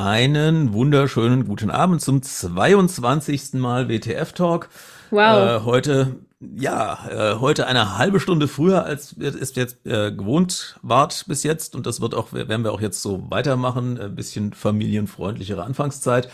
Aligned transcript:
Einen 0.00 0.74
wunderschönen 0.74 1.48
guten 1.48 1.70
Abend 1.70 2.00
zum 2.00 2.22
22. 2.22 3.54
Mal 3.54 3.88
WTF 3.88 4.32
Talk. 4.32 4.68
Wow. 5.10 5.20
Äh, 5.20 5.64
heute, 5.64 6.20
ja, 6.38 7.08
äh, 7.10 7.40
heute 7.40 7.66
eine 7.66 7.98
halbe 7.98 8.20
Stunde 8.20 8.46
früher, 8.46 8.84
als 8.84 9.16
es 9.18 9.56
jetzt 9.56 9.84
äh, 9.86 10.12
gewohnt 10.12 10.78
wart 10.82 11.24
bis 11.26 11.42
jetzt. 11.42 11.74
Und 11.74 11.84
das 11.84 12.00
wird 12.00 12.14
auch, 12.14 12.32
werden 12.32 12.62
wir 12.62 12.72
auch 12.72 12.80
jetzt 12.80 13.02
so 13.02 13.28
weitermachen. 13.28 13.98
Ein 13.98 14.14
bisschen 14.14 14.52
familienfreundlichere 14.52 15.64
Anfangszeit. 15.64 16.30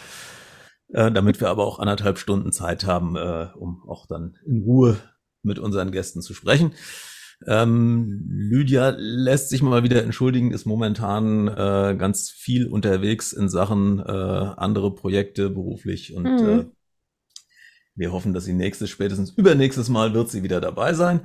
Äh, 0.92 1.10
damit 1.10 1.40
wir 1.40 1.48
aber 1.48 1.64
auch 1.64 1.78
anderthalb 1.78 2.18
Stunden 2.18 2.52
Zeit 2.52 2.84
haben, 2.84 3.16
äh, 3.16 3.46
um 3.54 3.82
auch 3.88 4.04
dann 4.06 4.36
in 4.44 4.62
Ruhe 4.62 4.98
mit 5.42 5.58
unseren 5.58 5.90
Gästen 5.90 6.20
zu 6.20 6.34
sprechen. 6.34 6.74
Ähm, 7.46 8.24
Lydia 8.28 8.94
lässt 8.96 9.48
sich 9.48 9.62
mal 9.62 9.82
wieder 9.82 10.02
entschuldigen, 10.02 10.52
ist 10.52 10.66
momentan 10.66 11.48
äh, 11.48 11.96
ganz 11.98 12.30
viel 12.30 12.66
unterwegs 12.66 13.32
in 13.32 13.48
Sachen 13.48 13.98
äh, 14.00 14.02
andere 14.02 14.94
Projekte 14.94 15.50
beruflich 15.50 16.14
und 16.14 16.24
mhm. 16.24 16.48
äh, 16.48 16.64
wir 17.96 18.12
hoffen, 18.12 18.34
dass 18.34 18.44
sie 18.44 18.54
nächstes, 18.54 18.90
spätestens 18.90 19.30
übernächstes 19.30 19.88
Mal 19.88 20.14
wird 20.14 20.30
sie 20.30 20.42
wieder 20.42 20.60
dabei 20.60 20.94
sein. 20.94 21.20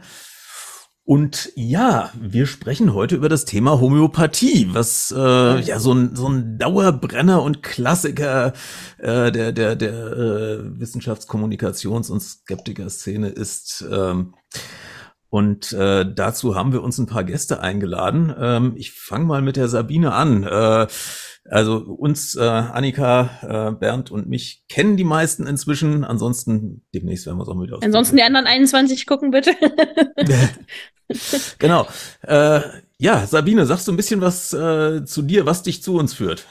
Und 1.04 1.52
ja, 1.56 2.12
wir 2.22 2.46
sprechen 2.46 2.94
heute 2.94 3.16
über 3.16 3.30
das 3.30 3.44
Thema 3.44 3.80
Homöopathie, 3.80 4.68
was 4.74 5.12
äh, 5.18 5.60
ja 5.62 5.80
so 5.80 5.92
ein, 5.92 6.16
so 6.16 6.30
ein 6.30 6.60
Dauerbrenner 6.60 7.42
und 7.42 7.64
Klassiker 7.64 8.54
äh, 9.00 9.32
der, 9.32 9.52
der, 9.52 9.76
der 9.76 9.92
äh, 9.92 10.60
Wissenschaftskommunikations- 10.80 12.12
und 12.12 12.20
Skeptiker-Szene 12.20 13.30
ist. 13.30 13.84
Ähm, 13.92 14.36
und 15.30 15.74
äh, 15.74 16.06
dazu 16.12 16.56
haben 16.56 16.74
wir 16.74 16.82
uns 16.82 16.98
ein 16.98 17.06
paar 17.06 17.24
Gäste 17.24 17.62
eingeladen. 17.62 18.34
Ähm, 18.38 18.74
ich 18.76 18.92
fange 18.92 19.26
mal 19.26 19.42
mit 19.42 19.58
der 19.58 19.68
Sabine 19.68 20.14
an. 20.14 20.44
Äh, 20.44 20.88
also 21.46 21.78
uns, 21.78 22.36
äh, 22.36 22.42
Annika, 22.42 23.70
äh, 23.70 23.72
Bernd 23.72 24.12
und 24.12 24.28
mich 24.28 24.64
kennen 24.70 24.98
die 24.98 25.04
meisten 25.04 25.46
inzwischen. 25.46 26.04
Ansonsten 26.04 26.86
demnächst 26.94 27.26
werden 27.26 27.38
wir 27.38 27.44
es 27.44 27.50
auch 27.50 27.62
wieder 27.62 27.80
Ansonsten 27.82 28.18
die 28.18 28.24
anderen 28.24 28.48
21 28.48 29.06
gucken, 29.06 29.32
bitte. 29.32 29.56
genau. 31.60 31.88
Äh, 32.24 32.62
ja, 32.98 33.26
Sabine, 33.26 33.66
sagst 33.66 33.88
du 33.88 33.92
ein 33.92 33.98
bisschen 33.98 34.22
was 34.22 34.52
äh, 34.54 35.06
zu 35.06 35.22
dir, 35.22 35.46
was 35.46 35.64
dich 35.64 35.84
zu 35.84 35.96
uns 35.96 36.14
führt? 36.14 36.46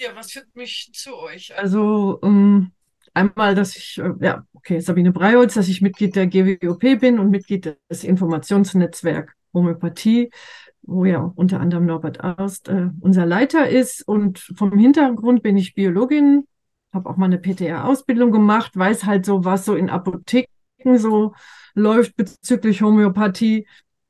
Ja, 0.00 0.10
was 0.14 0.32
führt 0.32 0.54
mich 0.54 0.90
zu 0.94 1.16
euch? 1.16 1.56
Also, 1.56 2.18
um, 2.20 2.72
einmal, 3.14 3.54
dass 3.54 3.76
ich, 3.76 3.98
äh, 3.98 4.12
ja, 4.20 4.44
okay, 4.54 4.80
Sabine 4.80 5.12
Breiholz, 5.12 5.54
dass 5.54 5.68
ich 5.68 5.82
Mitglied 5.82 6.16
der 6.16 6.26
GWOP 6.26 6.98
bin 7.00 7.18
und 7.18 7.30
Mitglied 7.30 7.76
des 7.90 8.04
Informationsnetzwerk 8.04 9.34
Homöopathie, 9.54 10.30
wo 10.82 11.04
ja 11.04 11.32
unter 11.34 11.60
anderem 11.60 11.86
Norbert 11.86 12.22
Arst 12.22 12.68
äh, 12.68 12.90
unser 13.00 13.26
Leiter 13.26 13.68
ist. 13.68 14.06
Und 14.06 14.38
vom 14.56 14.78
Hintergrund 14.78 15.42
bin 15.42 15.56
ich 15.56 15.74
Biologin, 15.74 16.46
habe 16.92 17.08
auch 17.08 17.16
mal 17.16 17.26
eine 17.26 17.38
PTA-Ausbildung 17.38 18.32
gemacht, 18.32 18.76
weiß 18.76 19.04
halt 19.04 19.26
so, 19.26 19.44
was 19.44 19.64
so 19.64 19.74
in 19.74 19.90
Apotheken 19.90 20.46
so 20.96 21.34
läuft 21.74 22.16
bezüglich 22.16 22.82
Homöopathie. 22.82 23.66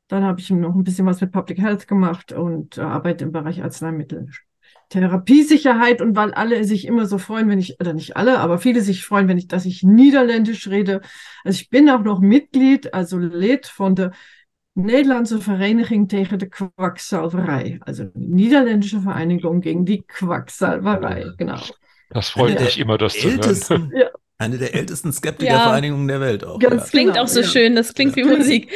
Dann 0.08 0.25
habe 0.25 0.41
ich 0.41 0.50
noch 0.50 0.75
ein 0.75 0.84
bisschen 0.84 1.06
was 1.06 1.20
mit 1.20 1.33
Public 1.33 1.58
Health 1.58 1.89
gemacht 1.89 2.33
und 2.33 2.78
äh, 2.78 2.83
arbeite 2.83 3.25
im 3.25 3.33
Bereich 3.33 3.62
Arzneimittel 3.62 4.28
Therapiesicherheit 4.92 6.02
und 6.02 6.14
weil 6.16 6.34
alle 6.34 6.64
sich 6.64 6.86
immer 6.86 7.06
so 7.06 7.16
freuen, 7.16 7.48
wenn 7.48 7.58
ich, 7.58 7.80
oder 7.80 7.94
nicht 7.94 8.16
alle, 8.16 8.38
aber 8.40 8.58
viele 8.58 8.82
sich 8.82 9.04
freuen, 9.04 9.26
wenn 9.26 9.38
ich, 9.38 9.48
dass 9.48 9.64
ich 9.64 9.82
Niederländisch 9.82 10.68
rede. 10.68 11.00
Also 11.44 11.60
ich 11.60 11.70
bin 11.70 11.88
auch 11.88 12.02
noch 12.02 12.20
Mitglied, 12.20 12.92
also 12.92 13.18
Lid 13.18 13.66
von 13.66 13.94
der 13.94 14.12
Nederlandse 14.74 15.40
Vereniging 15.40 16.08
tegen 16.08 16.38
de 16.38 16.48
Quacksalverei. 16.48 17.78
Also 17.80 18.04
Niederländische 18.14 19.00
Vereinigung 19.00 19.62
gegen 19.62 19.86
die 19.86 20.02
Quacksalverei, 20.02 21.27
genau. 21.38 21.60
Das 22.10 22.28
freut 22.28 22.60
mich 22.60 22.78
immer, 22.78 22.98
das 22.98 23.14
zu 23.14 23.30
hören. 23.30 23.92
Ja. 23.96 24.10
Eine 24.42 24.58
der 24.58 24.74
ältesten 24.74 25.12
Skeptikervereinigungen 25.12 26.08
ja. 26.08 26.18
der 26.18 26.26
Welt 26.26 26.44
auch. 26.44 26.58
Ganz 26.58 26.84
ja. 26.84 26.90
klingt 26.90 27.12
genau, 27.12 27.24
auch 27.24 27.28
so 27.28 27.40
ja. 27.40 27.46
schön, 27.46 27.77
das 27.77 27.94
klingt 27.94 28.17
wie 28.17 28.24
Musik. 28.24 28.70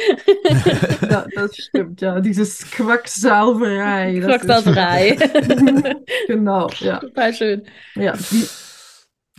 ja, 1.09 1.25
das 1.35 1.57
stimmt, 1.57 2.01
ja. 2.01 2.19
Dieses 2.21 2.71
Quacksalverei. 2.71 4.21
Quacksalverei. 4.23 5.17
genau, 6.27 6.69
ja. 6.79 6.99
Total 6.99 7.33
schön. 7.33 7.63
Ja, 7.95 8.13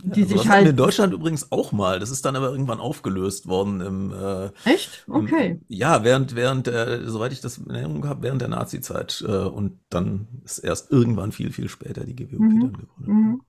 die, 0.03 0.21
die 0.23 0.23
sich 0.23 0.47
halt. 0.47 0.67
in 0.67 0.75
Deutschland 0.75 1.13
übrigens 1.13 1.51
auch 1.51 1.71
mal. 1.71 1.99
Das 1.99 2.09
ist 2.09 2.23
dann 2.25 2.35
aber 2.35 2.51
irgendwann 2.51 2.79
aufgelöst 2.79 3.47
worden 3.47 3.81
im. 3.81 4.13
Äh, 4.13 4.51
Echt? 4.63 5.05
Okay. 5.09 5.51
Im, 5.51 5.61
ja, 5.67 6.03
während 6.03 6.35
während 6.35 6.67
äh, 6.67 7.01
soweit 7.05 7.33
ich 7.33 7.41
das 7.41 7.57
in 7.57 7.69
Erinnerung 7.69 8.07
habe, 8.07 8.23
während 8.23 8.41
der 8.41 8.47
Nazi-Zeit 8.47 9.23
äh, 9.27 9.31
und 9.31 9.79
dann 9.89 10.27
ist 10.45 10.59
erst 10.59 10.91
irgendwann 10.91 11.31
viel 11.31 11.51
viel 11.51 11.67
später 11.67 12.05
die 12.05 12.15
GWOP 12.15 12.39
mhm. 12.39 12.59
dann 12.59 12.73
gegründet. 12.73 13.07
Mhm. 13.07 13.41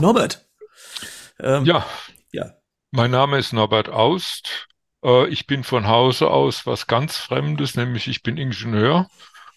Norbert. 0.00 0.46
Ähm, 1.40 1.64
ja. 1.64 1.86
Ja. 2.32 2.52
Mein 2.90 3.10
Name 3.10 3.38
ist 3.38 3.52
Norbert 3.52 3.88
Aust. 3.88 4.68
Äh, 5.04 5.28
ich 5.28 5.46
bin 5.46 5.64
von 5.64 5.86
Hause 5.86 6.30
aus 6.30 6.66
was 6.66 6.86
ganz 6.86 7.16
Fremdes, 7.16 7.76
nämlich 7.76 8.08
ich 8.08 8.22
bin 8.22 8.36
Ingenieur 8.36 9.08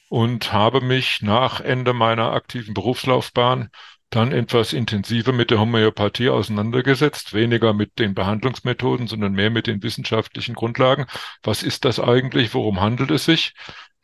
und 0.09 0.53
habe 0.53 0.81
mich 0.81 1.21
nach 1.21 1.59
Ende 1.61 1.93
meiner 1.93 2.31
aktiven 2.31 2.73
Berufslaufbahn 2.73 3.69
dann 4.09 4.31
etwas 4.31 4.71
intensiver 4.71 5.33
mit 5.33 5.51
der 5.51 5.59
Homöopathie 5.59 6.29
auseinandergesetzt, 6.29 7.33
weniger 7.33 7.73
mit 7.73 7.99
den 7.99 8.13
Behandlungsmethoden, 8.13 9.07
sondern 9.07 9.33
mehr 9.33 9.49
mit 9.49 9.67
den 9.67 9.83
wissenschaftlichen 9.83 10.55
Grundlagen. 10.55 11.05
Was 11.43 11.63
ist 11.63 11.85
das 11.85 11.99
eigentlich? 11.99 12.53
Worum 12.53 12.79
handelt 12.79 13.11
es 13.11 13.25
sich? 13.25 13.53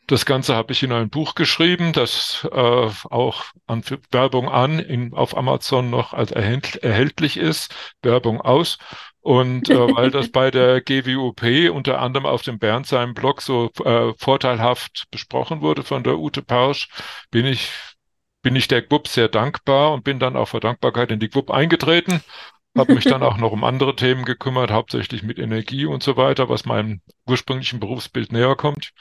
Das 0.07 0.25
Ganze 0.25 0.55
habe 0.55 0.73
ich 0.73 0.83
in 0.83 0.91
ein 0.91 1.09
Buch 1.09 1.35
geschrieben, 1.35 1.93
das 1.93 2.47
äh, 2.51 2.55
auch 3.09 3.45
an 3.67 3.83
Werbung 4.11 4.49
an 4.49 4.79
in, 4.79 5.13
auf 5.13 5.37
Amazon 5.37 5.89
noch 5.89 6.13
als 6.13 6.31
erhält, 6.31 6.77
erhältlich 6.77 7.37
ist, 7.37 7.73
Werbung 8.01 8.41
aus. 8.41 8.77
Und 9.21 9.69
äh, 9.69 9.95
weil 9.95 10.09
das 10.09 10.29
bei 10.29 10.49
der 10.49 10.81
GWUP 10.85 11.71
unter 11.71 11.99
anderem 11.99 12.25
auf 12.25 12.41
dem 12.41 12.57
Bernd 12.59 12.87
seinem 12.87 13.13
Blog 13.13 13.41
so 13.41 13.69
äh, 13.85 14.13
vorteilhaft 14.17 15.05
besprochen 15.11 15.61
wurde 15.61 15.83
von 15.83 16.03
der 16.03 16.17
Ute 16.17 16.41
Pausch, 16.41 16.89
bin 17.29 17.45
ich 17.45 17.69
bin 18.41 18.55
ich 18.55 18.67
der 18.67 18.81
GWUP 18.81 19.07
sehr 19.07 19.27
dankbar 19.27 19.93
und 19.93 20.03
bin 20.03 20.19
dann 20.19 20.35
auch 20.35 20.47
vor 20.47 20.59
Dankbarkeit 20.59 21.11
in 21.11 21.19
die 21.19 21.29
GWUP 21.29 21.51
eingetreten. 21.51 22.21
Habe 22.75 22.95
mich 22.95 23.03
dann 23.03 23.21
auch 23.21 23.37
noch 23.37 23.51
um 23.51 23.63
andere 23.63 23.95
Themen 23.95 24.25
gekümmert, 24.25 24.71
hauptsächlich 24.71 25.23
mit 25.23 25.37
Energie 25.37 25.85
und 25.85 26.01
so 26.01 26.17
weiter, 26.17 26.49
was 26.49 26.65
meinem 26.65 27.01
ursprünglichen 27.27 27.79
Berufsbild 27.79 28.31
näher 28.31 28.55
kommt 28.55 28.93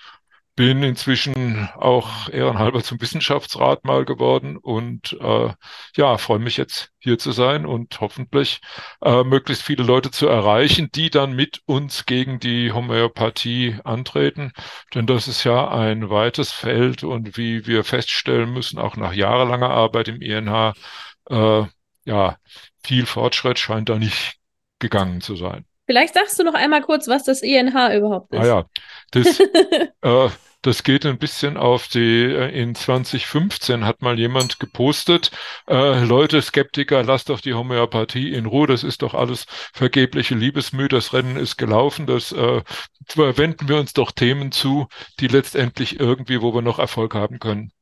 bin 0.61 0.83
inzwischen 0.83 1.71
auch 1.75 2.29
ehrenhalber 2.29 2.83
zum 2.83 3.01
Wissenschaftsrat 3.01 3.87
mal 3.87 4.05
geworden 4.05 4.59
und 4.59 5.17
äh, 5.19 5.55
ja, 5.97 6.19
freue 6.19 6.39
mich 6.39 6.59
jetzt 6.59 6.91
hier 6.99 7.17
zu 7.17 7.33
sein 7.33 7.65
und 7.65 7.99
hoffentlich 8.03 8.61
äh, 9.01 9.25
möglichst 9.25 9.63
viele 9.63 9.85
Leute 9.85 10.11
zu 10.11 10.27
erreichen, 10.27 10.91
die 10.95 11.09
dann 11.09 11.33
mit 11.33 11.63
uns 11.65 12.05
gegen 12.05 12.41
die 12.41 12.73
Homöopathie 12.73 13.79
antreten. 13.85 14.53
Denn 14.95 15.07
das 15.07 15.29
ist 15.29 15.45
ja 15.45 15.67
ein 15.71 16.11
weites 16.11 16.53
Feld 16.53 17.05
und 17.05 17.39
wie 17.39 17.67
wir 17.67 17.83
feststellen 17.83 18.53
müssen, 18.53 18.79
auch 18.79 18.97
nach 18.97 19.15
jahrelanger 19.15 19.71
Arbeit 19.71 20.09
im 20.09 20.21
INH, 20.21 20.75
äh, 21.31 21.63
ja, 22.05 22.37
viel 22.85 23.07
Fortschritt 23.07 23.59
scheint 23.59 23.89
da 23.89 23.99
nicht 23.99 24.35
gegangen 24.79 25.23
zu 25.23 25.37
sein. 25.37 25.65
Vielleicht 25.87 26.13
sagst 26.13 26.39
du 26.39 26.45
noch 26.45 26.53
einmal 26.53 26.83
kurz, 26.83 27.09
was 27.09 27.25
das 27.25 27.41
INH 27.41 27.97
überhaupt 27.97 28.35
ist. 28.35 28.41
Ah 28.41 28.47
ja, 28.47 28.65
das, 29.11 29.41
äh, 30.03 30.29
das 30.63 30.83
geht 30.83 31.07
ein 31.07 31.19
bisschen 31.19 31.57
auf 31.57 31.89
die, 31.89 32.23
äh, 32.25 32.51
in 32.51 32.75
2015 32.75 33.85
hat 33.85 34.03
mal 34.03 34.19
jemand 34.19 34.61
gepostet, 34.61 35.31
äh, 35.69 36.05
Leute, 36.05 36.43
Skeptiker, 36.43 37.03
lasst 37.03 37.29
doch 37.31 37.41
die 37.41 37.55
Homöopathie 37.55 38.33
in 38.33 38.47
Ruhe, 38.47 38.67
das 38.67 38.85
ist 38.85 39.03
doch 39.03 39.15
alles 39.15 39.47
vergebliche 39.73 40.35
Liebesmüh, 40.35 40.89
das 40.89 41.13
Rennen 41.13 41.37
ist 41.37 41.57
gelaufen, 41.57 42.07
das 42.07 42.33
äh, 42.33 42.63
wenden 43.17 43.69
wir 43.69 43.79
uns 43.79 43.93
doch 43.95 44.13
Themen 44.13 44.53
zu, 44.53 44.87
die 45.21 45.29
letztendlich 45.29 45.99
irgendwie, 46.01 46.41
wo 46.43 46.55
wir 46.55 46.63
noch 46.63 46.79
Erfolg 46.79 47.15
haben 47.15 47.39
können. 47.39 47.73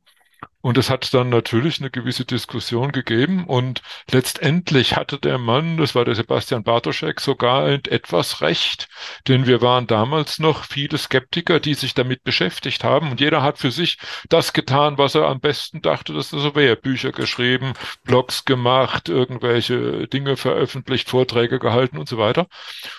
Und 0.69 0.77
es 0.77 0.91
hat 0.91 1.15
dann 1.15 1.31
natürlich 1.31 1.81
eine 1.81 1.89
gewisse 1.89 2.27
Diskussion 2.27 2.93
gegeben 2.93 3.47
und 3.47 3.81
letztendlich 4.11 4.97
hatte 4.97 5.19
der 5.19 5.39
Mann, 5.39 5.79
das 5.79 5.95
war 5.95 6.05
der 6.05 6.15
Sebastian 6.15 6.63
Bartoschek, 6.63 7.21
sogar 7.21 7.67
etwas 7.67 8.43
recht, 8.43 8.87
denn 9.29 9.47
wir 9.47 9.63
waren 9.63 9.87
damals 9.87 10.39
noch 10.39 10.65
viele 10.65 10.99
Skeptiker, 10.99 11.59
die 11.59 11.73
sich 11.73 11.95
damit 11.95 12.23
beschäftigt 12.23 12.85
haben 12.85 13.11
und 13.11 13.19
jeder 13.19 13.43
hat 13.43 13.57
für 13.57 13.71
sich 13.71 13.97
das 14.29 14.53
getan, 14.53 14.99
was 14.99 15.15
er 15.15 15.27
am 15.29 15.41
besten 15.41 15.81
dachte, 15.81 16.13
dass 16.13 16.35
er 16.35 16.41
so 16.41 16.55
wäre. 16.55 16.77
Bücher 16.77 17.13
geschrieben, 17.13 17.73
Blogs 18.05 18.45
gemacht, 18.45 19.09
irgendwelche 19.09 20.07
Dinge 20.07 20.37
veröffentlicht, 20.37 21.09
Vorträge 21.09 21.61
gehalten 21.61 21.97
und 21.97 22.11
so 22.11 22.19
weiter. 22.19 22.47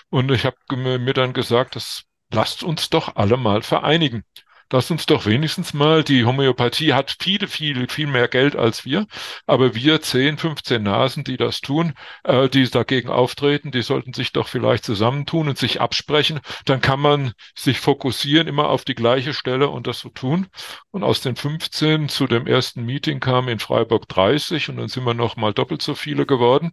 Und 0.08 0.32
ich 0.32 0.44
habe 0.44 0.56
mir 0.76 1.14
dann 1.14 1.34
gesagt, 1.34 1.76
das 1.76 2.02
lasst 2.32 2.64
uns 2.64 2.90
doch 2.90 3.14
alle 3.14 3.36
mal 3.36 3.62
vereinigen. 3.62 4.24
Lass 4.72 4.90
uns 4.90 5.06
doch 5.06 5.26
wenigstens 5.26 5.74
mal, 5.74 6.04
die 6.04 6.24
Homöopathie 6.24 6.92
hat 6.94 7.16
viele, 7.20 7.48
viele, 7.48 7.88
viel 7.88 8.06
mehr 8.06 8.28
Geld 8.28 8.56
als 8.56 8.84
wir, 8.84 9.06
aber 9.46 9.74
wir 9.74 10.00
10, 10.00 10.38
15 10.38 10.82
Nasen, 10.82 11.24
die 11.24 11.36
das 11.36 11.60
tun, 11.60 11.94
äh, 12.24 12.48
die 12.48 12.68
dagegen 12.70 13.08
auftreten, 13.08 13.70
die 13.70 13.82
sollten 13.82 14.12
sich 14.12 14.32
doch 14.32 14.48
vielleicht 14.48 14.84
zusammentun 14.84 15.48
und 15.48 15.58
sich 15.58 15.80
absprechen. 15.80 16.40
Dann 16.64 16.80
kann 16.80 17.00
man 17.00 17.32
sich 17.54 17.80
fokussieren 17.80 18.46
immer 18.48 18.68
auf 18.68 18.84
die 18.84 18.94
gleiche 18.94 19.34
Stelle 19.34 19.68
und 19.68 19.86
das 19.86 20.00
so 20.00 20.08
tun. 20.10 20.46
Und 20.90 21.02
aus 21.04 21.20
den 21.20 21.36
15 21.36 22.08
zu 22.08 22.26
dem 22.26 22.46
ersten 22.46 22.84
Meeting 22.84 23.20
kam 23.20 23.48
in 23.48 23.58
Freiburg 23.58 24.08
30 24.08 24.68
und 24.68 24.76
dann 24.76 24.88
sind 24.88 25.04
wir 25.04 25.14
noch 25.14 25.36
mal 25.36 25.52
doppelt 25.52 25.82
so 25.82 25.94
viele 25.94 26.26
geworden. 26.26 26.72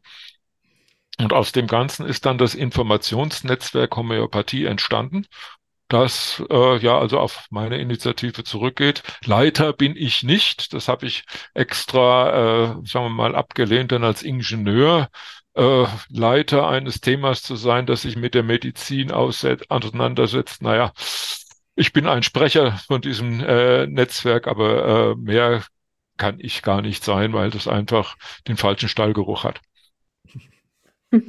Und 1.20 1.34
aus 1.34 1.52
dem 1.52 1.66
Ganzen 1.66 2.06
ist 2.06 2.26
dann 2.28 2.38
das 2.38 2.54
Informationsnetzwerk 2.54 3.96
Homöopathie 3.96 4.66
entstanden, 4.66 5.26
das 5.88 6.44
äh, 6.50 6.78
ja 6.78 6.98
also 6.98 7.20
auf 7.20 7.48
meine 7.50 7.78
Initiative 7.78 8.44
zurückgeht. 8.44 9.04
Leiter 9.26 9.74
bin 9.74 9.96
ich 9.96 10.24
nicht. 10.24 10.74
Das 10.74 10.88
habe 10.88 11.06
ich 11.08 11.24
extra, 11.54 12.74
äh, 12.82 12.88
sagen 12.88 13.06
wir 13.06 13.10
mal, 13.10 13.36
abgelehnt, 13.36 13.92
denn 13.92 14.04
als 14.04 14.24
Ingenieur 14.24 15.10
äh, 15.56 15.86
Leiter 16.10 16.68
eines 16.68 17.02
Themas 17.02 17.42
zu 17.42 17.56
sein, 17.56 17.86
das 17.86 18.04
sich 18.04 18.16
mit 18.16 18.34
der 18.36 18.44
Medizin 18.44 19.12
auseinandersetzt. 19.12 20.62
Naja, 20.62 20.94
ich 21.76 21.94
bin 21.94 22.08
ein 22.08 22.24
Sprecher 22.24 22.74
von 22.88 23.02
diesem 23.02 23.40
äh, 23.42 23.88
Netzwerk, 23.88 24.48
aber 24.48 25.12
äh, 25.12 25.16
mehr 25.16 25.64
kann 26.18 26.40
ich 26.40 26.64
gar 26.64 26.82
nicht 26.82 27.04
sein, 27.04 27.34
weil 27.34 27.50
das 27.52 27.68
einfach 27.68 28.18
den 28.48 28.58
falschen 28.58 28.90
Stallgeruch 28.90 29.44
hat. 29.44 29.62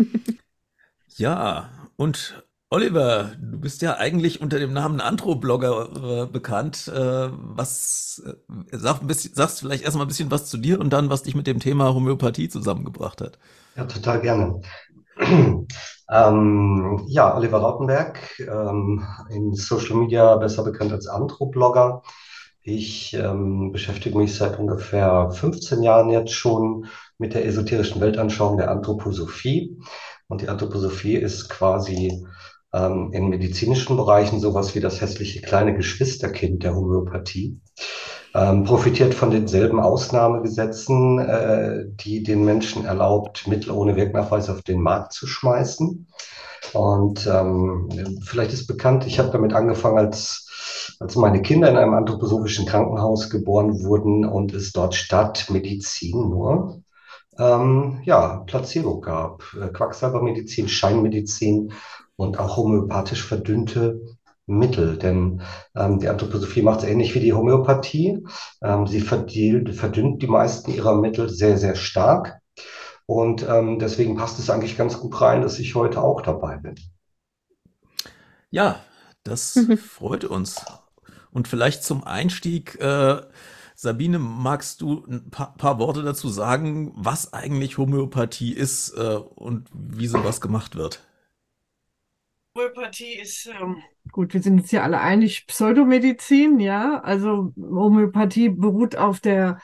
Ja, 1.16 1.68
und 1.96 2.44
Oliver, 2.70 3.32
du 3.40 3.58
bist 3.58 3.80
ja 3.80 3.96
eigentlich 3.96 4.42
unter 4.42 4.58
dem 4.58 4.74
Namen 4.74 5.00
Antro-Blogger 5.00 6.24
äh, 6.24 6.26
bekannt. 6.26 6.86
Äh, 6.88 7.30
was 7.32 8.22
äh, 8.26 8.76
sag 8.76 9.00
ein 9.00 9.06
bisschen, 9.06 9.34
sagst 9.34 9.60
vielleicht 9.60 9.84
erstmal 9.84 10.04
ein 10.04 10.08
bisschen 10.08 10.30
was 10.30 10.50
zu 10.50 10.58
dir 10.58 10.78
und 10.78 10.90
dann, 10.90 11.08
was 11.08 11.22
dich 11.22 11.34
mit 11.34 11.46
dem 11.46 11.60
Thema 11.60 11.94
Homöopathie 11.94 12.50
zusammengebracht 12.50 13.22
hat. 13.22 13.38
Ja, 13.74 13.84
total 13.84 14.20
gerne. 14.20 14.60
ähm, 16.10 17.04
ja, 17.06 17.34
Oliver 17.34 17.58
Rautenberg, 17.58 18.18
ähm, 18.40 19.02
in 19.30 19.54
Social 19.54 19.96
Media 19.96 20.36
besser 20.36 20.62
bekannt 20.62 20.92
als 20.92 21.06
Antro-Blogger. 21.06 22.02
Ich 22.60 23.14
ähm, 23.14 23.72
beschäftige 23.72 24.18
mich 24.18 24.34
seit 24.36 24.58
ungefähr 24.58 25.30
15 25.30 25.82
Jahren 25.82 26.10
jetzt 26.10 26.34
schon 26.34 26.84
mit 27.16 27.32
der 27.32 27.46
esoterischen 27.46 28.02
Weltanschauung 28.02 28.58
der 28.58 28.70
Anthroposophie. 28.70 29.78
Und 30.26 30.42
die 30.42 30.50
Anthroposophie 30.50 31.16
ist 31.16 31.48
quasi 31.48 32.26
ähm, 32.72 33.10
in 33.12 33.28
medizinischen 33.28 33.96
Bereichen 33.96 34.40
sowas 34.40 34.74
wie 34.74 34.80
das 34.80 35.00
hässliche 35.00 35.40
kleine 35.40 35.74
Geschwisterkind 35.74 36.62
der 36.62 36.74
Homöopathie. 36.74 37.60
Ähm, 38.34 38.64
profitiert 38.64 39.14
von 39.14 39.30
denselben 39.30 39.80
Ausnahmegesetzen, 39.80 41.18
äh, 41.18 41.84
die 41.88 42.22
den 42.22 42.44
Menschen 42.44 42.84
erlaubt, 42.84 43.48
Mittel 43.48 43.70
ohne 43.70 43.96
Wirknachweis 43.96 44.50
auf 44.50 44.62
den 44.62 44.82
Markt 44.82 45.14
zu 45.14 45.26
schmeißen. 45.26 46.06
Und 46.74 47.26
ähm, 47.26 48.20
vielleicht 48.22 48.52
ist 48.52 48.66
bekannt, 48.66 49.06
ich 49.06 49.18
habe 49.18 49.30
damit 49.30 49.54
angefangen, 49.54 49.98
als 49.98 50.44
als 51.00 51.16
meine 51.16 51.42
Kinder 51.42 51.68
in 51.70 51.76
einem 51.76 51.94
anthroposophischen 51.94 52.66
Krankenhaus 52.66 53.30
geboren 53.30 53.84
wurden 53.84 54.24
und 54.24 54.52
es 54.52 54.72
dort 54.72 54.94
statt 54.94 55.46
Medizin 55.48 56.28
nur 56.28 56.82
ähm, 57.38 58.00
ja, 58.04 58.42
Placebo 58.46 59.00
gab. 59.00 59.44
Äh, 59.54 59.68
Quacksalbermedizin, 59.68 60.68
Scheinmedizin 60.68 61.72
und 62.18 62.38
auch 62.38 62.56
homöopathisch 62.56 63.24
verdünnte 63.24 64.00
Mittel. 64.46 64.98
Denn 64.98 65.42
ähm, 65.76 66.00
die 66.00 66.08
Anthroposophie 66.08 66.62
macht 66.62 66.80
es 66.82 66.88
ähnlich 66.88 67.14
wie 67.14 67.20
die 67.20 67.32
Homöopathie. 67.32 68.24
Ähm, 68.60 68.86
sie 68.86 69.00
verdient, 69.00 69.74
verdünnt 69.74 70.20
die 70.20 70.26
meisten 70.26 70.72
ihrer 70.72 70.96
Mittel 71.00 71.28
sehr, 71.28 71.56
sehr 71.58 71.76
stark. 71.76 72.40
Und 73.06 73.46
ähm, 73.48 73.78
deswegen 73.78 74.16
passt 74.16 74.38
es 74.38 74.50
eigentlich 74.50 74.76
ganz 74.76 74.98
gut 74.98 75.20
rein, 75.20 75.42
dass 75.42 75.58
ich 75.60 75.76
heute 75.76 76.02
auch 76.02 76.20
dabei 76.20 76.56
bin. 76.56 76.74
Ja, 78.50 78.80
das 79.22 79.58
freut 79.86 80.24
uns. 80.24 80.64
Und 81.30 81.46
vielleicht 81.46 81.84
zum 81.84 82.02
Einstieg, 82.02 82.80
äh, 82.80 83.22
Sabine, 83.76 84.18
magst 84.18 84.80
du 84.80 85.04
ein 85.06 85.30
paar, 85.30 85.54
paar, 85.56 85.78
Worte 85.78 86.02
dazu 86.02 86.28
sagen, 86.28 86.92
was 86.96 87.32
eigentlich 87.32 87.78
Homöopathie 87.78 88.52
ist 88.52 88.90
äh, 88.98 89.18
und 89.36 89.68
wie 89.72 90.08
sowas 90.08 90.40
gemacht 90.40 90.74
wird? 90.74 91.00
Homöopathie 92.58 93.18
ist, 93.20 93.46
ähm, 93.46 93.82
gut, 94.10 94.34
wir 94.34 94.42
sind 94.42 94.60
uns 94.60 94.70
hier 94.70 94.82
alle 94.82 95.00
einig, 95.00 95.46
Pseudomedizin, 95.46 96.58
ja. 96.58 97.00
Also 97.00 97.52
Homöopathie 97.56 98.48
beruht 98.48 98.96
auf 98.96 99.20
der, 99.20 99.58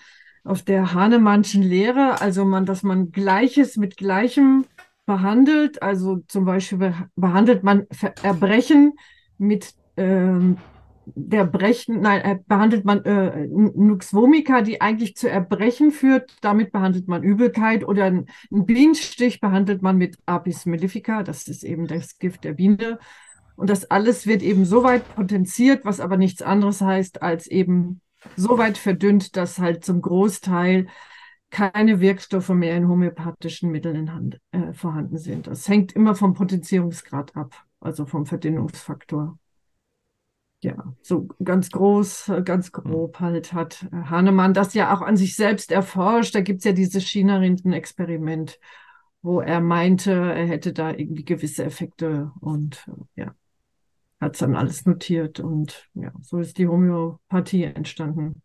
auf 0.45 0.63
der 0.63 0.95
Hahnemannschen 0.95 1.63
Lehre, 1.63 2.21
also 2.21 2.45
man, 2.45 2.67
dass 2.67 2.83
man 2.83 3.11
Gleiches 3.11 3.77
mit 3.77 3.97
Gleichem 3.97 4.65
behandelt. 5.07 5.83
Also 5.83 6.19
zum 6.29 6.45
Beispiel 6.45 6.95
behandelt 7.17 7.65
man 7.65 7.87
Erbrechen 8.23 8.93
mit 9.39 9.75
ähm, 9.97 10.59
der 11.07 11.45
Brechen, 11.45 12.01
nein, 12.01 12.21
äh, 12.23 12.39
behandelt 12.47 12.85
man 12.85 13.05
äh, 13.05 13.47
Nux 13.47 14.13
vomica, 14.13 14.63
die 14.63 14.81
eigentlich 14.81 15.17
zu 15.17 15.29
Erbrechen 15.29 15.91
führt. 15.91 16.35
Damit 16.41 16.73
behandelt 16.73 17.09
man 17.09 17.23
Übelkeit 17.23 17.87
oder 17.87 18.05
ein 18.05 18.27
Bienenstich 18.51 19.41
behandelt 19.41 19.83
man 19.83 19.99
mit 19.99 20.19
Apis 20.27 20.67
mellifica, 20.67 21.23
das 21.23 21.49
ist 21.49 21.65
eben 21.65 21.87
das 21.87 22.19
Gift 22.19 22.45
der 22.45 22.55
Biene. 22.55 22.99
Und 23.57 23.71
das 23.71 23.91
alles 23.91 24.27
wird 24.27 24.43
eben 24.43 24.65
so 24.65 24.83
weit 24.83 25.15
potenziert, 25.15 25.85
was 25.85 26.01
aber 26.01 26.17
nichts 26.17 26.43
anderes 26.43 26.81
heißt, 26.81 27.23
als 27.23 27.47
eben 27.47 28.01
so 28.37 28.59
weit 28.59 28.79
verdünnt, 28.79 29.37
dass 29.37 29.59
halt 29.59 29.85
zum 29.85 30.01
Großteil 30.03 30.89
keine 31.51 32.01
Wirkstoffe 32.01 32.49
mehr 32.49 32.77
in 32.77 32.89
homöopathischen 32.89 33.71
Mitteln 33.71 33.95
in 33.95 34.13
Hand, 34.13 34.41
äh, 34.51 34.73
vorhanden 34.73 35.19
sind. 35.19 35.47
Das 35.47 35.69
hängt 35.69 35.93
immer 35.93 36.17
vom 36.17 36.35
Potenzierungsgrad 36.35 37.37
ab, 37.37 37.55
also 37.81 38.07
vom 38.07 38.27
Verdünnungsfaktor 38.27 39.39
ja, 40.65 40.97
so 41.03 41.29
ganz 41.45 41.71
groß, 41.71 42.33
ganz 42.45 42.73
grob 42.73 43.21
halt 43.21 43.53
hat 43.53 43.87
Hahnemann 43.93 44.55
das 44.55 44.73
ja 44.75 44.95
auch 44.95 45.03
an 45.03 45.17
sich 45.17 45.37
selbst 45.37 45.71
erforscht. 45.71 46.35
Da 46.35 46.41
gibt 46.41 46.61
es 46.61 46.65
ja 46.65 46.73
dieses 46.73 47.05
China-Rinden-Experiment, 47.05 48.59
wo 49.21 49.41
er 49.41 49.61
meinte, 49.61 50.13
er 50.13 50.47
hätte 50.47 50.73
da 50.73 50.91
irgendwie 50.91 51.25
gewisse 51.25 51.65
Effekte 51.65 52.33
und 52.41 52.91
ja, 53.15 53.35
hat 54.21 54.33
es 54.35 54.39
dann 54.41 54.57
alles 54.57 54.87
notiert 54.87 55.39
und 55.39 55.89
ja, 55.95 56.13
so 56.23 56.39
ist 56.39 56.57
die 56.57 56.67
Homöopathie 56.67 57.65
entstanden. 57.65 58.43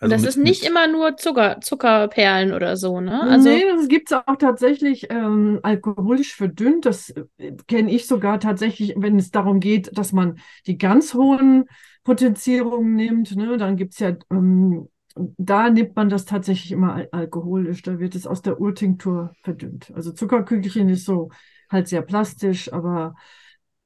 Also 0.00 0.14
das 0.14 0.22
mit, 0.22 0.28
ist 0.30 0.36
nicht 0.38 0.62
mit... 0.62 0.70
immer 0.70 0.86
nur 0.86 1.18
Zucker, 1.18 1.60
Zuckerperlen 1.60 2.54
oder 2.54 2.78
so, 2.78 3.00
ne? 3.00 3.20
Also 3.20 3.50
nee, 3.50 3.64
das 3.68 3.86
gibt 3.86 4.10
es 4.10 4.16
auch 4.16 4.36
tatsächlich 4.36 5.08
ähm, 5.10 5.60
alkoholisch 5.62 6.34
verdünnt. 6.34 6.86
Das 6.86 7.10
äh, 7.10 7.52
kenne 7.68 7.92
ich 7.92 8.06
sogar 8.06 8.40
tatsächlich, 8.40 8.94
wenn 8.96 9.18
es 9.18 9.30
darum 9.30 9.60
geht, 9.60 9.96
dass 9.96 10.12
man 10.12 10.38
die 10.66 10.78
ganz 10.78 11.12
hohen 11.12 11.66
Potenzierungen 12.02 12.94
nimmt. 12.94 13.36
Ne? 13.36 13.58
Dann 13.58 13.76
gibt 13.76 13.92
es 13.92 13.98
ja, 13.98 14.16
ähm, 14.30 14.88
da 15.36 15.68
nimmt 15.68 15.94
man 15.94 16.08
das 16.08 16.24
tatsächlich 16.24 16.72
immer 16.72 16.94
al 16.94 17.08
alkoholisch. 17.12 17.82
Da 17.82 17.98
wird 17.98 18.14
es 18.14 18.26
aus 18.26 18.40
der 18.40 18.58
Urtinktur 18.58 19.34
verdünnt. 19.42 19.92
Also 19.94 20.12
Zuckerkügelchen 20.12 20.88
ist 20.88 21.04
so 21.04 21.28
halt 21.68 21.88
sehr 21.88 22.00
plastisch, 22.00 22.72
aber 22.72 23.16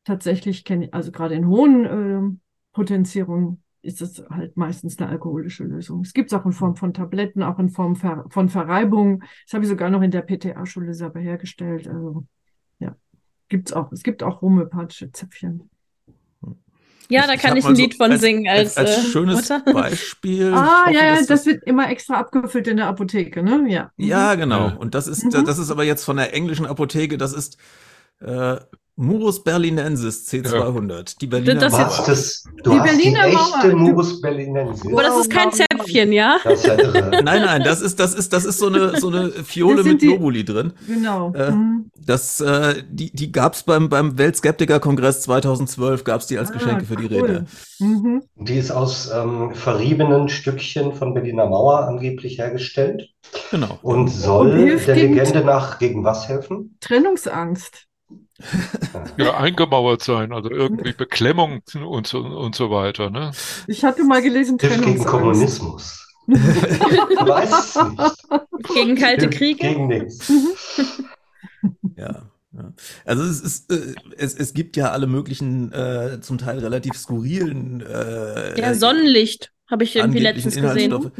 tatsächlich 0.04 0.64
kenne 0.64 0.86
ich, 0.86 0.94
also 0.94 1.10
gerade 1.10 1.34
in 1.34 1.48
hohen 1.48 1.84
äh, 1.84 2.38
Potenzierungen 2.72 3.63
ist 3.84 4.02
es 4.02 4.24
halt 4.30 4.56
meistens 4.56 4.98
eine 4.98 5.10
alkoholische 5.10 5.64
Lösung. 5.64 6.00
Es 6.00 6.12
gibt 6.12 6.32
es 6.32 6.38
auch 6.38 6.46
in 6.46 6.52
Form 6.52 6.76
von 6.76 6.94
Tabletten, 6.94 7.42
auch 7.42 7.58
in 7.58 7.68
Form 7.68 7.96
von 7.96 8.48
Verreibung. 8.48 9.22
Das 9.44 9.54
habe 9.54 9.64
ich 9.64 9.70
sogar 9.70 9.90
noch 9.90 10.02
in 10.02 10.10
der 10.10 10.22
PTA-Schule 10.22 10.94
selber 10.94 11.20
hergestellt. 11.20 11.86
Also 11.88 12.24
ja, 12.78 12.96
gibt 13.48 13.68
es 13.68 13.72
auch. 13.74 13.92
Es 13.92 14.02
gibt 14.02 14.22
auch 14.22 14.40
homöopathische 14.40 15.12
Zäpfchen. 15.12 15.70
Ja, 17.10 17.26
da 17.26 17.36
kann 17.36 17.56
ich, 17.56 17.64
ich 17.64 17.68
ein 17.68 17.76
Lied 17.76 17.92
so 17.92 17.98
von 17.98 18.12
als, 18.12 18.20
singen 18.20 18.48
als, 18.48 18.76
als, 18.76 18.96
als 18.96 19.06
äh, 19.06 19.10
schönes 19.10 19.50
Mutter. 19.50 19.60
Beispiel. 19.72 20.52
ah, 20.54 20.86
hoffe, 20.86 20.94
ja, 20.94 21.16
das, 21.16 21.26
das 21.26 21.46
wird 21.46 21.62
immer 21.64 21.90
extra 21.90 22.14
abgefüllt 22.14 22.66
in 22.66 22.78
der 22.78 22.86
Apotheke, 22.86 23.42
ne? 23.42 23.66
Ja. 23.68 23.92
Ja, 23.96 24.34
genau. 24.36 24.76
Und 24.78 24.94
das 24.94 25.06
ist, 25.06 25.24
mhm. 25.24 25.44
das 25.44 25.58
ist 25.58 25.70
aber 25.70 25.84
jetzt 25.84 26.04
von 26.04 26.16
der 26.16 26.32
englischen 26.32 26.64
Apotheke, 26.64 27.18
das 27.18 27.34
ist 27.34 27.58
äh, 28.20 28.56
Murus 28.96 29.42
Berlinensis 29.42 30.28
C200. 30.28 30.92
Ja. 30.92 31.04
Die 31.20 31.26
Berliner 31.26 31.54
das 31.54 31.72
Mauer. 31.72 31.86
Was, 31.86 32.04
das, 32.04 32.44
du 32.62 32.70
die 32.70 32.78
hast 32.78 32.84
Berliner 32.84 33.28
die 33.28 33.34
echte 33.34 33.68
Mauer. 33.68 33.90
Murus 33.90 34.20
Berlinensis. 34.20 34.92
Aber 34.92 35.02
das 35.02 35.20
ist 35.20 35.30
kein 35.30 35.50
Zäpfchen, 35.50 36.12
ja? 36.12 36.38
Das 36.44 36.64
ist 36.64 36.66
ja 36.66 36.76
nein, 37.10 37.24
nein, 37.24 37.62
das 37.64 37.80
ist, 37.80 37.98
das 37.98 38.14
ist, 38.14 38.32
das 38.32 38.44
ist 38.44 38.58
so 38.58 38.68
eine, 38.68 39.00
so 39.00 39.08
eine 39.08 39.30
Fiole 39.30 39.82
mit 39.82 40.00
die, 40.00 40.06
Globuli 40.06 40.44
drin. 40.44 40.74
Genau. 40.86 41.32
Äh, 41.34 41.50
mhm. 41.50 41.90
das, 42.06 42.40
äh, 42.40 42.84
die, 42.88 43.10
die 43.10 43.32
gab's 43.32 43.64
beim, 43.64 43.88
beim 43.88 44.16
Weltskeptiker-Kongress 44.16 45.22
2012, 45.22 46.04
gab's 46.04 46.28
die 46.28 46.38
als 46.38 46.50
ah, 46.50 46.54
Geschenke 46.54 46.84
für 46.84 46.94
die 46.94 47.12
cool. 47.12 47.26
Rede. 47.26 47.46
Mhm. 47.80 48.22
Die 48.36 48.54
ist 48.54 48.70
aus 48.70 49.10
ähm, 49.12 49.54
verriebenen 49.54 50.28
Stückchen 50.28 50.92
von 50.92 51.14
Berliner 51.14 51.46
Mauer 51.46 51.88
angeblich 51.88 52.38
hergestellt. 52.38 53.08
Genau. 53.50 53.76
Und 53.82 54.08
soll 54.08 54.52
Und 54.52 54.86
der 54.86 54.94
Legende 54.94 55.44
nach 55.44 55.80
gegen 55.80 56.04
was 56.04 56.28
helfen? 56.28 56.76
Trennungsangst. 56.80 57.88
Ja, 59.16 59.36
eingemauert 59.36 60.02
sein, 60.02 60.32
also 60.32 60.50
irgendwie 60.50 60.92
Beklemmung 60.92 61.62
und 61.74 62.06
so, 62.06 62.18
und 62.20 62.54
so 62.54 62.70
weiter. 62.70 63.10
Ne? 63.10 63.32
Ich 63.66 63.84
hatte 63.84 64.04
mal 64.04 64.22
gelesen, 64.22 64.58
Hilft 64.58 64.82
gegen 64.82 65.04
Kommunismus. 65.04 66.00
Weiß 66.26 67.76
nicht. 67.90 68.74
Gegen 68.74 68.96
kalte 68.96 69.28
Kriege? 69.28 69.68
Gegen 69.68 69.88
nichts. 69.88 70.32
Ja. 71.96 72.30
Ja. 72.56 72.72
Also 73.04 73.24
es 73.24 73.40
ist, 73.40 73.72
äh, 73.72 73.94
es, 74.16 74.34
es 74.34 74.54
gibt 74.54 74.76
ja 74.76 74.92
alle 74.92 75.06
möglichen, 75.06 75.72
äh, 75.72 76.20
zum 76.20 76.38
Teil 76.38 76.60
relativ 76.60 76.94
skurrilen. 76.94 77.80
Äh, 77.80 78.60
ja, 78.60 78.74
Sonnenlicht 78.74 79.52
habe 79.68 79.82
ich 79.84 79.96
irgendwie 79.96 80.20
letztens 80.20 80.54
gesehen. 80.54 81.10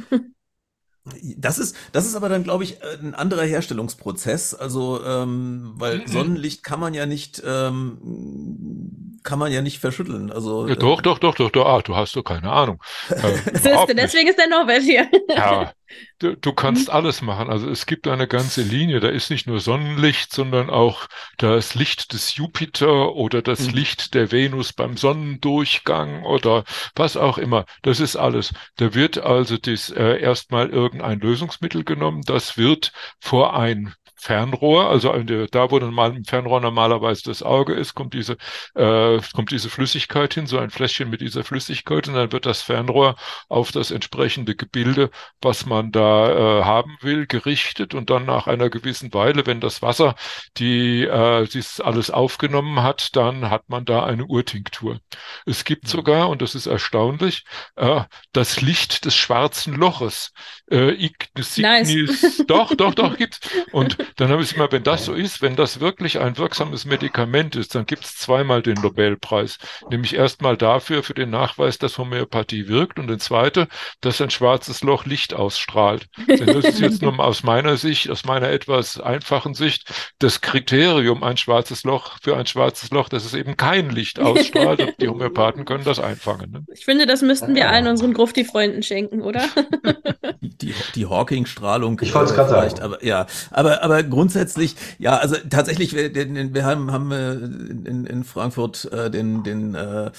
Das 1.36 1.58
ist, 1.58 1.76
das 1.92 2.06
ist 2.06 2.14
aber 2.14 2.30
dann, 2.30 2.44
glaube 2.44 2.64
ich, 2.64 2.78
ein 2.82 3.14
anderer 3.14 3.44
Herstellungsprozess. 3.44 4.54
Also, 4.54 5.04
ähm, 5.04 5.74
weil 5.76 5.98
mhm. 5.98 6.06
Sonnenlicht 6.06 6.62
kann 6.62 6.80
man 6.80 6.94
ja 6.94 7.04
nicht, 7.04 7.42
ähm, 7.44 9.13
kann 9.24 9.38
man 9.38 9.50
ja 9.50 9.62
nicht 9.62 9.78
verschütteln. 9.78 10.30
Also 10.30 10.68
ja, 10.68 10.76
doch, 10.76 11.00
äh, 11.00 11.02
doch, 11.02 11.18
doch, 11.18 11.34
doch, 11.34 11.50
doch. 11.50 11.66
Ah, 11.66 11.80
du 11.82 11.96
hast 11.96 12.14
doch 12.14 12.22
keine 12.22 12.52
Ahnung. 12.52 12.80
Äh, 13.08 13.32
deswegen 13.94 14.28
ist 14.28 14.38
der 14.38 14.48
Norbert 14.48 14.82
hier. 14.82 15.08
ja, 15.34 15.72
du, 16.18 16.36
du 16.36 16.52
kannst 16.52 16.88
mhm. 16.88 16.94
alles 16.94 17.22
machen. 17.22 17.48
Also 17.48 17.68
es 17.70 17.86
gibt 17.86 18.06
eine 18.06 18.28
ganze 18.28 18.62
Linie. 18.62 19.00
Da 19.00 19.08
ist 19.08 19.30
nicht 19.30 19.46
nur 19.46 19.60
Sonnenlicht, 19.60 20.32
sondern 20.32 20.68
auch 20.68 21.06
das 21.38 21.74
Licht 21.74 22.12
des 22.12 22.36
Jupiter 22.36 23.14
oder 23.14 23.40
das 23.40 23.68
mhm. 23.68 23.74
Licht 23.74 24.14
der 24.14 24.30
Venus 24.30 24.74
beim 24.74 24.96
Sonnendurchgang 24.96 26.24
oder 26.24 26.64
was 26.94 27.16
auch 27.16 27.38
immer. 27.38 27.64
Das 27.82 28.00
ist 28.00 28.16
alles. 28.16 28.52
Da 28.76 28.94
wird 28.94 29.18
also 29.18 29.56
das 29.56 29.90
äh, 29.90 30.20
erstmal 30.20 30.68
irgendein 30.68 31.18
Lösungsmittel 31.18 31.82
genommen. 31.82 32.22
Das 32.26 32.58
wird 32.58 32.92
vor 33.18 33.58
ein 33.58 33.94
Fernrohr, 34.24 34.88
also 34.88 35.12
da, 35.50 35.70
wo 35.70 35.78
dann 35.78 35.92
mal 35.92 36.16
im 36.16 36.24
Fernrohr 36.24 36.60
normalerweise 36.60 37.24
das 37.24 37.42
Auge 37.42 37.74
ist, 37.74 37.94
kommt 37.94 38.14
diese, 38.14 38.38
äh, 38.74 39.20
kommt 39.34 39.50
diese 39.50 39.68
Flüssigkeit 39.68 40.32
hin, 40.32 40.46
so 40.46 40.58
ein 40.58 40.70
Fläschchen 40.70 41.10
mit 41.10 41.20
dieser 41.20 41.44
Flüssigkeit 41.44 42.08
und 42.08 42.14
dann 42.14 42.32
wird 42.32 42.46
das 42.46 42.62
Fernrohr 42.62 43.16
auf 43.50 43.70
das 43.70 43.90
entsprechende 43.90 44.56
Gebilde, 44.56 45.10
was 45.42 45.66
man 45.66 45.92
da 45.92 46.60
äh, 46.60 46.64
haben 46.64 46.96
will, 47.02 47.26
gerichtet 47.26 47.94
und 47.94 48.08
dann 48.08 48.24
nach 48.24 48.46
einer 48.46 48.70
gewissen 48.70 49.12
Weile, 49.12 49.46
wenn 49.46 49.60
das 49.60 49.82
Wasser 49.82 50.14
die 50.56 51.02
äh, 51.04 51.46
dies 51.46 51.80
alles 51.80 52.10
aufgenommen 52.10 52.82
hat, 52.82 53.14
dann 53.16 53.50
hat 53.50 53.68
man 53.68 53.84
da 53.84 54.04
eine 54.04 54.24
Urtinktur. 54.24 55.00
Es 55.46 55.64
gibt 55.64 55.86
sogar, 55.88 56.28
und 56.30 56.40
das 56.42 56.54
ist 56.54 56.66
erstaunlich, 56.66 57.44
äh, 57.76 58.02
das 58.32 58.60
Licht 58.62 59.04
des 59.04 59.14
schwarzen 59.16 59.74
Loches. 59.74 60.32
Äh, 60.70 60.92
Ignis, 60.92 61.58
nice. 61.58 62.42
doch, 62.46 62.74
doch, 62.74 62.94
doch, 62.94 63.18
gibt's. 63.18 63.40
Und 63.72 63.98
dann 64.16 64.30
habe 64.30 64.42
ich 64.42 64.56
immer, 64.56 64.72
wenn 64.72 64.82
das 64.82 65.04
so 65.04 65.12
ist, 65.12 65.42
wenn 65.42 65.56
das 65.56 65.80
wirklich 65.80 66.20
ein 66.20 66.38
wirksames 66.38 66.86
Medikament 66.86 67.54
ist, 67.54 67.74
dann 67.74 67.84
gibt 67.84 68.04
es 68.04 68.16
zweimal 68.16 68.62
den 68.62 68.80
Nobelpreis. 68.80 69.58
Nämlich 69.90 70.14
erstmal 70.14 70.56
dafür, 70.56 71.02
für 71.02 71.12
den 71.12 71.28
Nachweis, 71.28 71.76
dass 71.76 71.98
Homöopathie 71.98 72.66
wirkt 72.68 72.98
und 72.98 73.08
den 73.08 73.18
zweite, 73.18 73.68
dass 74.00 74.20
ein 74.22 74.30
schwarzes 74.30 74.82
Loch 74.82 75.04
Licht 75.04 75.34
ausstrahlt. 75.34 76.06
Denn 76.28 76.46
das 76.46 76.64
ist 76.64 76.80
jetzt 76.80 77.02
nur 77.02 77.18
aus 77.20 77.42
meiner 77.42 77.76
Sicht, 77.76 78.08
aus 78.08 78.24
meiner 78.24 78.48
etwas 78.48 78.98
einfachen 78.98 79.52
Sicht, 79.52 79.92
das 80.18 80.40
Kriterium, 80.40 81.22
ein 81.22 81.36
schwarzes 81.36 81.84
Loch 81.84 82.18
für 82.22 82.36
ein 82.38 82.46
schwarzes 82.46 82.90
Loch, 82.90 83.10
dass 83.10 83.26
es 83.26 83.34
eben 83.34 83.58
kein 83.58 83.90
Licht 83.90 84.18
ausstrahlt 84.18 84.80
und 84.80 85.00
die 85.00 85.08
Homöopathen 85.08 85.66
können 85.66 85.84
das 85.84 86.00
einfangen. 86.00 86.50
Ne? 86.50 86.64
Ich 86.72 86.86
finde, 86.86 87.06
das 87.06 87.20
müssten 87.20 87.54
wir 87.54 87.68
allen 87.68 87.86
unseren 87.86 88.14
Grufti-Freunden 88.14 88.82
schenken, 88.82 89.20
oder? 89.20 89.44
die, 90.48 90.74
die 90.94 91.06
Hawking-Strahlung. 91.06 92.00
Ich 92.02 92.14
wollte 92.14 92.30
es 92.30 92.36
gerade 92.36 92.50
sagen. 92.50 92.80
Aber 92.82 93.04
ja, 93.04 93.26
aber, 93.50 93.82
aber 93.82 94.02
grundsätzlich, 94.02 94.76
ja, 94.98 95.16
also 95.16 95.36
tatsächlich, 95.48 95.94
wir, 95.94 96.14
wir 96.14 96.64
haben, 96.64 96.92
haben 96.92 97.12
in, 97.12 98.06
in 98.06 98.24
Frankfurt 98.24 98.90
äh, 98.92 99.10
den, 99.10 99.42
den 99.42 99.74
äh, 99.74 100.10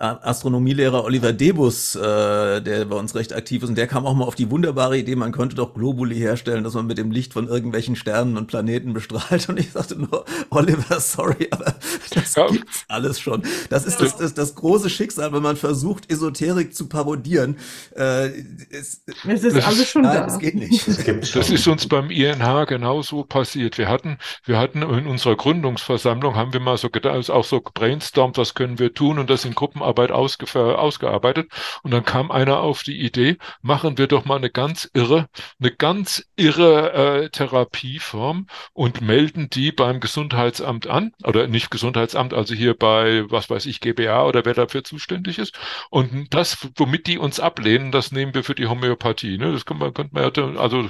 Astronomielehrer 0.00 1.04
Oliver 1.04 1.34
Debus, 1.34 1.94
äh, 1.94 2.62
der 2.62 2.86
bei 2.86 2.96
uns 2.96 3.14
recht 3.14 3.34
aktiv 3.34 3.62
ist, 3.62 3.68
und 3.68 3.76
der 3.76 3.86
kam 3.86 4.06
auch 4.06 4.14
mal 4.14 4.24
auf 4.24 4.34
die 4.34 4.50
wunderbare 4.50 4.96
Idee, 4.96 5.14
man 5.14 5.30
könnte 5.30 5.56
doch 5.56 5.74
Globuli 5.74 6.16
herstellen, 6.16 6.64
dass 6.64 6.72
man 6.72 6.86
mit 6.86 6.96
dem 6.96 7.10
Licht 7.10 7.34
von 7.34 7.48
irgendwelchen 7.48 7.96
Sternen 7.96 8.38
und 8.38 8.46
Planeten 8.46 8.94
bestrahlt. 8.94 9.48
Und 9.50 9.60
ich 9.60 9.72
sagte 9.72 9.96
nur, 9.96 10.24
Oliver, 10.48 11.00
sorry, 11.00 11.48
aber 11.50 11.74
das 12.14 12.34
ja. 12.34 12.46
gibt's 12.46 12.86
alles 12.88 13.20
schon. 13.20 13.42
Das 13.68 13.84
ist 13.84 14.00
das, 14.00 14.16
das, 14.16 14.32
das 14.32 14.54
große 14.54 14.88
Schicksal, 14.88 15.34
wenn 15.34 15.42
man 15.42 15.56
versucht, 15.56 16.10
Esoterik 16.10 16.74
zu 16.74 16.88
parodieren. 16.88 17.58
Äh, 17.94 18.28
es, 18.70 19.02
es 19.28 19.44
ist 19.44 19.66
alles 19.66 19.90
schon 19.90 20.02
nein, 20.02 20.14
da. 20.14 20.24
Das 20.24 20.38
geht 20.38 20.54
nicht. 20.54 20.88
Das, 20.88 21.32
das 21.32 21.50
ist 21.50 21.68
uns 21.68 21.86
beim 21.86 22.10
INH 22.10 22.64
genauso 22.64 23.24
passiert. 23.24 23.76
Wir 23.76 23.88
hatten, 23.88 24.16
wir 24.46 24.56
hatten 24.56 24.80
in 24.80 25.06
unserer 25.06 25.36
Gründungsversammlung, 25.36 26.36
haben 26.36 26.54
wir 26.54 26.60
mal 26.60 26.78
so 26.78 26.88
gedacht, 26.88 27.30
auch 27.30 27.44
so 27.44 27.60
brainstormt, 27.60 28.38
was 28.38 28.54
können 28.54 28.78
wir 28.78 28.94
tun 28.94 29.18
und 29.18 29.28
das 29.28 29.44
in 29.44 29.54
Gruppen 29.54 29.82
Arbeit 29.90 30.12
ausgearbeitet. 30.12 31.50
Und 31.82 31.90
dann 31.90 32.04
kam 32.04 32.30
einer 32.30 32.60
auf 32.60 32.82
die 32.82 33.00
Idee, 33.00 33.36
machen 33.60 33.98
wir 33.98 34.06
doch 34.06 34.24
mal 34.24 34.36
eine 34.36 34.50
ganz 34.50 34.88
irre, 34.94 35.28
eine 35.58 35.72
ganz 35.72 36.24
irre 36.36 36.92
äh, 36.92 37.28
Therapieform 37.30 38.46
und 38.72 39.00
melden 39.00 39.50
die 39.50 39.72
beim 39.72 40.00
Gesundheitsamt 40.00 40.86
an. 40.86 41.12
Oder 41.24 41.48
nicht 41.48 41.70
Gesundheitsamt, 41.70 42.34
also 42.34 42.54
hier 42.54 42.74
bei, 42.74 43.24
was 43.30 43.50
weiß 43.50 43.66
ich, 43.66 43.80
GBA 43.80 44.24
oder 44.26 44.44
wer 44.44 44.54
dafür 44.54 44.84
zuständig 44.84 45.38
ist. 45.38 45.58
Und 45.90 46.32
das, 46.32 46.68
womit 46.76 47.06
die 47.06 47.18
uns 47.18 47.40
ablehnen, 47.40 47.92
das 47.92 48.12
nehmen 48.12 48.34
wir 48.34 48.44
für 48.44 48.54
die 48.54 48.66
Homöopathie. 48.66 49.38
Ne? 49.38 49.52
Das 49.52 49.64
könnte 49.66 49.84
man, 49.84 49.94
könnte 49.94 50.14
man, 50.14 50.56
also 50.56 50.88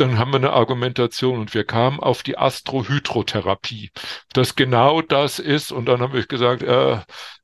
dann 0.00 0.18
haben 0.18 0.32
wir 0.32 0.36
eine 0.36 0.52
Argumentation 0.52 1.38
und 1.38 1.54
wir 1.54 1.64
kamen 1.64 2.00
auf 2.00 2.22
die 2.22 2.38
Astrohydrotherapie, 2.38 3.90
das 4.32 4.56
genau 4.56 5.02
das 5.02 5.38
ist. 5.38 5.72
Und 5.72 5.86
dann 5.86 6.00
haben 6.00 6.12
wir 6.12 6.26
gesagt, 6.26 6.62
äh, 6.62 6.94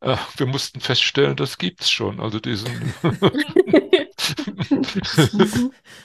äh, 0.01 0.17
wir 0.37 0.47
mussten 0.47 0.81
feststellen, 0.81 1.37
das 1.37 1.59
gibt's 1.59 1.91
schon. 1.91 2.21
Also 2.21 2.41
diesen. 2.41 2.95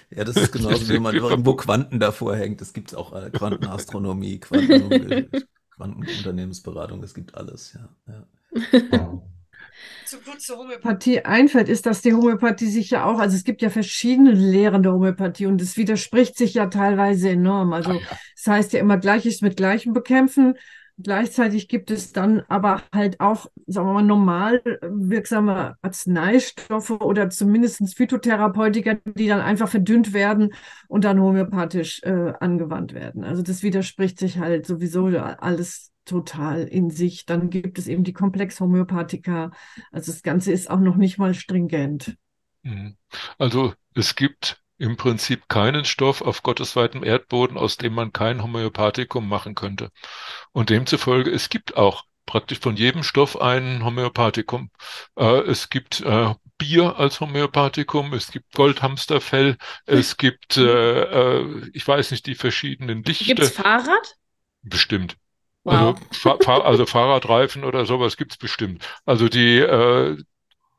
ja, 0.10 0.24
das 0.24 0.36
ist 0.36 0.52
genauso, 0.52 0.90
wie 0.90 1.00
man 1.00 1.16
irgendwo 1.22 1.56
Quanten 1.56 2.00
davor 2.00 2.36
hängt. 2.36 2.62
Es 2.62 2.74
gibt 2.74 2.94
auch 2.96 3.14
äh, 3.14 3.30
Quantenastronomie, 3.32 4.40
Quanten, 4.40 5.30
Quantenunternehmensberatung, 5.76 7.02
es 7.04 7.14
gibt 7.14 7.36
alles, 7.36 7.74
ja. 7.74 7.90
ja 8.08 8.28
zu 10.12 10.20
kurz 10.20 10.46
zur 10.46 10.58
Homöopathie 10.58 11.24
einfällt, 11.24 11.70
ist, 11.70 11.86
dass 11.86 12.02
die 12.02 12.14
Homöopathie 12.14 12.68
sich 12.68 12.90
ja 12.90 13.06
auch, 13.06 13.18
also 13.18 13.36
es 13.36 13.46
gibt 13.46 13.62
ja 13.62 13.70
verschiedene 13.70 14.32
Lehren 14.32 14.84
der 14.84 14.92
Homöopathie 14.92 15.46
und 15.46 15.62
es 15.62 15.78
widerspricht 15.78 16.38
sich 16.38 16.54
ja 16.54 16.66
teilweise 16.68 17.30
enorm. 17.30 17.72
Also 17.72 17.94
es 17.94 18.02
ja. 18.02 18.08
das 18.36 18.48
heißt 18.48 18.74
ja 18.74 18.82
immer 18.82 18.98
Gleiches 18.98 19.42
mit 19.42 19.56
Gleichem 19.56 19.94
bekämpfen. 19.94 20.56
Gleichzeitig 20.98 21.70
gibt 21.70 21.90
es 21.92 22.12
dann 22.12 22.44
aber 22.50 22.84
halt 22.94 23.22
auch, 23.22 23.48
sagen 23.68 23.88
wir 23.88 23.94
mal, 23.94 24.04
normal 24.04 24.62
wirksame 24.82 25.78
Arzneistoffe 25.82 27.00
oder 27.00 27.30
zumindest 27.30 27.96
Phytotherapeutika, 27.96 28.98
die 29.06 29.28
dann 29.28 29.40
einfach 29.40 29.70
verdünnt 29.70 30.12
werden 30.12 30.54
und 30.90 31.06
dann 31.06 31.22
homöopathisch 31.22 32.04
äh, 32.04 32.34
angewandt 32.42 32.94
werden. 32.94 33.24
Also 33.24 33.42
das 33.42 33.64
widerspricht 33.64 34.20
sich 34.20 34.40
halt 34.40 34.68
sowieso 34.68 35.06
alles 35.06 35.91
total 36.06 36.64
in 36.64 36.90
sich. 36.90 37.26
Dann 37.26 37.50
gibt 37.50 37.78
es 37.78 37.88
eben 37.88 38.04
die 38.04 38.14
Komplex-Homöopathika. 38.14 39.52
Also 39.92 40.12
das 40.12 40.24
Ganze 40.24 40.52
ist 40.52 40.70
auch 40.70 40.80
noch 40.80 40.96
nicht 40.96 41.18
mal 41.18 41.34
stringent. 41.34 42.16
Mhm. 42.64 42.98
Also 43.38 43.74
es 43.94 44.16
gibt 44.16 44.62
im 44.78 44.98
Prinzip 44.98 45.48
keinen 45.48 45.86
Stoff 45.86 46.22
auf 46.22 46.42
gottesweitem 46.42 47.04
Erdboden, 47.04 47.58
aus 47.58 47.78
dem 47.78 47.94
man 47.94 48.14
kein 48.14 48.42
Homöopathikum 48.42 49.28
machen 49.28 49.54
könnte. 49.54 49.92
Und 50.54 50.72
demzufolge, 50.72 51.30
es 51.30 51.50
gibt 51.50 51.78
auch 51.78 52.06
praktisch 52.26 52.60
von 52.60 52.76
jedem 52.76 53.04
Stoff 53.04 53.40
ein 53.40 53.84
Homöopathikum. 53.84 54.72
Äh, 55.16 55.42
es 55.42 55.70
gibt 55.70 56.02
äh, 56.02 56.34
Bier 56.58 56.98
als 56.98 57.20
Homöopathikum, 57.20 58.14
es 58.14 58.32
gibt 58.32 58.54
Goldhamsterfell, 58.54 59.58
es 59.86 60.18
gibt, 60.18 60.58
äh, 60.58 61.02
äh, 61.02 61.70
ich 61.74 61.88
weiß 61.88 62.12
nicht, 62.12 62.26
die 62.26 62.36
verschiedenen 62.36 63.04
Dichte. 63.04 63.26
Gibt 63.26 63.40
es 63.40 63.52
Fahrrad? 63.52 64.16
Bestimmt. 64.64 65.18
Wow. 65.64 65.74
Also, 65.74 66.40
Fahr 66.40 66.66
also 66.66 66.86
Fahrradreifen 66.86 67.64
oder 67.64 67.86
sowas 67.86 68.18
gibt's 68.18 68.38
bestimmt. 68.38 68.84
Also 69.06 69.30
die 69.30 69.60
äh, 69.60 70.18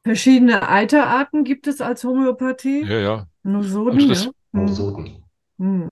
verschiedene 0.05 0.69
Eiterarten 0.69 1.45
gibt 1.45 1.67
es 1.67 1.81
als 1.81 2.05
Homöopathie. 2.05 2.85
Ja, 2.85 2.99
ja. 2.99 3.27
Nosoden, 3.45 3.99
also 3.99 4.09
das, 4.09 4.25
ja. 4.25 4.31
Nosoden. 4.53 5.25
Mhm. 5.59 5.89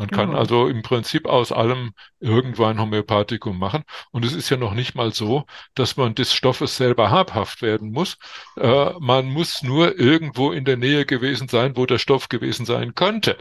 Man 0.00 0.08
kann 0.08 0.34
also 0.34 0.66
im 0.66 0.80
Prinzip 0.80 1.26
aus 1.26 1.52
allem 1.52 1.92
irgendwo 2.20 2.64
ein 2.64 2.80
Homöopathikum 2.80 3.58
machen. 3.58 3.84
Und 4.12 4.24
es 4.24 4.32
ist 4.32 4.48
ja 4.48 4.56
noch 4.56 4.72
nicht 4.72 4.94
mal 4.94 5.12
so, 5.12 5.44
dass 5.74 5.98
man 5.98 6.14
des 6.14 6.32
Stoffes 6.32 6.78
selber 6.78 7.10
habhaft 7.10 7.60
werden 7.60 7.92
muss. 7.92 8.16
Äh, 8.56 8.92
man 8.98 9.26
muss 9.26 9.62
nur 9.62 9.98
irgendwo 9.98 10.52
in 10.52 10.64
der 10.64 10.78
Nähe 10.78 11.04
gewesen 11.04 11.48
sein, 11.48 11.76
wo 11.76 11.84
der 11.84 11.98
Stoff 11.98 12.30
gewesen 12.30 12.64
sein 12.64 12.94
könnte. 12.94 13.36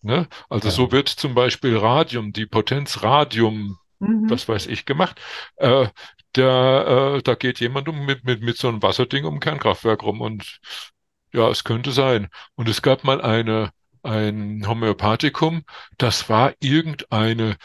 Ne? 0.00 0.28
Also 0.48 0.68
ja. 0.68 0.74
so 0.74 0.92
wird 0.92 1.08
zum 1.08 1.34
Beispiel 1.34 1.76
Radium, 1.76 2.32
die 2.32 2.46
Potenz 2.46 3.02
Radium 3.02 3.76
mhm. 3.98 4.30
was 4.30 4.48
weiß 4.48 4.66
ich, 4.66 4.84
gemacht. 4.86 5.20
Äh, 5.56 5.88
der, 6.34 7.16
äh, 7.18 7.22
da 7.22 7.34
geht 7.34 7.60
jemand 7.60 7.88
um 7.88 8.04
mit, 8.06 8.24
mit, 8.24 8.42
mit 8.42 8.56
so 8.58 8.68
einem 8.68 8.82
Wasserding 8.82 9.24
um 9.24 9.40
Kernkraftwerk 9.40 10.02
rum 10.02 10.20
und 10.20 10.60
ja, 11.32 11.48
es 11.50 11.64
könnte 11.64 11.92
sein. 11.92 12.28
Und 12.54 12.68
es 12.68 12.82
gab 12.82 13.04
mal 13.04 13.20
eine, 13.20 13.70
ein 14.06 14.66
Homöopathikum, 14.66 15.64
das 15.98 16.28
war 16.28 16.54
irgendeine 16.60 17.56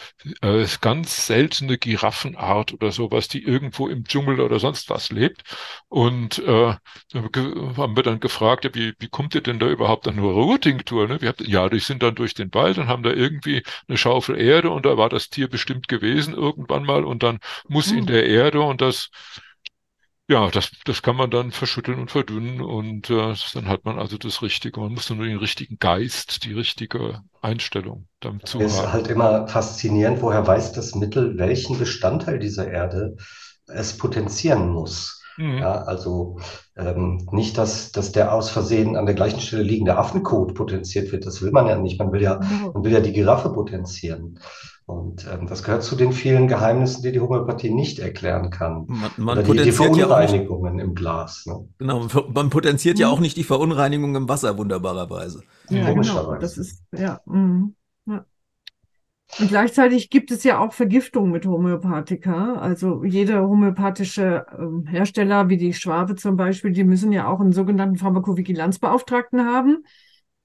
äh, 0.41 0.65
ganz 0.81 1.27
seltene 1.27 1.77
Giraffenart 1.77 2.73
oder 2.73 2.91
sowas, 2.91 3.27
die 3.27 3.43
irgendwo 3.43 3.87
im 3.87 4.03
Dschungel 4.03 4.41
oder 4.41 4.59
sonst 4.59 4.89
was 4.89 5.11
lebt. 5.11 5.43
Und 5.87 6.39
äh, 6.39 6.75
haben 7.13 7.95
wir 7.95 8.03
dann 8.03 8.19
gefragt, 8.19 8.65
ja, 8.65 8.71
wie, 8.73 8.93
wie 8.99 9.09
kommt 9.09 9.35
ihr 9.35 9.41
denn 9.41 9.59
da 9.59 9.67
überhaupt 9.67 10.07
an 10.07 10.17
eine 10.17 10.23
Ruhrtinktur? 10.23 11.07
Ne? 11.07 11.21
Wir 11.21 11.33
ja, 11.39 11.69
die 11.69 11.79
sind 11.79 12.03
dann 12.03 12.15
durch 12.15 12.33
den 12.33 12.53
Wald 12.53 12.77
und 12.77 12.87
haben 12.87 13.03
da 13.03 13.11
irgendwie 13.11 13.63
eine 13.87 13.97
Schaufel 13.97 14.39
Erde 14.39 14.69
und 14.69 14.85
da 14.85 14.97
war 14.97 15.09
das 15.09 15.29
Tier 15.29 15.47
bestimmt 15.47 15.87
gewesen 15.87 16.33
irgendwann 16.33 16.83
mal 16.83 17.05
und 17.05 17.23
dann 17.23 17.39
muss 17.67 17.91
mhm. 17.91 17.99
in 17.99 18.05
der 18.07 18.25
Erde 18.27 18.61
und 18.61 18.81
das 18.81 19.09
ja, 20.29 20.49
das, 20.49 20.71
das 20.85 21.01
kann 21.01 21.15
man 21.15 21.29
dann 21.29 21.51
verschütteln 21.51 21.99
und 21.99 22.11
verdünnen 22.11 22.61
und 22.61 23.09
äh, 23.09 23.33
dann 23.53 23.67
hat 23.67 23.85
man 23.85 23.99
also 23.99 24.17
das 24.17 24.41
Richtige. 24.41 24.79
Man 24.79 24.93
muss 24.93 25.09
nur 25.09 25.25
den 25.25 25.37
richtigen 25.37 25.77
Geist, 25.77 26.45
die 26.45 26.53
richtige 26.53 27.21
Einstellung 27.41 28.07
dazu 28.19 28.59
haben. 28.59 28.65
Es 28.65 28.75
ist 28.75 28.93
halt 28.93 29.07
immer 29.07 29.47
faszinierend, 29.47 30.21
woher 30.21 30.45
weiß 30.45 30.71
das 30.73 30.95
Mittel, 30.95 31.37
welchen 31.37 31.77
Bestandteil 31.77 32.39
dieser 32.39 32.69
Erde 32.69 33.17
es 33.67 33.97
potenzieren 33.97 34.69
muss. 34.69 35.21
Mhm. 35.37 35.57
Ja, 35.57 35.83
also 35.83 36.39
ähm, 36.77 37.27
nicht, 37.31 37.57
dass, 37.57 37.91
dass 37.91 38.11
der 38.11 38.33
aus 38.33 38.49
Versehen 38.49 38.95
an 38.95 39.05
der 39.05 39.15
gleichen 39.15 39.39
Stelle 39.39 39.63
liegende 39.63 39.97
Affenkot 39.97 40.55
potenziert 40.55 41.11
wird. 41.11 41.25
Das 41.25 41.41
will 41.41 41.51
man 41.51 41.67
ja 41.67 41.77
nicht. 41.77 41.99
Man 41.99 42.11
will 42.11 42.21
ja, 42.21 42.35
genau. 42.35 42.71
man 42.73 42.83
will 42.83 42.91
ja 42.91 42.99
die 42.99 43.13
Giraffe 43.13 43.51
potenzieren. 43.51 44.39
Und 44.91 45.25
ähm, 45.31 45.47
das 45.47 45.63
gehört 45.63 45.83
zu 45.83 45.95
den 45.95 46.11
vielen 46.11 46.49
Geheimnissen, 46.49 47.01
die 47.01 47.13
die 47.13 47.21
Homöopathie 47.21 47.73
nicht 47.73 47.99
erklären 47.99 48.49
kann. 48.49 48.85
Man, 48.87 49.11
man 49.15 49.37
Oder 49.37 49.63
die, 49.63 49.69
die 49.69 49.71
Verunreinigungen 49.71 50.79
ja 50.79 50.83
im 50.83 50.95
Glas. 50.95 51.45
Ne? 51.45 51.65
Genau, 51.77 52.07
man 52.33 52.49
potenziert 52.49 52.97
mhm. 52.97 53.01
ja 53.01 53.07
auch 53.07 53.21
nicht 53.21 53.37
die 53.37 53.45
Verunreinigung 53.45 54.15
im 54.15 54.27
Wasser 54.27 54.57
wunderbarerweise. 54.57 55.43
Ja, 55.69 55.93
genau. 55.93 56.35
Das 56.35 56.57
ist, 56.57 56.83
ja, 56.93 57.21
mm, 57.25 57.73
ja. 58.07 58.25
Und 59.39 59.47
gleichzeitig 59.47 60.09
gibt 60.09 60.29
es 60.29 60.43
ja 60.43 60.59
auch 60.59 60.73
Vergiftung 60.73 61.31
mit 61.31 61.45
Homöopathika. 61.45 62.55
Also 62.55 63.05
jeder 63.05 63.47
homöopathische 63.47 64.45
äh, 64.51 64.89
Hersteller, 64.89 65.47
wie 65.47 65.57
die 65.57 65.73
Schwabe 65.73 66.15
zum 66.15 66.35
Beispiel, 66.35 66.71
die 66.71 66.83
müssen 66.83 67.13
ja 67.13 67.27
auch 67.27 67.39
einen 67.39 67.53
sogenannten 67.53 67.95
Pharmakovigilanzbeauftragten 67.95 69.45
haben. 69.45 69.85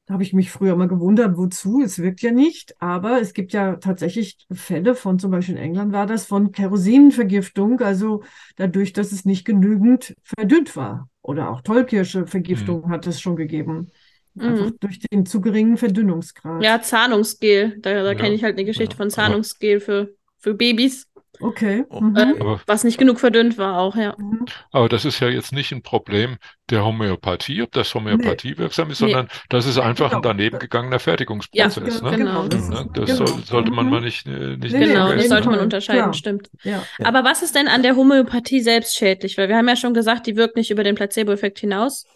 Da 0.07 0.15
habe 0.15 0.23
ich 0.23 0.33
mich 0.33 0.53
früher 0.53 0.77
mal 0.77 0.87
gewundert, 0.87 1.37
wozu. 1.37 1.83
Es 1.83 1.99
wirkt 1.99 2.23
ja 2.23 2.31
nicht, 2.31 2.81
aber 2.81 3.21
es 3.21 3.33
gibt 3.33 3.53
ja 3.53 3.77
tatsächlich 3.77 4.39
Fälle 4.53 4.95
von, 4.95 5.19
zum 5.19 5.33
Beispiel 5.33 5.57
in 5.57 5.63
England 5.63 5.93
war 5.93 6.07
das, 6.07 6.27
von 6.27 6.53
Kerosinvergiftung, 6.53 7.81
also 7.81 8.23
dadurch, 8.55 8.93
dass 8.93 9.11
es 9.11 9.25
nicht 9.25 9.45
genügend 9.45 10.15
verdünnt 10.23 10.77
war. 10.77 11.09
Oder 11.23 11.51
auch 11.51 11.61
Tollkirsche-Vergiftung 11.61 12.87
mhm. 12.87 12.91
hat 12.91 13.09
es 13.09 13.21
schon 13.21 13.35
gegeben. 13.35 13.91
Einfach 14.39 14.67
mhm. 14.67 14.77
durch 14.79 15.01
den 15.01 15.27
zu 15.27 15.41
geringen 15.41 15.77
Verdünnungsgrad. 15.77 16.63
Ja, 16.63 16.81
Zahnungsgel. 16.81 17.79
Da, 17.81 17.95
da 17.95 18.13
ja. 18.13 18.15
kenne 18.15 18.35
ich 18.35 18.45
halt 18.45 18.57
eine 18.57 18.65
Geschichte 18.65 18.93
ja. 18.93 18.97
von 18.97 19.11
Zahnungsgel 19.11 19.81
für, 19.81 20.15
für 20.39 20.55
Babys. 20.55 21.09
Okay. 21.41 21.85
Oh, 21.89 22.01
mhm. 22.01 22.17
Äh, 22.17 22.59
was 22.67 22.85
nicht 22.85 22.99
genug 22.99 23.21
verdünnt 23.21 23.59
war 23.59 23.79
auch, 23.79 23.97
ja. 23.97 24.15
Mhm. 24.19 24.47
Aber 24.73 24.89
das 24.89 25.05
ist 25.05 25.21
ja 25.21 25.29
jetzt 25.29 25.53
nicht 25.53 25.73
ein 25.73 25.83
Problem 25.83 26.37
der 26.71 26.85
Homöopathie, 26.85 27.63
ob 27.63 27.73
das 27.73 27.95
Homöopathie 27.95 28.51
nee. 28.51 28.59
wirksam 28.59 28.91
ist, 28.91 28.99
sondern 28.99 29.27
nee. 29.27 29.41
das 29.49 29.67
ist 29.67 29.79
einfach 29.79 30.11
genau. 30.11 30.19
ein 30.19 30.23
daneben 30.23 30.59
gegangener 30.59 30.99
Fertigungsprozess. 30.99 32.01
Ja, 32.01 32.11
ne? 32.11 32.17
genau. 32.17 32.49
Das, 32.49 32.69
ne? 32.69 32.89
das 32.93 33.07
genau. 33.07 33.27
Soll, 33.27 33.45
sollte 33.45 33.71
man 33.71 33.87
mhm. 33.87 33.91
mal 33.91 34.01
nicht, 34.01 34.27
äh, 34.27 34.57
nicht 34.57 34.73
Genau, 34.73 35.07
vergessen. 35.07 35.19
das 35.19 35.29
sollte 35.29 35.49
man 35.49 35.61
unterscheiden, 35.61 36.03
Klar. 36.03 36.15
stimmt. 36.15 36.51
Ja. 36.65 36.83
Aber 37.05 37.25
was 37.25 37.43
ist 37.43 37.55
denn 37.55 37.69
an 37.69 37.83
der 37.83 37.97
Homöopathie 37.97 38.61
selbst 38.61 38.97
schädlich? 38.97 39.39
Weil 39.39 39.49
wir 39.49 39.57
haben 39.57 39.69
ja 39.69 39.77
schon 39.77 39.95
gesagt, 39.95 40.27
die 40.27 40.37
wirkt 40.37 40.57
nicht 40.57 40.71
über 40.71 40.85
den 40.85 40.95
Placebo-Effekt 40.95 41.59
hinaus. 41.59 42.07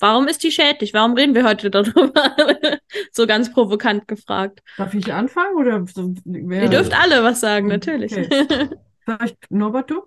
Warum 0.00 0.28
ist 0.28 0.42
die 0.42 0.50
schädlich? 0.50 0.92
Warum 0.94 1.14
reden 1.14 1.34
wir 1.34 1.44
heute 1.44 1.70
darüber? 1.70 2.12
so 3.12 3.26
ganz 3.26 3.52
provokant 3.52 4.08
gefragt. 4.08 4.62
Darf 4.76 4.94
ich 4.94 5.12
anfangen 5.12 5.56
oder 5.56 5.84
wer? 6.24 6.62
Ihr 6.64 6.70
dürft 6.70 6.98
alle 6.98 7.22
was 7.22 7.40
sagen, 7.40 7.68
natürlich. 7.68 8.12
Okay. 8.12 8.68
Vielleicht 9.04 9.50
Norbert, 9.50 9.90
du? 9.90 10.02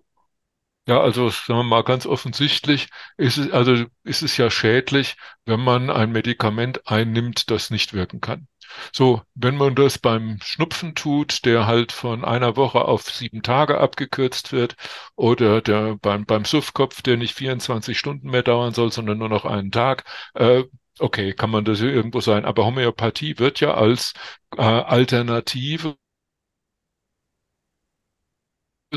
Ja, 0.88 1.02
also 1.02 1.30
sagen 1.30 1.60
wir 1.60 1.64
mal 1.64 1.84
ganz 1.84 2.06
offensichtlich 2.06 2.88
ist 3.18 3.38
es, 3.38 3.52
also 3.52 3.86
ist 4.04 4.22
es 4.22 4.38
ja 4.38 4.50
schädlich, 4.50 5.16
wenn 5.46 5.60
man 5.60 5.90
ein 5.90 6.12
Medikament 6.14 6.88
einnimmt, 6.88 7.52
das 7.52 7.70
nicht 7.70 7.94
wirken 7.94 8.22
kann. 8.22 8.48
So, 8.94 9.22
wenn 9.36 9.56
man 9.58 9.76
das 9.76 9.98
beim 9.98 10.40
Schnupfen 10.42 10.96
tut, 10.96 11.46
der 11.46 11.68
halt 11.68 11.92
von 11.92 12.24
einer 12.26 12.56
Woche 12.56 12.86
auf 12.86 13.04
sieben 13.10 13.42
Tage 13.44 13.80
abgekürzt 13.80 14.52
wird, 14.54 14.76
oder 15.16 15.62
der 15.62 15.96
beim, 15.98 16.26
beim 16.26 16.46
Suffkopf, 16.46 17.02
der 17.02 17.18
nicht 17.18 17.34
24 17.36 17.98
Stunden 18.00 18.30
mehr 18.30 18.44
dauern 18.44 18.74
soll, 18.74 18.92
sondern 18.92 19.18
nur 19.18 19.30
noch 19.30 19.46
einen 19.46 19.72
Tag, 19.72 20.06
äh, 20.36 20.64
okay, 21.00 21.34
kann 21.34 21.50
man 21.50 21.66
das 21.66 21.82
irgendwo 21.82 22.22
sein. 22.22 22.46
Aber 22.46 22.66
Homöopathie 22.66 23.40
wird 23.40 23.60
ja 23.60 23.74
als 23.74 24.14
äh, 24.58 24.62
Alternative 24.62 25.98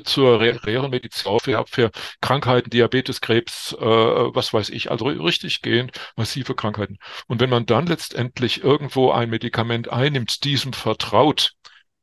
zur 0.05 0.41
realen 0.41 0.91
Medizin 0.91 1.39
für, 1.41 1.65
für 1.67 1.91
Krankheiten, 2.21 2.71
Diabetes, 2.71 3.21
Krebs, 3.21 3.73
äh, 3.73 3.85
was 3.85 4.53
weiß 4.53 4.71
ich, 4.71 4.91
also 4.91 5.07
richtig 5.07 5.63
gehen, 5.63 5.91
massive 6.17 6.55
Krankheiten. 6.55 6.99
Und 7.27 7.41
wenn 7.41 7.51
man 7.51 7.67
dann 7.67 7.87
letztendlich 7.87 8.63
irgendwo 8.63 9.11
ein 9.11 9.31
Medikament 9.31 9.91
einnimmt, 9.91 10.45
diesem 10.45 10.73
vertraut, 10.73 11.53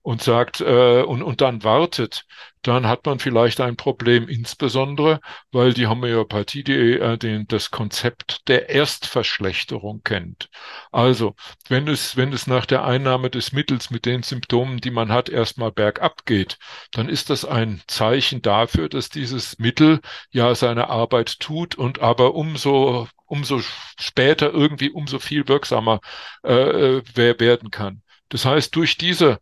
und 0.07 0.23
sagt 0.23 0.61
äh, 0.61 1.01
und, 1.01 1.21
und 1.21 1.41
dann 1.41 1.65
wartet, 1.65 2.23
dann 2.61 2.87
hat 2.87 3.05
man 3.05 3.19
vielleicht 3.19 3.59
ein 3.59 3.75
Problem, 3.75 4.29
insbesondere 4.29 5.19
weil 5.51 5.73
die 5.73 5.87
Homöopathie 5.87 6.63
die, 6.63 6.93
äh, 6.93 7.17
den, 7.17 7.45
das 7.49 7.71
Konzept 7.71 8.47
der 8.47 8.69
Erstverschlechterung 8.69 10.03
kennt. 10.05 10.47
Also 10.93 11.35
wenn 11.67 11.89
es, 11.89 12.15
wenn 12.15 12.31
es 12.31 12.47
nach 12.47 12.65
der 12.65 12.85
Einnahme 12.85 13.29
des 13.29 13.51
Mittels 13.51 13.89
mit 13.89 14.05
den 14.05 14.23
Symptomen, 14.23 14.79
die 14.79 14.91
man 14.91 15.11
hat, 15.11 15.27
erstmal 15.27 15.73
bergab 15.73 16.25
geht, 16.25 16.57
dann 16.93 17.09
ist 17.09 17.29
das 17.29 17.43
ein 17.43 17.81
Zeichen 17.87 18.41
dafür, 18.41 18.87
dass 18.87 19.09
dieses 19.09 19.59
Mittel 19.59 19.99
ja 20.29 20.55
seine 20.55 20.89
Arbeit 20.89 21.41
tut 21.41 21.75
und 21.75 21.99
aber 21.99 22.33
umso 22.33 23.09
umso 23.25 23.59
später 23.99 24.53
irgendwie 24.53 24.89
umso 24.89 25.19
viel 25.19 25.49
wirksamer 25.49 25.99
äh, 26.45 26.99
äh 26.99 27.39
werden 27.39 27.71
kann. 27.71 28.03
Das 28.29 28.45
heißt, 28.45 28.73
durch 28.73 28.97
diese 28.97 29.39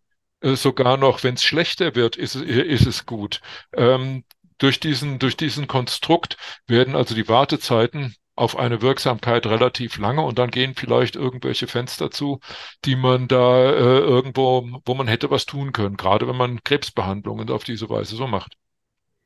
sogar 0.53 0.97
noch, 0.97 1.23
wenn 1.23 1.35
es 1.35 1.43
schlechter 1.43 1.95
wird, 1.95 2.15
ist, 2.17 2.35
ist 2.35 2.85
es 2.85 3.05
gut. 3.05 3.41
Ähm, 3.73 4.23
durch 4.57 4.79
diesen, 4.79 5.19
durch 5.19 5.37
diesen 5.37 5.67
Konstrukt 5.67 6.37
werden 6.67 6.95
also 6.95 7.15
die 7.15 7.27
Wartezeiten 7.27 8.15
auf 8.35 8.57
eine 8.57 8.81
Wirksamkeit 8.81 9.45
relativ 9.47 9.97
lange 9.97 10.21
und 10.21 10.37
dann 10.39 10.51
gehen 10.51 10.75
vielleicht 10.75 11.15
irgendwelche 11.15 11.67
Fenster 11.67 12.11
zu, 12.11 12.39
die 12.83 12.95
man 12.95 13.27
da 13.27 13.69
äh, 13.71 13.99
irgendwo, 13.99 14.81
wo 14.85 14.93
man 14.93 15.07
hätte 15.07 15.31
was 15.31 15.45
tun 15.45 15.71
können, 15.71 15.97
gerade 15.97 16.27
wenn 16.27 16.35
man 16.37 16.63
Krebsbehandlungen 16.63 17.49
auf 17.49 17.63
diese 17.63 17.89
Weise 17.89 18.15
so 18.15 18.27
macht 18.27 18.57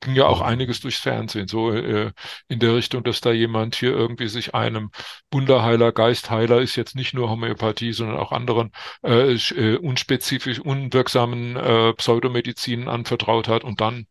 ging 0.01 0.15
ja 0.15 0.25
auch 0.27 0.41
einiges 0.41 0.79
durchs 0.79 0.99
Fernsehen, 0.99 1.47
so 1.47 1.71
äh, 1.71 2.11
in 2.47 2.59
der 2.59 2.75
Richtung, 2.75 3.03
dass 3.03 3.21
da 3.21 3.31
jemand 3.31 3.75
hier 3.75 3.91
irgendwie 3.91 4.27
sich 4.27 4.55
einem 4.55 4.91
Wunderheiler, 5.31 5.91
Geistheiler 5.91 6.61
ist 6.61 6.75
jetzt 6.75 6.95
nicht 6.95 7.13
nur 7.13 7.29
Homöopathie, 7.29 7.93
sondern 7.93 8.17
auch 8.17 8.31
anderen 8.31 8.71
äh, 9.03 9.33
äh, 9.33 9.77
unspezifisch, 9.77 10.59
unwirksamen 10.59 11.55
äh, 11.55 11.93
Pseudomedizinen 11.93 12.87
anvertraut 12.87 13.47
hat 13.47 13.63
und 13.63 13.81
dann 13.81 14.07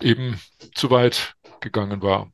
eben 0.00 0.40
zu 0.74 0.90
weit 0.90 1.34
gegangen 1.60 2.02
war. 2.02 2.30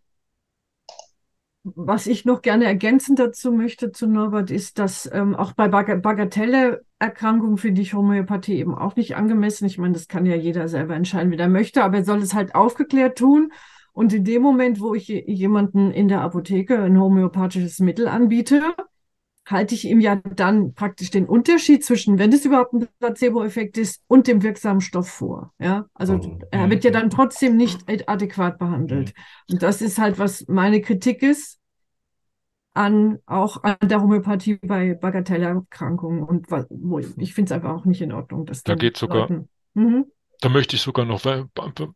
Was 1.65 2.07
ich 2.07 2.25
noch 2.25 2.41
gerne 2.41 2.65
ergänzen 2.65 3.17
dazu 3.17 3.53
möchte 3.53 3.93
zu 3.93 4.07
Norbert, 4.07 4.51
ist, 4.51 4.79
dass 4.79 5.11
ähm, 5.13 5.35
auch 5.35 5.53
bei 5.53 5.69
Bag 5.69 5.89
Bagatellerkrankungen 6.99 7.59
finde 7.59 7.81
ich 7.81 7.95
Homöopathie 7.95 8.57
eben 8.57 8.75
auch 8.75 8.97
nicht 8.97 9.17
angemessen. 9.17 9.67
Ich 9.67 9.79
meine, 9.79 9.95
das 9.95 10.09
kann 10.09 10.27
ja 10.27 10.35
jeder 10.35 10.69
selber 10.69 10.95
entscheiden, 10.95 11.31
wie 11.33 11.37
er 11.37 11.49
möchte, 11.49 11.85
aber 11.85 11.99
er 11.99 12.05
soll 12.05 12.19
es 12.19 12.35
halt 12.35 12.55
aufgeklärt 12.55 13.19
tun. 13.19 13.53
Und 13.93 14.13
in 14.13 14.25
dem 14.25 14.43
Moment, 14.43 14.81
wo 14.81 14.95
ich 14.95 15.09
jemanden 15.09 15.91
in 15.91 16.09
der 16.09 16.21
Apotheke 16.21 16.81
ein 16.81 16.99
homöopathisches 16.99 17.81
Mittel 17.81 18.07
anbiete, 18.07 18.63
halte 19.47 19.75
ich 19.75 19.87
ihm 19.87 20.01
ja 20.01 20.17
dann 20.17 20.75
praktisch 20.75 21.11
den 21.11 21.27
Unterschied 21.27 21.85
zwischen, 21.85 22.19
wenn 22.19 22.33
es 22.33 22.45
überhaupt 22.45 22.75
ein 22.75 22.87
Placebo-Effekt 23.01 23.79
ist, 23.79 24.03
und 24.07 24.27
dem 24.27 24.43
wirksamen 24.43 24.81
Stoff 24.81 25.09
vor. 25.09 25.53
Ja, 25.59 25.87
also 25.95 26.15
oh. 26.15 26.39
er 26.51 26.69
wird 26.69 26.85
ja 26.85 26.91
dann 26.91 27.11
trotzdem 27.11 27.57
nicht 27.57 27.85
adäquat 28.09 28.59
behandelt. 28.59 29.15
Mhm. 29.17 29.55
Und 29.55 29.63
das 29.63 29.81
ist 29.81 29.99
halt, 29.99 30.19
was 30.19 30.47
meine 30.49 30.81
Kritik 30.81 31.23
ist 31.23 31.59
an 32.79 33.19
auch 33.27 33.65
an 33.65 33.77
der 33.83 34.01
Homöopathie 34.01 34.59
bei 34.63 34.95
Bagatellerkrankungen 34.95 36.23
und 36.23 36.47
ich 37.17 37.35
finde 37.35 37.49
es 37.49 37.53
einfach 37.53 37.75
auch 37.75 37.85
nicht 37.85 38.01
in 38.01 38.13
Ordnung, 38.13 38.47
dass 38.47 38.63
da 38.63 38.77
geht 38.77 38.97
sogar. 38.97 39.29
Mhm. 39.75 40.07
Da 40.41 40.49
möchte 40.49 40.77
ich 40.77 40.83
sogar 40.83 41.05
noch 41.05 41.23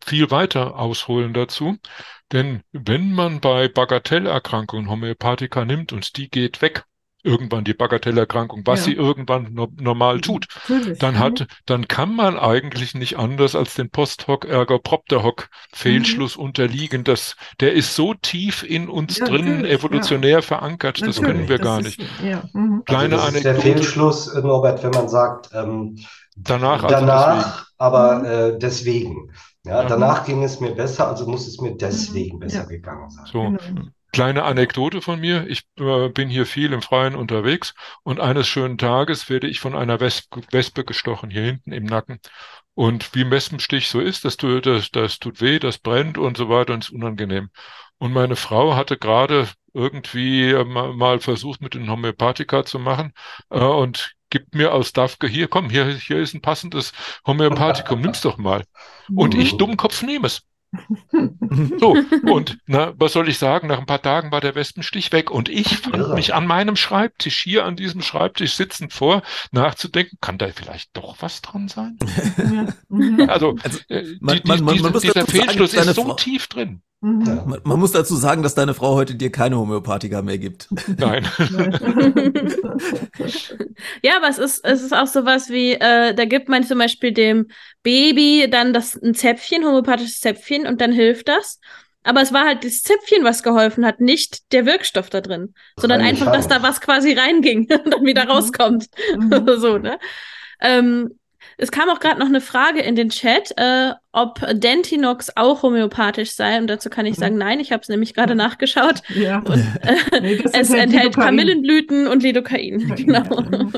viel 0.05 0.31
weiter 0.33 0.77
ausholen 0.77 1.33
dazu. 1.33 1.77
Denn 2.33 2.63
wenn 2.73 3.13
man 3.13 3.41
bei 3.41 3.69
Bagatellerkrankungen 3.69 4.91
Homöopathika 4.91 5.65
nimmt 5.65 5.93
und 5.93 6.17
die 6.17 6.29
geht 6.29 6.61
weg, 6.61 6.85
irgendwann 7.23 7.65
die 7.65 7.75
Bagatellerkrankung, 7.75 8.63
was 8.65 8.81
ja. 8.81 8.85
sie 8.87 8.93
irgendwann 8.95 9.55
no 9.55 9.69
normal 9.79 10.21
tut, 10.21 10.47
Natürlich. 10.69 10.99
dann 10.99 11.19
hat, 11.19 11.47
dann 11.67 11.89
kann 11.89 12.15
man 12.15 12.39
eigentlich 12.39 12.95
nicht 12.95 13.19
anders 13.19 13.55
als 13.55 13.75
den 13.75 13.91
Post-Hoc 13.91 14.45
Ergo 14.45 14.79
Propter 14.79 15.23
Hoc 15.23 15.49
Fehlschluss 15.73 16.37
mhm. 16.37 16.45
unterliegen. 16.45 17.05
Das, 17.05 17.37
der 17.61 17.75
ist 17.75 17.95
so 17.95 18.15
tief 18.15 18.63
in 18.63 18.89
uns 18.89 19.19
ja, 19.19 19.27
drin, 19.27 19.65
evolutionär 19.65 20.31
ja. 20.31 20.43
verankert, 20.43 21.01
natürlich. 21.01 21.17
das 21.17 21.25
können 21.25 21.49
wir 21.49 21.59
das 21.59 21.65
gar 21.65 21.81
ist, 21.81 21.99
nicht. 21.99 22.11
Ja. 22.25 22.45
Mhm. 22.53 22.83
Kleine 22.85 23.15
also 23.15 23.27
das 23.27 23.35
ist 23.37 23.45
der 23.45 23.55
Fehlschluss, 23.57 24.35
Norbert, 24.35 24.83
wenn 24.83 24.91
man 24.91 25.09
sagt, 25.09 25.51
ähm, 25.55 25.99
danach, 26.37 26.85
also 26.85 26.95
danach 26.95 27.67
aber 27.79 28.19
mhm. 28.19 28.25
äh, 28.25 28.59
deswegen. 28.59 29.31
Ja, 29.65 29.85
danach 29.85 30.25
ging 30.25 30.43
es 30.43 30.59
mir 30.59 30.75
besser, 30.75 31.07
also 31.07 31.25
muss 31.25 31.47
es 31.47 31.61
mir 31.61 31.77
deswegen 31.77 32.41
besser 32.41 32.67
gegangen 32.67 33.11
sein. 33.11 33.27
So. 33.27 33.43
Genau. 33.43 33.83
Kleine 34.13 34.45
Anekdote 34.45 35.01
von 35.01 35.21
mir. 35.21 35.47
Ich 35.49 35.63
äh, 35.79 36.11
bin 36.11 36.29
hier 36.29 36.45
viel 36.45 36.75
im 36.75 36.83
Freien 36.83 37.15
unterwegs 37.15 37.75
und 38.03 38.21
eines 38.21 38.47
schönen 38.47 38.77
Tages 38.77 39.31
werde 39.31 39.49
ich 39.49 39.59
von 39.59 39.75
einer 39.75 40.01
Wespe, 40.01 40.43
Wespe 40.51 40.85
gestochen, 40.85 41.31
hier 41.31 41.43
hinten 41.43 41.73
im 41.73 41.85
Nacken. 41.85 42.21
Und 42.75 43.15
wie 43.15 43.25
ein 43.25 43.31
Wespenstich 43.31 43.89
so 43.89 44.01
ist, 44.01 44.25
das 44.27 44.37
tut, 44.37 44.67
das, 44.67 44.91
das 44.91 45.19
tut 45.19 45.41
weh, 45.41 45.59
das 45.59 45.79
brennt 45.79 46.19
und 46.19 46.37
so 46.37 46.51
weiter 46.51 46.75
und 46.75 46.85
ist 46.85 46.91
unangenehm. 46.91 47.49
Und 47.99 48.13
meine 48.13 48.37
Frau 48.37 48.77
hatte 48.77 48.99
gerade 48.99 49.49
irgendwie 49.73 50.51
äh, 50.51 50.65
mal 50.65 51.21
versucht, 51.21 51.63
mit 51.63 51.75
den 51.75 51.91
Homöopathika 51.91 52.65
zu 52.65 52.79
machen 52.79 53.13
äh, 53.51 53.61
und 53.61 54.15
gibt 54.29 54.55
mir 54.55 54.75
aus 54.75 54.93
Dafke, 54.93 55.27
hier 55.27 55.49
komm, 55.49 55.71
hier, 55.71 55.87
hier 55.87 56.19
ist 56.19 56.35
ein 56.35 56.41
passendes 56.41 56.93
Homöopathikum, 57.27 58.01
nimm's 58.01 58.23
doch 58.23 58.39
mal. 58.39 58.65
Und 59.15 59.35
ich, 59.35 59.57
Dummkopf, 59.57 60.03
nehme 60.03 60.27
es. 60.27 60.43
So, 61.79 61.97
und 62.25 62.59
na, 62.67 62.95
was 62.97 63.13
soll 63.13 63.29
ich 63.29 63.39
sagen? 63.39 63.69
Nach 63.69 63.79
ein 63.79 63.87
paar 63.87 64.01
Tagen 64.01 64.33
war 64.33 64.41
der 64.41 64.55
Wespenstich 64.55 65.13
weg 65.13 65.31
und 65.31 65.51
ich 65.51 65.79
fand 65.79 66.15
mich 66.15 66.35
an 66.35 66.47
meinem 66.47 66.77
Schreibtisch, 66.77 67.43
hier 67.43 67.67
an 67.67 67.77
diesem 67.77 68.01
Schreibtisch 68.01 68.55
sitzend 68.55 68.93
vor, 68.93 69.23
nachzudenken, 69.51 70.17
kann 70.21 70.39
da 70.39 70.49
vielleicht 70.49 70.97
doch 70.97 71.17
was 71.21 71.43
dran 71.43 71.69
sein? 71.69 71.99
Ja. 72.39 72.67
Also, 73.33 73.57
also 73.63 73.79
äh, 73.89 74.17
man, 74.21 74.37
die, 74.39 74.49
man, 74.49 74.65
man, 74.65 74.75
diese, 74.75 74.93
dieser 75.01 75.27
Fehlschluss 75.27 75.75
ist 75.75 75.95
so 75.95 76.05
Frau, 76.05 76.15
tief 76.15 76.47
drin. 76.49 76.83
Mhm. 77.03 77.25
Ja. 77.27 77.45
Man, 77.45 77.61
man, 77.65 77.81
muss 77.81 77.91
dazu 77.91 78.15
sagen, 78.15 78.45
dass 78.45 78.55
deine 78.55 78.75
Frau 78.75 78.95
heute 78.95 79.17
dir 79.17 79.33
keine 79.33 79.59
Homöopathika 79.59 80.23
mehr 80.23 80.39
gibt. 80.39 80.69
Nein. 80.99 81.27
ja, 84.03 84.17
aber 84.17 84.29
es 84.29 84.39
ist, 84.39 84.65
es 84.65 84.83
ist 84.83 84.95
auch 84.95 85.09
sowas 85.09 85.51
wie, 85.51 85.73
äh, 85.73 86.15
da 86.15 86.25
gibt 86.27 86.49
man 86.49 86.63
zum 86.63 86.79
Beispiel 86.79 87.11
dem 87.13 87.49
Baby 87.83 88.47
dann 88.49 88.73
das 88.73 88.95
ein 88.95 89.15
Zäpfchen, 89.15 89.65
homöopathisches 89.65 90.21
Zäpfchen 90.21 90.65
und 90.65 90.81
dann 90.81 90.93
hilft 90.93 91.27
das. 91.27 91.59
Aber 92.05 92.23
es 92.23 92.33
war 92.33 92.45
halt 92.45 92.65
das 92.65 92.83
Zäpfchen, 92.83 93.25
was 93.25 93.43
geholfen 93.43 93.85
hat, 93.85 94.01
nicht 94.01 94.53
der 94.53 94.65
Wirkstoff 94.65 95.11
da 95.11 95.21
drin, 95.21 95.55
sondern 95.77 96.01
einfach, 96.01 96.33
dass 96.33 96.47
da 96.47 96.63
was 96.63 96.81
quasi 96.81 97.15
reinging 97.15 97.69
und 97.85 97.93
dann 97.93 98.05
wieder 98.05 98.27
mhm. 98.27 98.31
rauskommt. 98.31 98.87
Mhm. 99.17 99.49
so, 99.59 99.79
ne? 99.79 99.99
Ähm, 100.61 101.19
es 101.59 101.71
kam 101.71 101.89
auch 101.89 102.01
gerade 102.01 102.19
noch 102.19 102.27
eine 102.27 102.41
Frage 102.41 102.81
in 102.81 102.97
den 102.97 103.11
Chat, 103.11 103.53
äh, 103.57 103.93
ob 104.13 104.41
Dentinox 104.53 105.37
auch 105.37 105.63
homöopathisch 105.63 106.33
sei. 106.33 106.59
Und 106.59 106.67
dazu 106.67 106.91
kann 106.91 107.07
ich 107.07 107.17
sagen, 107.17 107.37
nein, 107.37 107.61
ich 107.61 107.73
habe 107.73 107.83
es 107.83 107.89
nämlich 107.89 108.15
gerade 108.15 108.35
nachgeschaut. 108.35 109.03
Ja. 109.23 109.39
Und, 109.39 109.65
äh, 109.83 110.21
nee, 110.21 110.43
es 110.53 110.71
enthält 110.71 110.93
Lidocain. 110.93 111.13
Kamillenblüten 111.13 112.09
und 112.09 112.23
Lidocain. 112.23 112.95
Genau. 112.97 113.23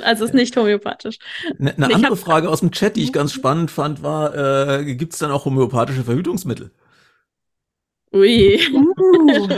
Also 0.03 0.24
es 0.24 0.31
ist 0.31 0.35
nicht 0.35 0.57
homöopathisch. 0.57 1.18
Ne, 1.59 1.74
eine, 1.77 1.87
eine 1.87 1.94
andere 1.96 2.16
Frage 2.16 2.48
aus 2.48 2.61
dem 2.61 2.70
Chat, 2.70 2.96
die 2.96 3.03
ich 3.03 3.12
ganz 3.12 3.33
spannend 3.33 3.70
fand, 3.70 4.03
war, 4.03 4.79
äh, 4.79 4.94
gibt 4.94 5.12
es 5.12 5.18
dann 5.18 5.31
auch 5.33 5.44
homöopathische 5.44 6.05
Verhütungsmittel? 6.05 6.70
Ui. 8.14 8.61
Uh. 8.96 9.48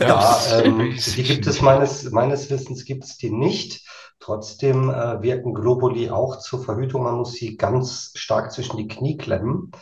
ja, 0.00 0.38
ähm, 0.62 0.96
die 0.96 1.22
gibt 1.22 1.46
es 1.46 1.60
meines, 1.60 2.10
meines 2.10 2.50
Wissens 2.50 2.84
gibt 2.84 3.04
es 3.04 3.16
die 3.16 3.30
nicht. 3.30 3.82
Trotzdem 4.18 4.88
äh, 4.90 5.22
wirken 5.22 5.54
Globuli 5.54 6.10
auch 6.10 6.38
zur 6.38 6.64
Verhütung. 6.64 7.04
Man 7.04 7.16
muss 7.16 7.32
sie 7.32 7.56
ganz 7.56 8.12
stark 8.14 8.52
zwischen 8.52 8.76
die 8.76 8.88
Knie 8.88 9.16
klemmen. 9.16 9.72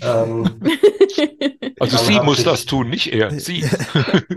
Ähm, 0.00 0.60
also 1.80 1.96
sie 1.98 2.20
muss 2.20 2.44
das 2.44 2.64
tun, 2.64 2.90
nicht 2.90 3.12
er, 3.12 3.30
sie. 3.38 3.64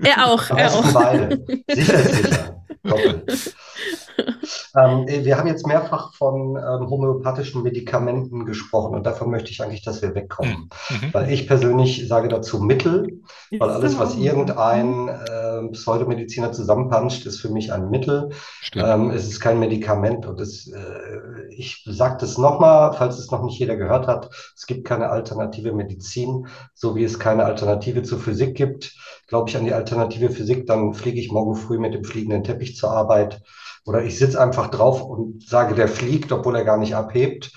er 0.03 0.27
auch, 0.27 0.49
er 0.49 0.73
auch. 0.73 0.91
Beide. 0.91 1.45
Sicher, 1.69 1.99
sicher. 1.99 2.62
ähm, 4.75 5.07
wir 5.07 5.37
haben 5.37 5.47
jetzt 5.47 5.65
mehrfach 5.65 6.13
von 6.15 6.57
ähm, 6.57 6.89
homöopathischen 6.89 7.63
Medikamenten 7.63 8.45
gesprochen 8.45 8.95
und 8.95 9.05
davon 9.05 9.31
möchte 9.31 9.51
ich 9.51 9.63
eigentlich, 9.63 9.83
dass 9.83 10.01
wir 10.01 10.13
wegkommen. 10.15 10.69
Mhm. 10.89 10.97
mhm. 10.97 11.13
Weil 11.13 11.31
ich 11.31 11.47
persönlich 11.47 12.07
sage 12.07 12.27
dazu 12.27 12.59
Mittel, 12.59 13.21
weil 13.57 13.69
alles, 13.69 13.97
was 13.97 14.15
irgendein 14.15 15.07
äh, 15.07 15.69
Pseudomediziner 15.71 16.51
zusammenpanscht, 16.51 17.25
ist 17.25 17.39
für 17.39 17.49
mich 17.49 17.71
ein 17.71 17.89
Mittel. 17.89 18.31
Ähm, 18.75 19.11
es 19.11 19.29
ist 19.29 19.39
kein 19.39 19.59
Medikament 19.59 20.25
und 20.25 20.41
es, 20.41 20.67
äh, 20.67 20.79
ich 21.49 21.83
sage 21.85 22.17
das 22.19 22.37
nochmal, 22.37 22.93
falls 22.93 23.17
es 23.17 23.31
noch 23.31 23.43
nicht 23.43 23.59
jeder 23.59 23.77
gehört 23.77 24.07
hat, 24.07 24.29
es 24.57 24.65
gibt 24.65 24.85
keine 24.85 25.09
alternative 25.09 25.71
Medizin, 25.71 26.47
so 26.73 26.95
wie 26.95 27.05
es 27.05 27.17
keine 27.17 27.45
Alternative 27.45 28.03
zur 28.03 28.19
Physik 28.19 28.55
gibt 28.55 28.93
glaube 29.33 29.49
ich 29.49 29.57
an 29.57 29.65
die 29.65 29.73
alternative 29.73 30.29
Physik, 30.29 30.67
dann 30.67 30.93
fliege 30.93 31.19
ich 31.19 31.31
morgen 31.31 31.55
früh 31.55 31.79
mit 31.79 31.95
dem 31.95 32.03
fliegenden 32.03 32.43
Teppich 32.43 32.75
zur 32.75 32.91
Arbeit. 32.91 33.41
Oder 33.83 34.03
ich 34.03 34.19
sitze 34.19 34.39
einfach 34.39 34.69
drauf 34.69 35.01
und 35.01 35.43
sage, 35.43 35.73
der 35.73 35.87
fliegt, 35.87 36.31
obwohl 36.31 36.55
er 36.55 36.63
gar 36.63 36.77
nicht 36.77 36.95
abhebt. 36.95 37.51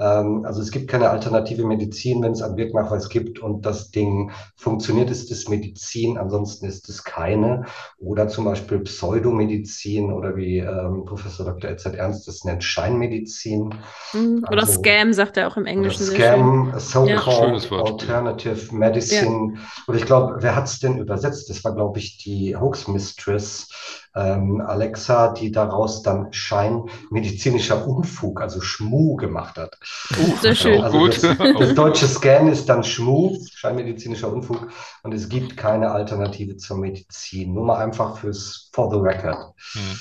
Ähm, 0.00 0.44
also 0.46 0.62
es 0.62 0.70
gibt 0.70 0.88
keine 0.88 1.10
alternative 1.10 1.64
Medizin, 1.64 2.22
wenn 2.22 2.32
es 2.32 2.42
einen 2.42 2.56
Wirknachweis 2.56 3.08
gibt 3.10 3.38
und 3.38 3.66
das 3.66 3.90
Ding 3.90 4.32
funktioniert, 4.56 5.10
ist 5.10 5.30
es 5.30 5.48
Medizin, 5.48 6.16
ansonsten 6.16 6.66
ist 6.66 6.88
es 6.88 7.04
keine. 7.04 7.66
Oder 7.98 8.28
zum 8.28 8.46
Beispiel 8.46 8.80
Pseudomedizin 8.80 10.10
oder 10.10 10.36
wie 10.36 10.58
ähm, 10.58 11.04
Professor 11.04 11.44
Dr. 11.44 11.70
Edzard 11.70 11.96
Ernst 11.96 12.26
das 12.26 12.44
nennt, 12.44 12.64
Scheinmedizin. 12.64 13.74
Mhm. 14.14 14.44
Oder 14.50 14.62
also, 14.62 14.80
Scam, 14.80 15.12
sagt 15.12 15.36
er 15.36 15.48
auch 15.48 15.58
im 15.58 15.66
Englischen. 15.66 16.02
Scam, 16.02 16.72
so-called 16.78 17.70
ja. 17.70 17.82
Alternative 17.82 18.74
Medicine. 18.74 19.52
Ja. 19.54 19.60
Und 19.86 19.96
ich 19.96 20.06
glaube, 20.06 20.36
wer 20.40 20.56
hat 20.56 20.64
es 20.64 20.80
denn 20.80 20.96
übersetzt? 20.96 21.50
Das 21.50 21.62
war, 21.62 21.74
glaube 21.74 21.98
ich, 21.98 22.16
die 22.16 22.56
Hoax 22.56 22.88
Mistress 22.88 23.68
ähm, 24.14 24.60
Alexa, 24.60 25.32
die 25.32 25.52
daraus 25.52 26.02
dann 26.02 26.32
scheinmedizinischer 26.32 27.86
Unfug, 27.86 28.40
also 28.40 28.60
Schmu 28.60 29.16
gemacht 29.16 29.56
hat. 29.56 29.78
Uh, 30.18 30.36
sehr 30.40 30.54
schön. 30.54 30.82
Also 30.82 30.98
Gut. 30.98 31.22
Das, 31.22 31.38
das, 31.58 31.74
deutsche 31.74 32.06
Scan 32.06 32.48
ist 32.48 32.68
dann 32.68 32.82
Schmu, 32.82 33.38
scheinmedizinischer 33.54 34.32
Unfug, 34.32 34.72
und 35.02 35.14
es 35.14 35.28
gibt 35.28 35.56
keine 35.56 35.90
Alternative 35.92 36.56
zur 36.56 36.78
Medizin. 36.78 37.54
Nur 37.54 37.64
mal 37.64 37.82
einfach 37.82 38.18
fürs 38.18 38.70
For 38.72 38.90
the 38.90 38.98
Record. 38.98 39.54
Hm. 39.72 40.00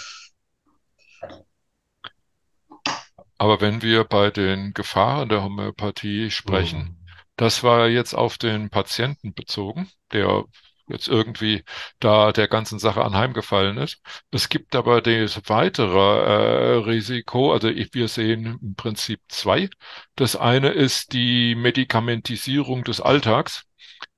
Aber 3.38 3.62
wenn 3.62 3.82
wir 3.82 4.04
bei 4.04 4.32
den 4.32 4.74
Gefahren 4.74 5.30
der 5.30 5.43
Homöopathie 5.43 6.30
sprechen, 6.30 6.80
mhm. 6.80 6.98
das 7.38 7.63
war 7.63 7.88
jetzt 7.88 8.13
auf 8.13 8.38
den 8.38 8.69
Patienten 8.69 9.34
bezogen, 9.34 9.89
der 10.12 10.43
jetzt 10.89 11.08
irgendwie 11.08 11.63
da 11.99 12.32
der 12.32 12.47
ganzen 12.47 12.80
Sache 12.80 13.04
anheimgefallen 13.04 13.78
ist. 13.78 14.02
Es 14.32 14.49
gibt 14.49 14.75
aber 14.75 15.02
das 15.02 15.41
weitere 15.47 15.97
äh, 15.97 16.78
Risiko, 16.84 17.54
also 17.54 17.69
wir 17.69 18.08
sehen 18.08 18.60
im 18.62 18.75
Prinzip 18.75 19.21
zwei. 19.30 19.69
Das 20.15 20.36
eine 20.36 20.69
ist 20.69 21.13
die 21.13 21.56
Medikamentisierung 21.56 22.84
des 22.84 23.02
Alltags. 23.02 23.63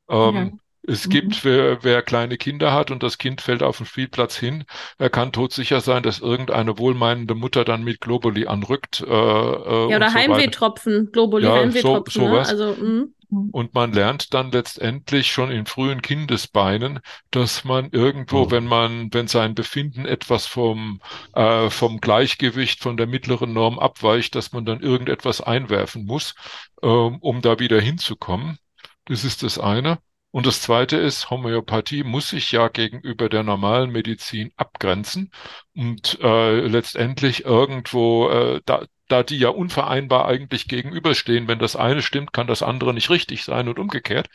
Ähm, 0.09 0.35
ja. 0.35 0.51
Es 0.83 1.05
mhm. 1.05 1.11
gibt, 1.11 1.45
wer, 1.45 1.83
wer 1.83 2.01
kleine 2.01 2.37
Kinder 2.37 2.73
hat 2.73 2.89
und 2.91 3.03
das 3.03 3.17
Kind 3.17 3.41
fällt 3.41 3.61
auf 3.61 3.77
den 3.77 3.85
Spielplatz 3.85 4.35
hin, 4.35 4.65
er 4.97 5.09
kann 5.09 5.31
todsicher 5.31 5.79
sein, 5.81 6.01
dass 6.01 6.19
irgendeine 6.19 6.77
wohlmeinende 6.79 7.35
Mutter 7.35 7.63
dann 7.65 7.83
mit 7.83 8.01
Globuli 8.01 8.47
anrückt. 8.47 9.01
Äh, 9.01 9.11
äh 9.11 9.89
ja, 9.89 9.97
oder 9.97 10.09
so 10.09 10.15
Heimwehtropfen, 10.15 11.11
Globuli, 11.11 11.45
ja, 11.45 11.53
Heimwehtropfen. 11.53 12.21
So, 12.21 12.27
sowas. 12.27 12.51
Ne? 12.51 12.65
Also, 12.65 12.83
mh. 12.83 13.05
Und 13.51 13.73
man 13.73 13.93
lernt 13.93 14.33
dann 14.33 14.51
letztendlich 14.51 15.31
schon 15.31 15.51
in 15.51 15.65
frühen 15.65 16.01
Kindesbeinen, 16.01 16.99
dass 17.29 17.63
man 17.63 17.89
irgendwo, 17.91 18.45
mhm. 18.45 18.51
wenn 18.51 18.65
man, 18.65 19.13
wenn 19.13 19.27
sein 19.27 19.55
Befinden 19.55 20.05
etwas 20.05 20.47
vom, 20.47 20.99
äh, 21.33 21.69
vom 21.69 22.01
Gleichgewicht 22.01 22.81
von 22.81 22.97
der 22.97 23.07
mittleren 23.07 23.53
Norm 23.53 23.79
abweicht, 23.79 24.35
dass 24.35 24.51
man 24.51 24.65
dann 24.65 24.81
irgendetwas 24.81 25.39
einwerfen 25.39 26.05
muss, 26.05 26.35
ähm, 26.83 27.19
um 27.21 27.41
da 27.41 27.57
wieder 27.57 27.79
hinzukommen. 27.79 28.57
Das 29.05 29.23
ist 29.23 29.43
das 29.43 29.57
eine. 29.57 29.99
Und 30.31 30.45
das 30.45 30.61
zweite 30.61 30.97
ist, 30.97 31.29
Homöopathie 31.29 32.03
muss 32.03 32.29
sich 32.29 32.51
ja 32.51 32.69
gegenüber 32.69 33.27
der 33.29 33.43
normalen 33.43 33.91
Medizin 33.91 34.51
abgrenzen 34.55 35.31
und 35.75 36.19
äh, 36.21 36.61
letztendlich 36.67 37.43
irgendwo 37.45 38.29
äh, 38.29 38.61
da, 38.65 38.85
da 39.09 39.23
die 39.23 39.37
ja 39.37 39.49
unvereinbar 39.49 40.25
eigentlich 40.27 40.67
gegenüberstehen, 40.67 41.47
wenn 41.47 41.59
das 41.59 41.75
eine 41.75 42.01
stimmt, 42.01 42.31
kann 42.33 42.47
das 42.47 42.63
andere 42.63 42.93
nicht 42.93 43.09
richtig 43.09 43.43
sein 43.43 43.67
und 43.67 43.77
umgekehrt, 43.77 44.29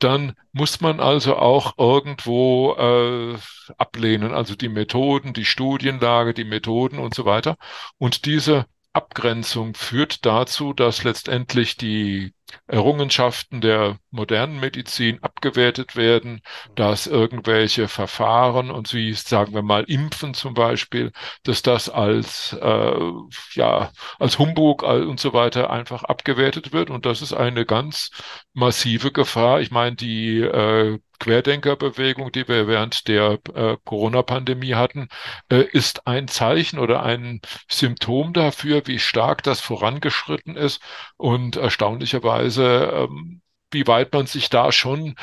dann 0.00 0.34
muss 0.52 0.80
man 0.80 1.00
also 1.00 1.36
auch 1.36 1.78
irgendwo 1.78 2.74
äh, 2.74 3.36
ablehnen, 3.78 4.34
also 4.34 4.56
die 4.56 4.68
Methoden, 4.68 5.32
die 5.34 5.44
Studienlage, 5.44 6.34
die 6.34 6.44
Methoden 6.44 6.98
und 6.98 7.14
so 7.14 7.24
weiter. 7.24 7.56
Und 7.98 8.26
diese 8.26 8.66
Abgrenzung 8.92 9.74
führt 9.74 10.26
dazu, 10.26 10.72
dass 10.72 11.04
letztendlich 11.04 11.76
die 11.76 12.32
Errungenschaften 12.66 13.60
der 13.60 13.98
modernen 14.10 14.60
Medizin 14.60 15.22
abgewertet 15.22 15.96
werden, 15.96 16.40
dass 16.74 17.06
irgendwelche 17.06 17.88
Verfahren 17.88 18.70
und 18.70 18.92
wie 18.94 19.12
sagen 19.14 19.54
wir 19.54 19.62
mal 19.62 19.84
Impfen 19.84 20.34
zum 20.34 20.54
Beispiel, 20.54 21.12
dass 21.44 21.62
das 21.62 21.88
als 21.88 22.52
äh, 22.60 23.10
ja 23.54 23.90
als 24.18 24.38
Humbug 24.38 24.82
und 24.82 25.20
so 25.20 25.32
weiter 25.32 25.70
einfach 25.70 26.04
abgewertet 26.04 26.72
wird 26.72 26.90
und 26.90 27.06
das 27.06 27.22
ist 27.22 27.32
eine 27.32 27.64
ganz 27.66 28.10
massive 28.54 29.12
Gefahr. 29.12 29.60
Ich 29.60 29.70
meine 29.70 29.96
die 29.96 30.40
äh, 30.40 30.98
Querdenkerbewegung, 31.20 32.30
die 32.32 32.46
wir 32.46 32.68
während 32.68 33.08
der 33.08 33.38
äh, 33.54 33.76
Corona-Pandemie 33.84 34.74
hatten, 34.74 35.08
äh, 35.50 35.62
ist 35.62 36.06
ein 36.06 36.28
Zeichen 36.28 36.78
oder 36.78 37.02
ein 37.02 37.40
Symptom 37.68 38.32
dafür, 38.32 38.82
wie 38.86 38.98
stark 39.00 39.42
das 39.42 39.60
vorangeschritten 39.60 40.56
ist 40.56 40.80
und 41.16 41.56
erstaunlicherweise 41.56 42.37
ähm, 42.40 43.40
wie 43.70 43.86
weit 43.86 44.12
man 44.12 44.26
sich 44.26 44.48
da 44.48 44.72
schon, 44.72 45.14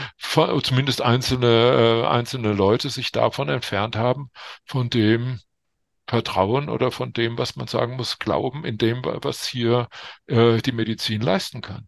zumindest 0.64 1.02
einzelne, 1.02 2.04
äh, 2.04 2.08
einzelne 2.08 2.54
Leute 2.54 2.90
sich 2.90 3.12
davon 3.12 3.50
entfernt 3.50 3.96
haben, 3.96 4.30
von 4.66 4.90
dem 4.90 5.40
Vertrauen 6.08 6.70
oder 6.70 6.92
von 6.92 7.14
dem, 7.14 7.38
was 7.38 7.56
man 7.56 7.68
sagen 7.68 7.96
muss, 7.96 8.20
Glauben 8.20 8.64
in 8.64 8.78
dem, 8.78 9.02
was 9.04 9.48
hier 9.48 9.88
äh, 10.28 10.60
die 10.60 10.72
Medizin 10.72 11.22
leisten 11.22 11.62
kann. 11.62 11.88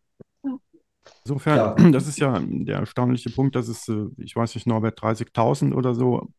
Insofern, 1.24 1.58
ja. 1.58 1.92
das 1.92 2.08
ist 2.08 2.20
ja 2.20 2.42
der 2.42 2.80
erstaunliche 2.80 3.30
Punkt, 3.30 3.56
dass 3.56 3.68
es, 3.68 3.88
äh, 3.88 4.06
ich 4.18 4.36
weiß 4.36 4.56
nicht, 4.56 4.66
Norbert, 4.66 5.00
30.000 5.00 5.74
oder 5.74 5.94
so 5.94 6.30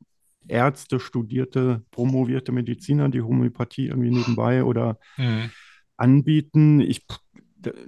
Ärzte, 0.49 0.99
studierte, 0.99 1.83
promovierte 1.91 2.53
Mediziner, 2.53 3.09
die 3.09 3.21
Homöopathie 3.21 3.89
irgendwie 3.89 4.11
nebenbei 4.11 4.65
oder 4.65 4.99
mhm. 5.17 5.51
anbieten. 5.97 6.81
Ich, 6.81 7.07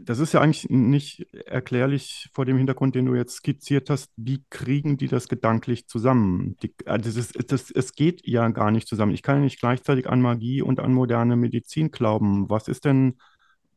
das 0.01 0.19
ist 0.19 0.33
ja 0.33 0.41
eigentlich 0.41 0.69
nicht 0.71 1.27
erklärlich 1.47 2.29
vor 2.33 2.45
dem 2.45 2.57
Hintergrund, 2.57 2.95
den 2.95 3.07
du 3.07 3.15
jetzt 3.15 3.37
skizziert 3.37 3.91
hast. 3.91 4.11
Wie 4.17 4.45
kriegen 4.51 4.97
die 4.97 5.09
das 5.09 5.29
gedanklich 5.29 5.87
zusammen? 5.87 6.57
Die, 6.63 6.75
also 6.87 7.05
das 7.05 7.17
ist, 7.17 7.53
das, 7.53 7.71
es 7.71 7.95
geht 7.95 8.27
ja 8.27 8.49
gar 8.49 8.71
nicht 8.71 8.89
zusammen. 8.89 9.13
Ich 9.13 9.23
kann 9.23 9.37
ja 9.37 9.43
nicht 9.43 9.61
gleichzeitig 9.61 10.09
an 10.09 10.21
Magie 10.21 10.63
und 10.63 10.81
an 10.81 10.93
moderne 10.93 11.37
Medizin 11.37 11.91
glauben. 11.91 12.49
Was 12.49 12.69
ist 12.69 12.85
denn 12.85 13.19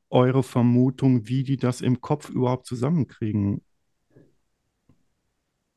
eure 0.10 0.44
Vermutung, 0.44 1.28
wie 1.28 1.44
die 1.44 1.58
das 1.58 1.82
im 1.82 2.02
Kopf 2.02 2.30
überhaupt 2.30 2.66
zusammenkriegen? 2.66 3.62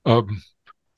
Ähm, 0.05 0.43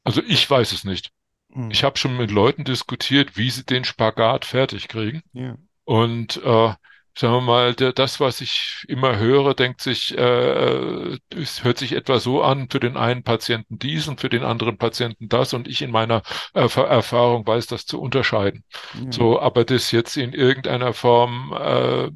also 0.04 0.22
ich 0.26 0.48
weiß 0.48 0.72
es 0.72 0.84
nicht. 0.84 1.12
Hm. 1.52 1.70
Ich 1.70 1.84
habe 1.84 1.98
schon 1.98 2.16
mit 2.16 2.30
Leuten 2.30 2.64
diskutiert, 2.64 3.36
wie 3.36 3.50
sie 3.50 3.64
den 3.64 3.84
Spagat 3.84 4.44
fertig 4.44 4.88
kriegen. 4.88 5.22
Ja. 5.32 5.56
Und 5.84 6.40
äh, 6.44 6.74
sagen 7.18 7.34
wir 7.34 7.40
mal, 7.40 7.74
das, 7.74 8.20
was 8.20 8.40
ich 8.40 8.84
immer 8.88 9.18
höre, 9.18 9.54
denkt 9.54 9.80
sich, 9.80 10.16
äh, 10.16 11.18
es 11.34 11.64
hört 11.64 11.78
sich 11.78 11.92
etwa 11.92 12.20
so 12.20 12.42
an, 12.42 12.68
für 12.70 12.80
den 12.80 12.96
einen 12.96 13.24
Patienten 13.24 13.78
dies 13.78 14.06
und 14.06 14.20
für 14.20 14.28
den 14.28 14.44
anderen 14.44 14.78
Patienten 14.78 15.28
das 15.28 15.52
und 15.52 15.66
ich 15.66 15.82
in 15.82 15.90
meiner 15.90 16.22
äh, 16.54 16.60
Erfahrung 16.60 17.46
weiß 17.46 17.66
das 17.66 17.86
zu 17.86 18.00
unterscheiden. 18.00 18.64
Ja. 18.94 19.12
So, 19.12 19.40
aber 19.40 19.64
das 19.64 19.90
jetzt 19.90 20.16
in 20.16 20.32
irgendeiner 20.32 20.92
Form 20.92 21.52
äh, 21.58 22.10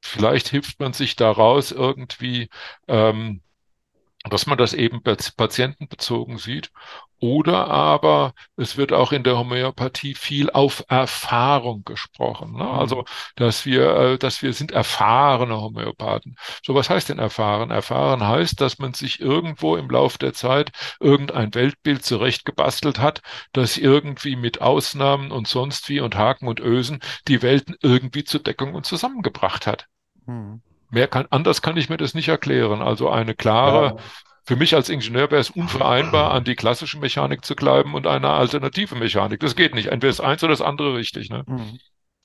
vielleicht 0.00 0.48
hilft 0.48 0.80
man 0.80 0.92
sich 0.92 1.16
daraus 1.16 1.72
irgendwie, 1.72 2.48
ähm, 2.86 3.42
dass 4.24 4.46
man 4.46 4.58
das 4.58 4.72
eben 4.74 5.02
patientenbezogen 5.02 6.38
sieht. 6.38 6.70
Oder 7.20 7.66
aber 7.66 8.32
es 8.56 8.76
wird 8.76 8.92
auch 8.92 9.10
in 9.10 9.24
der 9.24 9.36
Homöopathie 9.38 10.14
viel 10.14 10.50
auf 10.50 10.84
Erfahrung 10.88 11.82
gesprochen. 11.84 12.52
Ne? 12.56 12.70
Also, 12.70 13.04
dass 13.34 13.66
wir, 13.66 13.96
äh, 13.96 14.18
dass 14.18 14.42
wir 14.42 14.52
sind 14.52 14.70
erfahrene 14.70 15.60
Homöopathen. 15.60 16.36
So, 16.64 16.74
was 16.76 16.88
heißt 16.88 17.08
denn 17.08 17.18
erfahren? 17.18 17.70
Erfahren 17.72 18.26
heißt, 18.26 18.60
dass 18.60 18.78
man 18.78 18.94
sich 18.94 19.20
irgendwo 19.20 19.76
im 19.76 19.90
Laufe 19.90 20.18
der 20.18 20.32
Zeit 20.32 20.70
irgendein 21.00 21.54
Weltbild 21.54 22.04
zurechtgebastelt 22.04 23.00
hat, 23.00 23.22
das 23.52 23.78
irgendwie 23.78 24.36
mit 24.36 24.60
Ausnahmen 24.60 25.32
und 25.32 25.48
sonst 25.48 25.88
wie 25.88 26.00
und 26.00 26.16
Haken 26.16 26.46
und 26.46 26.60
Ösen 26.60 27.00
die 27.26 27.42
Welten 27.42 27.74
irgendwie 27.82 28.22
zur 28.22 28.40
Deckung 28.40 28.74
und 28.74 28.86
zusammengebracht 28.86 29.66
hat. 29.66 29.86
Hm. 30.26 30.62
Mehr 30.90 31.08
kann, 31.08 31.26
anders 31.30 31.62
kann 31.62 31.76
ich 31.76 31.88
mir 31.88 31.96
das 31.96 32.14
nicht 32.14 32.28
erklären. 32.28 32.80
Also 32.80 33.10
eine 33.10 33.34
klare. 33.34 33.96
Für 34.48 34.56
mich 34.56 34.74
als 34.74 34.88
Ingenieur 34.88 35.30
wäre 35.30 35.42
es 35.42 35.50
unvereinbar, 35.50 36.30
an 36.30 36.42
die 36.42 36.54
klassische 36.54 36.98
Mechanik 36.98 37.44
zu 37.44 37.54
bleiben 37.54 37.92
und 37.92 38.06
eine 38.06 38.30
alternative 38.30 38.94
Mechanik. 38.94 39.40
Das 39.40 39.54
geht 39.54 39.74
nicht. 39.74 39.88
Entweder 39.88 40.10
das 40.10 40.22
eins 40.22 40.42
oder 40.42 40.52
das 40.52 40.62
andere 40.62 40.94
richtig. 40.94 41.28
Ne? 41.28 41.44
Mhm. 41.46 41.78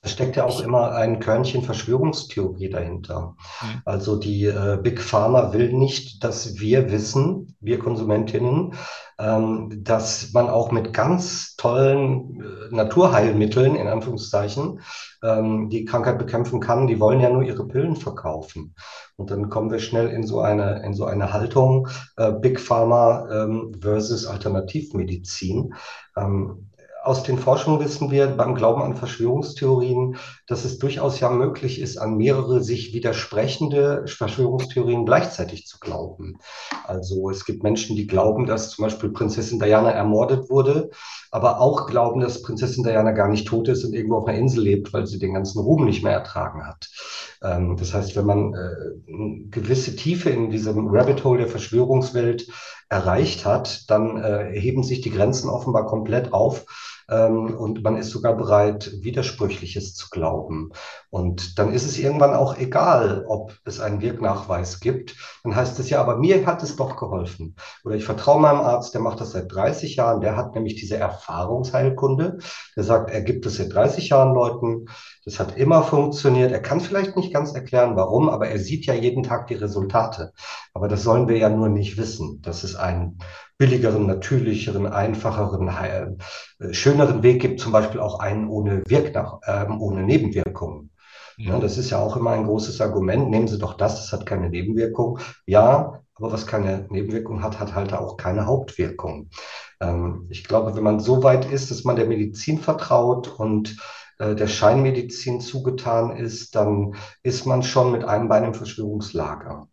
Es 0.04 0.12
steckt 0.12 0.36
ja 0.36 0.44
auch 0.44 0.60
immer 0.60 0.92
ein 0.92 1.18
Körnchen 1.18 1.62
Verschwörungstheorie 1.62 2.68
dahinter. 2.68 3.36
Mhm. 3.62 3.82
Also 3.86 4.16
die 4.16 4.44
äh, 4.44 4.78
Big 4.80 5.00
Pharma 5.00 5.54
will 5.54 5.72
nicht, 5.72 6.22
dass 6.22 6.58
wir 6.60 6.92
wissen, 6.92 7.56
wir 7.60 7.78
Konsumentinnen, 7.78 8.74
ähm, 9.18 9.70
dass 9.82 10.32
man 10.34 10.50
auch 10.50 10.70
mit 10.72 10.92
ganz 10.92 11.56
tollen 11.56 12.42
äh, 12.42 12.74
Naturheilmitteln, 12.74 13.76
in 13.76 13.88
Anführungszeichen, 13.88 14.80
ähm, 15.22 15.70
die 15.70 15.86
Krankheit 15.86 16.18
bekämpfen 16.18 16.60
kann. 16.60 16.86
Die 16.86 17.00
wollen 17.00 17.20
ja 17.20 17.30
nur 17.30 17.42
ihre 17.42 17.66
Pillen 17.66 17.96
verkaufen. 17.96 18.74
Und 19.16 19.30
dann 19.30 19.48
kommen 19.48 19.70
wir 19.70 19.78
schnell 19.78 20.08
in 20.08 20.26
so 20.26 20.40
eine, 20.40 20.82
in 20.84 20.92
so 20.92 21.06
eine 21.06 21.32
Haltung 21.32 21.88
äh, 22.16 22.30
Big 22.30 22.60
Pharma 22.60 23.26
ähm, 23.32 23.72
versus 23.80 24.26
Alternativmedizin. 24.26 25.72
Ähm, 26.14 26.68
aus 27.04 27.22
den 27.22 27.38
Forschungen 27.38 27.80
wissen 27.80 28.10
wir 28.10 28.28
beim 28.28 28.54
Glauben 28.54 28.82
an 28.82 28.96
Verschwörungstheorien, 28.96 30.16
dass 30.46 30.64
es 30.64 30.78
durchaus 30.78 31.20
ja 31.20 31.28
möglich 31.28 31.78
ist, 31.80 31.98
an 31.98 32.16
mehrere 32.16 32.62
sich 32.62 32.94
widersprechende 32.94 34.06
Verschwörungstheorien 34.06 35.04
gleichzeitig 35.04 35.66
zu 35.66 35.78
glauben. 35.78 36.38
Also 36.84 37.28
es 37.28 37.44
gibt 37.44 37.62
Menschen, 37.62 37.94
die 37.94 38.06
glauben, 38.06 38.46
dass 38.46 38.70
zum 38.70 38.84
Beispiel 38.84 39.10
Prinzessin 39.10 39.58
Diana 39.58 39.90
ermordet 39.90 40.48
wurde, 40.48 40.90
aber 41.30 41.60
auch 41.60 41.86
glauben, 41.86 42.20
dass 42.20 42.42
Prinzessin 42.42 42.84
Diana 42.84 43.10
gar 43.10 43.28
nicht 43.28 43.46
tot 43.46 43.68
ist 43.68 43.84
und 43.84 43.92
irgendwo 43.92 44.16
auf 44.16 44.26
einer 44.26 44.38
Insel 44.38 44.62
lebt, 44.62 44.92
weil 44.94 45.06
sie 45.06 45.18
den 45.18 45.34
ganzen 45.34 45.60
Ruhm 45.60 45.84
nicht 45.84 46.02
mehr 46.02 46.12
ertragen 46.12 46.66
hat. 46.66 46.88
Ähm, 47.42 47.76
das 47.76 47.92
heißt, 47.92 48.16
wenn 48.16 48.26
man 48.26 48.54
äh, 48.54 49.12
eine 49.12 49.44
gewisse 49.50 49.94
Tiefe 49.94 50.30
in 50.30 50.50
diesem 50.50 50.88
Rabbit 50.88 51.22
Hole 51.22 51.40
der 51.40 51.48
Verschwörungswelt 51.48 52.46
erreicht 52.88 53.44
hat, 53.44 53.90
dann 53.90 54.22
äh, 54.22 54.58
heben 54.58 54.82
sich 54.82 55.00
die 55.00 55.10
Grenzen 55.10 55.50
offenbar 55.50 55.86
komplett 55.86 56.32
auf 56.32 56.64
ähm, 57.08 57.54
und 57.56 57.82
man 57.82 57.96
ist 57.96 58.10
sogar 58.10 58.36
bereit, 58.36 58.90
Widersprüchliches 59.00 59.94
zu 59.94 60.08
glauben. 60.10 60.70
Und 61.10 61.58
dann 61.58 61.72
ist 61.72 61.86
es 61.86 61.98
irgendwann 61.98 62.34
auch 62.34 62.56
egal, 62.58 63.24
ob 63.28 63.56
es 63.64 63.80
einen 63.80 64.00
Wirknachweis 64.00 64.80
gibt. 64.80 65.16
Dann 65.42 65.54
heißt 65.54 65.78
es 65.78 65.90
ja, 65.90 66.00
aber 66.00 66.16
mir 66.16 66.46
hat 66.46 66.62
es 66.62 66.76
doch 66.76 66.96
geholfen. 66.96 67.56
Oder 67.84 67.96
ich 67.96 68.04
vertraue 68.04 68.40
meinem 68.40 68.60
Arzt, 68.60 68.94
der 68.94 69.00
macht 69.00 69.20
das 69.20 69.32
seit 69.32 69.52
30 69.52 69.96
Jahren, 69.96 70.20
der 70.20 70.36
hat 70.36 70.54
nämlich 70.54 70.74
diese 70.76 70.96
Erfahrungsheilkunde. 70.96 72.38
Der 72.76 72.84
sagt, 72.84 73.10
er 73.10 73.22
gibt 73.22 73.46
es 73.46 73.56
seit 73.56 73.72
30 73.72 74.08
Jahren 74.08 74.34
Leuten. 74.34 74.86
Das 75.24 75.40
hat 75.40 75.56
immer 75.56 75.82
funktioniert. 75.82 76.52
Er 76.52 76.60
kann 76.60 76.80
vielleicht 76.80 77.16
nicht 77.16 77.32
ganz 77.32 77.54
erklären, 77.54 77.96
warum, 77.96 78.28
aber 78.28 78.48
er 78.48 78.58
sieht 78.58 78.84
ja 78.84 78.94
jeden 78.94 79.22
Tag 79.22 79.46
die 79.46 79.54
Resultate. 79.54 80.32
Aber 80.74 80.86
das 80.86 81.02
sollen 81.02 81.28
wir 81.28 81.38
ja 81.38 81.48
nur 81.48 81.68
nicht 81.68 81.96
wissen. 81.96 82.42
Das 82.42 82.62
ist 82.62 82.76
ein 82.76 83.18
billigeren, 83.56 84.06
natürlicheren, 84.06 84.86
einfacheren, 84.86 85.68
äh, 85.68 86.72
schöneren 86.74 87.22
Weg 87.22 87.40
gibt, 87.40 87.60
zum 87.60 87.72
Beispiel 87.72 88.00
auch 88.00 88.20
einen 88.20 88.48
ohne 88.48 88.82
Wirknach, 88.86 89.38
äh, 89.42 89.66
ohne 89.66 90.02
Nebenwirkungen. 90.02 90.90
Ja. 91.36 91.58
das 91.58 91.78
ist 91.78 91.90
ja 91.90 91.98
auch 91.98 92.16
immer 92.16 92.30
ein 92.30 92.44
großes 92.44 92.80
Argument. 92.80 93.28
Nehmen 93.28 93.48
Sie 93.48 93.58
doch 93.58 93.74
das, 93.74 93.96
das 93.96 94.12
hat 94.12 94.24
keine 94.24 94.50
Nebenwirkung. 94.50 95.18
Ja, 95.46 96.00
aber 96.14 96.32
was 96.32 96.46
keine 96.46 96.86
Nebenwirkung 96.90 97.42
hat, 97.42 97.58
hat 97.58 97.74
halt 97.74 97.92
auch 97.92 98.16
keine 98.16 98.46
Hauptwirkung. 98.46 99.30
Ähm, 99.80 100.26
ich 100.30 100.44
glaube, 100.44 100.76
wenn 100.76 100.84
man 100.84 101.00
so 101.00 101.22
weit 101.22 101.50
ist, 101.50 101.70
dass 101.70 101.82
man 101.84 101.96
der 101.96 102.06
Medizin 102.06 102.58
vertraut 102.58 103.28
und 103.28 103.76
äh, 104.18 104.34
der 104.34 104.46
Scheinmedizin 104.46 105.40
zugetan 105.40 106.16
ist, 106.16 106.54
dann 106.54 106.94
ist 107.22 107.46
man 107.46 107.62
schon 107.62 107.92
mit 107.92 108.04
einem 108.04 108.28
Bein 108.28 108.44
im 108.44 108.54
Verschwörungslager. 108.54 109.68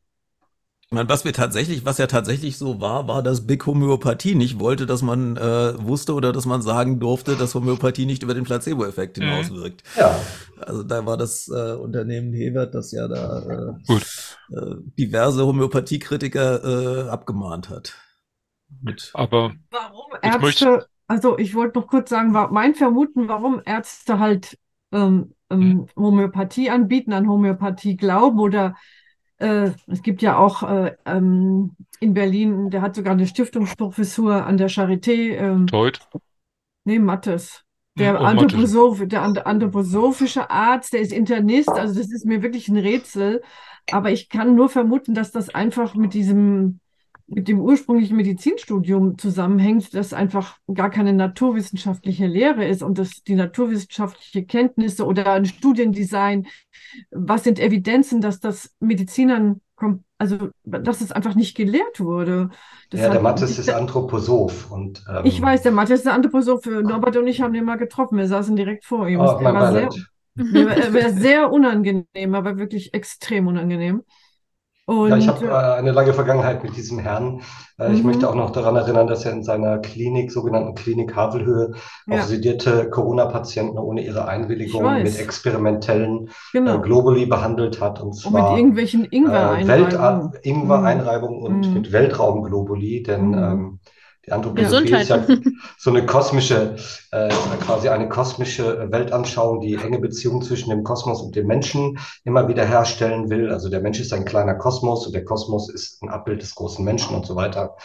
Ich 0.92 0.96
meine, 0.96 1.08
was 1.08 1.24
wir 1.24 1.32
tatsächlich, 1.32 1.86
was 1.86 2.00
ja 2.00 2.08
tatsächlich 2.08 2.58
so 2.58 2.82
war, 2.82 3.08
war, 3.08 3.24
dass 3.24 3.48
Big 3.48 3.66
Homöopathie 3.66 4.36
nicht 4.36 4.60
wollte, 4.60 4.86
dass 4.86 5.02
man 5.02 5.38
äh, 5.38 5.74
wusste 5.82 6.14
oder 6.14 6.34
dass 6.34 6.46
man 6.46 6.62
sagen 6.62 7.00
durfte, 7.00 7.38
dass 7.38 7.56
Homöopathie 7.56 8.06
nicht 8.06 8.24
über 8.24 8.34
den 8.34 8.44
Placebo-Effekt 8.44 9.18
mhm. 9.18 9.22
hinauswirkt. 9.22 9.84
Ja. 9.98 10.20
Also 10.60 10.84
da 10.84 11.06
war 11.06 11.16
das 11.16 11.48
äh, 11.48 11.76
Unternehmen 11.76 12.34
Hewert, 12.34 12.76
das 12.76 12.92
ja 12.92 13.08
da 13.08 13.78
äh, 13.88 13.94
äh, 13.94 14.76
diverse 15.00 15.46
Homöopathiekritiker 15.46 17.06
äh, 17.06 17.10
abgemahnt 17.10 17.70
hat. 17.70 17.94
Mit 18.82 19.12
Aber 19.14 19.54
warum 19.70 20.12
Ärzte, 20.22 20.88
also 21.12 21.38
ich 21.38 21.56
wollte 21.56 21.78
noch 21.78 21.88
kurz 21.88 22.10
sagen, 22.10 22.34
war 22.34 22.54
mein 22.54 22.74
Vermuten, 22.74 23.28
warum 23.28 23.62
Ärzte 23.66 24.18
halt 24.18 24.58
ähm, 24.94 25.34
ähm, 25.50 25.62
hm. 25.62 25.88
Homöopathie 25.98 26.70
anbieten, 26.70 27.12
an 27.12 27.28
Homöopathie 27.28 27.98
glauben 27.98 28.40
oder 28.40 28.76
äh, 29.38 29.72
es 29.88 30.04
gibt 30.04 30.22
ja 30.22 30.38
auch 30.38 30.64
äh, 30.64 30.96
ähm, 31.06 31.76
in 32.00 32.14
Berlin, 32.14 32.70
der 32.70 32.82
hat 32.82 32.96
sogar 32.96 33.12
eine 33.12 33.28
Stiftungsprofessur 33.28 34.46
an 34.46 34.56
der 34.56 34.70
Charité. 34.70 35.36
Ähm, 35.36 35.68
Deut? 35.68 36.00
Nee, 36.86 37.00
Mattes. 37.00 37.66
Der, 37.96 38.22
Anthroposoph, 38.22 39.06
der 39.06 39.22
anthroposophische 39.46 40.50
Arzt, 40.50 40.94
der 40.94 41.02
ist 41.02 41.12
Internist, 41.12 41.68
also 41.68 41.94
das 41.94 42.10
ist 42.10 42.26
mir 42.26 42.42
wirklich 42.42 42.70
ein 42.70 42.78
Rätsel. 42.78 43.42
Aber 43.92 44.12
ich 44.12 44.30
kann 44.30 44.56
nur 44.56 44.70
vermuten, 44.70 45.14
dass 45.14 45.34
das 45.34 45.50
einfach 45.50 45.94
mit 45.94 46.14
diesem, 46.14 46.80
mit 47.34 47.48
dem 47.48 47.62
ursprünglichen 47.62 48.18
Medizinstudium 48.18 49.18
zusammenhängt, 49.18 49.94
das 49.94 50.14
einfach 50.14 50.58
gar 50.74 50.90
keine 50.90 51.14
naturwissenschaftliche 51.14 52.28
Lehre 52.28 52.66
ist 52.66 52.84
und 52.84 52.98
dass 52.98 53.24
die 53.24 53.36
naturwissenschaftliche 53.36 54.46
Kenntnisse 54.46 55.06
oder 55.06 55.32
ein 55.32 55.46
Studiendesign, 55.46 56.48
was 57.10 57.46
sind 57.46 57.60
Evidenzen, 57.60 58.20
dass 58.20 58.40
das 58.42 58.76
Medizinern 58.80 59.62
also 60.20 60.50
dass 60.64 61.02
es 61.02 61.12
einfach 61.12 61.34
nicht 61.34 61.58
gelehrt 61.58 62.00
wurde. 62.00 62.52
Das 62.92 63.02
ja, 63.02 63.10
der 63.10 63.22
Mathis 63.22 63.58
ist 63.58 63.72
Anthroposoph. 63.72 64.70
Und, 64.70 65.04
ähm, 65.10 65.22
ich 65.24 65.42
weiß, 65.42 65.64
der 65.64 65.72
Mathis 65.72 66.02
ist 66.02 66.08
Anthroposoph. 66.08 66.64
Norbert 66.68 67.18
und 67.18 67.26
ich 67.26 67.42
haben 67.42 67.54
den 67.54 67.66
mal 67.66 67.78
getroffen. 67.78 68.20
Wir 68.20 68.28
saßen 68.28 68.56
direkt 68.56 68.86
vor 68.86 69.08
ihm. 69.08 69.20
Oh, 69.20 69.40
er, 69.42 69.54
war 69.56 69.72
sehr, 69.72 69.90
er 70.36 70.94
war 70.94 71.10
sehr 71.10 71.52
unangenehm, 71.52 72.36
aber 72.36 72.60
wirklich 72.60 72.94
extrem 72.94 73.48
unangenehm. 73.48 74.04
Und, 74.92 75.10
ja, 75.10 75.18
ich 75.18 75.28
habe 75.28 75.46
äh, 75.46 75.50
eine 75.50 75.92
lange 75.92 76.14
Vergangenheit 76.14 76.64
mit 76.64 76.76
diesem 76.76 77.00
Herrn. 77.00 77.42
Äh, 77.80 77.94
ich 77.94 78.04
möchte 78.04 78.26
mhm. 78.26 78.32
auch 78.32 78.36
noch 78.36 78.50
daran 78.50 78.76
erinnern, 78.76 79.08
dass 79.08 79.24
er 79.24 79.32
in 79.32 79.44
seiner 79.44 79.78
Klinik, 79.78 80.32
sogenannten 80.32 80.76
Klinik 80.76 81.16
Havelhöhe, 81.16 81.72
ja. 82.08 82.20
auch 82.20 82.24
sedierte 82.24 82.90
Corona-Patienten 82.90 83.78
ohne 83.78 84.02
ihre 84.02 84.28
Einwilligung 84.28 85.02
mit 85.02 85.18
experimentellen 85.18 86.30
genau. 86.52 86.76
äh, 86.76 86.80
Globuli 86.80 87.26
behandelt 87.26 87.80
hat. 87.80 88.02
Und 88.02 88.14
zwar 88.14 88.34
und 88.34 88.50
mit 88.50 88.58
irgendwelchen 88.60 89.06
Ingwer-Einreibungen. 89.06 90.34
Äh, 90.34 90.50
Ingwer-Einreibungen 90.50 91.40
mhm. 91.40 91.46
und 91.46 91.68
mhm. 91.68 91.74
mit 91.74 91.92
Weltraum-Globuli, 91.94 93.04
denn 93.04 93.28
mhm. 93.30 93.34
ähm, 93.38 93.80
die 94.32 94.36
Anthroposophie 94.36 94.94
ist 94.94 95.10
ja 95.10 95.26
so 95.78 95.90
eine 95.90 96.06
kosmische, 96.06 96.76
äh, 97.12 97.30
quasi 97.66 97.90
eine 97.90 98.08
kosmische 98.08 98.88
Weltanschauung, 98.92 99.60
die 99.60 99.76
enge 99.76 100.00
Beziehung 100.00 100.42
zwischen 100.42 100.70
dem 100.70 100.84
Kosmos 100.84 101.22
und 101.22 101.36
dem 101.36 101.48
Menschen 101.48 102.00
immer 102.24 102.48
wieder 102.48 102.66
herstellen 102.66 103.30
will. 103.30 103.52
Also 103.52 103.70
der 103.70 103.82
Mensch 103.82 104.00
ist 104.00 104.14
ein 104.14 104.26
kleiner 104.26 104.56
Kosmos 104.56 105.06
und 105.06 105.14
der 105.14 105.26
Kosmos 105.26 105.70
ist 105.70 106.02
ein 106.02 106.10
Abbild 106.10 106.42
des 106.42 106.56
großen 106.56 106.84
Menschen 106.84 107.16
und 107.16 107.26
so 107.26 107.36
weiter. 107.36 107.76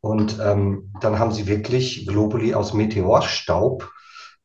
Und 0.00 0.38
ähm, 0.42 0.92
dann 1.00 1.18
haben 1.18 1.32
sie 1.32 1.46
wirklich 1.46 2.06
Globuli 2.06 2.54
aus 2.54 2.72
Meteorstaub 2.72 3.90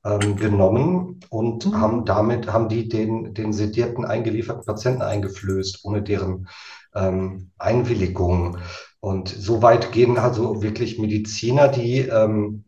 ähm, 0.04 0.36
genommen 0.36 1.22
und 1.30 1.65
mhm. 1.65 1.80
haben 1.80 2.06
damit, 2.06 2.52
haben 2.52 2.68
die 2.68 2.89
den, 2.89 3.34
den 3.34 3.54
sedierten, 3.54 4.04
eingelieferten 4.04 4.65
Patienten 4.65 5.02
eingeflößt, 5.02 5.86
ohne 5.86 6.02
deren 6.02 6.48
ähm, 6.94 7.52
Einwilligung. 7.58 8.58
Und 9.06 9.30
so 9.30 9.62
weit 9.62 9.91
gehen 9.91 10.18
also 10.18 10.63
wirklich 10.63 10.98
Mediziner, 10.98 11.68
die 11.68 12.00
ähm, 12.00 12.63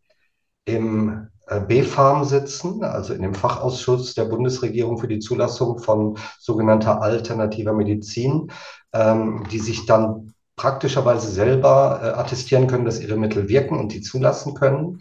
im 0.66 1.30
äh, 1.48 1.60
B-Farm 1.60 2.26
sitzen, 2.26 2.84
also 2.84 3.16
in 3.16 3.24
dem 3.24 3.34
Fachausschuss 3.34 4.14
der 4.14 4.26
Bundesregierung 4.26 5.00
für 5.00 5.08
die 5.08 5.18
Zulassung 5.18 5.80
von 5.80 6.20
sogenannter 6.40 7.02
alternativer 7.02 7.74
Medizin, 7.74 8.52
ähm, 8.94 9.46
die 9.52 9.58
sich 9.58 9.88
dann 9.88 10.36
praktischerweise 10.56 11.28
selber 11.28 12.02
äh, 12.04 12.08
attestieren 12.10 12.68
können, 12.68 12.86
dass 12.86 13.00
ihre 13.00 13.18
Mittel 13.18 13.50
wirken 13.50 13.80
und 13.80 13.92
die 13.92 14.02
zulassen 14.02 14.54
können. 14.54 15.00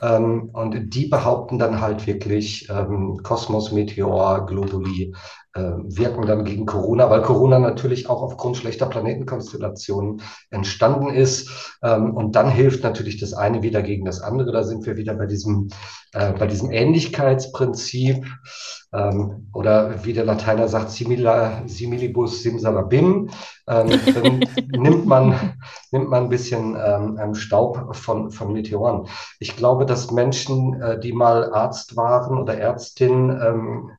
Ähm, 0.00 0.50
und 0.52 0.94
die 0.94 1.06
behaupten 1.06 1.58
dann 1.58 1.80
halt 1.80 2.06
wirklich, 2.06 2.68
ähm, 2.70 3.18
Kosmos, 3.24 3.72
Meteor, 3.72 4.46
Globuli 4.46 5.12
wirken 5.56 6.26
dann 6.26 6.44
gegen 6.44 6.66
Corona, 6.66 7.08
weil 7.10 7.22
Corona 7.22 7.58
natürlich 7.58 8.08
auch 8.08 8.22
aufgrund 8.22 8.56
schlechter 8.56 8.86
Planetenkonstellationen 8.86 10.20
entstanden 10.50 11.10
ist. 11.10 11.76
Ähm, 11.82 12.14
und 12.14 12.36
dann 12.36 12.50
hilft 12.50 12.82
natürlich 12.82 13.18
das 13.18 13.32
eine 13.32 13.62
wieder 13.62 13.82
gegen 13.82 14.04
das 14.04 14.20
andere. 14.20 14.52
Da 14.52 14.62
sind 14.62 14.86
wir 14.86 14.96
wieder 14.96 15.14
bei 15.14 15.26
diesem, 15.26 15.68
äh, 16.12 16.32
bei 16.32 16.46
diesem 16.46 16.70
Ähnlichkeitsprinzip 16.70 18.26
ähm, 18.92 19.48
oder 19.52 20.04
wie 20.04 20.12
der 20.12 20.24
Lateiner 20.24 20.68
sagt, 20.68 20.90
simila, 20.90 21.62
similibus 21.66 22.42
simsalabim. 22.42 23.30
Ähm, 23.68 23.88
nimmt 24.70 25.06
man, 25.06 25.54
nimmt 25.90 26.08
man 26.08 26.24
ein 26.24 26.28
bisschen 26.28 26.76
ähm, 26.76 27.34
Staub 27.34 27.96
von, 27.96 28.30
von 28.30 28.52
Meteoren. 28.52 29.08
Ich 29.40 29.56
glaube, 29.56 29.86
dass 29.86 30.10
Menschen, 30.10 30.80
äh, 30.80 30.98
die 31.00 31.12
mal 31.12 31.52
Arzt 31.52 31.96
waren 31.96 32.38
oder 32.38 32.56
Ärztin, 32.56 33.30
ähm, 33.30 33.90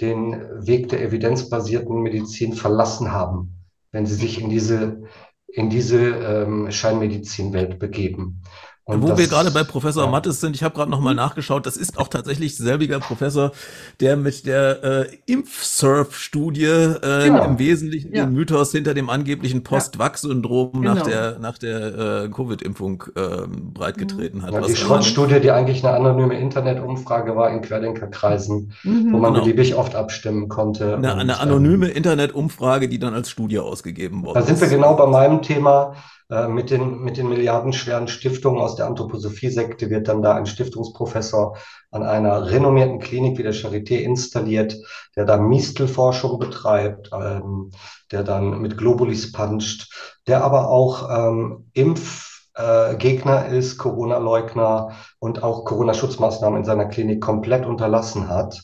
den 0.00 0.66
Weg 0.66 0.88
der 0.88 1.02
evidenzbasierten 1.02 2.02
Medizin 2.02 2.52
verlassen 2.52 3.12
haben, 3.12 3.64
wenn 3.92 4.06
sie 4.06 4.14
sich 4.14 4.40
in 4.40 4.50
diese, 4.50 5.02
in 5.46 5.70
diese 5.70 6.00
ähm, 6.00 6.70
Scheinmedizinwelt 6.70 7.78
begeben. 7.78 8.42
Und 8.88 9.02
Wo 9.02 9.18
wir 9.18 9.26
gerade 9.26 9.50
bei 9.50 9.64
Professor 9.64 10.04
ja. 10.04 10.10
Mattes 10.10 10.40
sind, 10.40 10.54
ich 10.54 10.62
habe 10.62 10.72
gerade 10.72 10.92
noch 10.92 11.00
mal 11.00 11.12
nachgeschaut, 11.12 11.66
das 11.66 11.76
ist 11.76 11.98
auch 11.98 12.06
tatsächlich 12.06 12.56
selbiger 12.56 13.00
Professor, 13.00 13.50
der 13.98 14.16
mit 14.16 14.46
der 14.46 14.84
äh, 14.84 15.06
Impfsurf-Studie 15.26 16.66
äh, 16.66 17.24
genau. 17.24 17.44
im 17.46 17.58
Wesentlichen 17.58 18.14
ja. 18.14 18.24
den 18.24 18.34
Mythos 18.34 18.70
hinter 18.70 18.94
dem 18.94 19.10
angeblichen 19.10 19.64
Post-Vax-Syndrom 19.64 20.70
genau. 20.74 20.94
nach 20.94 21.02
der, 21.02 21.38
nach 21.40 21.58
der 21.58 22.26
äh, 22.26 22.28
Covid-Impfung 22.28 23.02
äh, 23.16 23.48
breitgetreten 23.48 24.42
hat. 24.42 24.52
Ja, 24.52 24.60
die 24.60 24.76
Schrottstudie, 24.76 25.40
die 25.40 25.50
eigentlich 25.50 25.84
eine 25.84 25.96
anonyme 25.96 26.38
Internetumfrage 26.38 27.34
war 27.34 27.50
in 27.50 27.62
Querdenkerkreisen, 27.62 28.72
mhm. 28.84 29.12
wo 29.12 29.18
man 29.18 29.32
genau. 29.32 29.44
beliebig 29.44 29.74
oft 29.74 29.96
abstimmen 29.96 30.48
konnte. 30.48 30.94
Eine, 30.94 31.12
und, 31.12 31.18
eine 31.18 31.40
anonyme 31.40 31.90
ähm, 31.90 31.96
Internetumfrage, 31.96 32.88
die 32.88 33.00
dann 33.00 33.14
als 33.14 33.30
Studie 33.30 33.58
ausgegeben 33.58 34.24
wurde. 34.24 34.38
Da 34.38 34.46
sind 34.46 34.60
wir 34.60 34.68
genau 34.68 34.94
bei 34.94 35.06
meinem 35.06 35.42
Thema 35.42 35.96
mit 36.28 36.70
den, 36.70 37.02
mit 37.02 37.18
den 37.18 37.28
milliardenschweren 37.28 38.08
Stiftungen 38.08 38.60
aus 38.60 38.74
der 38.74 38.86
Anthroposophie-Sekte 38.86 39.90
wird 39.90 40.08
dann 40.08 40.22
da 40.22 40.34
ein 40.34 40.46
Stiftungsprofessor 40.46 41.56
an 41.92 42.02
einer 42.02 42.50
renommierten 42.50 42.98
Klinik 42.98 43.38
wie 43.38 43.44
der 43.44 43.54
Charité 43.54 43.98
installiert, 43.98 44.76
der 45.14 45.24
da 45.24 45.36
Mistelforschung 45.36 46.40
betreibt, 46.40 47.10
ähm, 47.12 47.70
der 48.10 48.24
dann 48.24 48.60
mit 48.60 48.76
Globulis 48.76 49.30
puncht, 49.30 50.18
der 50.26 50.42
aber 50.42 50.68
auch 50.68 51.08
ähm, 51.10 51.70
Impfgegner 51.74 53.46
äh, 53.46 53.58
ist, 53.58 53.78
Corona-Leugner 53.78 54.96
und 55.20 55.44
auch 55.44 55.64
Corona-Schutzmaßnahmen 55.64 56.58
in 56.58 56.64
seiner 56.64 56.86
Klinik 56.86 57.22
komplett 57.22 57.66
unterlassen 57.66 58.28
hat. 58.28 58.60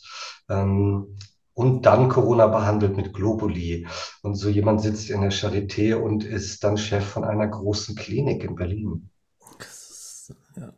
Ähm, 0.48 1.16
und 1.54 1.84
dann 1.86 2.08
Corona 2.08 2.46
behandelt 2.46 2.96
mit 2.96 3.12
Globuli. 3.12 3.86
Und 4.22 4.34
so 4.36 4.48
jemand 4.48 4.80
sitzt 4.80 5.10
in 5.10 5.20
der 5.20 5.32
Charité 5.32 5.94
und 5.94 6.24
ist 6.24 6.64
dann 6.64 6.76
Chef 6.76 7.04
von 7.04 7.24
einer 7.24 7.46
großen 7.46 7.94
Klinik 7.94 8.44
in 8.44 8.54
Berlin. 8.54 9.10
Ja. 10.56 10.72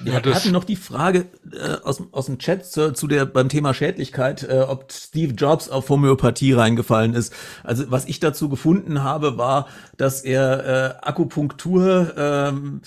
Wir 0.00 0.12
ja, 0.12 0.34
hatten 0.34 0.52
noch 0.52 0.64
die 0.64 0.76
Frage 0.76 1.26
äh, 1.52 1.78
aus, 1.82 2.02
aus 2.12 2.26
dem 2.26 2.38
Chat 2.38 2.66
zu, 2.66 2.92
zu 2.92 3.06
der 3.06 3.26
beim 3.26 3.48
Thema 3.48 3.74
Schädlichkeit, 3.74 4.42
äh, 4.44 4.60
ob 4.60 4.92
Steve 4.92 5.32
Jobs 5.32 5.68
auf 5.68 5.88
Homöopathie 5.88 6.52
reingefallen 6.52 7.14
ist. 7.14 7.32
Also 7.62 7.90
was 7.90 8.04
ich 8.04 8.20
dazu 8.20 8.48
gefunden 8.48 9.02
habe, 9.02 9.38
war, 9.38 9.66
dass 9.96 10.22
er 10.22 11.00
äh, 11.00 11.08
Akupunktur 11.08 12.14
ähm, 12.16 12.82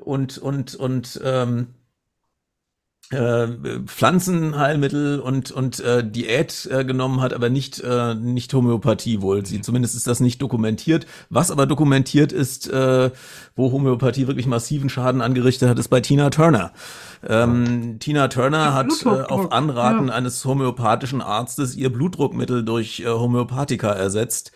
und 0.00 0.38
und 0.38 0.76
und 0.76 1.20
ähm, 1.24 1.74
äh, 3.10 3.48
Pflanzenheilmittel 3.86 5.18
und 5.18 5.50
und 5.50 5.80
äh, 5.80 6.08
Diät 6.08 6.68
äh, 6.70 6.84
genommen 6.84 7.20
hat, 7.20 7.32
aber 7.34 7.50
nicht 7.50 7.80
äh, 7.80 8.14
nicht 8.14 8.54
Homöopathie 8.54 9.20
wohl. 9.20 9.44
Sie 9.44 9.60
zumindest 9.60 9.96
ist 9.96 10.06
das 10.06 10.20
nicht 10.20 10.40
dokumentiert. 10.40 11.06
Was 11.28 11.50
aber 11.50 11.66
dokumentiert 11.66 12.32
ist, 12.32 12.70
äh, 12.70 13.10
wo 13.56 13.72
Homöopathie 13.72 14.28
wirklich 14.28 14.46
massiven 14.46 14.88
Schaden 14.88 15.22
angerichtet 15.22 15.68
hat, 15.68 15.78
ist 15.78 15.88
bei 15.88 16.00
Tina 16.00 16.30
Turner. 16.30 16.72
Ähm, 17.26 17.98
Tina 17.98 18.28
Turner 18.28 18.74
hat 18.74 18.92
äh, 19.04 19.08
auf 19.08 19.50
Anraten 19.50 20.08
ja. 20.08 20.14
eines 20.14 20.44
homöopathischen 20.44 21.20
Arztes 21.20 21.74
ihr 21.74 21.92
Blutdruckmittel 21.92 22.64
durch 22.64 23.00
äh, 23.00 23.06
Homöopathika 23.06 23.90
ersetzt 23.90 24.52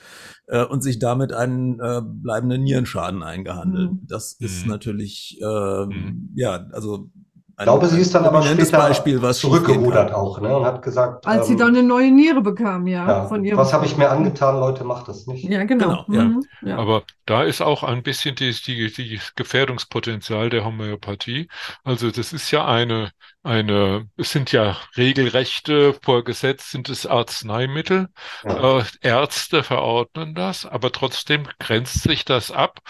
äh, 0.46 0.64
und 0.64 0.82
sich 0.82 0.98
damit 0.98 1.32
einen 1.32 1.80
äh, 1.80 2.02
bleibenden 2.04 2.62
Nierenschaden 2.62 3.22
eingehandelt. 3.22 3.92
Mhm. 3.92 4.06
Das 4.06 4.34
ist 4.34 4.64
mhm. 4.64 4.70
natürlich 4.70 5.40
äh, 5.42 5.86
mhm. 5.86 6.30
ja 6.34 6.66
also 6.72 7.10
ich 7.56 7.62
glaube, 7.62 7.86
sie 7.86 8.00
ist 8.00 8.12
dann 8.14 8.24
aber 8.24 8.42
später 8.42 8.78
Beispiel, 8.78 9.22
was 9.22 9.38
zurückgerudert 9.38 10.12
auch 10.12 10.40
ne, 10.40 10.56
und 10.56 10.64
hat 10.64 10.82
gesagt. 10.82 11.24
Als 11.24 11.42
ähm, 11.42 11.52
sie 11.52 11.56
dann 11.56 11.68
eine 11.68 11.84
neue 11.84 12.10
Niere 12.10 12.40
bekam, 12.40 12.88
ja. 12.88 13.06
ja 13.06 13.26
von 13.26 13.44
ihrem 13.44 13.58
was 13.58 13.72
habe 13.72 13.86
ich 13.86 13.96
mir 13.96 14.10
angetan, 14.10 14.58
Leute, 14.58 14.82
macht 14.82 15.06
das 15.06 15.28
nicht. 15.28 15.44
Ja, 15.44 15.62
genau. 15.62 16.04
genau 16.08 16.24
mhm, 16.24 16.44
ja. 16.62 16.78
Aber 16.78 17.04
da 17.26 17.44
ist 17.44 17.60
auch 17.60 17.84
ein 17.84 18.02
bisschen 18.02 18.34
die, 18.34 18.52
die, 18.52 18.92
die 18.92 19.20
Gefährdungspotenzial 19.36 20.50
der 20.50 20.64
Homöopathie. 20.64 21.48
Also 21.84 22.10
das 22.10 22.32
ist 22.32 22.50
ja 22.50 22.66
eine, 22.66 23.12
eine, 23.44 24.08
es 24.16 24.32
sind 24.32 24.50
ja 24.50 24.76
Regelrechte 24.96 25.94
vor 26.02 26.24
Gesetz 26.24 26.72
sind 26.72 26.88
es 26.88 27.06
Arzneimittel. 27.06 28.08
Ja. 28.42 28.80
Äh, 28.80 28.84
Ärzte 29.00 29.62
verordnen 29.62 30.34
das, 30.34 30.66
aber 30.66 30.90
trotzdem 30.90 31.46
grenzt 31.60 32.02
sich 32.02 32.24
das 32.24 32.50
ab 32.50 32.80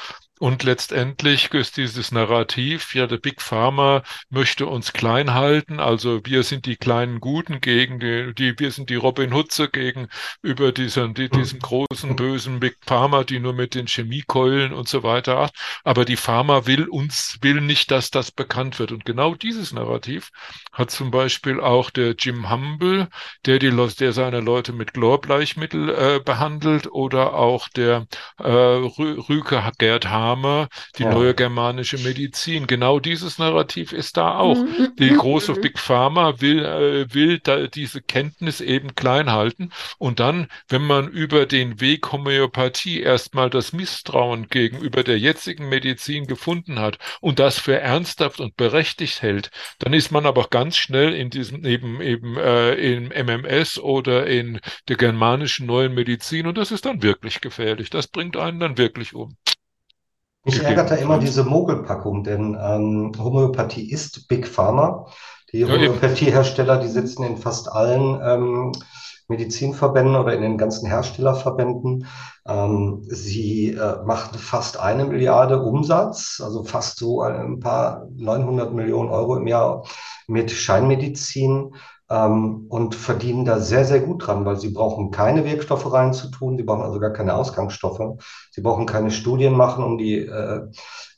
Und 0.45 0.63
letztendlich 0.63 1.55
ist 1.55 1.79
dieses 1.79 2.13
Narrativ, 2.13 2.95
ja, 2.95 3.07
der 3.07 3.17
Big 3.17 3.41
Pharma 3.41 4.03
möchte 4.29 4.67
uns 4.67 4.93
klein 4.93 5.33
halten, 5.33 5.81
also 5.81 6.21
wir 6.27 6.43
sind 6.43 6.67
die 6.67 6.77
kleinen 6.77 7.19
Guten 7.21 7.63
gegen 7.63 7.99
die, 7.99 8.35
die 8.35 8.59
wir 8.59 8.71
sind 8.71 8.91
die 8.91 8.97
Robin 8.97 9.33
Hutze 9.33 9.71
gegen 9.71 10.09
über 10.43 10.71
diesen, 10.71 11.15
die, 11.15 11.31
diesen 11.31 11.61
großen 11.61 12.15
bösen 12.15 12.61
Big 12.61 12.77
Pharma, 12.87 13.25
die 13.25 13.39
nur 13.39 13.55
mit 13.55 13.75
den 13.75 13.87
Chemiekeulen 13.87 14.75
und 14.75 14.87
so 14.87 15.03
weiter. 15.03 15.49
Aber 15.83 16.05
die 16.05 16.17
Pharma 16.19 16.67
will 16.67 16.89
uns, 16.89 17.39
will 17.41 17.63
nicht, 17.63 17.91
dass 17.91 18.11
das 18.11 18.31
bekannt 18.31 18.79
wird. 18.79 18.93
Und 18.93 19.07
genau 19.07 19.35
dieses 19.35 19.73
Narrativ 19.73 20.29
hat 20.73 20.91
zum 20.91 21.11
Beispiel 21.11 21.59
auch 21.59 21.89
der 21.89 22.17
Jim 22.19 22.51
Humble, 22.51 23.09
der 23.47 23.59
die, 23.59 23.71
der 23.71 24.13
seine 24.13 24.41
Leute 24.41 24.75
mit 24.75 24.93
Chlorbleichmittel 24.93 25.89
äh, 25.89 26.21
behandelt, 26.23 26.87
oder 26.89 27.33
auch 27.33 27.71
der 27.71 28.07
äh, 28.39 28.51
Rüke 28.51 29.73
Gerd 29.79 30.11
Hahn 30.11 30.34
Name, 30.35 30.69
die 30.99 31.05
ja. 31.05 31.13
neue 31.13 31.35
germanische 31.35 31.99
Medizin. 31.99 32.67
Genau 32.67 32.99
dieses 32.99 33.39
Narrativ 33.39 33.93
ist 33.93 34.17
da 34.17 34.39
auch. 34.39 34.57
Mhm. 34.57 34.93
Die 34.99 35.11
große 35.17 35.55
Big 35.55 35.79
Pharma 35.79 36.41
will, 36.41 36.65
äh, 36.65 37.15
will 37.15 37.41
diese 37.75 38.03
Kenntnis 38.03 38.61
eben 38.61 38.95
klein 38.95 39.31
halten. 39.31 39.71
Und 39.99 40.21
dann, 40.21 40.49
wenn 40.69 40.83
man 40.83 41.09
über 41.09 41.47
den 41.47 41.81
Weg 41.81 42.13
Homöopathie 42.13 43.01
erstmal 43.01 43.51
das 43.51 43.73
Misstrauen 43.73 44.49
gegenüber 44.49 45.03
der 45.05 45.19
jetzigen 45.19 45.69
Medizin 45.69 46.27
gefunden 46.27 46.79
hat 46.79 46.99
und 47.21 47.39
das 47.39 47.59
für 47.59 47.79
ernsthaft 47.79 48.41
und 48.41 48.57
berechtigt 48.57 49.23
hält, 49.23 49.51
dann 49.79 49.93
ist 49.93 50.11
man 50.11 50.27
aber 50.27 50.49
ganz 50.51 50.77
schnell 50.77 51.15
in 51.15 51.31
diesem 51.31 51.65
eben 51.65 52.01
eben 52.01 52.37
äh, 52.37 52.75
im 52.75 53.09
MMS 53.09 53.79
oder 53.79 54.27
in 54.27 54.61
der 54.89 54.97
germanischen 54.97 55.67
neuen 55.67 55.95
Medizin 55.95 56.47
und 56.47 56.59
das 56.59 56.73
ist 56.73 56.87
dann 56.87 57.03
wirklich 57.03 57.41
gefährlich. 57.41 57.91
Das 57.91 58.09
bringt 58.09 58.37
einen 58.37 58.61
dann 58.61 58.79
wirklich 58.79 59.15
um. 59.15 59.37
Mich 60.45 60.63
ärgert 60.63 60.91
da 60.91 60.95
immer 60.97 61.19
diese 61.19 61.45
Mogelpackung, 61.45 62.23
denn 62.23 62.57
ähm, 62.61 63.13
Homöopathie 63.19 63.91
ist 63.91 64.29
Big 64.29 64.47
Pharma. 64.47 65.07
Die 65.53 65.65
Homöopathiehersteller, 65.65 66.79
die 66.79 66.89
sitzen 66.89 67.25
in 67.25 67.39
fast 67.39 67.71
allen 67.71 68.21
ähm, 68.23 68.73
Medizinverbänden 69.29 70.17
oder 70.17 70.35
in 70.35 70.43
den 70.43 70.59
ganzen 70.59 70.87
Herstellerverbänden. 70.87 72.07
Ähm, 72.47 73.03
sie 73.07 73.71
äh, 73.71 74.05
machen 74.05 74.39
fast 74.39 74.79
eine 74.79 75.07
Milliarde 75.07 75.63
Umsatz, 75.63 76.43
also 76.45 76.63
fast 76.63 76.99
so 76.99 77.23
ein 77.23 77.61
paar 77.61 78.07
900 78.15 78.75
Millionen 78.75 79.09
Euro 79.09 79.37
im 79.37 79.47
Jahr 79.47 79.85
mit 80.27 80.51
Scheinmedizin 80.51 81.75
ähm, 82.15 82.67
und 82.69 82.95
verdienen 82.95 83.45
da 83.45 83.59
sehr, 83.59 83.85
sehr 83.85 84.01
gut 84.01 84.27
dran, 84.27 84.45
weil 84.45 84.57
sie 84.57 84.71
brauchen 84.71 85.11
keine 85.11 85.45
Wirkstoffe 85.45 85.93
reinzutun, 85.93 86.57
sie 86.57 86.63
brauchen 86.63 86.83
also 86.83 87.01
gar 87.01 87.13
keine 87.13 87.35
Ausgangsstoffe, 87.35 88.19
sie 88.53 88.61
brauchen 88.61 88.87
keine 88.87 89.11
Studien 89.11 89.55
machen, 89.55 89.83
um 89.83 89.99
die, 89.99 90.19
äh, 90.19 90.61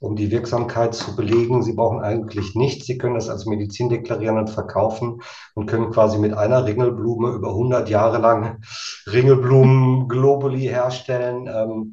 um 0.01 0.16
die 0.16 0.30
Wirksamkeit 0.30 0.94
zu 0.94 1.14
belegen, 1.14 1.62
sie 1.62 1.74
brauchen 1.74 2.01
eigentlich 2.01 2.55
nichts, 2.55 2.86
sie 2.86 2.97
können 2.97 3.14
das 3.14 3.28
als 3.28 3.44
Medizin 3.44 3.90
deklarieren 3.90 4.38
und 4.38 4.49
verkaufen 4.49 5.20
und 5.55 5.66
können 5.66 5.90
quasi 5.90 6.18
mit 6.18 6.32
einer 6.32 6.64
Ringelblume 6.64 7.30
über 7.30 7.49
100 7.49 7.90
Jahre 7.90 8.18
lang 8.18 8.62
Ringelblumen 9.07 10.09
Globuli 10.09 10.62
herstellen. 10.62 11.47
Ähm, 11.47 11.92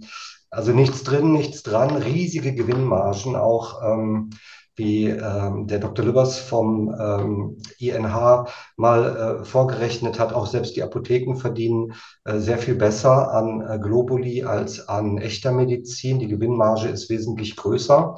also 0.49 0.71
nichts 0.71 1.03
drin, 1.03 1.33
nichts 1.33 1.63
dran, 1.63 1.95
riesige 1.95 2.53
Gewinnmargen 2.53 3.35
auch. 3.35 3.81
Ähm, 3.83 4.29
wie 4.75 5.07
ähm, 5.07 5.67
der 5.67 5.79
Dr. 5.79 6.05
Lübbers 6.05 6.39
vom 6.39 6.93
ähm, 6.99 7.57
INH 7.77 8.47
mal 8.75 9.41
äh, 9.41 9.45
vorgerechnet 9.45 10.19
hat, 10.19 10.33
auch 10.33 10.47
selbst 10.47 10.75
die 10.75 10.83
Apotheken 10.83 11.35
verdienen 11.35 11.93
äh, 12.23 12.39
sehr 12.39 12.57
viel 12.57 12.75
besser 12.75 13.31
an 13.31 13.61
äh, 13.61 13.79
Globuli 13.79 14.43
als 14.43 14.87
an 14.87 15.17
echter 15.17 15.51
Medizin. 15.51 16.19
Die 16.19 16.27
Gewinnmarge 16.27 16.87
ist 16.87 17.09
wesentlich 17.09 17.55
größer. 17.55 18.15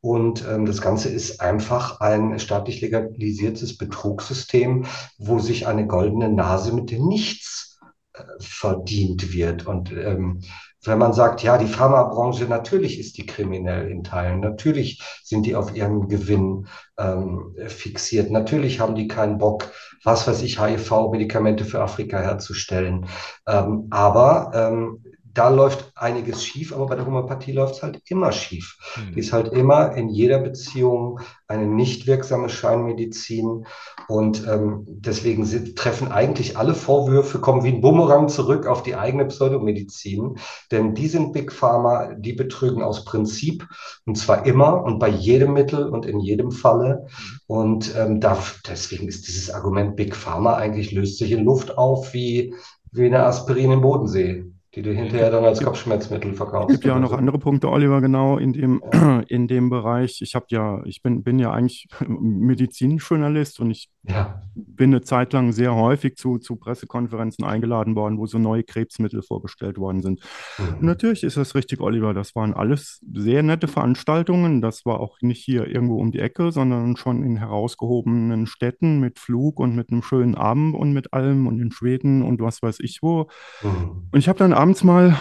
Und 0.00 0.44
ähm, 0.48 0.66
das 0.66 0.80
Ganze 0.80 1.08
ist 1.08 1.40
einfach 1.40 2.00
ein 2.00 2.40
staatlich 2.40 2.80
legalisiertes 2.80 3.78
Betrugssystem, 3.78 4.86
wo 5.16 5.38
sich 5.38 5.68
eine 5.68 5.86
goldene 5.86 6.28
Nase 6.28 6.74
mit 6.74 6.90
dem 6.90 7.06
Nichts 7.06 7.78
äh, 8.12 8.24
verdient 8.40 9.32
wird. 9.32 9.68
Und 9.68 9.92
ähm, 9.92 10.40
wenn 10.84 10.98
man 10.98 11.12
sagt, 11.12 11.42
ja, 11.42 11.58
die 11.58 11.66
Pharmabranche, 11.66 12.44
natürlich 12.44 12.98
ist 12.98 13.16
die 13.16 13.26
kriminell 13.26 13.90
in 13.90 14.02
Teilen, 14.02 14.40
natürlich 14.40 15.02
sind 15.22 15.46
die 15.46 15.54
auf 15.54 15.74
ihren 15.74 16.08
Gewinn 16.08 16.66
ähm, 16.98 17.54
fixiert, 17.66 18.30
natürlich 18.30 18.80
haben 18.80 18.94
die 18.94 19.08
keinen 19.08 19.38
Bock, 19.38 19.70
was 20.04 20.26
weiß 20.26 20.42
ich, 20.42 20.60
HIV-Medikamente 20.60 21.64
für 21.64 21.80
Afrika 21.80 22.18
herzustellen. 22.18 23.06
Ähm, 23.46 23.86
aber 23.90 24.50
ähm, 24.54 25.04
da 25.34 25.48
läuft 25.48 25.92
einiges 25.94 26.44
schief, 26.44 26.74
aber 26.74 26.86
bei 26.86 26.94
der 26.94 27.06
Homöopathie 27.06 27.52
läuft 27.52 27.76
es 27.76 27.82
halt 27.82 28.02
immer 28.08 28.32
schief. 28.32 28.76
Mhm. 28.96 29.14
Die 29.14 29.20
ist 29.20 29.32
halt 29.32 29.48
immer 29.52 29.94
in 29.96 30.08
jeder 30.08 30.38
Beziehung 30.38 31.20
eine 31.48 31.66
nicht 31.66 32.06
wirksame 32.06 32.48
Scheinmedizin 32.48 33.66
und 34.08 34.46
ähm, 34.46 34.84
deswegen 34.88 35.44
sind, 35.44 35.76
treffen 35.76 36.10
eigentlich 36.10 36.56
alle 36.56 36.74
Vorwürfe, 36.74 37.40
kommen 37.40 37.64
wie 37.64 37.68
ein 37.68 37.80
Bumerang 37.80 38.28
zurück 38.28 38.66
auf 38.66 38.82
die 38.82 38.94
eigene 38.94 39.26
Pseudomedizin, 39.26 40.36
denn 40.70 40.94
die 40.94 41.08
sind 41.08 41.32
Big 41.32 41.52
Pharma, 41.52 42.14
die 42.14 42.32
betrügen 42.32 42.82
aus 42.82 43.04
Prinzip 43.04 43.66
und 44.06 44.16
zwar 44.16 44.44
immer 44.46 44.82
und 44.82 44.98
bei 44.98 45.08
jedem 45.08 45.52
Mittel 45.54 45.88
und 45.88 46.06
in 46.06 46.20
jedem 46.20 46.50
Falle 46.50 47.06
mhm. 47.06 47.38
und 47.46 47.96
ähm, 47.96 48.20
da, 48.20 48.38
deswegen 48.68 49.08
ist 49.08 49.28
dieses 49.28 49.50
Argument 49.50 49.96
Big 49.96 50.14
Pharma 50.14 50.54
eigentlich 50.54 50.92
löst 50.92 51.18
sich 51.18 51.32
in 51.32 51.44
Luft 51.44 51.78
auf 51.78 52.12
wie, 52.12 52.54
wie 52.90 53.06
eine 53.06 53.24
Aspirin 53.24 53.72
im 53.72 53.80
Bodensee 53.80 54.51
die 54.74 54.80
du 54.80 54.92
hinterher 54.92 55.30
dann 55.30 55.44
als 55.44 55.62
Kopfschmerzmittel 55.62 56.32
verkaufst. 56.32 56.70
Es 56.70 56.80
gibt 56.80 56.86
ja 56.86 56.96
auch 56.96 57.00
noch 57.00 57.12
andere 57.12 57.38
Punkte, 57.38 57.68
Oliver, 57.68 58.00
genau 58.00 58.38
in 58.38 58.54
dem, 58.54 58.82
in 59.28 59.46
dem 59.46 59.68
Bereich. 59.68 60.22
Ich 60.22 60.34
habe 60.34 60.46
ja, 60.48 60.80
ich 60.86 61.02
bin, 61.02 61.22
bin 61.22 61.38
ja 61.38 61.52
eigentlich 61.52 61.88
Medizinjournalist 62.08 63.60
und 63.60 63.70
ich 63.70 63.90
ja. 64.04 64.40
bin 64.54 64.90
eine 64.90 65.02
Zeit 65.02 65.34
lang 65.34 65.52
sehr 65.52 65.74
häufig 65.74 66.16
zu, 66.16 66.38
zu 66.38 66.56
Pressekonferenzen 66.56 67.44
eingeladen 67.44 67.94
worden, 67.96 68.16
wo 68.16 68.24
so 68.24 68.38
neue 68.38 68.64
Krebsmittel 68.64 69.22
vorgestellt 69.22 69.76
worden 69.76 70.00
sind. 70.00 70.20
Mhm. 70.58 70.86
natürlich 70.86 71.22
ist 71.22 71.36
das 71.36 71.54
richtig, 71.54 71.80
Oliver. 71.80 72.14
Das 72.14 72.34
waren 72.34 72.54
alles 72.54 73.00
sehr 73.12 73.42
nette 73.42 73.68
Veranstaltungen. 73.68 74.62
Das 74.62 74.86
war 74.86 75.00
auch 75.00 75.18
nicht 75.20 75.44
hier 75.44 75.66
irgendwo 75.66 75.98
um 75.98 76.12
die 76.12 76.20
Ecke, 76.20 76.50
sondern 76.50 76.96
schon 76.96 77.22
in 77.22 77.36
herausgehobenen 77.36 78.46
Städten 78.46 79.00
mit 79.00 79.18
Flug 79.18 79.60
und 79.60 79.76
mit 79.76 79.90
einem 79.90 80.02
schönen 80.02 80.34
Abend 80.34 80.74
und 80.74 80.94
mit 80.94 81.12
allem 81.12 81.46
und 81.46 81.60
in 81.60 81.72
Schweden 81.72 82.22
und 82.22 82.40
was 82.40 82.62
weiß 82.62 82.80
ich 82.80 83.00
wo. 83.02 83.28
Mhm. 83.62 84.08
Und 84.10 84.18
ich 84.18 84.28
habe 84.28 84.38
dann 84.38 84.61
abends 84.62 84.84
mal 84.84 85.18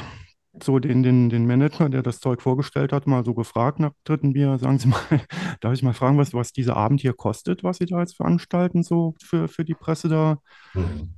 so 0.62 0.78
den, 0.78 1.02
den, 1.02 1.32
den 1.32 1.48
Manager, 1.48 1.90
der 1.90 2.04
das 2.04 2.20
Zeug 2.20 2.44
vorgestellt 2.44 2.94
hat, 2.94 3.08
mal 3.08 3.26
so 3.26 3.34
gefragt 3.34 3.80
nach 3.80 3.92
dritten 4.04 4.34
Bier, 4.34 4.60
sagen 4.60 4.78
Sie 4.78 4.88
mal, 4.88 5.00
darf 5.62 5.74
ich 5.74 5.82
mal 5.82 5.96
fragen, 5.96 6.20
was, 6.20 6.36
was 6.36 6.54
dieser 6.54 6.78
Abend 6.78 7.02
hier 7.02 7.14
kostet, 7.14 7.64
was 7.64 7.78
Sie 7.78 7.88
da 7.88 8.02
jetzt 8.02 8.16
veranstalten, 8.16 8.84
so 8.84 9.16
für, 9.20 9.48
für 9.48 9.66
die 9.66 9.74
Presse 9.74 10.10
da? 10.10 10.38
Mhm. 10.76 11.16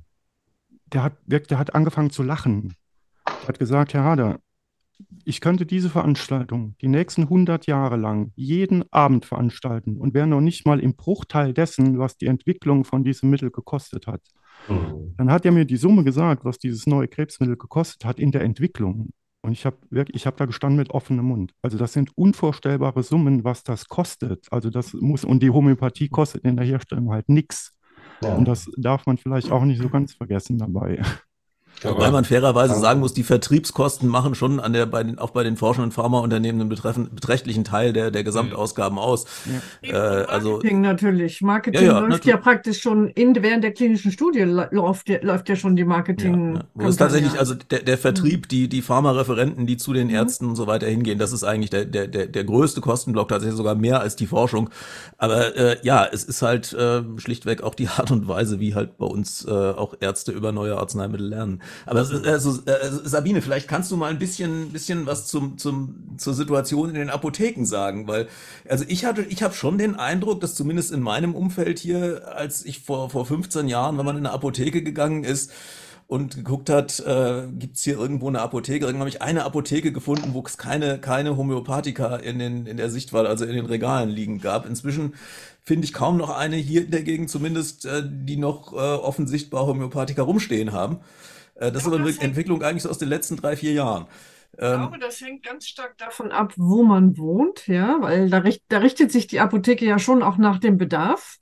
Der 0.86 1.02
hat, 1.02 1.18
der 1.26 1.58
hat 1.58 1.74
angefangen 1.74 2.08
zu 2.08 2.22
lachen. 2.22 2.72
Er 3.26 3.48
hat 3.48 3.58
gesagt, 3.58 3.92
Herr 3.92 4.04
Hader, 4.04 4.38
ich 5.26 5.42
könnte 5.42 5.66
diese 5.66 5.90
Veranstaltung 5.90 6.76
die 6.80 6.88
nächsten 6.88 7.24
100 7.24 7.66
Jahre 7.66 7.96
lang 7.96 8.32
jeden 8.36 8.90
Abend 8.90 9.26
veranstalten 9.26 9.98
und 9.98 10.14
wäre 10.14 10.26
noch 10.26 10.40
nicht 10.40 10.64
mal 10.64 10.80
im 10.80 10.96
Bruchteil 10.96 11.52
dessen, 11.52 11.98
was 11.98 12.16
die 12.16 12.26
Entwicklung 12.26 12.84
von 12.84 13.04
diesem 13.04 13.28
Mittel 13.28 13.50
gekostet 13.50 14.06
hat. 14.06 14.22
Mhm. 14.68 15.14
Dann 15.16 15.30
hat 15.30 15.44
er 15.44 15.52
mir 15.52 15.64
die 15.64 15.76
Summe 15.76 16.04
gesagt, 16.04 16.44
was 16.44 16.58
dieses 16.58 16.86
neue 16.86 17.08
Krebsmittel 17.08 17.56
gekostet 17.56 18.04
hat 18.04 18.18
in 18.18 18.32
der 18.32 18.42
Entwicklung. 18.42 19.10
Und 19.42 19.52
ich 19.52 19.66
habe 19.66 19.76
wirklich, 19.90 20.16
ich 20.16 20.26
habe 20.26 20.36
da 20.38 20.46
gestanden 20.46 20.78
mit 20.78 20.90
offenem 20.90 21.26
Mund. 21.26 21.52
Also 21.60 21.76
das 21.76 21.92
sind 21.92 22.16
unvorstellbare 22.16 23.02
Summen, 23.02 23.44
was 23.44 23.62
das 23.62 23.88
kostet. 23.88 24.46
Also 24.50 24.70
das 24.70 24.94
muss, 24.94 25.22
und 25.22 25.42
die 25.42 25.50
Homöopathie 25.50 26.08
kostet 26.08 26.44
in 26.44 26.56
der 26.56 26.64
Herstellung 26.64 27.10
halt 27.10 27.28
nichts. 27.28 27.74
Ja. 28.22 28.34
Und 28.34 28.46
das 28.46 28.70
darf 28.78 29.04
man 29.04 29.18
vielleicht 29.18 29.52
auch 29.52 29.64
nicht 29.64 29.82
so 29.82 29.90
ganz 29.90 30.14
vergessen 30.14 30.58
dabei. 30.58 31.02
Wobei 31.82 32.10
man 32.10 32.24
fairerweise 32.24 32.74
sagen 32.76 33.00
muss, 33.00 33.12
die 33.12 33.22
Vertriebskosten 33.22 34.08
machen 34.08 34.34
schon 34.34 34.60
an 34.60 34.72
der, 34.72 34.86
bei 34.86 35.02
den, 35.02 35.18
auch 35.18 35.30
bei 35.30 35.44
den 35.44 35.56
forschenden 35.56 35.92
Pharmaunternehmen 35.92 36.60
einen 36.60 36.68
beträchtlichen 36.68 37.64
Teil 37.64 37.92
der, 37.92 38.10
der 38.10 38.24
Gesamtausgaben 38.24 38.98
aus. 38.98 39.26
Ja. 39.82 40.22
Äh, 40.22 40.24
also, 40.24 40.52
Marketing 40.52 40.80
natürlich. 40.80 41.40
Marketing 41.42 41.82
ja, 41.82 41.86
ja, 41.86 41.98
läuft 41.98 42.10
natürlich. 42.10 42.34
ja 42.34 42.36
praktisch 42.38 42.80
schon 42.80 43.08
in, 43.08 43.34
während 43.42 43.64
der 43.64 43.72
klinischen 43.72 44.12
Studie 44.12 44.40
läuft, 44.40 45.08
läuft 45.22 45.48
ja 45.48 45.56
schon 45.56 45.76
die 45.76 45.84
Marketing. 45.84 46.56
Ja, 46.56 46.64
Wo 46.74 46.88
es 46.88 46.96
tatsächlich, 46.96 47.38
also 47.38 47.54
der, 47.54 47.80
der 47.80 47.98
Vertrieb, 47.98 48.48
die, 48.48 48.68
die 48.68 48.82
Pharmareferenten, 48.82 49.66
die 49.66 49.76
zu 49.76 49.92
den 49.92 50.08
mhm. 50.08 50.14
Ärzten 50.14 50.46
und 50.46 50.56
so 50.56 50.66
weiter 50.66 50.86
hingehen, 50.86 51.18
das 51.18 51.32
ist 51.32 51.44
eigentlich 51.44 51.70
der, 51.70 51.84
der, 51.84 52.06
der, 52.06 52.26
der 52.26 52.44
größte 52.44 52.80
Kostenblock, 52.80 53.28
tatsächlich 53.28 53.56
sogar 53.56 53.74
mehr 53.74 54.00
als 54.00 54.16
die 54.16 54.26
Forschung. 54.26 54.70
Aber 55.18 55.56
äh, 55.56 55.76
ja, 55.82 56.06
es 56.10 56.24
ist 56.24 56.42
halt 56.42 56.72
äh, 56.72 57.02
schlichtweg 57.18 57.62
auch 57.62 57.74
die 57.74 57.88
Art 57.88 58.10
und 58.10 58.28
Weise, 58.28 58.60
wie 58.60 58.74
halt 58.74 58.96
bei 58.96 59.06
uns 59.06 59.44
äh, 59.44 59.50
auch 59.50 59.94
Ärzte 60.00 60.32
über 60.32 60.52
neue 60.52 60.78
Arzneimittel 60.78 61.26
lernen. 61.26 61.60
Aber 61.86 62.00
also, 62.00 62.60
äh, 62.66 62.90
Sabine, 63.04 63.42
vielleicht 63.42 63.68
kannst 63.68 63.90
du 63.90 63.96
mal 63.96 64.10
ein 64.10 64.18
bisschen, 64.18 64.70
bisschen 64.70 65.06
was 65.06 65.26
zum, 65.26 65.58
zum, 65.58 66.16
zur 66.18 66.34
Situation 66.34 66.88
in 66.88 66.94
den 66.94 67.10
Apotheken 67.10 67.64
sagen, 67.64 68.08
weil 68.08 68.28
also 68.68 68.84
ich 68.88 69.04
hatte, 69.04 69.22
ich 69.22 69.42
habe 69.42 69.54
schon 69.54 69.78
den 69.78 69.96
Eindruck, 69.96 70.40
dass 70.40 70.54
zumindest 70.54 70.92
in 70.92 71.00
meinem 71.00 71.34
Umfeld 71.34 71.78
hier, 71.78 72.34
als 72.34 72.64
ich 72.64 72.80
vor 72.80 73.10
vor 73.10 73.26
15 73.26 73.68
Jahren, 73.68 73.98
wenn 73.98 74.06
man 74.06 74.16
in 74.16 74.26
eine 74.26 74.34
Apotheke 74.34 74.82
gegangen 74.82 75.24
ist, 75.24 75.50
und 76.06 76.36
geguckt 76.36 76.68
hat, 76.68 77.00
äh, 77.00 77.48
gibt 77.58 77.78
hier 77.78 77.98
irgendwo 77.98 78.28
eine 78.28 78.40
Apotheke. 78.40 78.84
Irgendwann 78.84 79.06
habe 79.06 79.08
ich 79.08 79.22
eine 79.22 79.44
Apotheke 79.44 79.92
gefunden, 79.92 80.34
wo 80.34 80.42
es 80.44 80.58
keine, 80.58 80.98
keine 80.98 81.36
Homöopathika 81.36 82.16
in, 82.16 82.38
den, 82.38 82.66
in 82.66 82.76
der 82.76 82.90
Sichtwahl, 82.90 83.26
also 83.26 83.44
in 83.44 83.54
den 83.54 83.66
Regalen 83.66 84.10
liegen 84.10 84.40
gab. 84.40 84.66
Inzwischen 84.66 85.14
finde 85.62 85.86
ich 85.86 85.94
kaum 85.94 86.18
noch 86.18 86.30
eine 86.30 86.56
hier 86.56 86.84
in 86.84 86.90
der 86.90 87.02
Gegend 87.02 87.30
zumindest, 87.30 87.86
äh, 87.86 88.02
die 88.04 88.36
noch 88.36 88.72
äh, 88.74 88.76
offensichtbar 88.76 89.66
Homöopathika 89.66 90.22
rumstehen 90.22 90.72
haben. 90.72 90.98
Äh, 91.54 91.72
das 91.72 91.82
ist 91.82 91.86
aber 91.86 91.96
eine 91.96 92.20
Entwicklung 92.20 92.62
eigentlich 92.62 92.82
so 92.82 92.90
aus 92.90 92.98
den 92.98 93.08
letzten 93.08 93.36
drei, 93.36 93.56
vier 93.56 93.72
Jahren. 93.72 94.06
Ich 94.56 94.62
ähm, 94.62 94.80
glaube, 94.80 94.98
das 94.98 95.20
hängt 95.20 95.42
ganz 95.42 95.66
stark 95.66 95.98
davon 95.98 96.30
ab, 96.30 96.52
wo 96.56 96.84
man 96.84 97.16
wohnt, 97.18 97.66
ja, 97.66 97.96
weil 98.00 98.30
da, 98.30 98.42
da 98.68 98.78
richtet 98.78 99.10
sich 99.10 99.26
die 99.26 99.40
Apotheke 99.40 99.84
ja 99.84 99.98
schon 99.98 100.22
auch 100.22 100.36
nach 100.36 100.58
dem 100.58 100.76
Bedarf. 100.76 101.38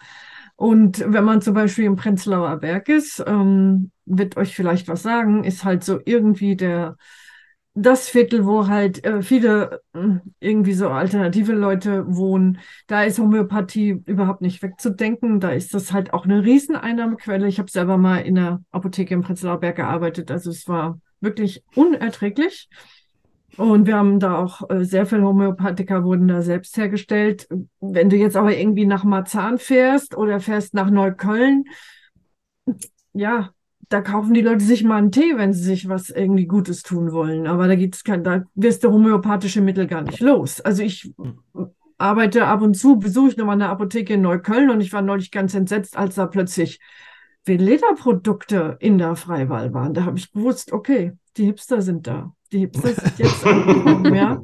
Und 0.56 1.00
wenn 1.06 1.24
man 1.24 1.42
zum 1.42 1.54
Beispiel 1.54 1.84
im 1.84 1.96
Prenzlauer 1.96 2.56
Berg 2.58 2.88
ist, 2.88 3.22
ähm, 3.26 3.90
wird 4.06 4.36
euch 4.36 4.54
vielleicht 4.54 4.88
was 4.88 5.02
sagen, 5.02 5.44
ist 5.44 5.64
halt 5.64 5.84
so 5.84 6.00
irgendwie 6.04 6.56
der 6.56 6.96
das 7.74 8.08
Viertel, 8.08 8.46
wo 8.46 8.68
halt 8.68 9.04
äh, 9.04 9.22
viele 9.22 9.80
äh, 9.94 10.18
irgendwie 10.40 10.74
so 10.74 10.88
alternative 10.88 11.52
Leute 11.52 12.04
wohnen, 12.06 12.58
da 12.86 13.02
ist 13.02 13.18
Homöopathie 13.18 14.02
überhaupt 14.04 14.42
nicht 14.42 14.62
wegzudenken. 14.62 15.40
Da 15.40 15.50
ist 15.50 15.72
das 15.72 15.92
halt 15.92 16.12
auch 16.12 16.24
eine 16.24 16.44
Rieseneinnahmequelle. 16.44 17.48
Ich 17.48 17.58
habe 17.58 17.70
selber 17.70 17.96
mal 17.96 18.18
in 18.18 18.34
der 18.34 18.62
Apotheke 18.70 19.14
im 19.14 19.22
Prenzlauer 19.22 19.60
Berg 19.60 19.76
gearbeitet. 19.76 20.30
Also 20.30 20.50
es 20.50 20.68
war 20.68 21.00
wirklich 21.20 21.64
unerträglich. 21.74 22.68
Und 23.56 23.86
wir 23.86 23.96
haben 23.96 24.18
da 24.18 24.36
auch 24.36 24.68
äh, 24.70 24.84
sehr 24.84 25.06
viele 25.06 25.22
Homöopathika 25.22 26.04
wurden 26.04 26.28
da 26.28 26.42
selbst 26.42 26.76
hergestellt. 26.76 27.48
Wenn 27.80 28.10
du 28.10 28.16
jetzt 28.16 28.36
aber 28.36 28.56
irgendwie 28.56 28.86
nach 28.86 29.04
Marzahn 29.04 29.58
fährst 29.58 30.16
oder 30.16 30.40
fährst 30.40 30.74
nach 30.74 30.90
Neukölln, 30.90 31.64
ja, 33.12 33.50
da 33.92 34.00
kaufen 34.00 34.32
die 34.32 34.40
Leute 34.40 34.64
sich 34.64 34.84
mal 34.84 34.96
einen 34.96 35.12
Tee, 35.12 35.36
wenn 35.36 35.52
sie 35.52 35.62
sich 35.62 35.88
was 35.88 36.08
irgendwie 36.08 36.46
Gutes 36.46 36.82
tun 36.82 37.12
wollen. 37.12 37.46
Aber 37.46 37.68
da 37.68 37.74
gibt's 37.74 38.04
kein, 38.04 38.24
da 38.24 38.44
wirst 38.54 38.84
du 38.84 38.90
homöopathische 38.90 39.60
Mittel 39.60 39.86
gar 39.86 40.02
nicht 40.02 40.20
los. 40.20 40.60
Also 40.62 40.82
ich 40.82 41.12
arbeite 41.98 42.46
ab 42.46 42.62
und 42.62 42.74
zu, 42.74 42.98
besuche 42.98 43.28
ich 43.30 43.36
nochmal 43.36 43.56
eine 43.56 43.68
Apotheke 43.68 44.14
in 44.14 44.22
Neukölln 44.22 44.70
und 44.70 44.80
ich 44.80 44.92
war 44.92 45.02
neulich 45.02 45.30
ganz 45.30 45.54
entsetzt, 45.54 45.96
als 45.96 46.14
da 46.14 46.26
plötzlich 46.26 46.80
Veleda-Produkte 47.44 48.76
in 48.80 48.96
der 48.96 49.14
Freiwahl 49.14 49.74
waren. 49.74 49.92
Da 49.92 50.04
habe 50.04 50.18
ich 50.18 50.32
gewusst, 50.32 50.72
okay, 50.72 51.12
die 51.36 51.44
Hipster 51.46 51.82
sind 51.82 52.06
da 52.06 52.32
die 52.52 52.58
Hipster 52.58 52.88
sind 52.94 53.18
jetzt 53.18 53.46
angekommen, 53.46 54.14
ja. 54.14 54.42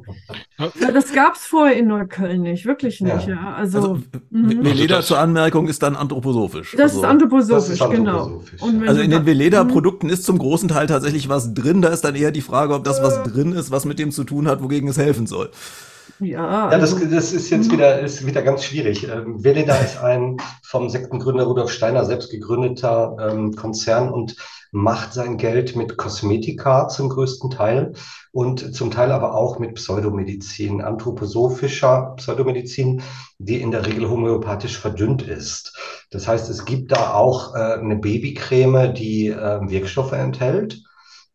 ja. 0.57 0.91
Das 0.91 1.13
gab 1.13 1.35
es 1.35 1.45
vorher 1.45 1.77
in 1.77 1.87
Neukölln 1.87 2.41
nicht, 2.41 2.65
wirklich 2.65 3.01
nicht, 3.01 3.27
ja. 3.27 3.35
ja. 3.35 3.53
Also, 3.53 3.77
also 3.77 3.99
mhm. 4.31 4.63
Veleda 4.63 5.01
zur 5.01 5.19
Anmerkung 5.19 5.67
ist 5.67 5.83
dann 5.83 5.95
anthroposophisch. 5.95 6.71
Das 6.73 6.91
also, 6.91 6.99
ist 6.99 7.05
anthroposophisch, 7.05 7.79
das 7.79 7.89
ist 7.89 7.89
genau. 7.89 8.23
anthroposophisch 8.23 8.61
genau. 8.61 8.87
Also 8.89 9.01
in 9.01 9.11
den 9.11 9.25
Veleda-Produkten 9.25 10.09
ist 10.09 10.23
zum 10.23 10.39
großen 10.39 10.69
Teil 10.69 10.87
tatsächlich 10.87 11.29
was 11.29 11.53
drin. 11.53 11.81
Da 11.81 11.89
ist 11.89 12.03
dann 12.03 12.15
eher 12.15 12.31
die 12.31 12.41
Frage, 12.41 12.73
ob 12.73 12.83
das, 12.83 13.01
was 13.01 13.17
äh. 13.17 13.23
drin 13.29 13.53
ist, 13.53 13.71
was 13.71 13.85
mit 13.85 13.99
dem 13.99 14.11
zu 14.11 14.23
tun 14.23 14.47
hat, 14.47 14.63
wogegen 14.63 14.89
es 14.89 14.97
helfen 14.97 15.27
soll. 15.27 15.51
Ja, 16.19 16.71
ja 16.71 16.77
das, 16.77 16.93
also 16.93 17.05
das 17.05 17.31
ist 17.31 17.49
jetzt 17.49 17.71
wieder, 17.71 17.99
ist 17.99 18.25
wieder 18.25 18.41
ganz 18.41 18.63
schwierig. 18.63 19.07
Ähm, 19.07 19.43
Veleda 19.43 19.75
ist 19.77 19.97
ein 19.97 20.37
vom 20.63 20.89
Sektengründer 20.89 21.45
Rudolf 21.45 21.71
Steiner 21.71 22.03
selbst 22.03 22.29
gegründeter 22.29 23.15
ähm, 23.19 23.55
Konzern 23.55 24.09
und 24.09 24.35
macht 24.71 25.13
sein 25.13 25.37
Geld 25.37 25.75
mit 25.75 25.97
Kosmetika 25.97 26.89
zum 26.89 27.09
größten 27.09 27.49
Teil 27.49 27.93
und 28.31 28.75
zum 28.75 28.91
Teil 28.91 29.11
aber 29.11 29.33
auch 29.33 29.59
mit 29.59 29.75
Pseudomedizin, 29.75 30.81
anthroposophischer 30.81 32.13
Pseudomedizin, 32.17 33.01
die 33.39 33.61
in 33.61 33.71
der 33.71 33.85
Regel 33.85 34.09
homöopathisch 34.09 34.77
verdünnt 34.77 35.21
ist. 35.23 35.77
Das 36.11 36.27
heißt, 36.27 36.49
es 36.49 36.65
gibt 36.65 36.91
da 36.91 37.13
auch 37.13 37.55
äh, 37.55 37.79
eine 37.79 37.95
Babycreme, 37.95 38.93
die 38.93 39.27
äh, 39.27 39.59
Wirkstoffe 39.61 40.11
enthält. 40.11 40.83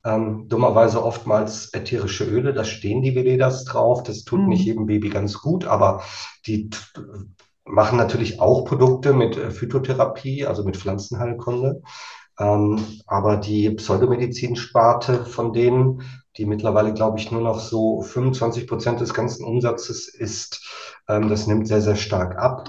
Ähm, 0.04 0.48
dummerweise 0.48 1.02
oftmals 1.02 1.72
ätherische 1.72 2.24
Öle, 2.24 2.52
da 2.52 2.64
stehen 2.64 3.02
die 3.02 3.14
Veledas 3.14 3.64
drauf. 3.64 4.02
Das 4.02 4.24
tut 4.24 4.40
mhm. 4.40 4.48
nicht 4.48 4.64
jedem 4.64 4.86
Baby 4.86 5.08
ganz 5.08 5.40
gut, 5.40 5.64
aber 5.64 6.02
die 6.46 6.68
machen 7.64 7.96
natürlich 7.96 8.40
auch 8.40 8.64
Produkte 8.64 9.14
mit 9.14 9.36
äh, 9.36 9.50
Phytotherapie, 9.50 10.46
also 10.46 10.64
mit 10.64 10.76
Pflanzenheilkunde. 10.76 11.82
Ähm, 12.38 12.84
aber 13.06 13.36
die 13.36 13.70
Pseudomedizin-Sparte 13.70 15.24
von 15.24 15.52
denen, 15.52 16.02
die 16.36 16.46
mittlerweile, 16.46 16.92
glaube 16.92 17.18
ich, 17.18 17.30
nur 17.30 17.40
noch 17.40 17.60
so 17.60 18.02
25 18.02 18.66
Prozent 18.66 19.00
des 19.00 19.14
ganzen 19.14 19.44
Umsatzes 19.44 20.08
ist, 20.08 20.68
ähm, 21.08 21.28
das 21.28 21.46
nimmt 21.46 21.68
sehr, 21.68 21.80
sehr 21.80 21.96
stark 21.96 22.36
ab. 22.36 22.68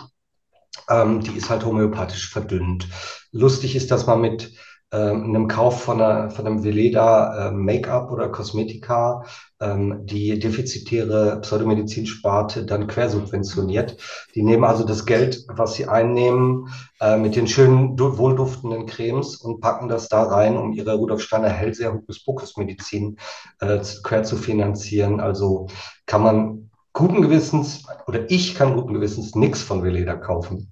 Ähm, 0.88 1.22
die 1.22 1.36
ist 1.36 1.50
halt 1.50 1.66
homöopathisch 1.66 2.30
verdünnt. 2.30 2.88
Lustig 3.32 3.76
ist, 3.76 3.90
dass 3.92 4.06
man 4.06 4.22
mit 4.22 4.54
einem 4.92 5.48
Kauf 5.48 5.84
von, 5.84 6.02
einer, 6.02 6.30
von 6.30 6.46
einem 6.46 6.64
Veleda 6.64 7.50
äh, 7.50 7.52
Make-up 7.52 8.12
oder 8.12 8.30
Kosmetika 8.30 9.24
ähm, 9.60 10.06
die 10.06 10.38
defizitäre 10.40 11.40
Pseudomedizinsparte 11.42 12.66
dann 12.66 12.88
quersubventioniert. 12.88 13.98
Die 14.36 14.44
nehmen 14.44 14.64
also 14.64 14.84
das 14.86 15.06
Geld, 15.06 15.46
was 15.48 15.74
sie 15.74 15.88
einnehmen, 15.88 16.70
äh, 17.00 17.18
mit 17.18 17.36
den 17.36 17.48
schönen, 17.48 17.98
wohlduftenden 18.00 18.86
Cremes 18.86 19.36
und 19.36 19.62
packen 19.62 19.88
das 19.88 20.08
da 20.10 20.24
rein, 20.24 20.58
um 20.58 20.74
ihre 20.74 20.96
Rudolf 20.96 21.22
Steiner 21.22 21.50
Hellseher 21.50 21.94
Hokuspokus-Medizin 21.94 23.18
äh, 23.60 23.80
quer 24.04 24.24
zu 24.24 24.38
finanzieren. 24.38 25.20
Also 25.20 25.68
kann 26.06 26.22
man 26.22 26.70
guten 26.96 27.22
Gewissens, 27.22 27.84
oder 28.08 28.32
ich 28.32 28.56
kann 28.56 28.74
guten 28.74 28.94
Gewissens 28.94 29.36
nichts 29.36 29.62
von 29.62 29.84
Veleda 29.84 30.16
kaufen. 30.16 30.72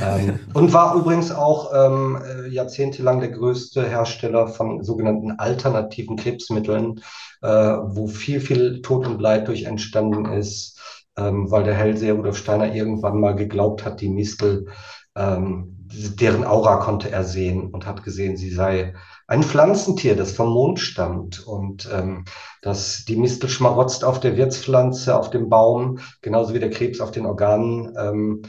Ähm, 0.00 0.38
und 0.54 0.72
war 0.72 0.94
übrigens 0.94 1.32
auch 1.32 1.72
ähm, 1.74 2.18
äh, 2.24 2.48
jahrzehntelang 2.48 3.18
der 3.18 3.30
größte 3.30 3.84
Hersteller 3.84 4.46
von 4.46 4.84
sogenannten 4.84 5.32
alternativen 5.32 6.16
Krebsmitteln, 6.16 7.00
äh, 7.42 7.48
wo 7.48 8.06
viel, 8.06 8.40
viel 8.40 8.80
Tod 8.80 9.08
und 9.08 9.20
Leid 9.20 9.48
durch 9.48 9.64
entstanden 9.64 10.26
ist, 10.26 10.80
ähm, 11.16 11.50
weil 11.50 11.64
der 11.64 11.74
Hellseher 11.74 12.14
Rudolf 12.14 12.38
Steiner 12.38 12.72
irgendwann 12.72 13.18
mal 13.18 13.34
geglaubt 13.34 13.84
hat, 13.84 14.00
die 14.00 14.08
Mistel, 14.08 14.68
ähm, 15.16 15.76
deren 16.20 16.44
Aura 16.44 16.76
konnte 16.76 17.10
er 17.10 17.24
sehen 17.24 17.70
und 17.70 17.86
hat 17.86 18.04
gesehen, 18.04 18.36
sie 18.36 18.50
sei 18.50 18.94
ein 19.26 19.42
Pflanzentier, 19.42 20.16
das 20.16 20.32
vom 20.32 20.50
Mond 20.52 20.78
stammt 20.78 21.46
und 21.46 21.88
ähm, 21.92 22.24
dass 22.62 23.04
die 23.04 23.16
Mistel 23.16 23.48
schmarotzt 23.48 24.04
auf 24.04 24.20
der 24.20 24.36
Wirtspflanze, 24.36 25.16
auf 25.16 25.30
dem 25.30 25.48
Baum, 25.48 25.98
genauso 26.22 26.54
wie 26.54 26.60
der 26.60 26.70
Krebs 26.70 27.00
auf 27.00 27.10
den 27.10 27.26
Organen 27.26 27.94
ähm, 27.98 28.42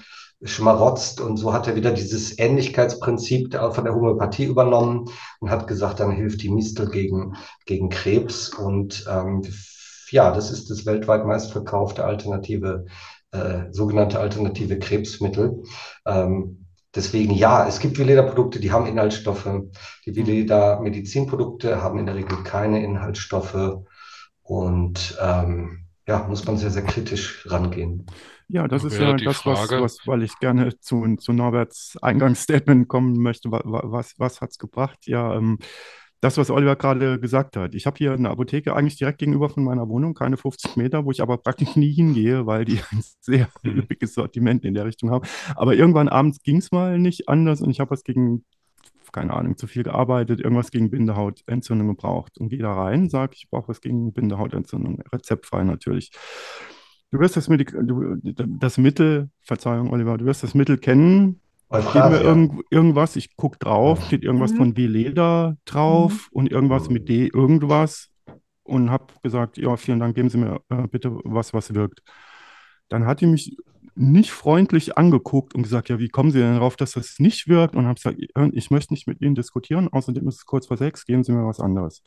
schmarotzt. 0.44 1.20
Und 1.20 1.38
so 1.38 1.52
hat 1.54 1.68
er 1.68 1.76
wieder 1.76 1.92
dieses 1.92 2.38
Ähnlichkeitsprinzip 2.38 3.56
von 3.56 3.84
der 3.84 3.96
Homöopathie 3.96 4.46
übernommen 4.46 5.10
und 5.40 5.50
hat 5.50 5.68
gesagt, 5.68 6.00
dann 6.00 6.12
hilft 6.12 6.44
die 6.44 6.52
Mistel 6.52 6.90
gegen, 6.90 7.36
gegen 7.66 7.90
Krebs. 7.90 8.50
Und 8.50 9.06
ähm, 9.10 9.42
ja, 10.12 10.32
das 10.32 10.52
ist 10.52 10.70
das 10.70 10.86
weltweit 10.86 11.26
meistverkaufte 11.26 12.06
alternative, 12.06 12.86
äh, 13.32 13.64
sogenannte 13.72 14.20
alternative 14.20 14.78
Krebsmittel. 14.78 15.64
Ähm, 16.06 16.67
Deswegen 16.98 17.36
ja, 17.36 17.68
es 17.68 17.80
gibt 17.80 18.00
Veleda-Produkte, 18.00 18.60
die 18.60 18.72
haben 18.72 18.88
Inhaltsstoffe. 18.88 19.48
Die 20.06 20.16
Veleda-Medizinprodukte 20.16 21.82
haben 21.82 22.00
in 22.00 22.08
der 22.08 22.16
Regel 22.16 22.44
keine 22.44 22.84
Inhaltsstoffe. 22.84 23.84
Und 24.42 25.18
ähm, 25.22 25.86
ja, 26.08 26.26
muss 26.28 26.44
man 26.46 26.58
sehr, 26.58 26.72
sehr 26.72 26.84
kritisch 26.84 27.46
rangehen. 27.50 28.08
Ja, 28.48 28.68
das 28.68 28.84
ist 28.84 28.98
ja 28.98 29.14
das, 29.14 29.46
was, 29.46 29.70
was, 29.72 30.00
weil 30.06 30.24
ich 30.24 30.40
gerne 30.40 30.80
zu, 30.80 31.06
zu 31.18 31.34
Norberts 31.34 31.98
Eingangsstatement 32.02 32.88
kommen 32.88 33.22
möchte. 33.22 33.52
Was, 33.52 33.62
was, 33.66 34.14
was 34.18 34.42
hat 34.42 34.50
es 34.52 34.58
gebracht? 34.58 35.00
Ja, 35.06 35.36
ähm, 35.36 35.60
das, 36.28 36.38
was 36.38 36.52
Oliver 36.52 36.76
gerade 36.76 37.20
gesagt 37.20 37.56
hat. 37.56 37.74
Ich 37.74 37.86
habe 37.86 37.98
hier 37.98 38.12
eine 38.12 38.30
Apotheke 38.30 38.76
eigentlich 38.76 38.98
direkt 38.98 39.20
gegenüber 39.20 39.50
von 39.50 39.64
meiner 39.64 39.88
Wohnung, 39.88 40.14
keine 40.14 40.36
50 40.36 40.76
Meter, 40.76 41.06
wo 41.06 41.12
ich 41.12 41.22
aber 41.22 41.38
praktisch 41.38 41.78
nie 41.78 41.92
hingehe, 41.94 42.46
weil 42.46 42.66
die 42.66 42.80
ein 42.92 43.02
sehr 43.22 43.48
üppiges 43.66 44.14
Sortiment 44.14 44.66
in 44.66 44.74
der 44.74 44.86
Richtung 44.86 45.10
haben. 45.10 45.26
Aber 45.56 45.76
irgendwann 45.76 46.10
abends 46.10 46.44
ging 46.44 46.58
es 46.58 46.72
mal 46.72 47.00
nicht 47.00 47.30
anders 47.30 47.62
und 47.62 47.70
ich 47.70 47.80
habe 47.80 47.92
was 47.92 48.04
gegen, 48.04 48.44
keine 49.14 49.34
Ahnung, 49.34 49.56
zu 49.56 49.68
viel 49.68 49.84
gearbeitet, 49.84 50.42
irgendwas 50.42 50.70
gegen 50.72 50.90
Bindehautentzündung 50.90 51.88
gebraucht. 51.88 52.38
Und 52.38 52.50
gehe 52.50 52.60
da 52.60 52.74
rein, 52.74 53.10
sage, 53.10 53.34
ich 53.36 53.50
brauche 53.50 53.70
was 53.70 53.80
gegen 53.80 54.12
Bindehautentzündung, 54.12 55.02
rezeptfrei 55.14 55.64
natürlich. 55.64 56.12
Du 57.10 57.20
wirst 57.20 57.38
das, 57.38 57.48
Medik 57.48 57.72
du, 57.72 58.18
das 58.22 58.78
Mittel, 58.78 59.30
Verzeihung, 59.44 59.92
Oliver, 59.92 60.18
du 60.18 60.26
wirst 60.26 60.44
das 60.44 60.54
Mittel 60.54 60.78
kennen, 60.78 61.40
Steht 61.70 62.10
mir 62.10 62.22
irgend, 62.22 62.64
irgendwas, 62.70 63.16
ich 63.18 63.36
gucke 63.36 63.58
drauf, 63.60 64.06
steht 64.06 64.24
irgendwas 64.24 64.54
mhm. 64.54 64.58
von 64.58 64.78
W-Leder 64.78 65.58
drauf 65.66 66.30
mhm. 66.32 66.38
und 66.38 66.52
irgendwas 66.52 66.90
mit 66.90 67.10
D, 67.10 67.28
irgendwas 67.28 68.10
und 68.64 68.90
habe 68.90 69.08
gesagt, 69.22 69.58
ja, 69.58 69.76
vielen 69.76 70.00
Dank, 70.00 70.16
geben 70.16 70.30
Sie 70.30 70.38
mir 70.38 70.62
äh, 70.70 70.88
bitte 70.88 71.12
was, 71.24 71.54
was 71.54 71.74
wirkt. 71.74 72.02
Dann 72.90 73.06
hat 73.06 73.20
die 73.22 73.26
mich 73.26 73.58
nicht 73.96 74.32
freundlich 74.32 74.98
angeguckt 74.98 75.56
und 75.56 75.64
gesagt, 75.64 75.90
ja, 75.90 76.00
wie 76.00 76.10
kommen 76.10 76.32
Sie 76.32 76.40
denn 76.40 76.54
darauf, 76.54 76.76
dass 76.76 76.92
das 76.92 77.16
nicht 77.20 77.48
wirkt? 77.48 77.76
Und 77.76 77.86
habe 77.86 77.96
gesagt, 77.96 78.18
ich 78.54 78.72
möchte 78.72 78.94
nicht 78.94 79.08
mit 79.08 79.22
Ihnen 79.22 79.36
diskutieren, 79.36 79.90
außerdem 79.92 80.28
ist 80.28 80.36
es 80.36 80.46
kurz 80.46 80.68
vor 80.68 80.78
sechs, 80.78 81.06
geben 81.06 81.24
Sie 81.24 81.32
mir 81.32 81.46
was 81.46 81.60
anderes. 81.60 82.04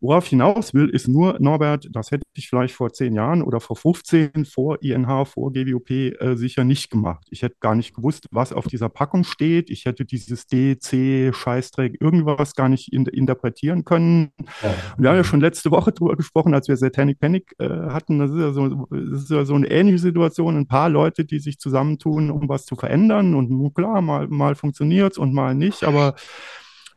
Worauf 0.00 0.24
ich 0.24 0.30
hinaus 0.30 0.74
will, 0.74 0.88
ist 0.88 1.08
nur, 1.08 1.38
Norbert, 1.40 1.88
das 1.90 2.10
hätte 2.10 2.24
ich 2.34 2.48
vielleicht 2.48 2.74
vor 2.74 2.92
zehn 2.92 3.14
Jahren 3.14 3.42
oder 3.42 3.60
vor 3.60 3.76
15 3.76 4.44
vor 4.44 4.82
INH, 4.82 5.24
vor 5.24 5.52
GWOP 5.52 5.90
äh, 5.90 6.36
sicher 6.36 6.64
nicht 6.64 6.90
gemacht. 6.90 7.26
Ich 7.30 7.42
hätte 7.42 7.56
gar 7.60 7.74
nicht 7.74 7.94
gewusst, 7.94 8.26
was 8.30 8.52
auf 8.52 8.66
dieser 8.66 8.88
Packung 8.90 9.24
steht. 9.24 9.70
Ich 9.70 9.86
hätte 9.86 10.04
dieses 10.04 10.46
D, 10.46 10.78
C, 10.78 11.32
Scheißdreck, 11.32 11.96
irgendwas 12.00 12.54
gar 12.54 12.68
nicht 12.68 12.92
in, 12.92 13.06
interpretieren 13.06 13.84
können. 13.84 14.32
Ja. 14.62 14.74
Wir 14.98 15.08
haben 15.10 15.16
ja 15.16 15.24
schon 15.24 15.40
letzte 15.40 15.70
Woche 15.70 15.92
drüber 15.92 16.16
gesprochen, 16.16 16.52
als 16.54 16.68
wir 16.68 16.76
Satanic 16.76 17.18
Panic 17.18 17.54
äh, 17.58 17.68
hatten. 17.68 18.18
Das 18.18 18.30
ist, 18.30 18.38
ja 18.38 18.52
so, 18.52 18.86
das 18.90 19.22
ist 19.22 19.30
ja 19.30 19.44
so 19.44 19.54
eine 19.54 19.68
ähnliche 19.68 19.98
Situation. 19.98 20.56
Ein 20.56 20.68
paar 20.68 20.90
Leute, 20.90 21.24
die 21.24 21.38
sich 21.38 21.58
zusammentun, 21.58 22.30
um 22.30 22.48
was 22.48 22.66
zu 22.66 22.76
verändern. 22.76 23.34
Und 23.34 23.74
klar, 23.74 24.02
mal, 24.02 24.28
mal 24.28 24.54
funktioniert 24.54 25.12
es 25.12 25.18
und 25.18 25.32
mal 25.32 25.54
nicht. 25.54 25.84
Aber 25.84 26.14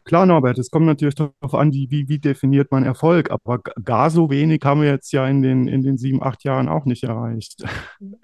Klar, 0.04 0.26
Norbert, 0.26 0.58
es 0.58 0.72
kommt 0.72 0.86
natürlich 0.86 1.16
darauf 1.16 1.54
an, 1.54 1.74
wie, 1.74 2.08
wie, 2.08 2.20
definiert 2.20 2.72
man 2.72 2.84
Erfolg, 2.84 3.32
aber 3.32 3.60
gar 3.84 4.10
so 4.10 4.30
wenig 4.30 4.62
haben 4.64 4.82
wir 4.82 4.90
jetzt 4.90 5.12
ja 5.12 5.28
in 5.28 5.42
den, 5.42 5.68
in 5.68 5.82
den 5.82 5.98
sieben, 5.98 6.24
acht 6.24 6.44
Jahren 6.44 6.68
auch 6.68 6.86
nicht 6.86 7.04
erreicht. 7.04 7.64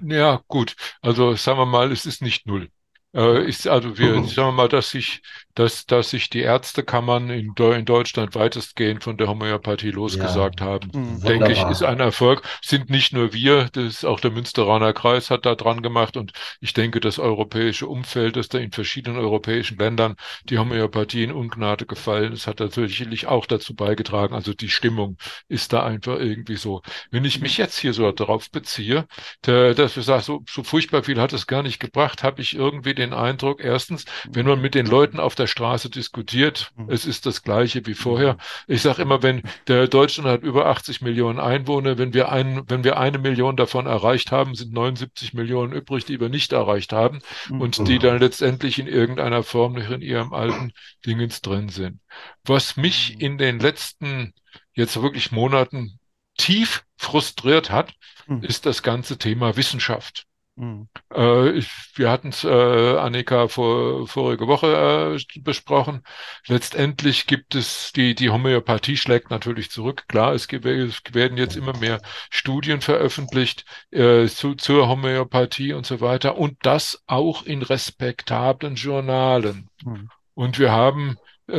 Ja, 0.01 0.41
gut. 0.47 0.75
Also 1.01 1.35
sagen 1.35 1.59
wir 1.59 1.65
mal, 1.65 1.91
es 1.91 2.05
ist 2.05 2.21
nicht 2.21 2.47
null. 2.47 2.69
Äh, 3.15 3.47
ist 3.47 3.65
also 3.67 3.97
wir, 3.97 4.13
sagen 4.25 4.49
wir 4.49 4.51
mal, 4.51 4.67
dass 4.67 4.89
sich, 4.89 5.21
dass, 5.53 5.85
dass 5.85 6.09
sich 6.09 6.29
die 6.29 6.41
Ärztekammern 6.41 7.29
in, 7.29 7.53
in 7.55 7.85
Deutschland 7.85 8.35
weitestgehend 8.35 9.05
von 9.05 9.15
der 9.15 9.29
Homöopathie 9.29 9.91
losgesagt 9.91 10.59
ja. 10.59 10.65
haben, 10.65 10.91
mhm. 10.93 11.21
denke 11.21 11.53
ich, 11.53 11.63
ist 11.63 11.81
ein 11.81 12.01
Erfolg. 12.01 12.41
Sind 12.61 12.89
nicht 12.89 13.13
nur 13.13 13.31
wir, 13.31 13.69
das 13.71 13.85
ist 13.85 14.05
auch 14.05 14.19
der 14.19 14.31
Münsteraner 14.31 14.91
Kreis 14.91 15.29
hat 15.29 15.45
da 15.45 15.55
dran 15.55 15.81
gemacht 15.81 16.17
und 16.17 16.33
ich 16.59 16.73
denke, 16.73 16.99
das 16.99 17.17
europäische 17.17 17.87
Umfeld, 17.87 18.35
dass 18.35 18.49
da 18.49 18.57
in 18.57 18.73
verschiedenen 18.73 19.17
europäischen 19.17 19.77
Ländern 19.77 20.15
die 20.43 20.59
Homöopathie 20.59 21.23
in 21.23 21.31
Ungnade 21.31 21.85
gefallen 21.85 22.33
ist, 22.33 22.47
hat 22.47 22.59
natürlich 22.59 23.27
auch 23.27 23.45
dazu 23.45 23.75
beigetragen. 23.75 24.35
Also 24.35 24.53
die 24.53 24.69
Stimmung 24.69 25.17
ist 25.47 25.71
da 25.71 25.85
einfach 25.85 26.19
irgendwie 26.19 26.57
so. 26.57 26.81
Wenn 27.11 27.23
ich 27.23 27.39
mich 27.39 27.57
jetzt 27.57 27.77
hier 27.77 27.93
so 27.93 28.11
darauf 28.11 28.51
beziehe, 28.51 29.07
der, 29.45 29.73
dass 29.73 29.95
wir 29.95 30.03
sagen, 30.03 30.23
so, 30.23 30.43
so 30.49 30.63
furchtbar 30.63 31.03
viel 31.03 31.21
hat 31.21 31.31
es 31.31 31.47
gar 31.47 31.63
nicht 31.63 31.79
gebracht, 31.79 32.21
habe 32.21 32.41
ich 32.41 32.55
irgendwie 32.55 32.93
den 32.93 33.04
den 33.05 33.13
Eindruck, 33.13 33.63
erstens, 33.63 34.05
wenn 34.29 34.45
man 34.45 34.61
mit 34.61 34.75
den 34.75 34.85
Leuten 34.85 35.19
auf 35.19 35.35
der 35.35 35.47
Straße 35.47 35.89
diskutiert, 35.89 36.71
mhm. 36.75 36.89
es 36.89 37.05
ist 37.05 37.25
das 37.25 37.43
Gleiche 37.43 37.85
wie 37.85 37.93
vorher. 37.93 38.33
Mhm. 38.33 38.39
Ich 38.67 38.81
sage 38.81 39.01
immer, 39.01 39.23
wenn 39.23 39.43
der 39.67 39.87
Deutschland 39.87 40.27
hat 40.29 40.43
über 40.43 40.65
80 40.67 41.01
Millionen 41.01 41.39
Einwohner, 41.39 41.97
wenn 41.97 42.13
wir, 42.13 42.31
ein, 42.31 42.63
wenn 42.67 42.83
wir 42.83 42.97
eine 42.97 43.19
Million 43.19 43.55
davon 43.55 43.85
erreicht 43.85 44.31
haben, 44.31 44.55
sind 44.55 44.73
79 44.73 45.33
Millionen 45.33 45.73
übrig, 45.73 46.05
die 46.05 46.19
wir 46.19 46.29
nicht 46.29 46.51
erreicht 46.53 46.93
haben 46.93 47.19
mhm. 47.49 47.61
und 47.61 47.87
die 47.87 47.99
dann 47.99 48.19
letztendlich 48.19 48.79
in 48.79 48.87
irgendeiner 48.87 49.43
Form 49.43 49.73
noch 49.73 49.89
in 49.89 50.01
ihrem 50.01 50.33
alten 50.33 50.71
Dingens 51.05 51.41
drin 51.41 51.69
sind. 51.69 51.99
Was 52.43 52.77
mich 52.77 53.19
in 53.21 53.37
den 53.37 53.59
letzten 53.59 54.33
jetzt 54.73 55.01
wirklich 55.01 55.31
Monaten 55.31 55.99
tief 56.37 56.83
frustriert 56.97 57.69
hat, 57.69 57.93
ist 58.41 58.65
das 58.65 58.81
ganze 58.81 59.17
Thema 59.17 59.55
Wissenschaft. 59.55 60.25
Mhm. 60.57 60.87
Äh, 61.13 61.51
ich, 61.51 61.69
wir 61.95 62.09
hatten 62.09 62.29
es, 62.29 62.43
äh, 62.43 62.97
Annika, 62.97 63.47
vor, 63.47 64.07
vorige 64.07 64.47
Woche 64.47 65.17
äh, 65.17 65.39
besprochen. 65.41 66.03
Letztendlich 66.47 67.27
gibt 67.27 67.55
es, 67.55 67.91
die, 67.93 68.15
die 68.15 68.29
Homöopathie 68.29 68.95
schlägt 68.95 69.29
natürlich 69.31 69.69
zurück. 69.69 70.05
Klar, 70.07 70.33
es, 70.33 70.47
gibt, 70.47 70.65
es 70.65 71.01
werden 71.11 71.37
jetzt 71.37 71.57
immer 71.57 71.77
mehr 71.77 72.01
Studien 72.29 72.81
veröffentlicht 72.81 73.65
äh, 73.91 74.27
zu, 74.27 74.55
zur 74.55 74.87
Homöopathie 74.87 75.73
und 75.73 75.85
so 75.85 75.99
weiter. 75.99 76.37
Und 76.37 76.57
das 76.61 77.03
auch 77.05 77.43
in 77.43 77.61
respektablen 77.61 78.75
Journalen. 78.75 79.69
Mhm. 79.83 80.09
Und 80.33 80.59
wir 80.59 80.71
haben 80.71 81.17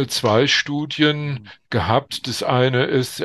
zwei 0.08 0.46
Studien 0.46 1.48
gehabt. 1.70 2.26
Das 2.26 2.42
eine 2.42 2.84
ist 2.84 3.20
äh, 3.20 3.24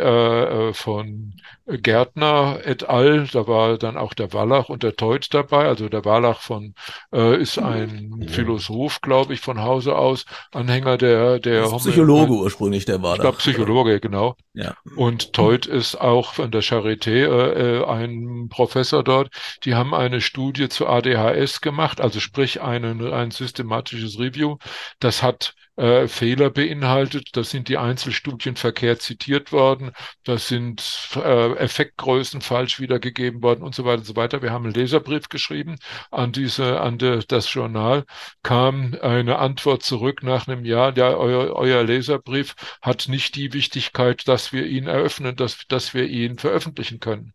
äh, 0.70 0.74
von 0.74 1.34
Gärtner 1.66 2.59
et 2.64 2.88
al. 2.88 3.28
Da 3.32 3.47
war 3.47 3.78
dann 3.78 3.97
auch 3.97 4.14
der 4.14 4.34
Wallach 4.34 4.70
und 4.70 4.84
der 4.84 4.95
Teut 4.95 5.34
dabei. 5.34 5.68
Also 5.68 5.89
der 5.89 6.05
Wallach 6.05 6.39
von 6.41 6.76
äh, 7.14 7.41
ist 7.41 7.57
ein 7.57 8.28
Philosoph, 8.30 9.01
glaube 9.01 9.34
ich, 9.34 9.41
von 9.41 9.62
Hause 9.62 9.95
aus, 9.95 10.26
Anhänger 10.51 10.97
der 10.97 11.39
der 11.39 11.64
Psychologe 11.64 12.34
ursprünglich 12.34 12.86
der 12.86 13.01
Wallach. 13.01 13.16
Ich 13.16 13.22
glaube 13.22 13.38
Psychologe, 13.38 13.99
genau. 13.99 14.36
Ja. 14.53 14.76
Und 14.95 15.34
Teut 15.34 15.66
ist 15.66 15.95
auch 15.99 16.34
von 16.34 16.51
der 16.51 16.62
Charité 16.62 17.26
äh, 17.26 17.86
ein 17.86 18.49
Professor 18.49 19.03
dort. 19.03 19.30
Die 19.64 19.74
haben 19.74 19.95
eine 19.95 20.22
Studie 20.22 20.70
zu 20.70 20.88
ADHS 20.88 21.62
gemacht, 21.62 22.01
also 22.01 22.20
sprich 22.20 22.62
einen, 22.62 23.12
ein 23.14 23.32
systematisches 23.32 24.20
Review. 24.20 24.57
Das 24.99 25.24
hat 25.24 25.55
äh, 25.82 26.07
Fehler 26.07 26.51
beinhaltet. 26.51 27.29
Das 27.34 27.49
sind 27.49 27.67
die 27.67 27.77
Einzelstudien 27.77 28.55
verkehrt 28.55 29.01
zitiert 29.01 29.51
worden. 29.51 29.91
Das 30.23 30.47
sind 30.47 31.09
äh, 31.15 31.53
Effektgrößen 31.55 32.41
falsch 32.41 32.79
wiedergegeben 32.79 33.41
worden 33.41 33.63
und 33.63 33.73
so 33.73 33.84
weiter 33.84 33.99
und 33.99 34.05
so 34.05 34.15
weiter. 34.15 34.41
Wir 34.43 34.51
haben 34.51 34.65
einen 34.65 34.75
Leserbrief 34.75 35.27
geschrieben 35.29 35.77
an 36.11 36.32
diese, 36.32 36.79
an 36.82 36.99
de, 36.99 37.23
das 37.27 37.51
Journal, 37.51 38.05
kam 38.43 38.95
eine 39.01 39.39
Antwort 39.39 39.82
zurück 39.82 40.21
nach 40.21 40.47
einem 40.47 40.65
Jahr. 40.65 40.95
Ja, 40.95 41.15
euer, 41.15 41.55
euer 41.55 41.84
Leserbrief 41.84 42.55
hat 42.82 43.07
nicht 43.07 43.36
die 43.36 43.53
Wichtigkeit, 43.53 44.27
dass 44.27 44.53
wir 44.53 44.67
ihn 44.67 44.86
eröffnen, 44.86 45.36
dass, 45.36 45.65
dass 45.67 45.95
wir 45.95 46.05
ihn 46.07 46.38
veröffentlichen 46.38 46.99
können. 46.99 47.34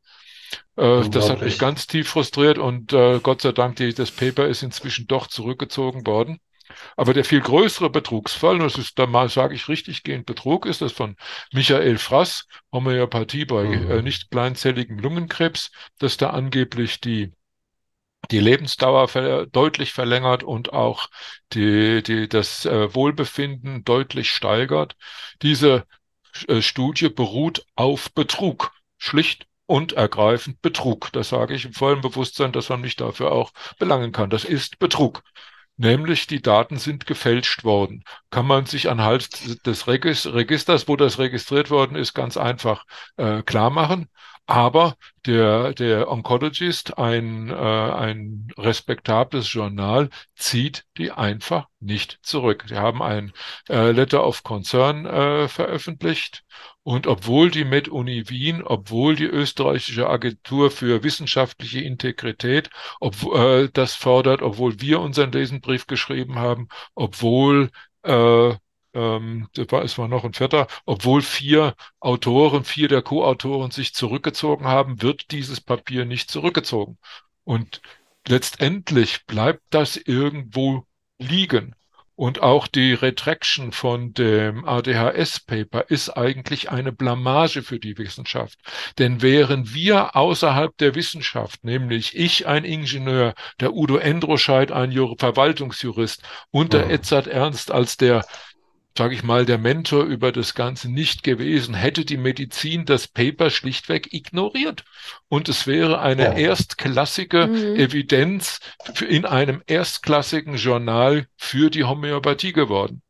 Äh, 0.76 1.08
das 1.08 1.30
hat 1.30 1.42
mich 1.42 1.58
ganz 1.58 1.88
tief 1.88 2.08
frustriert 2.08 2.58
und 2.58 2.92
äh, 2.92 3.18
Gott 3.20 3.42
sei 3.42 3.50
Dank, 3.50 3.74
die, 3.76 3.92
das 3.92 4.12
Paper 4.12 4.46
ist 4.46 4.62
inzwischen 4.62 5.08
doch 5.08 5.26
zurückgezogen 5.26 6.06
worden. 6.06 6.38
Aber 6.96 7.14
der 7.14 7.24
viel 7.24 7.40
größere 7.40 7.90
Betrugsfall, 7.90 8.58
das 8.58 8.76
ist, 8.76 8.98
da 8.98 9.06
mal 9.06 9.28
sage 9.28 9.54
ich 9.54 9.68
richtig 9.68 10.02
gehend 10.02 10.26
Betrug, 10.26 10.66
ist 10.66 10.82
das 10.82 10.92
von 10.92 11.16
Michael 11.52 11.98
Frass, 11.98 12.46
Homöopathie 12.72 13.44
bei 13.44 13.64
mhm. 13.64 13.90
äh, 13.90 14.02
nicht 14.02 14.30
kleinzelligem 14.30 14.98
Lungenkrebs, 14.98 15.70
dass 15.98 16.16
da 16.16 16.30
angeblich 16.30 17.00
die 17.00 17.32
die 18.30 18.40
Lebensdauer 18.40 19.08
ver 19.08 19.46
deutlich 19.46 19.92
verlängert 19.92 20.42
und 20.42 20.72
auch 20.72 21.08
die, 21.52 22.02
die, 22.02 22.28
das 22.28 22.66
äh, 22.66 22.92
Wohlbefinden 22.94 23.84
deutlich 23.84 24.30
steigert. 24.30 24.96
Diese 25.42 25.86
äh, 26.48 26.60
Studie 26.60 27.08
beruht 27.08 27.64
auf 27.76 28.12
Betrug. 28.12 28.72
Schlicht 28.98 29.46
und 29.66 29.92
ergreifend 29.92 30.62
Betrug. 30.62 31.12
Das 31.12 31.28
sage 31.28 31.54
ich 31.54 31.66
im 31.66 31.72
vollen 31.72 32.00
Bewusstsein, 32.00 32.52
dass 32.52 32.68
man 32.68 32.80
mich 32.80 32.96
dafür 32.96 33.32
auch 33.32 33.52
belangen 33.78 34.12
kann. 34.12 34.30
Das 34.30 34.44
ist 34.44 34.78
Betrug 34.78 35.22
nämlich 35.76 36.26
die 36.26 36.42
Daten 36.42 36.78
sind 36.78 37.06
gefälscht 37.06 37.64
worden. 37.64 38.04
Kann 38.30 38.46
man 38.46 38.66
sich 38.66 38.90
anhand 38.90 39.66
des 39.66 39.86
Registers, 39.86 40.88
wo 40.88 40.96
das 40.96 41.18
registriert 41.18 41.70
worden 41.70 41.96
ist, 41.96 42.14
ganz 42.14 42.36
einfach 42.36 42.84
äh, 43.16 43.42
klar 43.42 43.70
machen. 43.70 44.08
Aber 44.46 44.96
der, 45.26 45.74
der 45.74 46.08
Oncologist, 46.08 46.98
ein, 46.98 47.50
äh, 47.50 47.54
ein 47.54 48.48
respektables 48.56 49.52
Journal, 49.52 50.08
zieht 50.36 50.84
die 50.96 51.10
einfach 51.10 51.66
nicht 51.80 52.20
zurück. 52.22 52.64
Sie 52.68 52.76
haben 52.76 53.02
ein 53.02 53.32
äh, 53.68 53.90
Letter 53.90 54.24
of 54.24 54.44
Concern 54.44 55.04
äh, 55.04 55.48
veröffentlicht 55.48 56.44
und 56.84 57.08
obwohl 57.08 57.50
die 57.50 57.64
Med-Uni 57.64 58.28
Wien, 58.28 58.62
obwohl 58.62 59.16
die 59.16 59.24
österreichische 59.24 60.08
Agentur 60.08 60.70
für 60.70 61.02
wissenschaftliche 61.02 61.80
Integrität 61.80 62.70
ob, 63.00 63.16
äh, 63.34 63.68
das 63.72 63.94
fordert, 63.94 64.42
obwohl 64.42 64.80
wir 64.80 65.00
unseren 65.00 65.32
Lesenbrief 65.32 65.88
geschrieben 65.88 66.36
haben, 66.38 66.68
obwohl 66.94 67.70
äh, 68.04 68.54
ähm, 68.96 69.48
es 69.56 69.98
war 69.98 70.08
noch 70.08 70.24
ein 70.24 70.32
vierter, 70.32 70.66
obwohl 70.86 71.22
vier 71.22 71.74
Autoren, 72.00 72.64
vier 72.64 72.88
der 72.88 73.02
Co-Autoren 73.02 73.70
sich 73.70 73.94
zurückgezogen 73.94 74.66
haben, 74.66 75.02
wird 75.02 75.30
dieses 75.30 75.60
Papier 75.60 76.06
nicht 76.06 76.30
zurückgezogen. 76.30 76.98
Und 77.44 77.82
letztendlich 78.26 79.26
bleibt 79.26 79.62
das 79.70 79.96
irgendwo 79.96 80.86
liegen. 81.18 81.74
Und 82.18 82.42
auch 82.42 82.66
die 82.66 82.94
Retraction 82.94 83.72
von 83.72 84.14
dem 84.14 84.64
ADHS-Paper 84.64 85.90
ist 85.90 86.08
eigentlich 86.08 86.70
eine 86.70 86.90
Blamage 86.90 87.62
für 87.62 87.78
die 87.78 87.98
Wissenschaft. 87.98 88.58
Denn 88.98 89.20
wären 89.20 89.74
wir 89.74 90.16
außerhalb 90.16 90.74
der 90.78 90.94
Wissenschaft, 90.94 91.62
nämlich 91.62 92.16
ich 92.16 92.46
ein 92.46 92.64
Ingenieur, 92.64 93.34
der 93.60 93.74
Udo 93.74 93.98
Endroscheid 93.98 94.72
ein 94.72 94.92
Verwaltungsjurist 95.18 96.22
und 96.50 96.72
der 96.72 96.88
Edzard 96.88 97.26
Ernst 97.26 97.70
als 97.70 97.98
der 97.98 98.24
sage 98.96 99.14
ich 99.14 99.22
mal, 99.22 99.44
der 99.44 99.58
Mentor 99.58 100.04
über 100.04 100.32
das 100.32 100.54
Ganze 100.54 100.90
nicht 100.90 101.22
gewesen, 101.22 101.74
hätte 101.74 102.04
die 102.04 102.16
Medizin 102.16 102.84
das 102.84 103.08
Paper 103.08 103.50
schlichtweg 103.50 104.12
ignoriert. 104.12 104.84
Und 105.28 105.48
es 105.48 105.66
wäre 105.66 106.00
eine 106.00 106.24
ja. 106.24 106.32
erstklassige 106.32 107.46
mhm. 107.46 107.76
Evidenz 107.76 108.60
in 109.06 109.24
einem 109.24 109.62
erstklassigen 109.66 110.56
Journal 110.56 111.26
für 111.36 111.70
die 111.70 111.84
Homöopathie 111.84 112.52
geworden. 112.52 113.02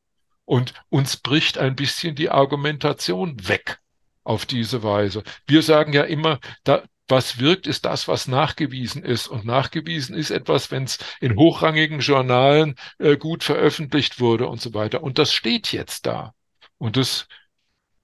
Und 0.44 0.74
uns 0.88 1.16
bricht 1.16 1.58
ein 1.58 1.76
bisschen 1.76 2.14
die 2.14 2.30
Argumentation 2.30 3.48
weg 3.48 3.78
auf 4.24 4.46
diese 4.46 4.82
Weise. 4.82 5.22
Wir 5.46 5.62
sagen 5.62 5.92
ja 5.92 6.02
immer, 6.02 6.40
da, 6.64 6.82
was 7.08 7.38
wirkt, 7.38 7.66
ist 7.66 7.84
das, 7.84 8.08
was 8.08 8.28
nachgewiesen 8.28 9.02
ist. 9.02 9.28
Und 9.28 9.44
nachgewiesen 9.44 10.16
ist 10.16 10.30
etwas, 10.30 10.70
wenn 10.70 10.84
es 10.84 10.98
in 11.20 11.36
hochrangigen 11.36 12.00
Journalen 12.00 12.74
äh, 12.98 13.16
gut 13.16 13.44
veröffentlicht 13.44 14.20
wurde 14.20 14.48
und 14.48 14.60
so 14.60 14.74
weiter. 14.74 15.02
Und 15.02 15.18
das 15.18 15.32
steht 15.32 15.72
jetzt 15.72 16.06
da. 16.06 16.34
Und 16.78 16.96
das, 16.96 17.28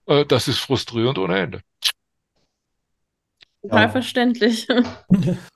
äh, 0.07 0.25
das 0.25 0.47
ist 0.47 0.59
frustrierend 0.59 1.17
ohne 1.17 1.37
Ende. 1.37 1.61
Total 3.61 3.83
ja. 3.83 3.89
verständlich. 3.89 4.67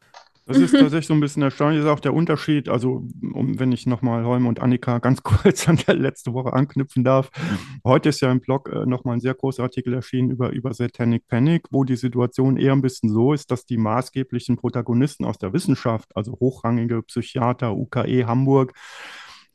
Das 0.48 0.58
ist 0.58 0.72
tatsächlich 0.72 1.08
so 1.08 1.14
ein 1.14 1.20
bisschen 1.20 1.43
erstaunlich, 1.43 1.80
das 1.80 1.86
ist 1.86 1.91
auch 1.91 2.00
der 2.00 2.14
Unterschied. 2.14 2.70
Also, 2.70 3.06
um, 3.34 3.60
wenn 3.60 3.72
ich 3.72 3.86
nochmal 3.86 4.26
Holm 4.26 4.48
und 4.48 4.62
Annika 4.62 5.00
ganz 5.00 5.22
kurz 5.24 5.68
an 5.68 5.80
der 5.88 5.95
letzte 5.95 6.34
Woche 6.34 6.54
anknüpfen 6.54 7.04
darf. 7.04 7.30
Heute 7.84 8.10
ist 8.10 8.22
ja 8.22 8.32
im 8.32 8.39
Blog 8.39 8.70
äh, 8.70 8.86
nochmal 8.86 9.18
ein 9.18 9.20
sehr 9.20 9.34
großer 9.34 9.64
Artikel 9.64 9.93
erschienen 9.93 10.32
über, 10.32 10.52
über 10.52 10.74
Satanic 10.74 11.28
Panic, 11.28 11.68
wo 11.72 11.84
die 11.84 11.98
Situation 11.98 12.58
eher 12.58 12.72
ein 12.72 12.82
bisschen 12.82 13.10
so 13.10 13.34
ist, 13.34 13.52
dass 13.52 13.66
die 13.66 13.78
maßgeblichen 13.78 14.56
Protagonisten 14.58 15.26
aus 15.26 15.38
der 15.38 15.54
Wissenschaft, 15.54 16.16
also 16.16 16.38
hochrangige 16.39 17.04
Psychiater, 17.04 17.76
UKE 17.76 18.26
Hamburg, 18.26 18.74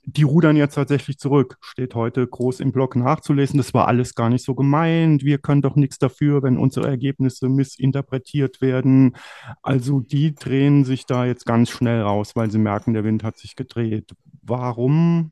die 0.05 0.25
rudern 0.25 0.57
jetzt 0.57 0.75
tatsächlich 0.75 1.19
zurück. 1.19 1.57
Steht 1.61 1.95
heute 1.95 2.27
groß 2.27 2.61
im 2.61 2.73
Blog 2.73 2.97
nachzulesen. 2.97 3.59
Das 3.59 3.73
war 3.73 3.87
alles 3.87 4.15
gar 4.15 4.31
nicht 4.31 4.45
so 4.45 4.55
gemeint. 4.55 5.23
Wir 5.25 5.39
können 5.39 5.63
doch 5.63 5.77
nichts 5.77 5.99
dafür, 5.99 6.43
wenn 6.43 6.59
unsere 6.59 6.89
Ergebnisse 6.89 7.49
missinterpretiert 7.49 8.61
werden. 8.61 9.15
Also 9.63 10.01
die 10.01 10.35
drehen 10.35 10.85
sich 10.85 11.07
da 11.07 11.25
jetzt 11.25 11.47
ganz 11.47 11.71
schnell 11.71 12.03
raus, 12.03 12.35
weil 12.35 12.51
sie 12.51 12.59
merken, 12.59 12.95
der 12.95 13.05
Wind 13.05 13.23
hat 13.23 13.39
sich 13.39 13.55
gedreht. 13.55 14.11
Warum? 14.43 15.31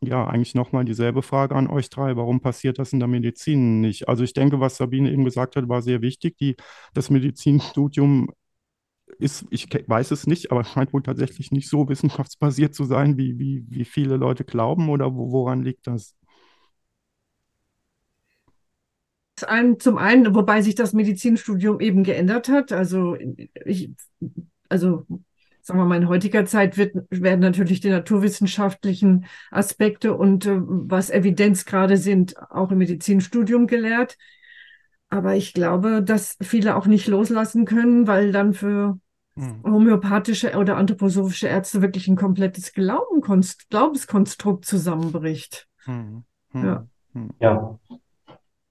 Ja, 0.00 0.26
eigentlich 0.26 0.54
nochmal 0.54 0.84
dieselbe 0.84 1.22
Frage 1.22 1.54
an 1.54 1.68
euch 1.68 1.88
drei. 1.88 2.16
Warum 2.16 2.40
passiert 2.40 2.78
das 2.78 2.92
in 2.92 2.98
der 2.98 3.08
Medizin 3.08 3.80
nicht? 3.80 4.08
Also 4.08 4.24
ich 4.24 4.32
denke, 4.32 4.58
was 4.60 4.76
Sabine 4.76 5.12
eben 5.12 5.24
gesagt 5.24 5.54
hat, 5.54 5.68
war 5.68 5.82
sehr 5.82 6.02
wichtig. 6.02 6.36
Die, 6.38 6.56
das 6.94 7.10
Medizinstudium 7.10 8.30
ist, 9.18 9.46
ich 9.50 9.68
weiß 9.86 10.10
es 10.10 10.26
nicht, 10.26 10.50
aber 10.50 10.60
es 10.60 10.68
scheint 10.68 10.92
wohl 10.92 11.02
tatsächlich 11.02 11.50
nicht 11.50 11.68
so 11.68 11.88
wissenschaftsbasiert 11.88 12.74
zu 12.74 12.84
sein, 12.84 13.16
wie, 13.16 13.38
wie, 13.38 13.64
wie 13.68 13.84
viele 13.84 14.16
Leute 14.16 14.44
glauben 14.44 14.88
oder 14.88 15.14
woran 15.14 15.62
liegt 15.62 15.86
das? 15.86 16.14
Zum 19.36 19.98
einen, 19.98 20.34
wobei 20.34 20.62
sich 20.62 20.74
das 20.74 20.92
Medizinstudium 20.92 21.80
eben 21.80 22.02
geändert 22.02 22.48
hat. 22.48 22.72
Also 22.72 23.16
ich, 23.64 23.90
also 24.68 25.06
sagen 25.62 25.78
wir 25.80 25.84
mal, 25.84 25.96
in 25.98 26.08
heutiger 26.08 26.44
Zeit 26.44 26.76
wird, 26.76 26.94
werden 27.10 27.40
natürlich 27.40 27.80
die 27.80 27.90
naturwissenschaftlichen 27.90 29.26
Aspekte 29.50 30.14
und 30.14 30.46
äh, 30.46 30.58
was 30.60 31.10
Evidenzgrade 31.10 31.98
sind, 31.98 32.36
auch 32.50 32.72
im 32.72 32.78
Medizinstudium 32.78 33.66
gelehrt. 33.66 34.16
Aber 35.10 35.36
ich 35.36 35.54
glaube, 35.54 36.02
dass 36.02 36.36
viele 36.42 36.76
auch 36.76 36.86
nicht 36.86 37.06
loslassen 37.06 37.64
können, 37.64 38.06
weil 38.06 38.30
dann 38.32 38.52
für 38.52 38.98
hm. 39.34 39.62
homöopathische 39.64 40.56
oder 40.56 40.76
anthroposophische 40.76 41.48
Ärzte 41.48 41.80
wirklich 41.80 42.08
ein 42.08 42.16
komplettes 42.16 42.72
Glaubenkonst 42.72 43.70
Glaubenskonstrukt 43.70 44.64
zusammenbricht. 44.64 45.66
Hm. 45.84 46.24
Hm. 46.50 46.64
Ja. 46.64 46.86
Hm. 47.14 47.30
ja. 47.40 47.78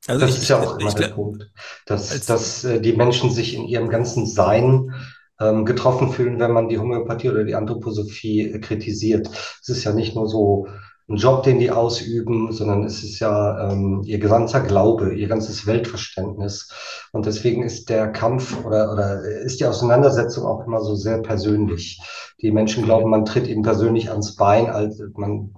Also 0.07 0.21
das 0.21 0.35
ich, 0.35 0.43
ist 0.43 0.49
ja 0.49 0.59
auch 0.59 0.79
immer 0.79 0.93
der 0.93 1.09
Punkt, 1.09 1.51
dass, 1.85 2.25
dass 2.25 2.63
äh, 2.63 2.79
die 2.79 2.93
Menschen 2.93 3.31
sich 3.31 3.55
in 3.55 3.65
ihrem 3.65 3.89
ganzen 3.89 4.25
Sein 4.25 4.93
ähm, 5.39 5.65
getroffen 5.65 6.11
fühlen, 6.11 6.39
wenn 6.39 6.51
man 6.51 6.69
die 6.69 6.79
Homöopathie 6.79 7.29
oder 7.29 7.43
die 7.43 7.55
Anthroposophie 7.55 8.51
äh, 8.51 8.59
kritisiert. 8.59 9.27
Es 9.61 9.69
ist 9.69 9.83
ja 9.83 9.93
nicht 9.93 10.15
nur 10.15 10.27
so, 10.27 10.67
ein 11.09 11.15
Job, 11.15 11.43
den 11.43 11.59
die 11.59 11.71
ausüben, 11.71 12.51
sondern 12.51 12.83
es 12.83 13.01
ist 13.03 13.19
ja 13.19 13.71
ähm, 13.71 14.01
ihr 14.03 14.19
gesamter 14.19 14.59
Glaube, 14.59 15.13
ihr 15.15 15.27
ganzes 15.27 15.65
Weltverständnis. 15.65 16.69
Und 17.13 17.25
deswegen 17.25 17.63
ist 17.63 17.89
der 17.89 18.11
Kampf 18.11 18.65
oder, 18.65 18.91
oder 18.91 19.21
ist 19.21 19.61
die 19.61 19.65
Auseinandersetzung 19.65 20.45
auch 20.45 20.65
immer 20.65 20.81
so 20.81 20.95
sehr 20.95 21.21
persönlich. 21.21 22.01
Die 22.41 22.51
Menschen 22.51 22.83
glauben, 22.83 23.09
man 23.09 23.25
tritt 23.25 23.47
ihnen 23.47 23.63
persönlich 23.63 24.09
ans 24.09 24.35
Bein, 24.35 24.69
als 24.69 25.01
man 25.15 25.55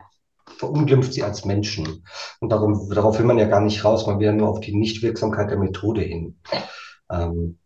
verunglimpft 0.58 1.14
sie 1.14 1.24
als 1.24 1.46
Menschen. 1.46 2.04
Und 2.40 2.52
darum, 2.52 2.90
darauf 2.90 3.18
will 3.18 3.26
man 3.26 3.40
ja 3.40 3.48
gar 3.48 3.62
nicht 3.62 3.84
raus, 3.84 4.06
man 4.06 4.20
will 4.20 4.28
ja 4.28 4.34
nur 4.34 4.50
auf 4.50 4.60
die 4.60 4.76
Nichtwirksamkeit 4.76 5.50
der 5.50 5.58
Methode 5.58 6.02
hin. 6.02 6.38
Ähm, 7.12 7.58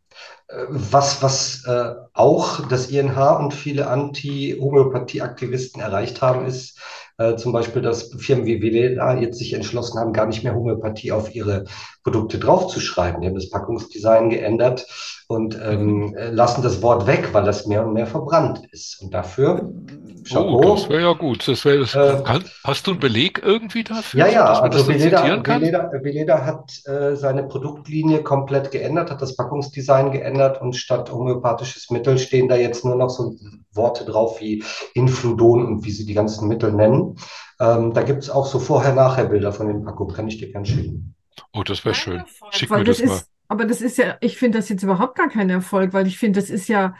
äh, 0.48 0.66
was, 0.70 1.22
was 1.22 1.66
äh, 1.66 1.96
auch 2.14 2.66
das 2.68 2.90
INH 2.90 3.40
und 3.40 3.54
viele 3.54 3.88
Anti-Homöopathie-Aktivisten 3.88 5.82
erreicht 5.82 6.22
haben, 6.22 6.46
ist, 6.46 6.80
äh, 7.18 7.36
zum 7.36 7.52
Beispiel, 7.52 7.82
dass 7.82 8.12
Firmen 8.18 8.46
wie 8.46 8.62
Veleda 8.62 9.20
jetzt 9.20 9.40
sich 9.40 9.54
entschlossen 9.54 10.00
haben, 10.00 10.14
gar 10.14 10.26
nicht 10.26 10.44
mehr 10.44 10.56
Homöopathie 10.56 11.12
auf 11.12 11.34
ihre 11.36 11.66
Produkte 12.04 12.38
draufzuschreiben. 12.38 13.22
Die 13.22 13.28
haben 13.28 13.36
das 13.36 13.50
Packungsdesign 13.50 14.30
geändert 14.30 14.86
und 15.28 15.58
ähm, 15.64 16.16
lassen 16.32 16.62
das 16.62 16.82
Wort 16.82 17.08
weg, 17.08 17.30
weil 17.32 17.46
das 17.46 17.66
mehr 17.66 17.86
und 17.86 17.94
mehr 17.94 18.08
verbrannt 18.08 18.62
ist. 18.72 19.02
Und 19.02 19.14
dafür. 19.14 19.72
Chapeau, 20.28 20.58
oh, 20.58 20.76
das 20.76 20.90
wäre 20.90 21.02
ja 21.02 21.14
gut. 21.14 21.48
Das 21.48 21.66
wär, 21.66 21.80
das, 21.80 21.96
äh, 21.96 22.22
kann, 22.24 22.44
hast 22.64 22.88
du 22.88 22.92
einen 22.92 23.00
Beleg 23.00 23.42
irgendwie 23.44 23.84
dafür? 23.84 24.20
Ja, 24.20 24.28
ja, 24.28 24.54
also 24.54 24.88
Veleda, 24.88 25.24
Veleda, 25.24 25.92
Veleda, 25.92 26.46
hat 26.46 26.72
äh, 26.86 27.16
seine 27.16 27.44
Produktlinie 27.44 28.22
komplett 28.24 28.72
geändert, 28.72 29.10
hat 29.10 29.22
das 29.22 29.36
Packungsdesign 29.36 30.12
geändert 30.12 30.62
und 30.62 30.76
statt 30.76 31.12
homöopathisches 31.12 31.90
Mittel 31.90 32.18
stehen 32.18 32.48
da 32.48 32.56
jetzt 32.56 32.86
nur 32.86 32.96
noch 32.96 33.10
so 33.10 33.36
Worte 33.74 34.06
drauf 34.06 34.40
wie 34.40 34.64
Infludon 34.94 35.66
und 35.66 35.86
wie 35.86 35.92
sie 35.92 36.06
die 36.06 36.14
ganzen 36.14 36.48
Mittel 36.48 36.72
nennen. 36.72 37.18
Ähm, 37.60 37.94
da 37.94 38.02
gibt 38.04 38.24
es 38.24 38.30
auch 38.30 38.46
so 38.46 38.60
Vorher-Nachher-Bilder 38.60 39.52
von 39.52 39.68
den 39.68 39.84
Packungen, 39.84 40.14
kann 40.14 40.28
ich 40.28 40.38
dir 40.38 40.52
gerne 40.52 40.66
schicken. 40.66 41.16
Oh, 41.54 41.64
das 41.64 41.84
wäre 41.86 41.96
schön. 41.96 42.24
Schick 42.52 42.70
mir 42.70 42.84
das, 42.84 42.98
das 42.98 43.10
mal. 43.10 43.22
aber 43.48 43.66
das 43.66 43.82
ist 43.82 43.98
ja, 43.98 44.18
ich 44.22 44.38
finde 44.38 44.60
das 44.60 44.70
jetzt 44.70 44.84
überhaupt 44.84 45.16
gar 45.16 45.30
kein 45.30 45.50
Erfolg, 45.50 45.94
weil 45.94 46.08
ich 46.08 46.18
finde, 46.18 46.40
das 46.40 46.50
ist 46.50 46.68
ja. 46.68 46.96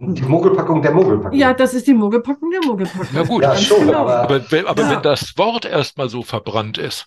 Die 0.00 0.22
Mogelpackung 0.22 0.82
der 0.82 0.92
Mogelpackung. 0.92 1.38
Ja, 1.38 1.54
das 1.54 1.72
ist 1.72 1.86
die 1.86 1.94
Mogelpackung 1.94 2.50
der 2.50 2.62
Mogelpackung. 2.64 3.14
Ja 3.14 3.22
gut, 3.22 3.42
ja, 3.42 3.56
schon, 3.56 3.86
genau. 3.86 4.00
aber, 4.00 4.20
aber, 4.20 4.68
aber 4.68 4.82
ja. 4.82 4.90
wenn 4.90 5.02
das 5.02 5.38
Wort 5.38 5.64
erstmal 5.64 6.08
so 6.08 6.22
verbrannt 6.22 6.78
ist, 6.78 7.06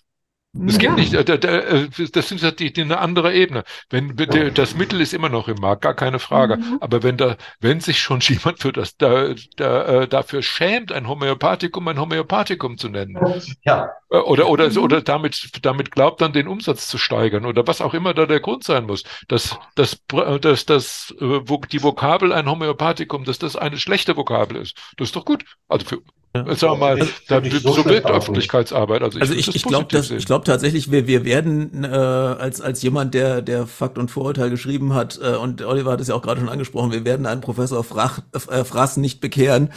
es 0.66 0.78
geht 0.78 0.94
nicht, 0.94 1.12
äh, 1.12 1.20
äh, 1.20 1.88
das 2.10 2.32
ist 2.32 2.42
ja 2.42 2.50
die, 2.50 2.72
die 2.72 2.80
eine 2.80 2.98
andere 2.98 3.34
Ebene. 3.34 3.64
Wenn 3.90 4.16
das 4.54 4.74
Mittel 4.74 5.00
ist 5.00 5.12
immer 5.12 5.28
noch 5.28 5.46
im 5.46 5.58
Markt, 5.58 5.82
gar 5.82 5.94
keine 5.94 6.18
Frage. 6.18 6.56
Mhm. 6.56 6.78
Aber 6.80 7.02
wenn 7.02 7.18
da, 7.18 7.36
wenn 7.60 7.80
sich 7.80 8.00
schon 8.00 8.20
jemand 8.22 8.60
für 8.60 8.72
das 8.72 8.96
da, 8.96 9.34
da, 9.56 9.84
äh, 9.84 10.08
dafür 10.08 10.42
schämt, 10.42 10.90
ein 10.90 11.06
Homöopathikum 11.06 11.86
ein 11.88 12.00
Homöopathikum 12.00 12.78
zu 12.78 12.88
nennen, 12.88 13.18
ja. 13.62 13.90
oder 14.08 14.48
oder 14.48 14.70
mhm. 14.70 14.78
oder 14.78 15.02
damit 15.02 15.50
damit 15.62 15.90
glaubt 15.90 16.22
dann 16.22 16.32
den 16.32 16.48
Umsatz 16.48 16.88
zu 16.88 16.96
steigern 16.96 17.44
oder 17.44 17.66
was 17.66 17.82
auch 17.82 17.92
immer 17.92 18.14
da 18.14 18.24
der 18.24 18.40
Grund 18.40 18.64
sein 18.64 18.86
muss, 18.86 19.04
dass 19.28 19.58
dass 19.74 20.02
dass, 20.40 20.64
dass 20.64 21.14
die 21.18 21.82
Vokabel 21.82 22.32
ein 22.32 22.48
Homöopathikum, 22.48 23.24
dass 23.24 23.38
das 23.38 23.54
eine 23.54 23.76
schlechte 23.76 24.16
Vokabel 24.16 24.56
ist, 24.56 24.76
das 24.96 25.08
ist 25.08 25.16
doch 25.16 25.26
gut. 25.26 25.44
Also 25.68 25.84
für 25.84 25.98
ja. 26.36 26.54
Sagen 26.54 26.74
wir 26.74 26.76
mal, 26.76 27.08
da, 27.28 27.42
so, 27.42 27.72
so 27.72 27.84
wirkt 27.86 28.06
Öffentlichkeitsarbeit. 28.06 29.02
Also 29.02 29.18
ich, 29.18 29.22
also 29.22 29.34
ich, 29.34 29.54
ich 29.54 29.62
glaube 29.62 29.86
ich 29.98 30.26
glaube 30.26 30.44
tatsächlich, 30.44 30.90
wir, 30.90 31.06
wir 31.06 31.24
werden 31.24 31.84
äh, 31.84 31.88
als, 31.88 32.60
als 32.60 32.82
jemand, 32.82 33.14
der, 33.14 33.40
der 33.40 33.66
Fakt 33.66 33.96
und 33.96 34.10
Vorurteil 34.10 34.50
geschrieben 34.50 34.94
hat, 34.94 35.18
äh, 35.22 35.36
und 35.36 35.62
Oliver 35.62 35.92
hat 35.92 36.00
es 36.00 36.08
ja 36.08 36.14
auch 36.14 36.22
gerade 36.22 36.40
schon 36.40 36.50
angesprochen, 36.50 36.92
wir 36.92 37.04
werden 37.06 37.24
einen 37.24 37.40
Professor 37.40 37.82
Frach, 37.82 38.20
äh, 38.50 38.64
Frass 38.64 38.98
nicht 38.98 39.20
bekehren, 39.20 39.70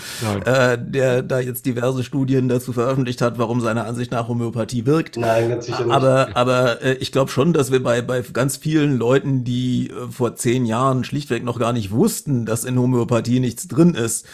äh, 0.45 0.77
der 0.79 1.23
da 1.23 1.39
jetzt 1.39 1.65
diverse 1.65 2.03
Studien 2.03 2.49
dazu 2.49 2.73
veröffentlicht 2.73 3.21
hat, 3.21 3.37
warum 3.37 3.61
seiner 3.61 3.85
Ansicht 3.85 4.11
nach 4.11 4.27
Homöopathie 4.27 4.85
wirkt. 4.85 5.15
Nein, 5.15 5.49
ganz 5.49 5.65
sicher 5.67 5.85
nicht. 5.85 5.93
Aber, 5.93 6.29
aber 6.33 6.81
äh, 6.81 6.93
ich 6.95 7.13
glaube 7.13 7.31
schon, 7.31 7.53
dass 7.53 7.71
wir 7.71 7.81
bei, 7.81 8.01
bei 8.01 8.21
ganz 8.21 8.57
vielen 8.57 8.97
Leuten, 8.97 9.45
die 9.45 9.89
äh, 9.89 10.11
vor 10.11 10.35
zehn 10.35 10.65
Jahren 10.65 11.05
schlichtweg 11.05 11.45
noch 11.45 11.59
gar 11.59 11.71
nicht 11.71 11.91
wussten, 11.91 12.45
dass 12.45 12.65
in 12.65 12.77
Homöopathie 12.77 13.39
nichts 13.39 13.69
drin 13.69 13.93
ist, 13.93 14.27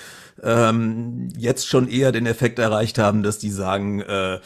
ähm, 0.44 1.30
jetzt 1.38 1.68
schon 1.68 1.90
eher 1.90 2.12
den 2.12 2.26
Effekt 2.26 2.60
erreicht 2.60 2.98
haben, 2.98 3.24
dass 3.24 3.40
die 3.40 3.52
sagen, 3.52 4.02
äh, 4.02 4.40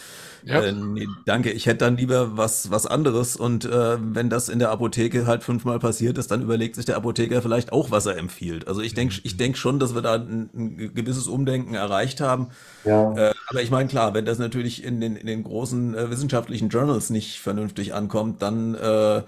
ja. 0.43 0.61
Äh, 0.61 0.71
nee, 0.71 1.07
danke, 1.25 1.51
ich 1.51 1.65
hätte 1.65 1.79
dann 1.79 1.97
lieber 1.97 2.37
was, 2.37 2.71
was 2.71 2.85
anderes. 2.85 3.35
Und 3.35 3.65
äh, 3.65 3.97
wenn 3.99 4.29
das 4.29 4.49
in 4.49 4.59
der 4.59 4.71
Apotheke 4.71 5.27
halt 5.27 5.43
fünfmal 5.43 5.79
passiert 5.79 6.17
ist, 6.17 6.31
dann 6.31 6.41
überlegt 6.41 6.75
sich 6.75 6.85
der 6.85 6.97
Apotheker 6.97 7.41
vielleicht 7.41 7.71
auch, 7.71 7.91
was 7.91 8.05
er 8.05 8.17
empfiehlt. 8.17 8.67
Also 8.67 8.81
ich 8.81 8.93
denke 8.93 9.15
ich 9.23 9.37
denk 9.37 9.57
schon, 9.57 9.79
dass 9.79 9.93
wir 9.93 10.01
da 10.01 10.15
ein, 10.15 10.49
ein 10.53 10.93
gewisses 10.95 11.27
Umdenken 11.27 11.75
erreicht 11.75 12.21
haben. 12.21 12.47
Ja. 12.85 13.13
Äh, 13.15 13.33
aber 13.47 13.61
ich 13.61 13.69
meine, 13.69 13.87
klar, 13.87 14.13
wenn 14.13 14.25
das 14.25 14.39
natürlich 14.39 14.83
in 14.83 14.99
den, 14.99 15.15
in 15.15 15.27
den 15.27 15.43
großen 15.43 15.95
äh, 15.95 16.09
wissenschaftlichen 16.09 16.69
Journals 16.69 17.09
nicht 17.09 17.39
vernünftig 17.39 17.93
ankommt, 17.93 18.41
dann 18.41 18.75
äh, 18.75 19.21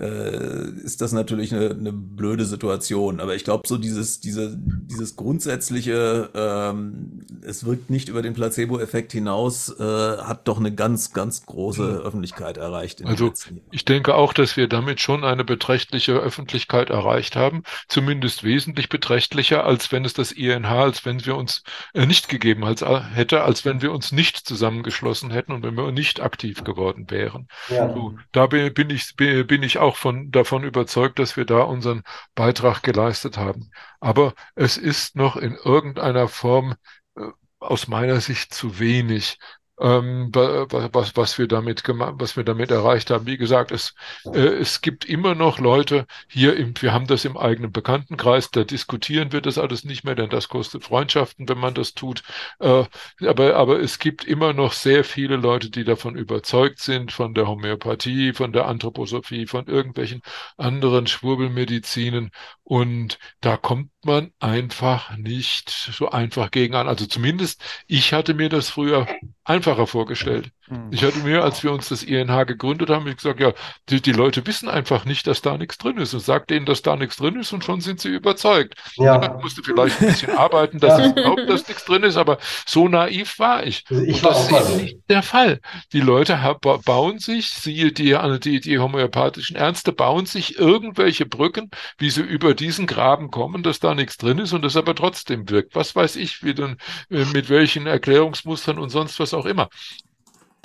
äh, 0.00 0.68
ist 0.84 1.00
das 1.00 1.12
natürlich 1.12 1.54
eine, 1.54 1.70
eine 1.70 1.92
blöde 1.92 2.44
Situation. 2.44 3.20
Aber 3.20 3.34
ich 3.34 3.44
glaube, 3.44 3.66
so 3.66 3.78
dieses, 3.78 4.20
diese, 4.20 4.56
dieses 4.56 5.16
grundsätzliche, 5.16 6.30
ähm, 6.34 7.24
es 7.42 7.64
wirkt 7.64 7.90
nicht 7.90 8.08
über 8.08 8.22
den 8.22 8.34
Placebo-Effekt 8.34 9.12
hinaus, 9.12 9.68
äh, 9.78 9.82
hat 9.82 10.48
doch 10.48 10.58
eine 10.58 10.74
ganz, 10.74 11.12
ganz 11.12 11.44
große 11.46 11.82
ja. 11.82 11.98
Öffentlichkeit 11.98 12.56
erreicht. 12.56 13.04
also 13.04 13.32
ich 13.70 13.84
denke 13.84 14.14
auch, 14.14 14.32
dass 14.32 14.56
wir 14.56 14.68
damit 14.68 15.00
schon 15.00 15.24
eine 15.24 15.44
beträchtliche 15.44 16.12
Öffentlichkeit 16.12 16.90
erreicht 16.90 17.36
haben, 17.36 17.62
zumindest 17.88 18.44
wesentlich 18.44 18.88
beträchtlicher, 18.88 19.64
als 19.64 19.92
wenn 19.92 20.04
es 20.04 20.14
das 20.14 20.32
INH, 20.32 20.66
als 20.66 21.04
wenn 21.04 21.24
wir 21.24 21.36
uns 21.36 21.62
äh, 21.94 22.06
nicht 22.06 22.28
gegeben 22.28 22.64
als, 22.64 22.82
äh, 22.82 23.00
hätte, 23.00 23.42
als 23.42 23.64
wenn 23.64 23.82
wir 23.82 23.92
uns 23.92 24.12
nicht 24.12 24.36
zusammengeschlossen 24.36 25.30
hätten 25.30 25.52
und 25.52 25.62
wenn 25.62 25.76
wir 25.76 25.90
nicht 25.92 26.20
aktiv 26.20 26.64
geworden 26.64 27.06
wären. 27.10 27.48
Ja. 27.68 27.92
So, 27.92 28.16
da 28.32 28.46
bin, 28.46 28.72
bin 28.74 28.90
ich, 28.90 29.14
bin 29.16 29.62
ich 29.62 29.78
auch 29.78 29.85
auch 29.86 29.96
von, 29.96 30.30
davon 30.30 30.64
überzeugt, 30.64 31.18
dass 31.18 31.36
wir 31.36 31.44
da 31.46 31.62
unseren 31.62 32.02
Beitrag 32.34 32.82
geleistet 32.82 33.38
haben. 33.38 33.70
Aber 34.00 34.34
es 34.54 34.76
ist 34.76 35.16
noch 35.16 35.36
in 35.36 35.54
irgendeiner 35.54 36.28
Form 36.28 36.74
äh, 37.16 37.22
aus 37.58 37.88
meiner 37.88 38.20
Sicht 38.20 38.54
zu 38.54 38.78
wenig. 38.78 39.38
Ähm, 39.80 40.30
was, 40.32 41.16
was 41.16 41.38
wir 41.38 41.48
damit 41.48 41.84
gemacht, 41.84 42.14
was 42.18 42.36
wir 42.36 42.44
damit 42.44 42.70
erreicht 42.70 43.10
haben. 43.10 43.26
Wie 43.26 43.36
gesagt, 43.36 43.70
es, 43.72 43.94
äh, 44.24 44.38
es 44.38 44.80
gibt 44.80 45.04
immer 45.04 45.34
noch 45.34 45.58
Leute 45.58 46.06
hier 46.28 46.56
im, 46.56 46.74
wir 46.80 46.92
haben 46.92 47.06
das 47.06 47.24
im 47.24 47.36
eigenen 47.36 47.72
Bekanntenkreis, 47.72 48.50
da 48.50 48.64
diskutieren 48.64 49.32
wir 49.32 49.40
das 49.40 49.58
alles 49.58 49.84
nicht 49.84 50.04
mehr, 50.04 50.14
denn 50.14 50.30
das 50.30 50.48
kostet 50.48 50.84
Freundschaften, 50.84 51.48
wenn 51.48 51.58
man 51.58 51.74
das 51.74 51.94
tut. 51.94 52.22
Äh, 52.58 52.84
aber, 53.26 53.56
aber 53.56 53.80
es 53.80 53.98
gibt 53.98 54.24
immer 54.24 54.52
noch 54.52 54.72
sehr 54.72 55.04
viele 55.04 55.36
Leute, 55.36 55.70
die 55.70 55.84
davon 55.84 56.16
überzeugt 56.16 56.80
sind, 56.80 57.12
von 57.12 57.34
der 57.34 57.46
Homöopathie, 57.46 58.32
von 58.32 58.52
der 58.52 58.66
Anthroposophie, 58.66 59.46
von 59.46 59.66
irgendwelchen 59.66 60.22
anderen 60.56 61.06
Schwurbelmedizinen. 61.06 62.30
Und 62.68 63.20
da 63.40 63.56
kommt 63.56 63.92
man 64.04 64.32
einfach 64.40 65.16
nicht 65.16 65.70
so 65.70 66.10
einfach 66.10 66.50
gegen 66.50 66.74
an. 66.74 66.88
Also 66.88 67.06
zumindest 67.06 67.62
ich 67.86 68.12
hatte 68.12 68.34
mir 68.34 68.48
das 68.48 68.70
früher 68.70 69.06
einfacher 69.44 69.86
vorgestellt. 69.86 70.50
Mhm. 70.68 70.88
Ich 70.90 71.04
hatte 71.04 71.18
mir, 71.18 71.42
als 71.42 71.62
wir 71.62 71.72
uns 71.72 71.88
das 71.88 72.02
INH 72.02 72.44
gegründet 72.46 72.90
haben, 72.90 73.06
ich 73.06 73.16
gesagt, 73.16 73.40
ja, 73.40 73.52
die, 73.88 74.00
die 74.00 74.12
Leute 74.12 74.46
wissen 74.46 74.68
einfach 74.68 75.04
nicht, 75.04 75.26
dass 75.26 75.42
da 75.42 75.56
nichts 75.56 75.78
drin 75.78 75.98
ist 75.98 76.14
und 76.14 76.20
sagt 76.20 76.50
denen, 76.50 76.66
dass 76.66 76.82
da 76.82 76.96
nichts 76.96 77.16
drin 77.16 77.38
ist 77.38 77.52
und 77.52 77.64
schon 77.64 77.80
sind 77.80 78.00
sie 78.00 78.08
überzeugt. 78.08 78.74
Ja. 78.96 79.18
dann 79.18 79.40
musste 79.40 79.62
vielleicht 79.62 80.00
ein 80.00 80.08
bisschen 80.08 80.36
arbeiten, 80.36 80.78
dass 80.78 80.98
ja. 80.98 81.06
es 81.06 81.12
überhaupt 81.12 81.48
dass 81.48 81.68
nichts 81.68 81.84
drin 81.84 82.02
ist, 82.02 82.16
aber 82.16 82.38
so 82.66 82.88
naiv 82.88 83.38
war 83.38 83.64
ich. 83.64 83.84
Also 83.90 84.02
ich 84.02 84.22
und 84.22 84.24
das 84.24 84.50
ist 84.50 84.76
nicht 84.76 84.98
der 85.08 85.22
Fall. 85.22 85.60
Die 85.92 86.00
Leute 86.00 86.38
bauen 86.84 87.18
sich, 87.18 87.50
siehe 87.50 87.92
die, 87.92 88.16
die, 88.40 88.60
die 88.60 88.78
homöopathischen 88.78 89.56
Ärzte 89.56 89.92
bauen 89.92 90.26
sich 90.26 90.58
irgendwelche 90.58 91.26
Brücken, 91.26 91.70
wie 91.98 92.10
sie 92.10 92.22
über 92.22 92.54
diesen 92.54 92.86
Graben 92.86 93.30
kommen, 93.30 93.62
dass 93.62 93.80
da 93.80 93.94
nichts 93.94 94.16
drin 94.16 94.38
ist 94.38 94.52
und 94.52 94.62
das 94.62 94.76
aber 94.76 94.94
trotzdem 94.94 95.48
wirkt. 95.48 95.74
Was 95.74 95.94
weiß 95.94 96.16
ich, 96.16 96.42
wie 96.42 96.54
denn, 96.54 96.76
äh, 97.10 97.24
mit 97.26 97.48
welchen 97.48 97.86
Erklärungsmustern 97.86 98.78
und 98.78 98.90
sonst 98.90 99.20
was 99.20 99.34
auch 99.34 99.46
immer. 99.46 99.68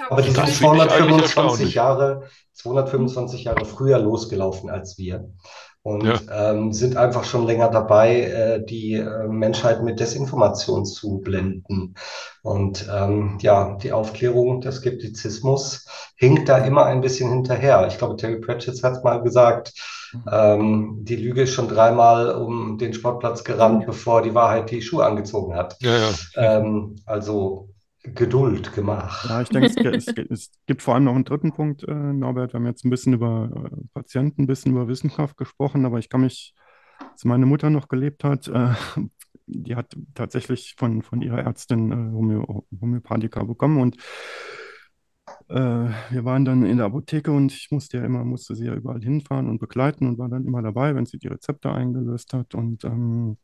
Aber 0.09 0.21
die 0.21 0.31
sind 0.31 0.47
225 0.47 1.73
Jahre, 1.73 2.23
225 2.53 3.43
Jahre 3.45 3.65
früher 3.65 3.99
losgelaufen 3.99 4.69
als 4.69 4.97
wir 4.97 5.29
und 5.83 6.03
ja. 6.03 6.51
ähm, 6.51 6.73
sind 6.73 6.95
einfach 6.95 7.23
schon 7.23 7.47
länger 7.47 7.69
dabei, 7.69 8.21
äh, 8.21 8.63
die 8.63 8.93
äh, 8.93 9.27
Menschheit 9.27 9.83
mit 9.83 9.99
Desinformation 9.99 10.85
zu 10.85 11.19
blenden. 11.19 11.95
Und 12.43 12.87
ähm, 12.93 13.39
ja, 13.41 13.77
die 13.81 13.91
Aufklärung, 13.91 14.61
der 14.61 14.73
Skeptizismus 14.73 15.87
hinkt 16.15 16.49
da 16.49 16.59
immer 16.59 16.85
ein 16.85 17.01
bisschen 17.01 17.31
hinterher. 17.31 17.87
Ich 17.87 17.97
glaube, 17.97 18.15
Terry 18.15 18.39
Pratchett 18.39 18.83
hat 18.83 19.03
mal 19.03 19.23
gesagt, 19.23 19.73
ähm, 20.31 20.99
die 21.01 21.15
Lüge 21.15 21.43
ist 21.43 21.53
schon 21.53 21.67
dreimal 21.67 22.35
um 22.35 22.77
den 22.77 22.93
Sportplatz 22.93 23.43
gerannt, 23.43 23.87
bevor 23.87 24.21
die 24.21 24.35
Wahrheit 24.35 24.69
die 24.69 24.83
Schuhe 24.83 25.05
angezogen 25.05 25.55
hat. 25.55 25.77
Ja, 25.81 25.97
ja. 25.97 26.09
Ähm, 26.35 26.97
also 27.07 27.69
Geduld 28.03 28.73
gemacht. 28.73 29.27
Ja, 29.29 29.41
ich 29.41 29.49
denke, 29.49 29.67
es, 29.67 30.07
es, 30.07 30.15
es, 30.29 30.51
gibt 30.65 30.81
vor 30.81 30.95
allem 30.95 31.03
noch 31.03 31.13
einen 31.13 31.23
dritten 31.23 31.51
Punkt, 31.51 31.83
äh, 31.83 31.93
Norbert. 31.93 32.53
Wir 32.53 32.59
haben 32.59 32.65
jetzt 32.65 32.83
ein 32.83 32.89
bisschen 32.89 33.13
über 33.13 33.69
äh, 33.71 33.77
Patienten, 33.93 34.43
ein 34.43 34.47
bisschen 34.47 34.71
über 34.71 34.87
Wissenschaft 34.87 35.37
gesprochen, 35.37 35.85
aber 35.85 35.99
ich 35.99 36.09
kann 36.09 36.21
mich, 36.21 36.55
als 36.99 37.25
meine 37.25 37.45
Mutter 37.45 37.69
noch 37.69 37.89
gelebt 37.89 38.23
hat, 38.23 38.47
äh, 38.47 38.73
die 39.45 39.75
hat 39.75 39.95
tatsächlich 40.15 40.75
von, 40.77 41.03
von 41.03 41.21
ihrer 41.21 41.39
Ärztin 41.39 41.91
äh, 41.91 42.11
Homö 42.11 42.43
Homöopathika 42.81 43.43
bekommen 43.43 43.79
und 43.79 43.97
äh, 45.49 45.55
wir 45.55 46.25
waren 46.25 46.43
dann 46.43 46.65
in 46.65 46.77
der 46.77 46.87
Apotheke 46.87 47.31
und 47.31 47.51
ich 47.51 47.69
musste 47.69 47.97
ja 47.97 48.05
immer, 48.05 48.23
musste 48.23 48.55
sie 48.55 48.65
ja 48.65 48.73
überall 48.73 49.01
hinfahren 49.01 49.47
und 49.47 49.59
begleiten 49.59 50.07
und 50.07 50.17
war 50.17 50.29
dann 50.29 50.45
immer 50.45 50.63
dabei, 50.63 50.95
wenn 50.95 51.05
sie 51.05 51.19
die 51.19 51.27
Rezepte 51.27 51.71
eingelöst 51.71 52.33
hat 52.33 52.55
und 52.55 52.83
ähm, 52.83 53.37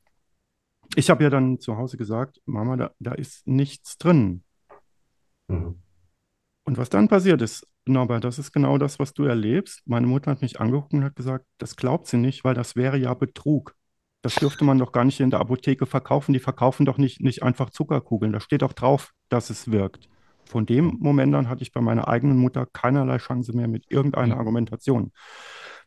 ich 0.95 1.09
habe 1.09 1.23
ja 1.23 1.29
dann 1.29 1.59
zu 1.59 1.77
Hause 1.77 1.97
gesagt, 1.97 2.41
Mama, 2.45 2.77
da, 2.77 2.91
da 2.99 3.11
ist 3.11 3.45
nichts 3.45 3.97
drin. 3.97 4.43
Mhm. 5.47 5.81
Und 6.63 6.77
was 6.77 6.89
dann 6.89 7.07
passiert 7.07 7.41
ist, 7.41 7.65
Norbert, 7.85 8.23
das 8.23 8.39
ist 8.39 8.51
genau 8.51 8.77
das, 8.77 8.99
was 8.99 9.13
du 9.13 9.23
erlebst. 9.23 9.81
Meine 9.85 10.07
Mutter 10.07 10.31
hat 10.31 10.41
mich 10.41 10.59
angeguckt 10.59 10.93
und 10.93 11.03
hat 11.03 11.15
gesagt, 11.15 11.45
das 11.57 11.77
glaubt 11.77 12.07
sie 12.07 12.17
nicht, 12.17 12.43
weil 12.43 12.53
das 12.53 12.75
wäre 12.75 12.97
ja 12.97 13.13
Betrug. 13.13 13.73
Das 14.21 14.35
dürfte 14.35 14.65
man 14.65 14.77
doch 14.77 14.91
gar 14.91 15.05
nicht 15.05 15.21
in 15.21 15.29
der 15.29 15.39
Apotheke 15.39 15.85
verkaufen. 15.85 16.33
Die 16.33 16.39
verkaufen 16.39 16.85
doch 16.85 16.97
nicht, 16.97 17.21
nicht 17.21 17.43
einfach 17.43 17.69
Zuckerkugeln. 17.69 18.33
Da 18.33 18.41
steht 18.41 18.63
doch 18.63 18.73
drauf, 18.73 19.13
dass 19.29 19.49
es 19.49 19.71
wirkt. 19.71 20.09
Von 20.43 20.65
dem 20.65 20.97
Moment 20.99 21.35
an 21.35 21.47
hatte 21.47 21.61
ich 21.61 21.71
bei 21.71 21.81
meiner 21.81 22.07
eigenen 22.07 22.37
Mutter 22.37 22.65
keinerlei 22.65 23.17
Chance 23.17 23.55
mehr 23.55 23.67
mit 23.67 23.85
irgendeiner 23.89 24.35
mhm. 24.35 24.39
Argumentation. 24.39 25.11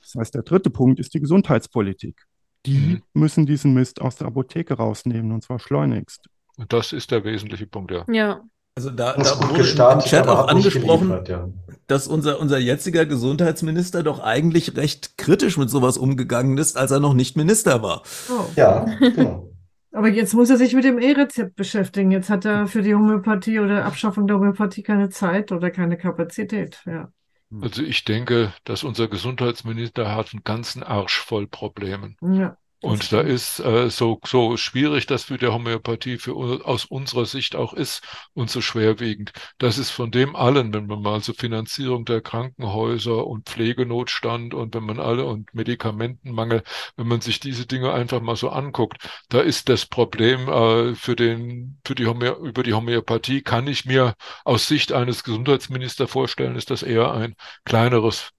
Das 0.01 0.15
heißt, 0.15 0.35
der 0.35 0.43
dritte 0.43 0.71
Punkt 0.71 0.99
ist 1.01 1.13
die 1.15 1.21
Gesundheitspolitik. 1.21 2.25
Die 2.67 2.79
mhm. 2.79 3.03
müssen 3.15 3.47
diesen 3.47 3.75
Mist 3.75 4.01
aus 4.01 4.17
der 4.17 4.27
Apotheke 4.27 4.75
rausnehmen 4.75 5.33
und 5.33 5.43
zwar 5.43 5.59
schleunigst. 5.59 6.29
Und 6.57 6.73
das 6.73 6.93
ist 6.93 7.11
der 7.11 7.25
wesentliche 7.25 7.67
Punkt, 7.67 7.91
ja. 7.91 8.05
Ja. 8.09 8.43
Also 8.81 8.89
da, 8.89 9.13
da 9.13 9.39
wurde 9.43 9.59
gestartet, 9.59 10.07
im 10.07 10.11
Chat 10.11 10.27
auch 10.27 10.49
angesprochen, 10.49 11.13
ja. 11.29 11.51
dass 11.87 12.09
unser, 12.09 12.41
unser 12.41 12.59
jetziger 12.59 13.05
Gesundheitsminister 13.05 14.03
doch 14.03 14.21
eigentlich 14.21 14.75
recht 14.75 15.19
kritisch 15.19 15.59
mit 15.59 15.69
sowas 15.69 15.99
umgegangen 15.99 16.57
ist, 16.57 16.79
als 16.79 16.91
er 16.91 16.99
noch 16.99 17.13
nicht 17.13 17.37
Minister 17.37 17.83
war. 17.83 18.03
Oh. 18.31 18.47
Ja, 18.57 18.87
genau. 18.99 19.51
Aber 19.93 20.09
jetzt 20.09 20.33
muss 20.33 20.49
er 20.49 20.57
sich 20.57 20.73
mit 20.73 20.85
dem 20.85 20.99
E-Rezept 20.99 21.57
beschäftigen. 21.57 22.11
Jetzt 22.11 22.31
hat 22.31 22.47
er 22.47 22.67
für 22.67 22.81
die 22.81 22.95
Homöopathie 22.95 23.59
oder 23.59 23.85
Abschaffung 23.85 24.27
der 24.27 24.37
Homöopathie 24.37 24.83
keine 24.83 25.11
Zeit 25.11 25.53
oder 25.53 25.71
keine 25.71 25.99
Kapazität. 25.99 26.83
Ja. 26.87 27.13
Also 27.61 27.83
ich 27.83 28.03
denke, 28.07 28.55
dass 28.65 28.83
unser 28.83 29.09
Gesundheitsminister 29.09 30.15
hat 30.15 30.33
einen 30.33 30.43
ganzen 30.43 30.83
Arsch 30.83 31.19
voll 31.19 31.47
Problemen. 31.49 32.17
Ja. 32.23 32.57
Und 32.83 33.13
da 33.13 33.21
ist 33.21 33.61
äh, 33.61 33.91
so, 33.91 34.21
so 34.25 34.57
schwierig 34.57 35.07
das 35.07 35.25
für 35.25 35.37
die 35.37 35.49
Homöopathie 35.49 36.17
für, 36.17 36.65
aus 36.65 36.87
unserer 36.87 37.27
Sicht 37.27 37.55
auch 37.55 37.75
ist 37.75 38.03
und 38.33 38.51
so 38.51 38.63
schwerwiegend. 38.63 39.33
Das 39.59 39.77
ist 39.77 39.91
von 39.91 40.11
dem 40.11 40.35
allen, 40.35 40.73
wenn 40.73 40.87
man 40.87 41.03
mal 41.03 41.23
so 41.23 41.35
Finanzierung 41.35 42.07
der 42.07 42.23
Krankenhäuser 42.23 43.27
und 43.27 43.51
Pflegenotstand 43.51 44.55
und 44.55 44.75
wenn 44.75 44.85
man 44.85 44.99
alle 44.99 45.27
und 45.27 45.53
Medikamentenmangel, 45.55 46.63
wenn 46.97 47.07
man 47.07 47.21
sich 47.21 47.39
diese 47.39 47.67
Dinge 47.67 47.93
einfach 47.93 48.23
mal 48.23 48.37
so 48.37 48.49
anguckt, 48.49 48.97
da 49.29 49.41
ist 49.41 49.69
das 49.69 49.85
Problem 49.85 50.49
äh, 50.49 50.95
für 50.95 51.17
den, 51.17 51.81
für 51.85 51.95
die 51.95 52.07
Homö 52.07 52.31
über 52.43 52.63
die 52.63 52.73
Homöopathie 52.73 53.43
kann 53.43 53.67
ich 53.67 53.85
mir 53.85 54.15
aus 54.45 54.69
Sicht 54.69 54.93
eines 54.93 55.23
Gesundheitsministers 55.23 56.11
vorstellen, 56.11 56.57
ist 56.57 56.71
das 56.71 56.83
eher 56.83 57.13
ein 57.13 57.35
kleineres 57.65 58.31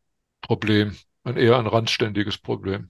Problem, 0.41 0.97
ein 1.23 1.37
eher 1.37 1.59
ein 1.59 1.67
randständiges 1.67 2.39
Problem. 2.39 2.89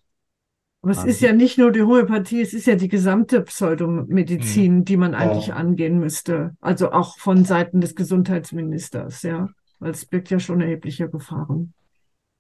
Aber 0.84 0.92
es 0.92 1.04
ist 1.04 1.22
ja 1.22 1.32
nicht 1.32 1.60
nur 1.60 1.72
die 1.72 1.84
Homöopathie, 1.84 2.42
es 2.42 2.54
ist 2.54 2.66
ja 2.66 2.76
die 2.76 2.88
gesamte 2.88 3.42
Pseudomedizin, 3.42 4.78
mhm. 4.78 4.86
die 4.86 4.98
man 4.98 5.14
eigentlich 5.14 5.48
ja. 5.48 5.56
angehen 5.56 6.00
müsste. 6.00 6.56
Also 6.60 6.92
auch 6.92 7.20
von 7.20 7.46
Seiten 7.46 7.82
des 7.82 7.96
Gesundheitsministers, 7.96 9.22
ja. 9.22 9.50
Weil 9.80 9.92
es 9.92 10.06
birgt 10.06 10.32
ja 10.32 10.40
schon 10.40 10.62
erhebliche 10.62 11.08
Gefahren. 11.08 11.74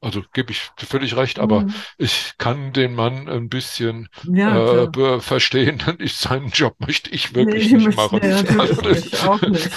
Also 0.03 0.23
gebe 0.33 0.51
ich 0.51 0.71
völlig 0.77 1.15
recht, 1.15 1.37
aber 1.37 1.61
mhm. 1.61 1.73
ich 1.99 2.33
kann 2.39 2.73
den 2.73 2.95
Mann 2.95 3.29
ein 3.29 3.49
bisschen 3.49 4.09
ja, 4.23 4.85
äh, 4.85 5.19
verstehen. 5.19 5.79
Ich, 5.99 6.15
seinen 6.15 6.49
Job 6.49 6.75
möchte 6.79 7.11
ich 7.11 7.35
wirklich 7.35 7.71
nee, 7.71 7.77
nicht 7.77 7.95
machen. 7.95 8.19
Nee, 8.23 8.31
also, 8.57 8.89
ich 8.89 9.23
auch 9.23 9.41
nicht. 9.41 9.69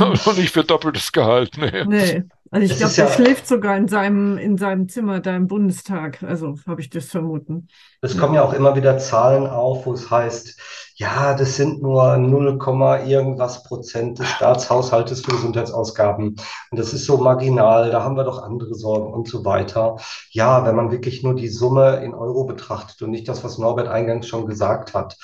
Und 0.26 0.38
nicht 0.38 0.52
für 0.52 0.64
doppeltes 0.64 1.12
Gehalt. 1.12 1.56
Nee. 1.56 1.84
nee. 1.86 2.22
Also 2.54 2.72
ich 2.72 2.78
glaube, 2.78 2.94
der 2.94 3.06
ja, 3.06 3.10
schläft 3.10 3.48
sogar 3.48 3.76
in 3.76 3.88
seinem, 3.88 4.38
in 4.38 4.56
seinem 4.58 4.88
Zimmer 4.88 5.18
da 5.18 5.34
im 5.34 5.48
Bundestag. 5.48 6.22
Also 6.22 6.54
habe 6.68 6.80
ich 6.80 6.88
das 6.88 7.06
vermuten. 7.06 7.66
Es 8.00 8.16
kommen 8.16 8.34
ja 8.34 8.44
auch 8.44 8.52
immer 8.52 8.76
wieder 8.76 8.96
Zahlen 8.98 9.48
auf, 9.48 9.86
wo 9.86 9.92
es 9.92 10.08
heißt, 10.08 10.56
ja, 10.94 11.34
das 11.34 11.56
sind 11.56 11.82
nur 11.82 12.16
0, 12.16 12.60
irgendwas 13.08 13.64
Prozent 13.64 14.20
des 14.20 14.28
Staatshaushaltes 14.28 15.22
für 15.22 15.32
Gesundheitsausgaben. 15.32 16.36
Und 16.70 16.78
das 16.78 16.94
ist 16.94 17.06
so 17.06 17.16
marginal, 17.16 17.90
da 17.90 18.04
haben 18.04 18.16
wir 18.16 18.22
doch 18.22 18.40
andere 18.40 18.76
Sorgen 18.76 19.12
und 19.12 19.26
so 19.26 19.44
weiter. 19.44 19.96
Ja, 20.30 20.64
wenn 20.64 20.76
man 20.76 20.92
wirklich 20.92 21.24
nur 21.24 21.34
die 21.34 21.48
Summe 21.48 22.04
in 22.04 22.14
Euro 22.14 22.44
betrachtet 22.44 23.02
und 23.02 23.10
nicht 23.10 23.26
das, 23.26 23.42
was 23.42 23.58
Norbert 23.58 23.88
eingangs 23.88 24.28
schon 24.28 24.46
gesagt 24.46 24.94
hat 24.94 25.16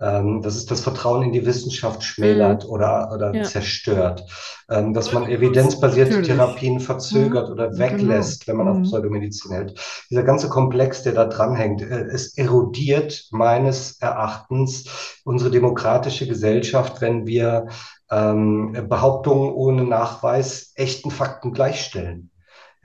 ähm, 0.00 0.42
dass 0.42 0.56
es 0.56 0.66
das 0.66 0.82
Vertrauen 0.82 1.22
in 1.22 1.32
die 1.32 1.46
Wissenschaft 1.46 2.02
schmälert 2.02 2.64
mhm. 2.64 2.70
oder, 2.70 3.10
oder 3.14 3.34
ja. 3.34 3.44
zerstört, 3.44 4.24
ähm, 4.68 4.92
dass 4.92 5.12
man 5.12 5.26
evidenzbasierte. 5.28 6.22
Therapien 6.22 6.80
verzögert 6.80 7.48
mhm. 7.48 7.52
oder 7.54 7.78
weglässt, 7.78 8.46
wenn 8.46 8.56
man 8.56 8.66
mhm. 8.66 8.72
auf 8.72 8.82
Pseudomedizin 8.82 9.52
hält. 9.52 9.80
Dieser 10.10 10.22
ganze 10.22 10.48
Komplex, 10.48 11.02
der 11.02 11.12
da 11.12 11.24
dranhängt, 11.24 11.82
äh, 11.82 12.04
es 12.04 12.36
erodiert 12.36 13.28
meines 13.30 14.00
Erachtens 14.00 15.18
unsere 15.24 15.50
demokratische 15.50 16.26
Gesellschaft, 16.26 17.00
wenn 17.00 17.26
wir 17.26 17.68
ähm, 18.10 18.86
Behauptungen 18.88 19.52
ohne 19.52 19.84
Nachweis 19.84 20.72
echten 20.74 21.10
Fakten 21.10 21.52
gleichstellen. 21.52 22.30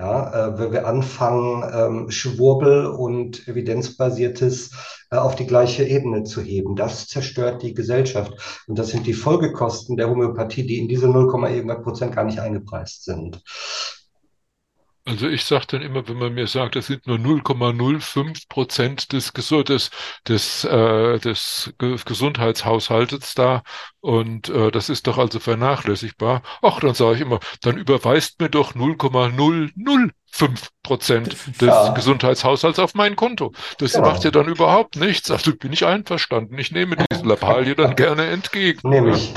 Ja, 0.01 0.47
äh, 0.47 0.57
wenn 0.57 0.71
wir 0.71 0.87
anfangen, 0.87 1.63
ähm, 1.71 2.09
Schwurbel 2.09 2.87
und 2.87 3.47
evidenzbasiertes 3.47 4.71
äh, 5.11 5.17
auf 5.17 5.35
die 5.35 5.45
gleiche 5.45 5.83
Ebene 5.83 6.23
zu 6.23 6.41
heben, 6.41 6.75
das 6.75 7.07
zerstört 7.07 7.61
die 7.61 7.75
Gesellschaft. 7.75 8.63
Und 8.65 8.79
das 8.79 8.87
sind 8.87 9.05
die 9.05 9.13
Folgekosten 9.13 9.97
der 9.97 10.09
Homöopathie, 10.09 10.65
die 10.65 10.79
in 10.79 10.87
diese 10.87 11.07
0, 11.07 11.31
irgendwas 11.51 11.83
Prozent 11.83 12.15
gar 12.15 12.23
nicht 12.23 12.39
eingepreist 12.39 13.03
sind. 13.03 13.43
Also 15.03 15.27
ich 15.27 15.45
sage 15.45 15.65
dann 15.67 15.81
immer, 15.81 16.07
wenn 16.07 16.17
man 16.17 16.33
mir 16.33 16.45
sagt, 16.45 16.75
es 16.75 16.85
sind 16.87 17.07
nur 17.07 17.17
0,05 17.17 18.47
Prozent 18.49 19.13
des, 19.13 19.33
des, 19.33 19.89
des, 20.27 20.63
äh, 20.63 21.19
des 21.19 21.73
Gesundheitshaushaltes 21.79 23.33
da 23.33 23.63
und 23.99 24.49
äh, 24.49 24.69
das 24.69 24.89
ist 24.89 25.07
doch 25.07 25.17
also 25.17 25.39
vernachlässigbar. 25.39 26.43
Ach, 26.61 26.79
dann 26.79 26.93
sage 26.93 27.15
ich 27.15 27.21
immer, 27.21 27.39
dann 27.61 27.77
überweist 27.77 28.39
mir 28.39 28.49
doch 28.49 28.75
0,005 28.75 30.69
Prozent 30.83 31.35
des 31.59 31.67
ja. 31.67 31.93
Gesundheitshaushalts 31.93 32.77
auf 32.77 32.93
mein 32.93 33.15
Konto. 33.15 33.53
Das 33.79 33.93
genau. 33.93 34.09
macht 34.09 34.23
ja 34.23 34.29
dann 34.29 34.47
überhaupt 34.47 34.97
nichts. 34.97 35.31
Also 35.31 35.55
bin 35.55 35.73
ich 35.73 35.85
einverstanden. 35.85 36.59
Ich 36.59 36.71
nehme 36.71 36.95
diese 37.11 37.23
Lappalie 37.27 37.75
dann 37.75 37.95
gerne 37.95 38.27
entgegen. 38.27 38.87
Nehme 38.87 39.15
ich. 39.15 39.33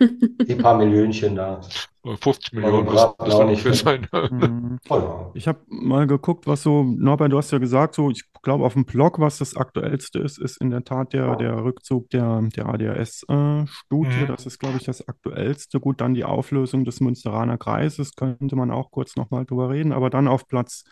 Die 0.00 0.54
paar 0.56 0.76
Millionchen 0.76 1.36
da. 1.36 1.60
50 2.04 2.52
Millionen 2.52 2.84
müssen 2.84 3.12
das 3.18 3.34
ungefähr 3.34 3.74
sein. 3.74 4.06
Mhm. 4.30 4.78
Ich 5.34 5.48
habe 5.48 5.60
mal 5.68 6.06
geguckt, 6.06 6.46
was 6.46 6.62
so, 6.62 6.82
Norbert, 6.82 7.32
du 7.32 7.38
hast 7.38 7.50
ja 7.50 7.58
gesagt, 7.58 7.94
so, 7.94 8.10
ich 8.10 8.24
glaube, 8.42 8.64
auf 8.64 8.74
dem 8.74 8.84
Blog, 8.84 9.18
was 9.20 9.38
das 9.38 9.56
aktuellste 9.56 10.18
ist, 10.18 10.38
ist 10.38 10.58
in 10.58 10.70
der 10.70 10.84
Tat 10.84 11.14
der, 11.14 11.36
der 11.36 11.64
Rückzug 11.64 12.10
der, 12.10 12.42
der 12.54 12.66
ADHS-Studie. 12.66 14.22
Mhm. 14.22 14.26
Das 14.26 14.44
ist, 14.44 14.58
glaube 14.58 14.76
ich, 14.76 14.84
das 14.84 15.08
aktuellste. 15.08 15.80
Gut, 15.80 16.00
dann 16.00 16.14
die 16.14 16.24
Auflösung 16.24 16.84
des 16.84 17.00
Münsteraner 17.00 17.56
Kreises, 17.56 18.14
könnte 18.14 18.54
man 18.56 18.70
auch 18.70 18.90
kurz 18.90 19.16
nochmal 19.16 19.46
drüber 19.46 19.70
reden. 19.70 19.92
Aber 19.92 20.10
dann 20.10 20.28
auf 20.28 20.46
Platz 20.46 20.84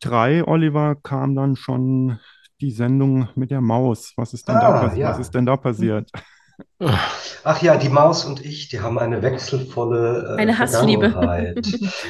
3, 0.00 0.46
Oliver, 0.46 0.94
kam 0.94 1.34
dann 1.34 1.56
schon 1.56 2.20
die 2.60 2.70
Sendung 2.70 3.28
mit 3.34 3.50
der 3.50 3.60
Maus. 3.60 4.12
Was 4.16 4.32
ist 4.32 4.48
denn, 4.48 4.56
ah, 4.56 4.86
da, 4.86 4.94
ja. 4.94 5.10
was 5.10 5.18
ist 5.18 5.34
denn 5.34 5.46
da 5.46 5.56
passiert? 5.56 6.10
Ach 7.44 7.62
ja, 7.62 7.76
die 7.76 7.88
Maus 7.88 8.24
und 8.24 8.44
ich, 8.44 8.68
die 8.68 8.80
haben 8.80 8.98
eine 8.98 9.22
wechselvolle 9.22 10.36
äh, 10.36 10.40
eine 10.40 10.58
Hassliebe. 10.58 11.08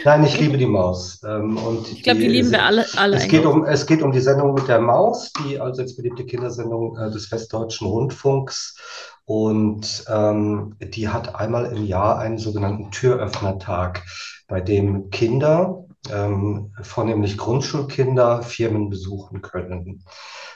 Nein, 0.05 0.24
ich 0.24 0.40
liebe 0.40 0.57
die 0.57 0.66
Maus. 0.66 1.20
Ähm, 1.24 1.57
und 1.57 1.90
ich 1.92 2.03
glaube, 2.03 2.20
die, 2.20 2.28
die, 2.28 2.32
lieben 2.32 2.51
wir 2.51 2.64
alle. 2.64 2.86
alle 2.97 3.16
es, 3.16 3.28
geht 3.28 3.44
um, 3.44 3.64
es 3.64 3.86
geht 3.86 4.03
um 4.03 4.12
die 4.12 4.20
Sendung 4.20 4.55
mit 4.55 4.66
der 4.68 4.80
Maus, 4.80 5.32
die 5.32 5.61
also 5.61 5.82
jetzt 5.82 5.97
beliebte 5.97 6.24
Kindersendung 6.24 6.97
äh, 6.97 7.11
des 7.11 7.30
Westdeutschen 7.30 7.86
Rundfunks. 7.86 8.76
Und 9.24 10.05
ähm, 10.09 10.76
die 10.80 11.09
hat 11.09 11.34
einmal 11.34 11.66
im 11.66 11.84
Jahr 11.84 12.18
einen 12.18 12.38
sogenannten 12.38 12.90
Türöffnertag, 12.90 14.05
bei 14.49 14.61
dem 14.61 15.11
Kinder, 15.11 15.84
ähm, 16.12 16.72
vornehmlich 16.82 17.36
Grundschulkinder, 17.36 18.42
Firmen 18.42 18.88
besuchen 18.88 19.42
können. 19.42 20.05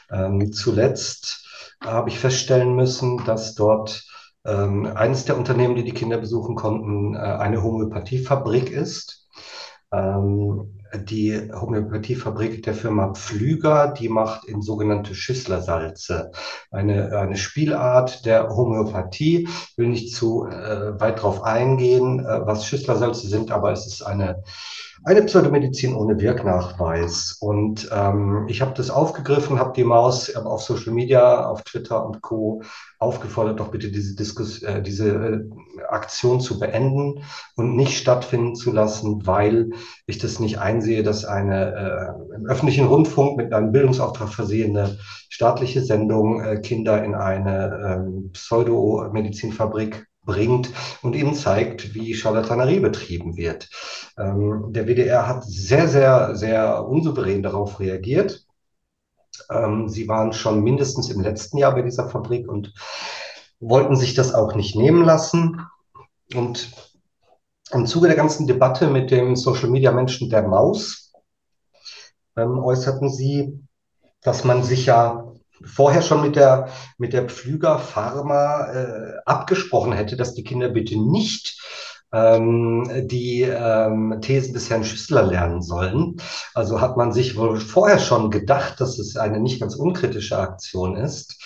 Ähm, 0.09 0.53
zuletzt 0.53 1.40
habe 1.83 2.09
ich 2.09 2.19
feststellen 2.19 2.75
müssen, 2.75 3.23
dass 3.25 3.55
dort 3.55 4.05
ähm, 4.45 4.85
eines 4.95 5.25
der 5.25 5.37
Unternehmen, 5.37 5.75
die 5.75 5.83
die 5.83 5.93
Kinder 5.93 6.17
besuchen 6.17 6.55
konnten, 6.55 7.15
äh, 7.15 7.19
eine 7.19 7.63
Homöopathiefabrik 7.63 8.71
ist. 8.71 9.27
Ähm, 9.91 10.81
die 10.93 11.49
Homöopathiefabrik 11.53 12.63
der 12.63 12.73
Firma 12.73 13.13
Pflüger, 13.13 13.93
die 13.93 14.09
macht 14.09 14.45
in 14.45 14.61
sogenannte 14.61 15.15
Schüsslersalze. 15.15 16.31
Eine, 16.69 17.17
eine 17.17 17.37
Spielart 17.37 18.25
der 18.25 18.49
Homöopathie. 18.49 19.47
Will 19.77 19.87
nicht 19.87 20.13
zu 20.15 20.45
äh, 20.45 20.99
weit 20.99 21.21
drauf 21.21 21.43
eingehen, 21.43 22.19
äh, 22.19 22.45
was 22.45 22.65
Schüsslersalze 22.65 23.27
sind, 23.27 23.51
aber 23.51 23.71
es 23.71 23.85
ist 23.85 24.01
eine 24.01 24.43
eine 25.03 25.23
Pseudomedizin 25.23 25.95
ohne 25.95 26.19
Wirknachweis. 26.19 27.37
Und 27.39 27.89
ähm, 27.91 28.45
ich 28.47 28.61
habe 28.61 28.73
das 28.75 28.91
aufgegriffen, 28.91 29.57
habe 29.57 29.73
die 29.75 29.83
Maus 29.83 30.33
auf 30.35 30.61
Social 30.61 30.93
Media, 30.93 31.47
auf 31.47 31.63
Twitter 31.63 32.05
und 32.05 32.21
Co. 32.21 32.61
aufgefordert, 32.99 33.59
doch 33.59 33.69
bitte 33.69 33.91
diese, 33.91 34.15
Diskus 34.15 34.61
äh, 34.61 34.81
diese 34.81 35.09
äh, 35.09 35.83
Aktion 35.89 36.39
zu 36.39 36.59
beenden 36.59 37.23
und 37.55 37.75
nicht 37.75 37.97
stattfinden 37.97 38.55
zu 38.55 38.71
lassen, 38.71 39.25
weil 39.25 39.71
ich 40.05 40.19
das 40.19 40.39
nicht 40.39 40.59
einsehe, 40.59 41.01
dass 41.01 41.25
eine 41.25 42.15
äh, 42.31 42.35
im 42.35 42.45
öffentlichen 42.45 42.85
Rundfunk 42.85 43.37
mit 43.37 43.53
einem 43.53 43.71
Bildungsauftrag 43.71 44.29
versehene 44.29 44.97
staatliche 45.29 45.81
Sendung 45.81 46.41
äh, 46.41 46.59
Kinder 46.59 47.03
in 47.03 47.15
eine 47.15 48.03
ähm, 48.05 48.29
Pseudomedizinfabrik 48.33 50.10
bringt 50.31 50.71
und 51.01 51.15
eben 51.15 51.33
zeigt, 51.35 51.93
wie 51.93 52.13
Charlatanerie 52.13 52.79
betrieben 52.79 53.35
wird. 53.35 53.69
Ähm, 54.17 54.67
der 54.69 54.87
WDR 54.87 55.27
hat 55.27 55.43
sehr, 55.43 55.87
sehr, 55.87 56.35
sehr 56.35 56.87
unsouverän 56.87 57.43
darauf 57.43 57.79
reagiert. 57.79 58.45
Ähm, 59.49 59.89
sie 59.89 60.07
waren 60.07 60.31
schon 60.33 60.63
mindestens 60.63 61.09
im 61.09 61.21
letzten 61.21 61.57
Jahr 61.57 61.73
bei 61.73 61.81
dieser 61.81 62.09
Fabrik 62.09 62.47
und 62.47 62.73
wollten 63.59 63.95
sich 63.95 64.13
das 64.13 64.33
auch 64.33 64.55
nicht 64.55 64.75
nehmen 64.75 65.03
lassen. 65.03 65.61
Und 66.33 66.71
im 67.71 67.85
Zuge 67.85 68.07
der 68.07 68.17
ganzen 68.17 68.47
Debatte 68.47 68.87
mit 68.87 69.11
dem 69.11 69.35
Social-Media-Menschen 69.35 70.29
der 70.29 70.47
Maus 70.47 71.13
ähm, 72.37 72.59
äußerten 72.59 73.09
sie, 73.09 73.59
dass 74.21 74.43
man 74.43 74.63
sich 74.63 74.85
ja 74.85 75.30
vorher 75.65 76.01
schon 76.01 76.21
mit 76.21 76.35
der, 76.35 76.69
mit 76.97 77.13
der 77.13 77.25
Pflüger 77.25 77.79
Pharma 77.79 78.67
äh, 78.71 79.13
abgesprochen 79.25 79.93
hätte, 79.93 80.17
dass 80.17 80.33
die 80.33 80.43
Kinder 80.43 80.69
bitte 80.69 80.99
nicht 80.99 81.59
ähm, 82.13 82.89
die 83.07 83.43
ähm, 83.43 84.19
Thesen 84.21 84.53
des 84.53 84.69
Herrn 84.69 84.83
Schüssler 84.83 85.23
lernen 85.23 85.61
sollen. 85.61 86.17
Also 86.53 86.81
hat 86.81 86.97
man 86.97 87.11
sich 87.13 87.37
wohl 87.37 87.59
vorher 87.59 87.99
schon 87.99 88.29
gedacht, 88.29 88.81
dass 88.81 88.99
es 88.99 89.15
eine 89.15 89.39
nicht 89.39 89.59
ganz 89.59 89.75
unkritische 89.75 90.37
Aktion 90.37 90.95
ist. 90.95 91.41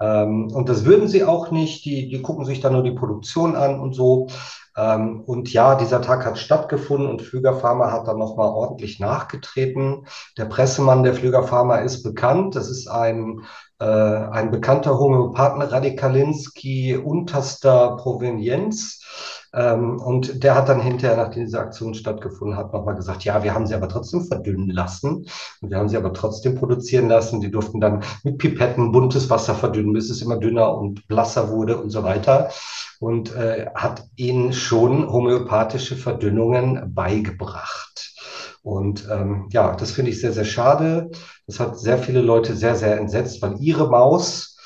Ähm, 0.00 0.50
und 0.52 0.68
das 0.68 0.84
würden 0.84 1.08
sie 1.08 1.24
auch 1.24 1.50
nicht. 1.50 1.84
Die, 1.84 2.08
die 2.08 2.22
gucken 2.22 2.44
sich 2.44 2.60
dann 2.60 2.72
nur 2.72 2.82
die 2.82 2.92
Produktion 2.92 3.56
an 3.56 3.78
und 3.78 3.94
so. 3.94 4.28
Ähm, 4.76 5.22
und 5.22 5.52
ja, 5.52 5.74
dieser 5.74 6.02
Tag 6.02 6.26
hat 6.26 6.38
stattgefunden 6.38 7.08
und 7.08 7.22
Flüger 7.22 7.54
Pharma 7.54 7.90
hat 7.92 8.06
dann 8.06 8.18
nochmal 8.18 8.48
ordentlich 8.48 9.00
nachgetreten. 9.00 10.06
Der 10.36 10.44
Pressemann 10.44 11.02
der 11.02 11.14
Flüger 11.14 11.42
Pharma 11.44 11.76
ist 11.78 12.02
bekannt. 12.02 12.56
Das 12.56 12.68
ist 12.68 12.86
ein, 12.88 13.42
äh, 13.78 13.84
ein 13.84 14.50
bekannter 14.50 14.98
Homöopathen 14.98 15.62
Radikalinski 15.62 16.96
unterster 16.96 17.96
Provenienz. 17.96 19.00
Ähm, 19.56 19.98
und 19.98 20.44
der 20.44 20.54
hat 20.54 20.68
dann 20.68 20.80
hinterher, 20.80 21.16
nachdem 21.16 21.46
diese 21.46 21.58
Aktion 21.58 21.94
stattgefunden 21.94 22.58
hat, 22.58 22.74
nochmal 22.74 22.94
gesagt, 22.94 23.24
ja, 23.24 23.42
wir 23.42 23.54
haben 23.54 23.66
sie 23.66 23.74
aber 23.74 23.88
trotzdem 23.88 24.24
verdünnen 24.24 24.68
lassen 24.68 25.26
und 25.62 25.70
wir 25.70 25.78
haben 25.78 25.88
sie 25.88 25.96
aber 25.96 26.12
trotzdem 26.12 26.56
produzieren 26.56 27.08
lassen. 27.08 27.40
Die 27.40 27.50
durften 27.50 27.80
dann 27.80 28.04
mit 28.22 28.36
Pipetten 28.36 28.92
buntes 28.92 29.30
Wasser 29.30 29.54
verdünnen, 29.54 29.94
bis 29.94 30.10
es 30.10 30.20
immer 30.20 30.36
dünner 30.36 30.76
und 30.76 31.08
blasser 31.08 31.50
wurde 31.50 31.78
und 31.78 31.88
so 31.90 32.02
weiter. 32.04 32.50
Und 33.00 33.34
äh, 33.34 33.66
hat 33.74 34.04
ihnen 34.16 34.52
schon 34.52 35.10
homöopathische 35.10 35.96
Verdünnungen 35.96 36.94
beigebracht. 36.94 38.12
Und 38.62 39.08
ähm, 39.10 39.48
ja, 39.52 39.74
das 39.74 39.92
finde 39.92 40.10
ich 40.10 40.20
sehr, 40.20 40.32
sehr 40.32 40.44
schade. 40.44 41.10
Das 41.46 41.60
hat 41.60 41.78
sehr 41.78 41.98
viele 41.98 42.20
Leute 42.20 42.56
sehr, 42.56 42.74
sehr 42.74 42.98
entsetzt, 42.98 43.40
weil 43.40 43.58
ihre 43.60 43.88
Maus 43.88 44.56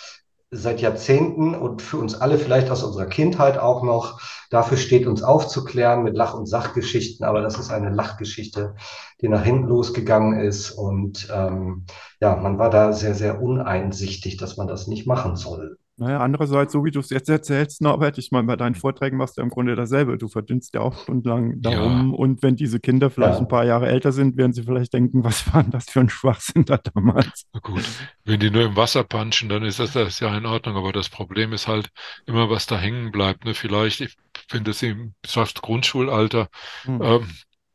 seit 0.50 0.80
Jahrzehnten 0.80 1.54
und 1.54 1.80
für 1.80 1.98
uns 1.98 2.20
alle 2.20 2.38
vielleicht 2.38 2.70
aus 2.70 2.82
unserer 2.82 3.06
Kindheit 3.06 3.58
auch 3.58 3.82
noch 3.84 4.20
dafür 4.50 4.76
steht, 4.76 5.06
uns 5.06 5.22
aufzuklären 5.22 6.02
mit 6.02 6.16
Lach- 6.16 6.34
und 6.34 6.46
Sachgeschichten. 6.46 7.24
Aber 7.24 7.40
das 7.40 7.58
ist 7.58 7.70
eine 7.70 7.90
Lachgeschichte, 7.90 8.74
die 9.22 9.28
nach 9.28 9.44
hinten 9.44 9.68
losgegangen 9.68 10.40
ist. 10.40 10.72
Und 10.72 11.28
ähm, 11.34 11.86
ja, 12.20 12.36
man 12.36 12.58
war 12.58 12.68
da 12.70 12.92
sehr, 12.92 13.14
sehr 13.14 13.40
uneinsichtig, 13.40 14.36
dass 14.36 14.56
man 14.58 14.66
das 14.66 14.86
nicht 14.86 15.06
machen 15.06 15.36
soll. 15.36 15.78
Naja, 16.00 16.20
andererseits, 16.20 16.72
so 16.72 16.82
wie 16.82 16.90
du 16.90 17.00
es 17.00 17.10
jetzt 17.10 17.28
erzählst, 17.28 17.82
Norbert, 17.82 18.16
ich 18.16 18.30
meine, 18.30 18.46
bei 18.46 18.56
deinen 18.56 18.74
Vorträgen 18.74 19.18
machst 19.18 19.36
du 19.36 19.42
im 19.42 19.50
Grunde 19.50 19.76
dasselbe. 19.76 20.16
Du 20.16 20.28
verdünnst 20.28 20.72
ja 20.72 20.80
auch 20.80 20.96
stundenlang 21.02 21.60
darum. 21.60 22.12
Ja. 22.12 22.16
Und 22.16 22.42
wenn 22.42 22.56
diese 22.56 22.80
Kinder 22.80 23.10
vielleicht 23.10 23.34
ja. 23.34 23.40
ein 23.40 23.48
paar 23.48 23.66
Jahre 23.66 23.86
älter 23.86 24.10
sind, 24.10 24.38
werden 24.38 24.54
sie 24.54 24.62
vielleicht 24.62 24.94
denken, 24.94 25.24
was 25.24 25.52
war 25.52 25.62
denn 25.62 25.72
das 25.72 25.90
für 25.90 26.00
ein 26.00 26.08
Schwachsinn 26.08 26.64
da 26.64 26.78
damals? 26.78 27.44
Na 27.52 27.60
gut, 27.60 27.84
wenn 28.24 28.40
die 28.40 28.50
nur 28.50 28.62
im 28.62 28.76
Wasser 28.76 29.04
punchen, 29.04 29.50
dann 29.50 29.62
ist 29.62 29.78
das, 29.78 29.92
das 29.92 30.20
ja 30.20 30.34
in 30.34 30.46
Ordnung. 30.46 30.74
Aber 30.74 30.90
das 30.92 31.10
Problem 31.10 31.52
ist 31.52 31.68
halt 31.68 31.90
immer, 32.24 32.48
was 32.48 32.66
da 32.66 32.78
hängen 32.78 33.12
bleibt. 33.12 33.44
Ne? 33.44 33.52
Vielleicht, 33.52 34.00
ich 34.00 34.16
finde 34.48 34.70
es 34.70 34.82
im 34.82 35.12
Grundschulalter, 35.60 36.48
hm. 36.84 37.02
ähm, 37.02 37.26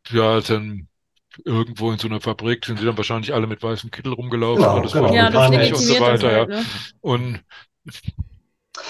ja, 0.09 0.41
dann 0.41 0.87
irgendwo 1.43 1.91
in 1.91 1.99
so 1.99 2.07
einer 2.07 2.21
Fabrik 2.21 2.65
sind 2.65 2.79
sie 2.79 2.85
dann 2.85 2.97
wahrscheinlich 2.97 3.35
alle 3.35 3.45
mit 3.45 3.61
weißem 3.61 3.91
Kittel 3.91 4.13
rumgelaufen, 4.13 4.63
genau, 4.63 4.77
alles 4.77 4.93
genau. 4.93 5.13
ja, 5.13 5.29
das 5.29 5.51
und 5.51 5.77
so 5.77 5.99
weiter. 5.99 6.31
Halt, 6.31 6.49
ja. 6.49 6.55
Ne? 6.55 6.65
Und 7.01 7.43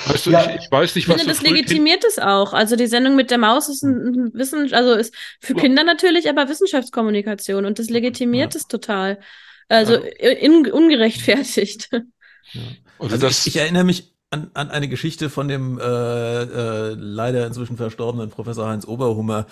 Weißt 0.08 0.26
du, 0.26 0.32
ja, 0.32 0.50
ich, 0.50 0.64
ich, 0.64 0.72
weiß 0.72 0.96
nicht, 0.96 1.08
was. 1.08 1.16
Ich 1.16 1.22
finde, 1.22 1.34
das 1.34 1.42
legitimiert 1.42 2.04
es 2.04 2.18
auch. 2.18 2.54
Also 2.54 2.76
die 2.76 2.88
Sendung 2.88 3.16
mit 3.16 3.30
der 3.30 3.38
Maus 3.38 3.70
ist 3.70 3.84
ein 3.84 4.34
Wissen, 4.34 4.74
also 4.74 4.94
ist 4.94 5.14
für 5.40 5.54
ja. 5.54 5.62
Kinder 5.62 5.84
natürlich, 5.84 6.28
aber 6.30 6.50
Wissenschaftskommunikation 6.50 7.66
und 7.66 7.78
das 7.78 7.90
legitimiert 7.90 8.54
ja. 8.54 8.60
es 8.60 8.68
total. 8.68 9.20
Also 9.68 9.96
in, 9.96 10.72
ungerechtfertigt. 10.72 11.90
Also, 11.92 13.16
also 13.16 13.18
das, 13.18 13.46
ich, 13.46 13.56
ich, 13.56 13.62
erinnere 13.62 13.84
mich 13.84 14.14
an, 14.30 14.52
an 14.54 14.70
eine 14.70 14.88
Geschichte 14.88 15.30
von 15.30 15.48
dem 15.48 15.80
äh, 15.80 15.84
äh, 15.84 16.94
leider 16.98 17.46
inzwischen 17.48 17.78
verstorbenen 17.78 18.30
Professor 18.30 18.68
Heinz 18.68 18.86
Oberhummer, 18.86 19.48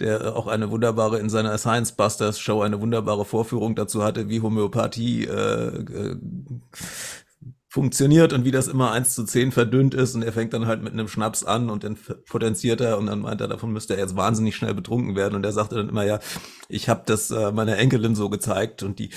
der 0.00 0.36
auch 0.36 0.46
eine 0.46 0.70
wunderbare 0.70 1.18
in 1.18 1.28
seiner 1.28 1.56
Science 1.58 1.92
Busters 1.92 2.38
Show 2.38 2.62
eine 2.62 2.80
wunderbare 2.80 3.24
Vorführung 3.24 3.74
dazu 3.74 4.04
hatte, 4.04 4.28
wie 4.28 4.40
Homöopathie 4.40 5.24
äh, 5.24 5.66
äh, 5.66 6.16
funktioniert 7.78 8.32
und 8.32 8.44
wie 8.44 8.50
das 8.50 8.66
immer 8.66 8.90
eins 8.90 9.14
zu 9.14 9.22
zehn 9.22 9.52
verdünnt 9.52 9.94
ist 9.94 10.16
und 10.16 10.22
er 10.22 10.32
fängt 10.32 10.52
dann 10.52 10.66
halt 10.66 10.82
mit 10.82 10.94
einem 10.94 11.06
Schnaps 11.06 11.44
an 11.44 11.70
und 11.70 11.84
dann 11.84 11.96
potenziert 12.28 12.80
er 12.80 12.98
und 12.98 13.06
dann 13.06 13.20
meint 13.20 13.40
er, 13.40 13.46
davon 13.46 13.72
müsste 13.72 13.94
er 13.94 14.00
jetzt 14.00 14.16
wahnsinnig 14.16 14.56
schnell 14.56 14.74
betrunken 14.74 15.14
werden 15.14 15.36
und 15.36 15.44
er 15.44 15.52
sagte 15.52 15.76
dann 15.76 15.88
immer, 15.88 16.02
ja, 16.02 16.18
ich 16.68 16.88
habe 16.88 17.04
das 17.06 17.30
äh, 17.30 17.52
meiner 17.52 17.78
Enkelin 17.78 18.16
so 18.16 18.30
gezeigt 18.30 18.82
und 18.82 18.98
die 18.98 19.10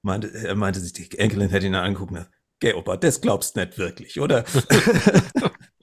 meinte, 0.00 0.32
er 0.32 0.54
meinte 0.54 0.80
sich, 0.80 0.94
die 0.94 1.18
Enkelin 1.18 1.50
hätte 1.50 1.66
ihn 1.66 1.74
angeguckt 1.74 2.12
und 2.12 2.26
Gay 2.60 2.72
Opa, 2.72 2.96
das 2.96 3.20
glaubst 3.20 3.54
nicht 3.54 3.76
wirklich, 3.76 4.18
oder? 4.18 4.46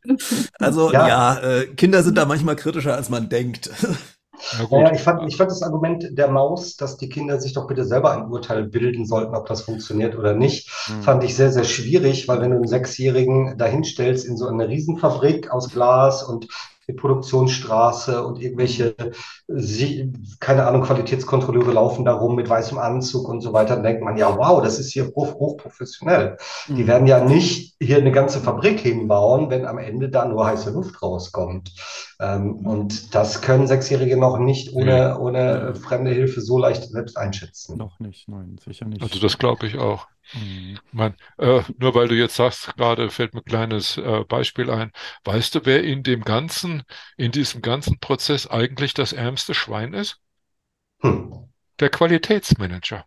also 0.60 0.92
ja, 0.92 1.08
ja 1.08 1.40
äh, 1.40 1.68
Kinder 1.68 2.02
sind 2.02 2.18
da 2.18 2.26
manchmal 2.26 2.56
kritischer, 2.56 2.96
als 2.96 3.10
man 3.10 3.30
denkt. 3.30 3.70
Naja, 4.70 4.92
ich, 4.94 5.02
fand, 5.02 5.28
ich 5.28 5.38
fand 5.38 5.52
das 5.52 5.62
Argument 5.62 6.18
der 6.18 6.28
Maus, 6.30 6.76
dass 6.76 6.98
die 6.98 7.10
Kinder 7.10 7.40
sich 7.40 7.54
doch 7.54 7.68
bitte 7.68 7.86
selber 7.86 8.12
ein 8.12 8.30
Urteil 8.30 8.64
bilden 8.64 9.06
sollten, 9.06 9.36
ob 9.36 9.48
das 9.48 9.62
funktioniert 9.62 10.18
oder 10.18 10.34
nicht, 10.34 10.70
mhm. 10.90 11.02
fand 11.02 11.24
ich 11.24 11.36
sehr, 11.36 11.52
sehr 11.52 11.64
schwierig, 11.64 12.28
weil 12.28 12.42
wenn 12.42 12.52
du 12.52 12.58
einen 12.58 12.68
Sechsjährigen 12.68 13.58
dahinstellst 13.58 14.26
in 14.26 14.38
so 14.38 14.48
eine 14.48 14.68
Riesenfabrik 14.68 15.52
aus 15.52 15.70
Glas 15.70 16.24
und 16.24 16.48
die 16.88 16.94
Produktionsstraße 16.94 18.26
und 18.26 18.42
irgendwelche, 18.42 18.96
keine 20.40 20.66
Ahnung, 20.66 20.82
Qualitätskontrolleure 20.82 21.72
laufen 21.72 22.06
da 22.06 22.14
rum 22.14 22.36
mit 22.36 22.50
weißem 22.50 22.78
Anzug 22.78 23.28
und 23.30 23.42
so 23.42 23.54
weiter. 23.54 23.76
Dann 23.76 23.84
denkt 23.84 24.04
man, 24.04 24.18
ja, 24.18 24.38
wow, 24.38 24.62
das 24.62 24.80
ist 24.80 24.92
hier 24.92 25.08
hoch, 25.16 25.36
hochprofessionell. 25.36 26.38
Mhm. 26.68 26.76
Die 26.76 26.88
werden 26.88 27.08
ja 27.08 27.24
nicht 27.24 27.76
hier 27.80 27.98
eine 27.98 28.12
ganze 28.12 28.40
Fabrik 28.40 28.80
hinbauen, 28.80 29.50
wenn 29.50 29.66
am 29.66 29.78
Ende 29.78 30.10
da 30.10 30.26
nur 30.26 30.46
heiße 30.46 30.72
Luft 30.72 31.02
rauskommt. 31.02 31.72
Ähm, 32.20 32.60
mhm. 32.60 32.68
Und 32.68 33.16
das 33.16 33.42
können 33.42 33.68
Sechsjährige 33.68 34.18
noch 34.18 34.38
nicht 34.38 34.74
ohne, 34.74 35.18
ohne 35.20 35.76
fremde 35.76 36.12
Hilfe 36.12 36.42
so 36.42 36.58
leicht 36.58 36.84
selbst 36.84 37.18
einschätzen. 37.18 37.78
Noch 37.78 38.00
nicht, 38.00 38.28
nein, 38.28 38.58
sicher 38.64 38.86
nicht. 38.86 39.02
Also 39.02 39.20
das 39.20 39.38
glaube 39.38 39.68
ich 39.68 39.78
auch. 39.78 40.08
Mhm. 40.32 40.80
Man, 40.92 41.16
äh, 41.38 41.62
nur 41.78 41.96
weil 41.96 42.08
du 42.08 42.16
jetzt 42.16 42.36
sagst, 42.36 42.76
gerade 42.76 43.10
fällt 43.10 43.34
mir 43.34 43.42
ein 43.42 43.46
kleines 43.46 43.98
äh, 43.98 44.24
Beispiel 44.28 44.70
ein. 44.70 44.92
Weißt 45.24 45.56
du, 45.56 45.66
wer 45.66 45.84
in 45.84 46.04
dem 46.04 46.22
ganzen, 46.24 46.84
in 47.18 47.32
diesem 47.32 47.62
ganzen 47.62 48.00
Prozess 48.00 48.48
eigentlich 48.48 48.94
das 48.94 49.14
ärmste 49.14 49.54
Schwein 49.54 49.94
ist? 49.94 50.20
Hm. 51.02 51.50
Der 51.80 51.90
Qualitätsmanager. 51.90 53.06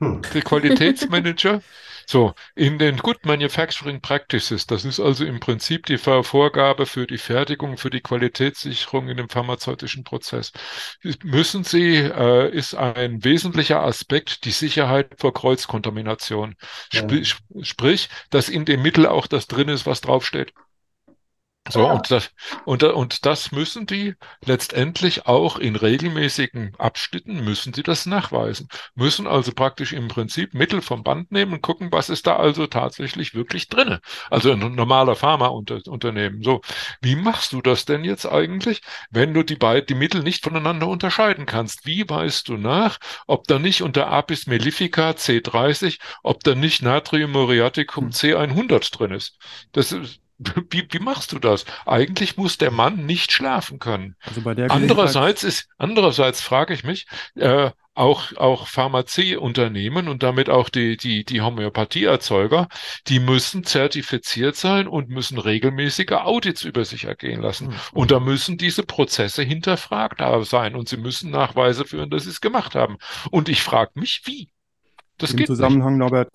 Hm. 0.00 0.22
Der 0.34 0.42
Qualitätsmanager 0.42 1.62
So, 2.06 2.34
in 2.54 2.78
den 2.78 2.98
Good 2.98 3.24
Manufacturing 3.24 4.00
Practices, 4.00 4.66
das 4.66 4.84
ist 4.84 5.00
also 5.00 5.24
im 5.24 5.40
Prinzip 5.40 5.86
die 5.86 5.96
Vorgabe 5.98 6.84
für 6.84 7.06
die 7.06 7.16
Fertigung, 7.18 7.78
für 7.78 7.90
die 7.90 8.00
Qualitätssicherung 8.00 9.08
in 9.08 9.16
dem 9.16 9.28
pharmazeutischen 9.28 10.04
Prozess, 10.04 10.52
müssen 11.22 11.64
Sie, 11.64 11.96
äh, 11.96 12.50
ist 12.54 12.74
ein 12.74 13.24
wesentlicher 13.24 13.82
Aspekt 13.82 14.44
die 14.44 14.50
Sicherheit 14.50 15.14
vor 15.18 15.32
Kreuzkontamination. 15.32 16.56
Sp 16.92 17.24
ja. 17.24 17.62
Sprich, 17.62 18.08
dass 18.30 18.48
in 18.48 18.64
dem 18.64 18.82
Mittel 18.82 19.06
auch 19.06 19.26
das 19.26 19.46
drin 19.46 19.68
ist, 19.68 19.86
was 19.86 20.00
draufsteht. 20.00 20.52
So, 21.70 21.80
ja. 21.80 21.92
und, 21.92 22.10
das, 22.10 22.30
und, 22.66 22.82
und 22.82 23.24
das 23.24 23.50
müssen 23.50 23.86
die 23.86 24.14
letztendlich 24.44 25.26
auch 25.26 25.56
in 25.56 25.76
regelmäßigen 25.76 26.74
Abschnitten 26.76 27.42
müssen 27.42 27.72
sie 27.72 27.82
das 27.82 28.04
nachweisen. 28.04 28.68
Müssen 28.94 29.26
also 29.26 29.50
praktisch 29.52 29.94
im 29.94 30.08
Prinzip 30.08 30.52
Mittel 30.52 30.82
vom 30.82 31.02
Band 31.02 31.32
nehmen 31.32 31.54
und 31.54 31.62
gucken, 31.62 31.90
was 31.90 32.10
ist 32.10 32.26
da 32.26 32.36
also 32.36 32.66
tatsächlich 32.66 33.34
wirklich 33.34 33.70
drinne. 33.70 34.02
Also 34.30 34.52
ein 34.52 34.74
normaler 34.74 35.16
Pharmaunternehmen. 35.16 36.42
So, 36.42 36.60
wie 37.00 37.16
machst 37.16 37.54
du 37.54 37.62
das 37.62 37.86
denn 37.86 38.04
jetzt 38.04 38.26
eigentlich, 38.26 38.82
wenn 39.10 39.32
du 39.32 39.42
die 39.42 39.56
beiden, 39.56 39.86
die 39.86 39.94
Mittel 39.94 40.22
nicht 40.22 40.44
voneinander 40.44 40.86
unterscheiden 40.86 41.46
kannst? 41.46 41.86
Wie 41.86 42.06
weißt 42.06 42.46
du 42.46 42.58
nach, 42.58 42.98
ob 43.26 43.46
da 43.46 43.58
nicht 43.58 43.82
unter 43.82 44.08
Apis 44.08 44.46
mellifica 44.46 45.10
C30, 45.12 45.98
ob 46.22 46.44
da 46.44 46.54
nicht 46.54 46.82
Natrium 46.82 47.32
muriaticum 47.32 48.10
C100 48.10 48.94
drin 48.94 49.12
ist? 49.12 49.38
Das 49.72 49.92
ist, 49.92 50.20
wie, 50.38 50.86
wie 50.90 50.98
machst 50.98 51.32
du 51.32 51.38
das? 51.38 51.64
Eigentlich 51.86 52.36
muss 52.36 52.58
der 52.58 52.70
Mann 52.70 53.06
nicht 53.06 53.32
schlafen 53.32 53.78
können. 53.78 54.16
Also 54.22 54.40
bei 54.40 54.54
der 54.54 54.70
andererseits 54.70 55.44
ist, 55.44 55.68
andererseits 55.78 56.40
frage 56.40 56.74
ich 56.74 56.84
mich, 56.84 57.06
äh, 57.36 57.70
auch, 57.94 58.36
auch 58.36 58.66
Pharmazieunternehmen 58.66 60.08
und 60.08 60.22
damit 60.22 60.50
auch 60.50 60.68
die, 60.68 60.96
die, 60.96 61.24
die 61.24 61.40
Homöopathieerzeuger, 61.40 62.68
die 63.06 63.20
müssen 63.20 63.64
zertifiziert 63.64 64.56
sein 64.56 64.88
und 64.88 65.08
müssen 65.08 65.38
regelmäßige 65.38 66.12
Audits 66.12 66.64
über 66.64 66.84
sich 66.84 67.04
ergehen 67.04 67.40
lassen. 67.40 67.68
Mhm. 67.68 67.74
Und 67.92 68.10
da 68.10 68.20
müssen 68.20 68.58
diese 68.58 68.82
Prozesse 68.82 69.42
hinterfragt 69.42 70.20
sein 70.42 70.74
und 70.74 70.88
sie 70.88 70.96
müssen 70.96 71.30
Nachweise 71.30 71.84
führen, 71.84 72.10
dass 72.10 72.24
sie 72.24 72.30
es 72.30 72.40
gemacht 72.40 72.74
haben. 72.74 72.98
Und 73.30 73.48
ich 73.48 73.62
frage 73.62 73.92
mich, 73.94 74.22
wie? 74.24 74.50
Das 75.18 75.32
Im 75.32 75.46
Zusammenhang, 75.46 75.94
nicht. 75.94 76.00
Norbert, 76.00 76.28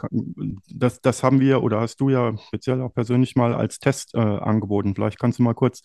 das, 0.73 1.01
das 1.01 1.21
haben 1.21 1.41
wir 1.41 1.63
oder 1.63 1.81
hast 1.81 1.99
du 1.99 2.09
ja 2.09 2.37
speziell 2.47 2.81
auch 2.81 2.93
persönlich 2.93 3.35
mal 3.35 3.53
als 3.53 3.79
Test 3.79 4.15
äh, 4.15 4.19
angeboten. 4.19 4.95
Vielleicht 4.95 5.19
kannst 5.19 5.39
du 5.39 5.43
mal 5.43 5.53
kurz 5.53 5.81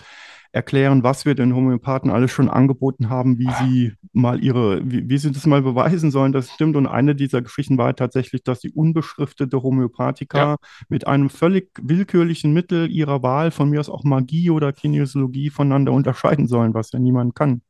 erklären, 0.52 1.02
was 1.02 1.24
wir 1.24 1.34
den 1.34 1.56
Homöopathen 1.56 2.12
alles 2.12 2.30
schon 2.30 2.48
angeboten 2.48 3.10
haben, 3.10 3.38
wie 3.40 3.50
sie 3.58 3.92
mal 4.12 4.42
ihre, 4.42 4.80
wie, 4.88 5.08
wie 5.08 5.18
sie 5.18 5.32
das 5.32 5.44
mal 5.46 5.62
beweisen 5.62 6.12
sollen, 6.12 6.32
das 6.32 6.52
stimmt. 6.52 6.76
Und 6.76 6.86
eine 6.86 7.16
dieser 7.16 7.42
Geschichten 7.42 7.78
war 7.78 7.96
tatsächlich, 7.96 8.44
dass 8.44 8.60
die 8.60 8.70
unbeschriftete 8.70 9.60
Homöopathika 9.60 10.38
ja. 10.38 10.56
mit 10.88 11.08
einem 11.08 11.30
völlig 11.30 11.70
willkürlichen 11.82 12.52
Mittel 12.52 12.88
ihrer 12.88 13.24
Wahl, 13.24 13.50
von 13.50 13.70
mir 13.70 13.80
aus 13.80 13.88
auch 13.88 14.04
Magie 14.04 14.50
oder 14.50 14.72
Kinesiologie, 14.72 15.50
voneinander 15.50 15.90
unterscheiden 15.90 16.46
sollen, 16.46 16.74
was 16.74 16.92
ja 16.92 17.00
niemand 17.00 17.34
kann. 17.34 17.62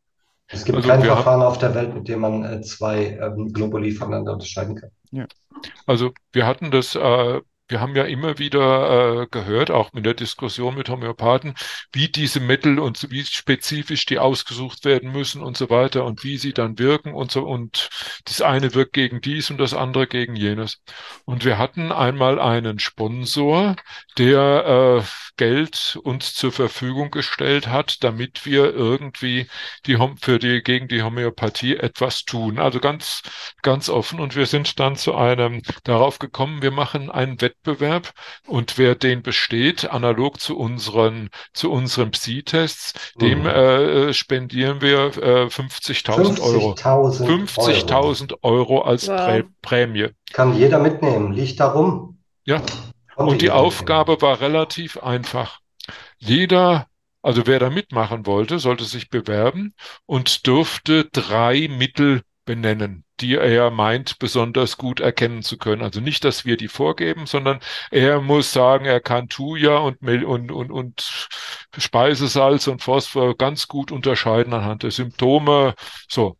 Es 0.49 0.67
gibt 0.67 0.77
also 0.77 0.89
kein 0.89 1.03
Verfahren 1.03 1.41
auf 1.41 1.57
der 1.57 1.75
Welt, 1.75 1.95
mit 1.95 2.07
dem 2.07 2.21
man 2.21 2.45
äh, 2.45 2.61
zwei 2.61 3.19
ähm, 3.19 3.53
Globuli 3.53 3.93
voneinander 3.93 4.35
unterscheiden 4.35 4.77
kann. 4.77 4.91
Ja. 5.15 5.27
Also 5.87 6.13
wir 6.33 6.47
hatten 6.47 6.71
das 6.71 6.97
äh, 6.97 7.41
wir 7.69 7.81
haben 7.81 7.97
ja 7.97 8.05
immer 8.05 8.39
wieder 8.39 9.23
äh, 9.23 9.27
gehört, 9.31 9.71
auch 9.71 9.93
in 9.95 10.03
der 10.03 10.13
Diskussion 10.15 10.75
mit 10.75 10.91
Homöopathen, 10.91 11.55
wie 11.93 12.09
diese 12.09 12.41
Mittel 12.41 12.79
und 12.79 13.11
wie 13.11 13.25
spezifisch 13.25 14.05
die 14.05 14.19
ausgesucht 14.19 14.85
werden 14.85 15.13
müssen 15.13 15.43
und 15.43 15.57
so 15.57 15.71
weiter 15.71 16.05
und 16.05 16.25
wie 16.25 16.37
sie 16.37 16.53
dann 16.53 16.79
wirken 16.79 17.15
und 17.15 17.33
so. 17.33 17.45
Und 17.45 17.89
das 18.27 18.43
eine 18.43 18.75
wirkt 18.75 18.93
gegen 18.93 19.21
dies 19.23 19.51
und 19.51 19.59
das 19.59 19.73
andere 19.73 20.07
gegen 20.07 20.37
jenes. 20.37 20.83
Und 21.25 21.45
wir 21.47 21.57
hatten 21.57 21.91
einmal 21.91 22.39
einen 22.39 22.79
Sponsor, 22.79 23.77
der 24.19 25.01
äh, 25.03 25.07
Geld 25.37 25.99
uns 26.03 26.35
zur 26.35 26.53
Verfügung 26.53 27.11
gestellt 27.11 27.67
hat, 27.69 28.05
damit 28.05 28.45
wir 28.45 28.75
irgendwie 28.75 29.49
die 29.87 29.99
für 30.21 30.39
die 30.39 30.63
gegen 30.63 30.87
die 30.87 31.03
Homöopathie 31.03 31.77
etwas 31.77 32.25
tun. 32.25 32.59
Also 32.59 32.79
ganz 32.79 33.23
ganz 33.63 33.89
offen. 33.89 34.21
Und 34.21 34.37
wir 34.37 34.47
sind 34.47 34.79
dann 34.79 34.97
zu 34.97 35.15
einem 35.15 35.63
darauf 35.85 36.19
gekommen, 36.19 36.63
wir 36.63 36.71
machen 36.71 37.11
einen 37.11 37.41
Wettbewerb 37.41 37.54
Wettbewerb 37.65 38.13
und 38.47 38.79
wer 38.79 38.95
den 38.95 39.23
besteht, 39.23 39.91
analog 39.91 40.41
zu 40.41 40.57
unseren, 40.57 41.31
zu 41.53 41.71
unseren 41.71 42.11
Psi-Tests, 42.11 43.13
dem 43.21 43.41
mhm. 43.41 43.47
äh, 43.47 44.13
spendieren 44.13 44.81
wir 44.81 45.17
äh, 45.17 45.47
50.000 45.47 46.41
Euro. 46.41 46.73
50.000 46.73 48.33
Euro. 48.43 48.55
Euro 48.55 48.83
als 48.83 49.09
wow. 49.09 49.17
Prä 49.17 49.45
Prämie. 49.63 50.09
Kann 50.33 50.57
jeder 50.57 50.79
mitnehmen, 50.79 51.33
liegt 51.33 51.61
darum. 51.61 52.19
Ja. 52.45 52.63
Und 53.17 53.43
die 53.43 53.51
Aufgabe 53.51 54.21
war 54.21 54.41
relativ 54.41 54.99
einfach. 54.99 55.61
Jeder 56.19 56.87
also 57.23 57.47
wer 57.47 57.59
da 57.59 57.71
mitmachen 57.71 58.27
wollte, 58.27 58.59
sollte 58.59 58.85
sich 58.85 59.09
bewerben 59.09 59.73
und 60.05 60.47
durfte 60.47 61.07
drei 61.07 61.69
Mittel 61.69 62.21
benennen, 62.45 63.04
die 63.21 63.37
er 63.37 63.71
meint, 63.71 64.19
besonders 64.19 64.77
gut 64.77 65.01
erkennen 65.01 65.43
zu 65.43 65.57
können. 65.57 65.83
Also 65.83 66.01
nicht, 66.01 66.25
dass 66.25 66.45
wir 66.45 66.57
die 66.57 66.69
vorgeben, 66.69 67.27
sondern 67.27 67.61
er 67.91 68.21
muss 68.21 68.53
sagen, 68.53 68.85
er 68.85 69.01
kann 69.01 69.29
Thuja 69.29 69.79
und, 69.79 70.03
und, 70.03 70.51
und, 70.51 70.71
und 70.71 71.29
Speisesalz 71.77 72.67
und 72.67 72.83
Phosphor 72.83 73.37
ganz 73.37 73.69
gut 73.69 73.93
unterscheiden 73.93 74.53
anhand 74.53 74.83
der 74.83 74.91
Symptome. 74.91 75.75
So. 76.09 76.37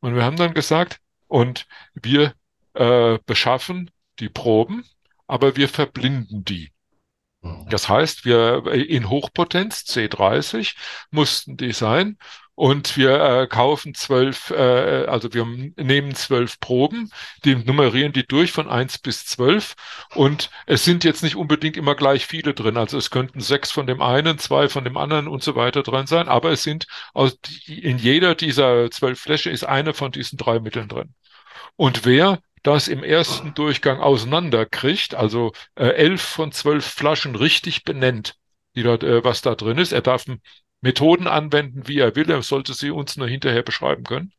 Und 0.00 0.14
wir 0.14 0.24
haben 0.24 0.36
dann 0.36 0.54
gesagt, 0.54 0.98
und 1.28 1.66
wir 1.94 2.34
äh, 2.74 3.18
beschaffen 3.26 3.90
die 4.18 4.28
Proben, 4.28 4.84
aber 5.26 5.56
wir 5.56 5.68
verblinden 5.68 6.44
die. 6.44 6.72
Mhm. 7.42 7.68
Das 7.68 7.88
heißt, 7.88 8.24
wir 8.24 8.66
in 8.66 9.08
Hochpotenz 9.08 9.84
C30 9.88 10.74
mussten 11.10 11.56
die 11.56 11.72
sein 11.72 12.18
und 12.56 12.96
wir 12.96 13.20
äh, 13.20 13.46
kaufen 13.46 13.94
zwölf, 13.94 14.50
äh, 14.50 15.04
also 15.06 15.32
wir 15.32 15.44
nehmen 15.44 16.14
zwölf 16.14 16.58
Proben, 16.58 17.12
die 17.44 17.54
nummerieren 17.54 18.12
die 18.12 18.26
durch 18.26 18.50
von 18.50 18.68
eins 18.68 18.98
bis 18.98 19.26
zwölf 19.26 19.76
und 20.14 20.50
es 20.66 20.84
sind 20.84 21.04
jetzt 21.04 21.22
nicht 21.22 21.36
unbedingt 21.36 21.76
immer 21.76 21.94
gleich 21.94 22.26
viele 22.26 22.54
drin. 22.54 22.78
Also 22.78 22.96
es 22.98 23.10
könnten 23.10 23.40
sechs 23.40 23.70
von 23.70 23.86
dem 23.86 24.00
einen, 24.00 24.38
zwei 24.38 24.68
von 24.68 24.84
dem 24.84 24.96
anderen 24.96 25.28
und 25.28 25.42
so 25.42 25.54
weiter 25.54 25.82
drin 25.82 26.06
sein, 26.06 26.28
aber 26.28 26.50
es 26.50 26.62
sind 26.62 26.86
aus, 27.12 27.38
in 27.66 27.98
jeder 27.98 28.34
dieser 28.34 28.90
zwölf 28.90 29.20
Fläche 29.20 29.50
ist 29.50 29.64
eine 29.64 29.92
von 29.94 30.10
diesen 30.10 30.38
drei 30.38 30.58
Mitteln 30.58 30.88
drin. 30.88 31.14
Und 31.76 32.06
wer 32.06 32.40
das 32.62 32.88
im 32.88 33.04
ersten 33.04 33.54
Durchgang 33.54 34.00
auseinanderkriegt, 34.00 35.14
also 35.14 35.52
äh, 35.76 35.88
elf 35.88 36.22
von 36.22 36.52
zwölf 36.52 36.86
Flaschen 36.86 37.36
richtig 37.36 37.84
benennt, 37.84 38.36
die 38.74 38.82
dort, 38.82 39.04
äh, 39.04 39.22
was 39.22 39.42
da 39.42 39.54
drin 39.54 39.78
ist. 39.78 39.92
Er 39.92 40.00
darf 40.00 40.26
Methoden 40.80 41.26
anwenden, 41.26 41.88
wie 41.88 41.98
er 41.98 42.14
will. 42.16 42.30
Er 42.30 42.42
sollte 42.42 42.74
sie 42.74 42.90
uns 42.90 43.16
nur 43.16 43.28
hinterher 43.28 43.62
beschreiben 43.62 44.04
können. 44.04 44.32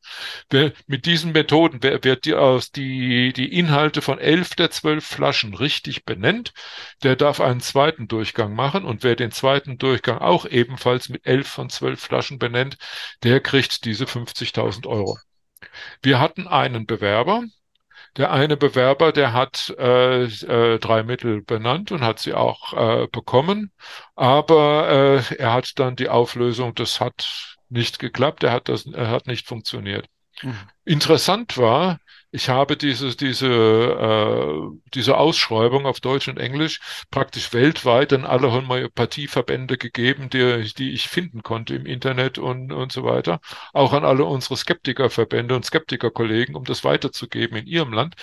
Wer, 0.50 0.74
mit 0.86 1.06
diesen 1.06 1.32
Methoden, 1.32 1.80
wer, 1.82 2.04
wer 2.04 2.16
die, 2.16 2.36
aus 2.36 2.72
die, 2.72 3.34
die 3.34 3.54
Inhalte 3.54 4.02
von 4.02 4.20
elf 4.20 4.56
der 4.56 4.70
zwölf 4.72 5.06
Flaschen 5.06 5.54
richtig 5.54 6.06
benennt, 6.06 6.54
der 7.04 7.16
darf 7.16 7.42
einen 7.42 7.62
zweiten 7.62 8.08
Durchgang 8.08 8.54
machen. 8.54 8.86
Und 8.86 9.04
wer 9.04 9.16
den 9.16 9.32
zweiten 9.32 9.78
Durchgang 9.78 10.20
auch 10.20 10.46
ebenfalls 10.46 11.10
mit 11.10 11.26
elf 11.26 11.48
von 11.48 11.70
zwölf 11.70 12.00
Flaschen 12.00 12.40
benennt, 12.40 12.78
der 13.24 13.40
kriegt 13.42 13.86
diese 13.86 14.06
50.000 14.06 14.88
Euro. 14.88 15.18
Wir 16.02 16.20
hatten 16.20 16.48
einen 16.48 16.86
Bewerber, 16.86 17.44
der 18.18 18.32
eine 18.32 18.58
Bewerber, 18.58 19.12
der 19.12 19.34
hat 19.34 19.74
äh, 19.78 20.24
äh, 20.24 20.80
drei 20.80 21.04
Mittel 21.04 21.42
benannt 21.42 21.92
und 21.92 22.02
hat 22.02 22.20
sie 22.20 22.34
auch 22.34 22.74
äh, 22.74 23.08
bekommen, 23.08 23.72
aber 24.16 25.22
äh, 25.30 25.36
er 25.36 25.54
hat 25.54 25.80
dann 25.80 25.96
die 25.96 26.10
Auflösung, 26.10 26.74
das 26.76 27.00
hat 27.00 27.58
nicht 27.70 28.00
geklappt, 28.00 28.44
er 28.44 28.52
hat 28.52 28.70
das, 28.70 28.86
er 28.88 29.10
hat 29.10 29.28
nicht 29.28 29.48
funktioniert. 29.48 30.08
Mhm. 30.42 30.58
Interessant 30.86 31.58
war, 31.58 32.00
ich 32.32 32.50
habe 32.50 32.76
diese, 32.76 33.16
diese, 33.16 33.48
äh, 33.48 34.80
diese 34.94 35.18
Ausschreibung 35.18 35.86
auf 35.86 36.02
Deutsch 36.02 36.28
und 36.28 36.38
Englisch 36.38 36.80
praktisch 37.10 37.54
weltweit 37.54 38.12
an 38.12 38.26
alle 38.26 38.52
Homöopathieverbände 38.52 39.78
gegeben, 39.78 40.30
die, 40.30 40.72
die 40.78 40.92
ich 40.92 41.08
finden 41.08 41.42
konnte 41.42 41.76
im 41.76 41.86
Internet 41.86 42.38
und, 42.38 42.74
und 42.74 42.92
so 42.92 43.04
weiter. 43.04 43.40
Auch 43.74 43.94
an 43.94 44.04
alle 44.04 44.26
unsere 44.26 44.58
Skeptikerverbände 44.58 45.56
und 45.56 45.66
Skeptikerkollegen, 45.66 46.56
um 46.56 46.66
das 46.66 46.84
weiterzugeben 46.84 47.58
in 47.58 47.66
ihrem 47.66 47.94
Land. 47.94 48.16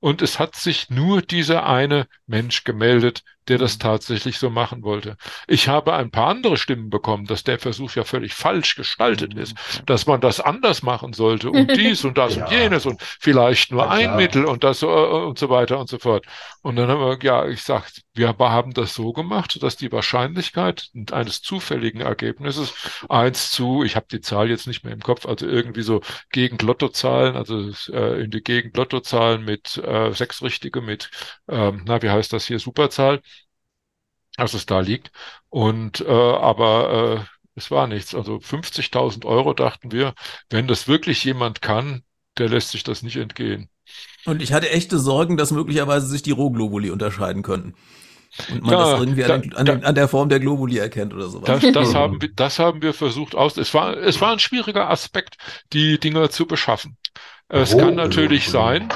Und 0.00 0.22
es 0.22 0.38
hat 0.40 0.56
sich 0.56 0.90
nur 0.90 1.22
dieser 1.22 1.64
eine 1.66 2.08
Mensch 2.26 2.64
gemeldet, 2.64 3.22
der 3.48 3.58
das 3.58 3.76
mhm. 3.76 3.80
tatsächlich 3.80 4.38
so 4.38 4.50
machen 4.50 4.82
wollte. 4.82 5.16
Ich 5.46 5.68
habe 5.68 5.94
ein 5.94 6.10
paar 6.10 6.28
andere 6.28 6.56
Stimmen 6.56 6.90
bekommen, 6.90 7.26
dass 7.26 7.42
der 7.42 7.58
Versuch 7.58 7.92
ja 7.92 8.04
völlig 8.04 8.34
falsch 8.34 8.76
gestaltet 8.76 9.34
ist, 9.34 9.54
mhm. 9.54 9.86
dass 9.86 10.06
man 10.06 10.20
das 10.20 10.40
anders 10.40 10.82
machen 10.82 11.12
sollte 11.12 11.50
und 11.50 11.70
dies 11.76 12.04
und 12.04 12.18
das 12.18 12.36
ja. 12.36 12.44
und 12.44 12.52
jenes 12.52 12.86
und 12.86 13.02
vielleicht 13.02 13.51
nur 13.70 13.82
ja, 13.82 13.88
ein 13.90 14.16
Mittel 14.16 14.44
und 14.44 14.64
das 14.64 14.82
äh, 14.82 14.86
und 14.86 15.38
so 15.38 15.50
weiter 15.50 15.78
und 15.78 15.88
so 15.88 15.98
fort. 15.98 16.26
Und 16.62 16.76
dann 16.76 16.88
haben 16.88 17.00
wir, 17.00 17.18
ja, 17.22 17.46
ich 17.46 17.62
sag, 17.62 17.90
wir 18.14 18.28
haben 18.38 18.74
das 18.74 18.94
so 18.94 19.12
gemacht, 19.12 19.62
dass 19.62 19.76
die 19.76 19.92
Wahrscheinlichkeit 19.92 20.90
eines 21.12 21.42
zufälligen 21.42 22.00
Ergebnisses 22.00 22.74
eins 23.08 23.50
zu, 23.50 23.84
ich 23.84 23.96
habe 23.96 24.06
die 24.10 24.20
Zahl 24.20 24.50
jetzt 24.50 24.66
nicht 24.66 24.84
mehr 24.84 24.92
im 24.92 25.00
Kopf, 25.00 25.26
also 25.26 25.46
irgendwie 25.46 25.82
so 25.82 26.00
Gegend 26.30 26.62
Lottozahlen, 26.62 27.36
also 27.36 27.70
äh, 27.92 28.22
in 28.24 28.30
die 28.30 28.42
Gegend 28.42 28.76
Lottozahlen 28.76 29.44
mit 29.44 29.76
äh, 29.78 30.12
sechs 30.12 30.42
Richtige 30.42 30.80
mit, 30.80 31.10
ähm, 31.48 31.82
na, 31.86 32.02
wie 32.02 32.10
heißt 32.10 32.32
das 32.32 32.46
hier, 32.46 32.58
Superzahl, 32.58 33.20
als 34.36 34.54
es 34.54 34.66
da 34.66 34.80
liegt. 34.80 35.10
Und 35.48 36.00
äh, 36.00 36.06
aber 36.10 37.26
äh, 37.26 37.32
es 37.54 37.70
war 37.70 37.86
nichts. 37.86 38.14
Also 38.14 38.40
50.000 38.40 39.24
Euro 39.26 39.52
dachten 39.54 39.92
wir, 39.92 40.14
wenn 40.50 40.68
das 40.68 40.88
wirklich 40.88 41.24
jemand 41.24 41.62
kann, 41.62 42.02
der 42.38 42.48
lässt 42.48 42.70
sich 42.70 42.84
das 42.84 43.02
nicht 43.02 43.16
entgehen. 43.16 43.68
Und 44.24 44.42
ich 44.42 44.52
hatte 44.52 44.70
echte 44.70 44.98
Sorgen, 44.98 45.36
dass 45.36 45.50
möglicherweise 45.50 46.06
sich 46.06 46.22
die 46.22 46.30
Rohglobuli 46.30 46.90
unterscheiden 46.90 47.42
könnten. 47.42 47.74
Und 48.50 48.62
man 48.62 48.72
ja, 48.72 48.78
das 48.78 49.00
irgendwie 49.00 49.22
da, 49.22 49.34
an, 49.34 49.42
den, 49.42 49.54
an, 49.54 49.66
den, 49.66 49.84
an, 49.84 49.94
der 49.94 50.08
Form 50.08 50.28
der 50.30 50.40
Globuli 50.40 50.78
erkennt 50.78 51.12
oder 51.12 51.28
sowas. 51.28 51.60
Das, 51.60 51.72
das, 51.72 51.94
haben, 51.94 52.20
wir, 52.22 52.30
das 52.34 52.58
haben 52.58 52.80
wir 52.80 52.94
versucht 52.94 53.34
aus. 53.34 53.56
Es 53.58 53.74
war, 53.74 53.96
es 53.96 54.20
war 54.20 54.32
ein 54.32 54.38
schwieriger 54.38 54.88
Aspekt, 54.88 55.36
die 55.72 55.98
Dinger 55.98 56.30
zu 56.30 56.46
beschaffen. 56.46 56.96
Es 57.48 57.74
oh, 57.74 57.78
kann 57.78 57.94
natürlich 57.94 58.48
sein, 58.48 58.88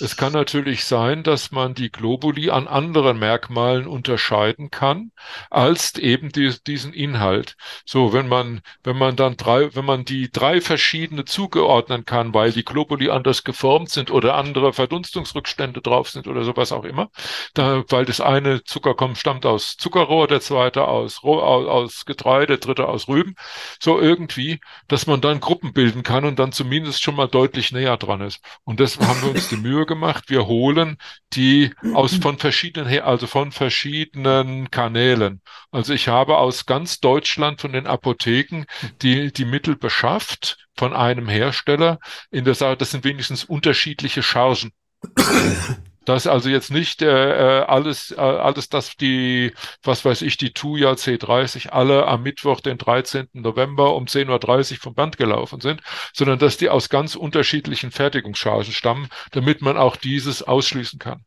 es 0.00 0.16
kann 0.16 0.32
natürlich 0.32 0.84
sein, 0.84 1.22
dass 1.22 1.50
man 1.50 1.74
die 1.74 1.90
Globuli 1.90 2.50
an 2.50 2.66
anderen 2.66 3.18
Merkmalen 3.18 3.86
unterscheiden 3.86 4.70
kann, 4.70 5.12
als 5.50 5.96
eben 5.98 6.30
die, 6.30 6.54
diesen 6.66 6.92
Inhalt. 6.92 7.56
So, 7.84 8.12
wenn 8.12 8.28
man, 8.28 8.62
wenn 8.82 8.96
man 8.96 9.16
dann 9.16 9.36
drei, 9.36 9.74
wenn 9.74 9.84
man 9.84 10.04
die 10.04 10.30
drei 10.30 10.60
verschiedene 10.60 11.24
zugeordnen 11.24 12.04
kann, 12.04 12.32
weil 12.32 12.52
die 12.52 12.64
Globuli 12.64 13.10
anders 13.10 13.44
geformt 13.44 13.90
sind 13.90 14.10
oder 14.10 14.36
andere 14.36 14.72
Verdunstungsrückstände 14.72 15.82
drauf 15.82 16.08
sind 16.08 16.26
oder 16.26 16.44
sowas 16.44 16.72
auch 16.72 16.84
immer, 16.84 17.10
da, 17.54 17.84
weil 17.88 18.04
das 18.04 18.20
eine 18.20 18.64
Zucker 18.64 18.94
kommt, 18.94 19.18
stammt 19.18 19.44
aus 19.44 19.76
Zuckerrohr, 19.76 20.26
der 20.28 20.40
zweite 20.40 20.88
aus, 20.88 21.22
aus, 21.22 22.04
Getreide, 22.06 22.46
der 22.46 22.56
dritte 22.58 22.88
aus 22.88 23.08
Rüben, 23.08 23.34
so 23.80 24.00
irgendwie, 24.00 24.60
dass 24.88 25.06
man 25.06 25.20
dann 25.20 25.40
Gruppen 25.40 25.72
bilden 25.72 26.02
kann 26.02 26.24
und 26.24 26.38
dann 26.38 26.52
zumindest 26.52 27.02
schon 27.02 27.16
mal 27.16 27.28
deutlich 27.28 27.72
näher 27.72 27.96
dran 27.96 28.22
ist. 28.22 28.40
Und 28.64 28.80
das 28.80 28.98
haben 28.98 29.20
wir 29.22 29.30
uns 29.30 29.48
die 29.48 29.56
Mühe 29.56 29.86
gemacht. 29.90 30.24
Wir 30.28 30.46
holen 30.46 30.96
die 31.34 31.74
aus 31.92 32.14
von 32.22 32.38
verschiedenen, 32.38 33.02
also 33.02 33.26
von 33.26 33.52
verschiedenen 33.52 34.70
Kanälen. 34.70 35.42
Also 35.70 35.92
ich 35.92 36.08
habe 36.08 36.38
aus 36.38 36.64
ganz 36.64 37.00
Deutschland 37.00 37.60
von 37.60 37.72
den 37.72 37.86
Apotheken 37.86 38.64
die, 39.02 39.32
die 39.32 39.44
Mittel 39.44 39.76
beschafft 39.76 40.68
von 40.76 40.94
einem 40.94 41.28
Hersteller. 41.28 41.98
In 42.30 42.46
der 42.46 42.54
Sache, 42.54 42.78
das 42.78 42.92
sind 42.92 43.04
wenigstens 43.04 43.44
unterschiedliche 43.44 44.22
Chargen. 44.22 44.70
Das 46.04 46.26
also 46.26 46.48
jetzt 46.48 46.70
nicht 46.70 47.02
äh, 47.02 47.60
äh, 47.60 47.64
alles, 47.64 48.10
äh, 48.12 48.16
alles 48.16 48.68
das 48.68 48.96
die, 48.96 49.52
was 49.82 50.04
weiß 50.04 50.22
ich, 50.22 50.38
die 50.38 50.52
Tuya 50.52 50.92
C30 50.92 51.68
alle 51.68 52.06
am 52.06 52.22
Mittwoch, 52.22 52.60
den 52.60 52.78
13. 52.78 53.28
November 53.34 53.94
um 53.94 54.06
10.30 54.06 54.72
Uhr 54.72 54.78
vom 54.78 54.94
Band 54.94 55.18
gelaufen 55.18 55.60
sind, 55.60 55.82
sondern 56.14 56.38
dass 56.38 56.56
die 56.56 56.70
aus 56.70 56.88
ganz 56.88 57.16
unterschiedlichen 57.16 57.90
Fertigungschargen 57.90 58.72
stammen, 58.72 59.08
damit 59.32 59.60
man 59.60 59.76
auch 59.76 59.96
dieses 59.96 60.42
ausschließen 60.42 60.98
kann. 60.98 61.24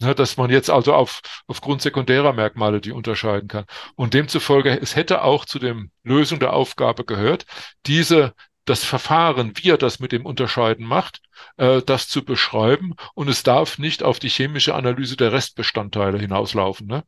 Ja, 0.00 0.14
dass 0.14 0.36
man 0.36 0.50
jetzt 0.50 0.68
also 0.68 0.94
auf, 0.94 1.20
aufgrund 1.46 1.80
sekundärer 1.80 2.32
Merkmale 2.32 2.80
die 2.80 2.90
unterscheiden 2.90 3.46
kann. 3.46 3.66
Und 3.94 4.14
demzufolge, 4.14 4.80
es 4.80 4.96
hätte 4.96 5.22
auch 5.22 5.44
zu 5.44 5.60
dem 5.60 5.92
Lösung 6.02 6.40
der 6.40 6.54
Aufgabe 6.54 7.04
gehört, 7.04 7.46
diese 7.86 8.34
das 8.64 8.84
Verfahren, 8.84 9.52
wie 9.56 9.70
er 9.70 9.78
das 9.78 9.98
mit 9.98 10.12
dem 10.12 10.24
Unterscheiden 10.24 10.86
macht, 10.86 11.20
äh, 11.56 11.82
das 11.82 12.08
zu 12.08 12.24
beschreiben. 12.24 12.94
Und 13.14 13.28
es 13.28 13.42
darf 13.42 13.78
nicht 13.78 14.02
auf 14.02 14.18
die 14.18 14.28
chemische 14.28 14.74
Analyse 14.74 15.16
der 15.16 15.32
Restbestandteile 15.32 16.18
hinauslaufen. 16.18 16.86
Ne? 16.86 17.04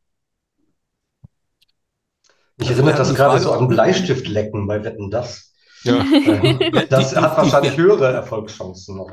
Ich 2.57 2.69
erinnere 2.69 2.95
das 2.95 3.13
gerade 3.15 3.39
so 3.39 3.51
an 3.51 3.67
Bleistiftlecken 3.67 4.67
bei 4.67 4.83
Wetten 4.83 5.11
das. 5.11 5.53
Ja. 5.83 5.99
Ähm, 5.99 6.59
das 6.89 7.15
hat 7.15 7.37
wahrscheinlich 7.37 7.77
höhere 7.77 8.11
Erfolgschancen 8.11 8.97
noch. 8.97 9.11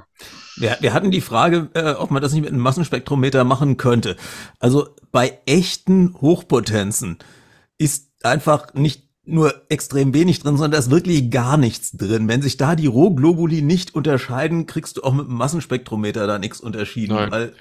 Wir, 0.56 0.76
wir 0.80 0.92
hatten 0.92 1.10
die 1.10 1.20
Frage, 1.20 1.70
äh, 1.74 1.92
ob 1.92 2.10
man 2.10 2.22
das 2.22 2.32
nicht 2.32 2.42
mit 2.42 2.50
einem 2.50 2.62
Massenspektrometer 2.62 3.44
machen 3.44 3.76
könnte. 3.76 4.16
Also 4.58 4.88
bei 5.10 5.38
echten 5.46 6.14
Hochpotenzen 6.20 7.18
ist 7.78 8.10
einfach 8.24 8.74
nicht 8.74 9.11
nur 9.24 9.54
extrem 9.68 10.14
wenig 10.14 10.40
drin, 10.40 10.56
sondern 10.56 10.72
da 10.72 10.78
ist 10.78 10.90
wirklich 10.90 11.30
gar 11.30 11.56
nichts 11.56 11.92
drin. 11.92 12.26
Wenn 12.26 12.42
sich 12.42 12.56
da 12.56 12.74
die 12.74 12.86
Rohglobuli 12.86 13.62
nicht 13.62 13.94
unterscheiden, 13.94 14.66
kriegst 14.66 14.96
du 14.96 15.02
auch 15.02 15.14
mit 15.14 15.26
dem 15.26 15.34
Massenspektrometer 15.34 16.26
da 16.26 16.38
nichts 16.38 16.60
unterschieden, 16.60 17.14
Nein. 17.14 17.30
weil 17.30 17.54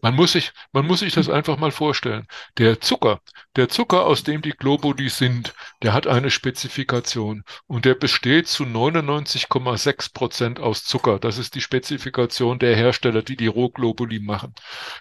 man 0.00 0.14
muss 0.14 0.32
sich, 0.32 0.52
man 0.72 0.86
muss 0.86 1.00
sich 1.00 1.14
das 1.14 1.28
einfach 1.28 1.58
mal 1.58 1.70
vorstellen. 1.70 2.26
Der 2.58 2.80
Zucker, 2.80 3.20
der 3.56 3.68
Zucker, 3.68 4.06
aus 4.06 4.22
dem 4.22 4.42
die 4.42 4.52
Globuli 4.52 5.08
sind, 5.08 5.54
der 5.82 5.92
hat 5.92 6.06
eine 6.06 6.30
Spezifikation 6.30 7.44
und 7.66 7.84
der 7.84 7.94
besteht 7.94 8.48
zu 8.48 8.64
99,6 8.64 10.12
Prozent 10.12 10.60
aus 10.60 10.84
Zucker. 10.84 11.18
Das 11.18 11.38
ist 11.38 11.54
die 11.54 11.60
Spezifikation 11.60 12.58
der 12.58 12.76
Hersteller, 12.76 13.22
die 13.22 13.36
die 13.36 13.46
Rohglobuli 13.46 14.20
machen. 14.20 14.54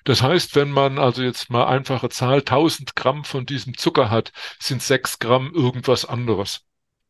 Das 0.04 0.22
heißt, 0.22 0.56
wenn 0.56 0.72
man 0.72 0.98
also 0.98 1.22
jetzt 1.24 1.50
mal 1.50 1.66
einfache 1.66 2.10
Zahl 2.10 2.40
1000 2.40 2.96
Gramm 2.96 3.24
von 3.24 3.46
diesem 3.46 3.78
Zucker 3.78 4.10
hat, 4.10 4.32
sind 4.60 4.82
6 4.82 5.20
Gramm 5.20 5.52
irgendwas 5.54 6.06
anderes 6.06 6.62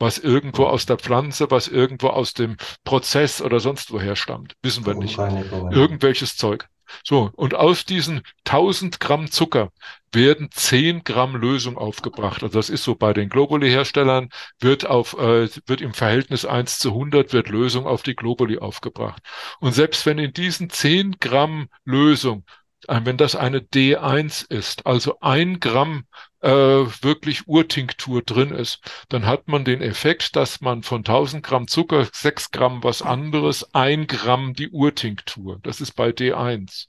was 0.02 0.18
irgendwo 0.18 0.66
aus 0.66 0.86
der 0.86 0.98
Pflanze, 0.98 1.52
was 1.52 1.68
irgendwo 1.68 2.08
aus 2.08 2.34
dem 2.34 2.58
Prozess 2.84 3.42
oder 3.42 3.60
sonst 3.60 3.92
woher 3.92 4.16
stammt. 4.16 4.56
Wissen 4.64 4.86
wir 4.86 4.96
nicht. 4.96 5.18
Irgendwelches 5.18 6.36
Zeug. 6.36 6.68
So, 7.04 7.32
und 7.36 7.56
aus 7.56 7.86
diesen 7.86 8.22
1000 8.46 9.00
Gramm 9.00 9.32
Zucker 9.32 9.72
werden 10.14 10.50
10 10.52 11.04
Gramm 11.04 11.36
Lösung 11.36 11.78
aufgebracht. 11.78 12.44
Also 12.44 12.58
das 12.58 12.70
ist 12.70 12.84
so 12.84 12.96
bei 12.96 13.14
den 13.14 13.30
Globuli-Herstellern, 13.30 14.30
wird 14.60 14.86
auf, 14.86 15.14
äh, 15.18 15.48
wird 15.66 15.82
im 15.82 15.94
Verhältnis 15.94 16.46
1 16.46 16.80
zu 16.80 16.90
100 16.90 17.34
wird 17.34 17.50
Lösung 17.50 17.86
auf 17.88 18.04
die 18.04 18.16
Globuli 18.16 18.60
aufgebracht. 18.60 19.22
Und 19.60 19.74
selbst 19.74 20.06
wenn 20.06 20.20
in 20.20 20.34
diesen 20.34 20.70
10 20.70 21.18
Gramm 21.20 21.68
Lösung 21.86 22.46
wenn 22.88 23.18
das 23.18 23.36
eine 23.36 23.60
D1 23.60 24.50
ist, 24.50 24.86
also 24.86 25.20
ein 25.20 25.60
Gramm 25.60 26.06
äh, 26.42 26.50
wirklich 26.50 27.48
Urtinktur 27.48 28.22
drin 28.24 28.52
ist, 28.52 28.80
dann 29.10 29.26
hat 29.26 29.48
man 29.48 29.64
den 29.66 29.82
Effekt, 29.82 30.36
dass 30.36 30.62
man 30.62 30.84
von 30.84 31.04
1000 31.04 31.44
Gramm 31.44 31.68
Zucker, 31.68 32.08
6 32.12 32.52
Gramm 32.52 32.84
was 32.84 33.02
anderes, 33.02 33.74
ein 33.74 34.08
Gramm 34.08 34.54
die 34.54 34.70
Urtinktur. 34.70 35.60
Das 35.64 35.82
ist 35.82 35.94
bei 35.94 36.12
D1. 36.12 36.88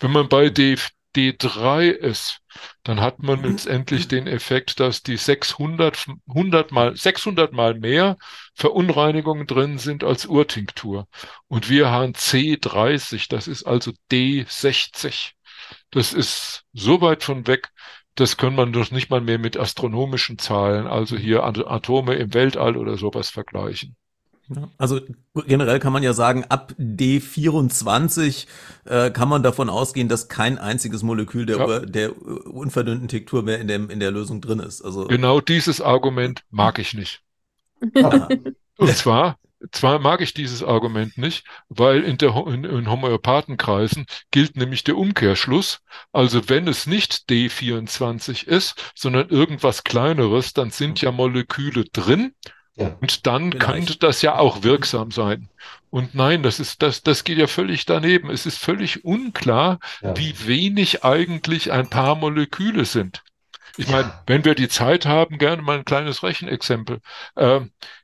Wenn 0.00 0.12
man 0.12 0.28
bei 0.28 0.50
D, 0.50 0.76
D3 1.16 1.90
ist, 1.90 2.40
dann 2.82 3.00
hat 3.00 3.22
man 3.22 3.42
letztendlich 3.42 4.08
den 4.08 4.26
Effekt, 4.26 4.80
dass 4.80 5.02
die 5.02 5.16
600, 5.16 6.06
100 6.28 6.72
mal, 6.72 6.96
600 6.96 7.52
mal 7.52 7.74
mehr 7.74 8.16
Verunreinigungen 8.54 9.46
drin 9.46 9.78
sind 9.78 10.02
als 10.02 10.26
Urtinktur. 10.26 11.06
Und 11.48 11.68
wir 11.70 11.90
haben 11.90 12.12
C30, 12.12 13.28
das 13.28 13.48
ist 13.48 13.64
also 13.64 13.92
D60. 14.10 15.32
Das 15.90 16.12
ist 16.12 16.64
so 16.72 17.00
weit 17.00 17.22
von 17.22 17.46
weg, 17.46 17.70
das 18.14 18.36
kann 18.36 18.54
man 18.54 18.72
doch 18.72 18.90
nicht 18.90 19.10
mal 19.10 19.20
mehr 19.20 19.38
mit 19.38 19.56
astronomischen 19.56 20.38
Zahlen, 20.38 20.86
also 20.86 21.16
hier 21.16 21.44
Atome 21.44 22.14
im 22.14 22.34
Weltall 22.34 22.76
oder 22.76 22.96
sowas 22.96 23.30
vergleichen. 23.30 23.96
Also 24.76 25.00
generell 25.46 25.80
kann 25.80 25.92
man 25.92 26.02
ja 26.02 26.12
sagen, 26.12 26.44
ab 26.44 26.74
D24 26.78 28.46
äh, 28.84 29.10
kann 29.10 29.28
man 29.28 29.42
davon 29.42 29.70
ausgehen, 29.70 30.08
dass 30.08 30.28
kein 30.28 30.58
einziges 30.58 31.02
Molekül 31.02 31.46
der, 31.46 31.56
ja. 31.56 31.80
der 31.80 32.22
unverdünnten 32.46 33.08
Tektur 33.08 33.42
mehr 33.42 33.58
in, 33.58 33.68
dem, 33.68 33.88
in 33.88 34.00
der 34.00 34.10
Lösung 34.10 34.42
drin 34.42 34.60
ist. 34.60 34.82
Also 34.82 35.06
genau 35.06 35.40
dieses 35.40 35.80
Argument 35.80 36.44
mag 36.50 36.78
ich 36.78 36.92
nicht. 36.92 37.22
Und 38.76 38.90
zwar, 38.90 39.38
zwar 39.72 39.98
mag 39.98 40.20
ich 40.20 40.34
dieses 40.34 40.62
Argument 40.62 41.18
nicht, 41.18 41.44
weil 41.68 42.02
in, 42.02 42.18
der, 42.18 42.34
in, 42.46 42.64
in 42.64 42.90
Homöopathenkreisen 42.90 44.06
gilt 44.30 44.56
nämlich 44.56 44.84
der 44.84 44.96
Umkehrschluss. 44.96 45.80
Also 46.12 46.48
wenn 46.48 46.68
es 46.68 46.86
nicht 46.86 47.24
D24 47.28 48.46
ist, 48.46 48.92
sondern 48.94 49.28
irgendwas 49.28 49.84
kleineres, 49.84 50.52
dann 50.52 50.70
sind 50.70 51.00
ja 51.00 51.12
Moleküle 51.12 51.84
drin 51.84 52.32
ja. 52.76 52.96
Und 53.00 53.26
dann 53.26 53.52
Vielleicht. 53.52 53.66
könnte 53.66 53.96
das 53.98 54.22
ja 54.22 54.36
auch 54.36 54.62
wirksam 54.62 55.10
sein. 55.10 55.48
Und 55.90 56.14
nein, 56.14 56.42
das 56.42 56.58
ist, 56.58 56.82
das, 56.82 57.02
das 57.02 57.22
geht 57.22 57.38
ja 57.38 57.46
völlig 57.46 57.86
daneben. 57.86 58.30
Es 58.30 58.46
ist 58.46 58.58
völlig 58.58 59.04
unklar, 59.04 59.78
ja. 60.02 60.16
wie 60.16 60.34
wenig 60.46 61.04
eigentlich 61.04 61.70
ein 61.70 61.88
paar 61.88 62.16
Moleküle 62.16 62.84
sind. 62.84 63.22
Ich 63.76 63.88
meine, 63.88 64.08
ja. 64.08 64.22
wenn 64.26 64.44
wir 64.44 64.54
die 64.54 64.68
Zeit 64.68 65.06
haben, 65.06 65.38
gerne 65.38 65.62
mal 65.62 65.78
ein 65.78 65.84
kleines 65.84 66.22
Rechenexempel. 66.22 67.00
Äh, 67.36 67.60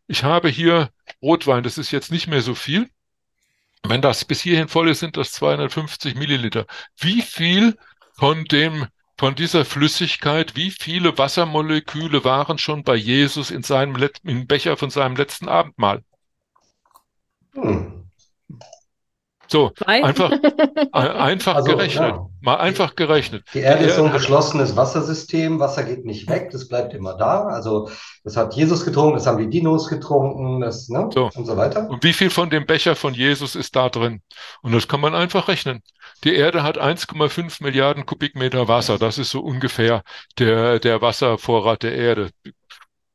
ich 0.06 0.24
habe 0.24 0.48
hier 0.48 0.90
Rotwein, 1.22 1.62
das 1.62 1.78
ist 1.78 1.90
jetzt 1.90 2.10
nicht 2.10 2.26
mehr 2.26 2.42
so 2.42 2.54
viel. 2.54 2.88
Wenn 3.82 4.02
das 4.02 4.24
bis 4.24 4.40
hierhin 4.40 4.68
voll 4.68 4.90
ist, 4.90 5.00
sind 5.00 5.16
das 5.16 5.32
250 5.32 6.14
Milliliter. 6.14 6.66
Wie 6.96 7.22
viel 7.22 7.76
von 8.14 8.44
dem 8.44 8.86
von 9.18 9.34
dieser 9.34 9.66
Flüssigkeit, 9.66 10.56
wie 10.56 10.70
viele 10.70 11.18
Wassermoleküle 11.18 12.24
waren 12.24 12.56
schon 12.56 12.84
bei 12.84 12.96
Jesus 12.96 13.50
in 13.50 13.62
seinem 13.62 13.94
Let 13.96 14.18
im 14.24 14.46
Becher 14.46 14.78
von 14.78 14.88
seinem 14.88 15.14
letzten 15.14 15.46
Abendmahl? 15.46 16.02
Hm. 17.54 18.09
So, 19.50 19.70
Zwei? 19.70 20.04
einfach, 20.04 20.30
einfach 20.92 21.56
also, 21.56 21.72
gerechnet. 21.72 22.14
Ja. 22.14 22.26
Mal 22.40 22.56
einfach 22.56 22.94
gerechnet. 22.94 23.44
Die 23.52 23.58
Erde 23.58 23.84
ist 23.84 23.96
so 23.96 24.04
ein 24.04 24.12
geschlossenes 24.12 24.76
Wassersystem. 24.76 25.58
Wasser 25.58 25.82
geht 25.82 26.04
nicht 26.04 26.28
weg, 26.28 26.50
das 26.52 26.68
bleibt 26.68 26.94
immer 26.94 27.14
da. 27.14 27.46
Also, 27.46 27.90
das 28.22 28.36
hat 28.36 28.54
Jesus 28.54 28.84
getrunken, 28.84 29.16
das 29.16 29.26
haben 29.26 29.38
die 29.38 29.50
Dinos 29.50 29.88
getrunken, 29.88 30.60
das, 30.60 30.88
ne? 30.88 31.10
So. 31.12 31.30
Und 31.34 31.46
so 31.46 31.56
weiter. 31.56 31.90
Und 31.90 32.04
wie 32.04 32.12
viel 32.12 32.30
von 32.30 32.48
dem 32.48 32.64
Becher 32.64 32.94
von 32.94 33.12
Jesus 33.12 33.56
ist 33.56 33.74
da 33.74 33.88
drin? 33.88 34.22
Und 34.62 34.72
das 34.72 34.86
kann 34.86 35.00
man 35.00 35.16
einfach 35.16 35.48
rechnen. 35.48 35.82
Die 36.22 36.34
Erde 36.34 36.62
hat 36.62 36.78
1,5 36.78 37.62
Milliarden 37.62 38.06
Kubikmeter 38.06 38.68
Wasser. 38.68 38.98
Das 38.98 39.18
ist 39.18 39.30
so 39.30 39.40
ungefähr 39.40 40.02
der, 40.38 40.78
der 40.78 41.02
Wasservorrat 41.02 41.82
der 41.82 41.94
Erde. 41.96 42.30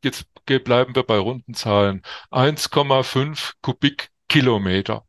Jetzt 0.04 0.26
bleiben 0.46 0.96
wir 0.96 1.04
bei 1.04 1.18
runden 1.18 1.54
Zahlen. 1.54 2.02
1,5 2.30 3.54
Kubikkilometer. 3.62 5.04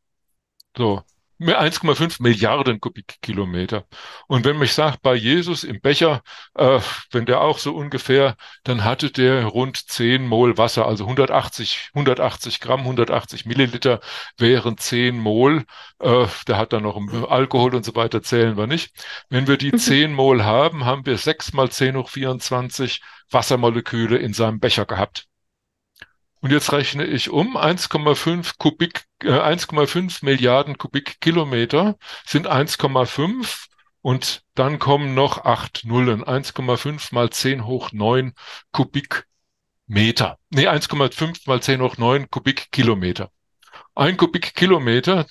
So. 0.76 1.02
1,5 1.40 2.22
Milliarden 2.22 2.80
Kubikkilometer. 2.80 3.84
Und 4.26 4.44
wenn 4.44 4.58
mich 4.58 4.72
sagt, 4.72 5.02
bei 5.02 5.14
Jesus 5.14 5.64
im 5.64 5.80
Becher, 5.80 6.22
äh, 6.54 6.80
wenn 7.10 7.26
der 7.26 7.40
auch 7.42 7.58
so 7.58 7.74
ungefähr, 7.74 8.36
dann 8.64 8.84
hatte 8.84 9.10
der 9.10 9.44
rund 9.44 9.76
10 9.76 10.26
Mol 10.26 10.56
Wasser, 10.56 10.86
also 10.86 11.04
180, 11.04 11.90
180 11.94 12.60
Gramm, 12.60 12.80
180 12.80 13.44
Milliliter 13.46 14.00
wären 14.38 14.78
10 14.78 15.18
Mol. 15.18 15.64
Äh, 15.98 16.26
der 16.48 16.56
hat 16.56 16.72
dann 16.72 16.84
noch 16.84 16.96
Alkohol 17.28 17.74
und 17.74 17.84
so 17.84 17.94
weiter, 17.94 18.22
zählen 18.22 18.56
wir 18.56 18.66
nicht. 18.66 18.92
Wenn 19.28 19.46
wir 19.46 19.58
die 19.58 19.72
10 19.72 20.12
Mol 20.14 20.44
haben, 20.44 20.84
haben 20.84 21.04
wir 21.06 21.18
6 21.18 21.52
mal 21.52 21.70
10 21.70 21.96
hoch 21.96 22.08
24 22.08 23.02
Wassermoleküle 23.30 24.16
in 24.18 24.32
seinem 24.32 24.60
Becher 24.60 24.86
gehabt. 24.86 25.26
Und 26.46 26.52
jetzt 26.52 26.70
rechne 26.70 27.04
ich 27.04 27.28
um 27.30 27.56
1,5 27.56 28.56
Kubik, 28.56 29.06
äh, 29.24 29.30
1,5 29.30 30.24
Milliarden 30.24 30.78
Kubikkilometer 30.78 31.96
sind 32.24 32.46
1,5 32.46 33.66
und 34.00 34.44
dann 34.54 34.78
kommen 34.78 35.14
noch 35.14 35.44
acht 35.44 35.82
Nullen. 35.86 36.22
1,5 36.22 37.12
mal 37.12 37.30
10 37.30 37.66
hoch 37.66 37.90
9 37.90 38.32
Kubikmeter. 38.70 40.38
Nee, 40.50 40.68
1,5 40.68 41.48
mal 41.48 41.60
10 41.60 41.82
hoch 41.82 41.96
9 41.96 42.30
Kubikkilometer. 42.30 43.32
Ein 43.96 44.16
Kubikkilometer, 44.16 45.26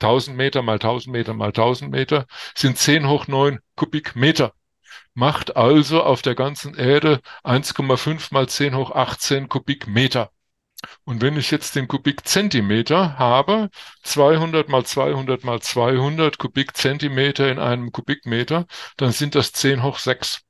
1000 0.00 0.36
Meter 0.36 0.60
mal 0.60 0.74
1000 0.74 1.14
Meter 1.14 1.32
mal 1.32 1.54
1000 1.54 1.90
Meter, 1.90 2.26
sind 2.54 2.76
10 2.76 3.08
hoch 3.08 3.26
9 3.26 3.60
Kubikmeter 3.74 4.52
macht 5.16 5.56
also 5.56 6.02
auf 6.02 6.22
der 6.22 6.34
ganzen 6.34 6.74
Erde 6.76 7.20
1,5 7.42 8.32
mal 8.32 8.48
10 8.48 8.76
hoch 8.76 8.92
18 8.92 9.48
Kubikmeter. 9.48 10.30
Und 11.04 11.22
wenn 11.22 11.36
ich 11.36 11.50
jetzt 11.50 11.74
den 11.74 11.88
Kubikzentimeter 11.88 13.18
habe, 13.18 13.70
200 14.02 14.68
mal 14.68 14.84
200 14.84 15.42
mal 15.44 15.60
200 15.60 16.38
Kubikzentimeter 16.38 17.50
in 17.50 17.58
einem 17.58 17.92
Kubikmeter, 17.92 18.66
dann 18.98 19.12
sind 19.12 19.34
das 19.34 19.52
10 19.52 19.82
hoch 19.82 19.98
6. 19.98 20.42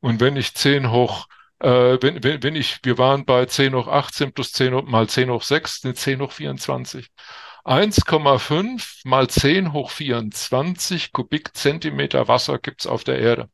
Und 0.00 0.20
wenn 0.20 0.36
ich 0.36 0.54
10 0.54 0.90
hoch 0.90 1.26
äh, 1.60 1.98
wenn, 2.02 2.22
wenn, 2.24 2.42
wenn 2.42 2.56
ich, 2.56 2.80
wir 2.84 2.98
waren 2.98 3.24
bei 3.24 3.46
10 3.46 3.74
hoch 3.74 3.88
18 3.88 4.32
plus 4.32 4.52
10 4.52 4.74
hoch, 4.74 4.82
mal 4.84 5.08
10 5.08 5.30
hoch 5.30 5.42
6, 5.42 5.80
sind 5.82 5.96
10 5.98 6.20
hoch 6.22 6.32
24. 6.32 7.08
1,5 7.64 9.02
mal 9.04 9.28
10 9.28 9.72
hoch 9.72 9.90
24 9.90 11.12
Kubikzentimeter 11.12 12.28
Wasser 12.28 12.58
gibt's 12.58 12.86
auf 12.86 13.04
der 13.04 13.18
Erde. 13.18 13.50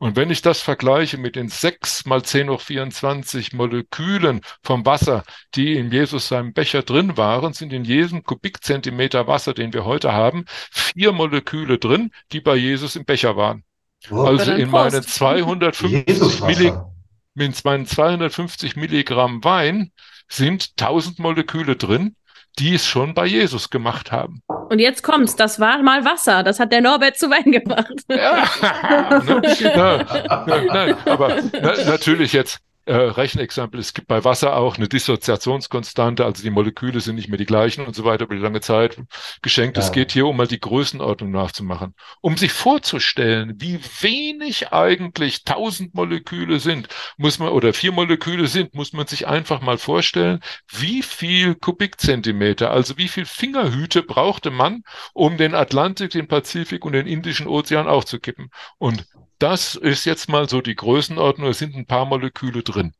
Und 0.00 0.16
wenn 0.16 0.30
ich 0.30 0.40
das 0.40 0.62
vergleiche 0.62 1.18
mit 1.18 1.36
den 1.36 1.50
6 1.50 2.06
mal 2.06 2.22
10 2.22 2.48
hoch 2.48 2.62
24 2.62 3.52
Molekülen 3.52 4.40
vom 4.62 4.86
Wasser, 4.86 5.24
die 5.54 5.76
in 5.76 5.92
Jesus 5.92 6.28
seinem 6.28 6.54
Becher 6.54 6.82
drin 6.82 7.18
waren, 7.18 7.52
sind 7.52 7.70
in 7.70 7.84
jedem 7.84 8.22
Kubikzentimeter 8.22 9.26
Wasser, 9.26 9.52
den 9.52 9.74
wir 9.74 9.84
heute 9.84 10.14
haben, 10.14 10.46
vier 10.70 11.12
Moleküle 11.12 11.76
drin, 11.76 12.12
die 12.32 12.40
bei 12.40 12.56
Jesus 12.56 12.96
im 12.96 13.04
Becher 13.04 13.36
waren. 13.36 13.62
Oh, 14.10 14.22
also 14.22 14.52
in 14.52 14.70
meinen 14.70 15.02
250 15.02 16.40
Milligramm, 16.40 16.92
mit 17.34 17.62
meinen 17.66 17.84
250 17.84 18.76
Milligramm 18.76 19.44
Wein 19.44 19.92
sind 20.28 20.70
1000 20.80 21.18
Moleküle 21.18 21.76
drin, 21.76 22.16
die 22.58 22.74
es 22.74 22.86
schon 22.86 23.14
bei 23.14 23.26
Jesus 23.26 23.70
gemacht 23.70 24.12
haben. 24.12 24.42
Und 24.70 24.78
jetzt 24.78 25.02
kommt's, 25.02 25.34
das 25.36 25.58
war 25.58 25.82
mal 25.82 26.04
Wasser. 26.04 26.42
Das 26.42 26.60
hat 26.60 26.72
der 26.72 26.80
Norbert 26.80 27.18
zu 27.18 27.28
Wein 27.30 27.50
gemacht. 27.50 27.92
Ja, 28.08 28.48
ne? 29.24 29.42
ja, 29.62 30.44
nein, 30.46 30.96
aber 31.06 31.42
na, 31.52 31.84
natürlich 31.84 32.32
jetzt 32.32 32.60
äh, 32.86 32.94
Rechenexempel. 32.94 33.78
Es 33.78 33.94
gibt 33.94 34.08
bei 34.08 34.24
Wasser 34.24 34.56
auch 34.56 34.76
eine 34.76 34.88
Dissoziationskonstante, 34.88 36.24
also 36.24 36.42
die 36.42 36.50
Moleküle 36.50 37.00
sind 37.00 37.16
nicht 37.16 37.28
mehr 37.28 37.38
die 37.38 37.46
gleichen 37.46 37.86
und 37.86 37.94
so 37.94 38.04
weiter 38.04 38.24
über 38.24 38.34
die 38.34 38.40
lange 38.40 38.60
Zeit 38.60 39.00
geschenkt. 39.42 39.76
Ja. 39.76 39.82
Es 39.82 39.92
geht 39.92 40.12
hier 40.12 40.26
um 40.26 40.36
mal 40.36 40.46
die 40.46 40.60
Größenordnung 40.60 41.30
nachzumachen, 41.30 41.94
um 42.20 42.36
sich 42.36 42.52
vorzustellen, 42.52 43.54
wie 43.58 43.80
wenig 44.00 44.72
eigentlich 44.72 45.44
tausend 45.44 45.94
Moleküle 45.94 46.58
sind, 46.58 46.88
muss 47.16 47.38
man 47.38 47.50
oder 47.50 47.72
vier 47.72 47.92
Moleküle 47.92 48.46
sind, 48.46 48.74
muss 48.74 48.92
man 48.92 49.06
sich 49.06 49.26
einfach 49.26 49.60
mal 49.60 49.78
vorstellen, 49.78 50.40
wie 50.68 51.02
viel 51.02 51.54
Kubikzentimeter, 51.54 52.70
also 52.70 52.96
wie 52.98 53.08
viel 53.08 53.26
Fingerhüte 53.26 54.02
brauchte 54.02 54.50
man, 54.50 54.82
um 55.12 55.36
den 55.36 55.54
Atlantik, 55.54 56.10
den 56.10 56.28
Pazifik 56.28 56.84
und 56.84 56.92
den 56.92 57.06
Indischen 57.06 57.46
Ozean 57.46 57.86
aufzukippen. 57.86 58.50
Und 58.78 59.06
das 59.40 59.74
ist 59.74 60.04
jetzt 60.04 60.28
mal 60.28 60.48
so 60.48 60.60
die 60.60 60.76
Größenordnung, 60.76 61.48
es 61.48 61.58
sind 61.58 61.74
ein 61.74 61.86
paar 61.86 62.04
Moleküle 62.04 62.62
drin. 62.62 62.94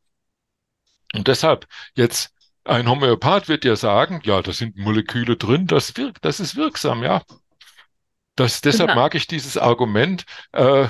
Und 1.13 1.27
deshalb 1.27 1.67
jetzt 1.95 2.33
ein 2.63 2.89
Homöopath 2.89 3.47
wird 3.47 3.65
ja 3.65 3.75
sagen, 3.75 4.21
ja, 4.23 4.41
da 4.41 4.51
sind 4.51 4.77
Moleküle 4.77 5.37
drin, 5.37 5.67
das 5.67 5.95
wirkt, 5.97 6.25
das 6.25 6.39
ist 6.39 6.55
wirksam, 6.55 7.03
ja. 7.03 7.23
Das, 8.35 8.61
deshalb 8.61 8.89
ja. 8.89 8.95
mag 8.95 9.15
ich 9.15 9.27
dieses 9.27 9.57
Argument, 9.57 10.25
äh, 10.51 10.87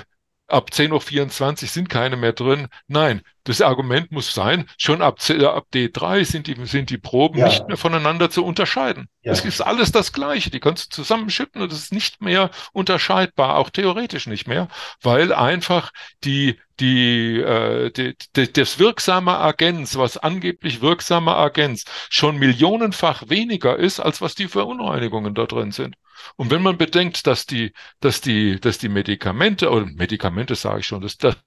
ab 0.52 0.70
10.24 0.72 1.64
Uhr 1.64 1.68
sind 1.68 1.90
keine 1.90 2.18
mehr 2.18 2.34
drin. 2.34 2.68
Nein, 2.88 3.22
das 3.44 3.62
Argument 3.62 4.12
muss 4.12 4.34
sein, 4.34 4.70
schon 4.78 5.02
ab, 5.02 5.20
ab 5.30 5.68
D3 5.74 6.26
sind 6.26 6.48
die, 6.48 6.66
sind 6.66 6.90
die 6.90 6.98
Proben 6.98 7.40
ja. 7.40 7.48
nicht 7.48 7.68
mehr 7.68 7.78
voneinander 7.78 8.30
zu 8.30 8.46
unterscheiden. 8.46 9.08
Ja. 9.24 9.32
Es 9.32 9.44
ist 9.44 9.62
alles 9.62 9.92
das 9.92 10.14
Gleiche. 10.14 10.52
Die 10.52 10.60
kannst 10.60 10.86
du 10.86 10.96
zusammenschütten 10.96 11.62
und 11.62 11.72
es 11.72 11.84
ist 11.84 11.94
nicht 11.94 12.22
mehr 12.22 12.52
unterscheidbar, 12.74 13.58
auch 13.58 13.70
theoretisch 13.70 14.28
nicht 14.28 14.48
mehr, 14.48 14.68
weil 15.02 15.34
einfach 15.34 15.92
die, 16.24 16.60
die, 16.82 17.40
äh, 17.40 17.92
die, 17.92 18.16
die, 18.36 18.52
das 18.52 18.80
wirksame 18.80 19.38
Agens, 19.38 19.98
was 19.98 20.18
angeblich 20.18 20.82
wirksame 20.82 21.36
Agens 21.36 21.86
schon 22.10 22.38
millionenfach 22.38 23.30
weniger 23.30 23.78
ist, 23.78 24.00
als 24.00 24.20
was 24.22 24.36
die 24.36 24.48
Verunreinigungen 24.48 25.36
da 25.36 25.46
drin 25.46 25.72
sind. 25.72 25.96
Und 26.36 26.52
wenn 26.52 26.62
man 26.62 26.78
bedenkt, 26.78 27.28
dass 27.28 27.46
die, 27.46 27.74
dass 28.00 28.22
die, 28.22 28.60
dass 28.60 28.80
die 28.80 28.90
Medikamente, 28.90 29.70
oder 29.70 29.86
Medikamente 29.86 30.56
sage 30.56 30.82
ich 30.82 30.88
schon, 30.88 31.02
dass, 31.02 31.18
dass 31.18 31.38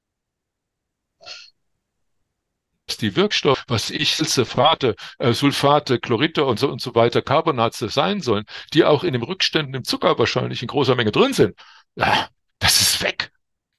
die 3.01 3.17
Wirkstoffe, 3.17 3.65
was 3.67 3.91
ich 3.91 4.17
Sulfate, 4.17 4.95
äh, 5.19 5.33
Sulfate, 5.33 5.99
Chlorite 5.99 6.45
und 6.45 6.59
so 6.59 6.69
und 6.71 6.81
so 6.81 6.95
weiter, 6.95 7.23
Carbonate 7.23 7.89
sein 7.89 8.21
sollen, 8.21 8.45
die 8.73 8.85
auch 8.85 9.05
in 9.05 9.15
den 9.15 9.23
Rückständen 9.23 9.75
im 9.75 9.85
Zucker 9.85 10.19
wahrscheinlich 10.19 10.63
in 10.63 10.69
großer 10.69 10.95
Menge 10.95 11.13
drin 11.13 11.33
sind, 11.33 11.59
ja, 11.97 12.29
das 12.59 12.81
ist 12.81 13.03
weg. 13.03 13.33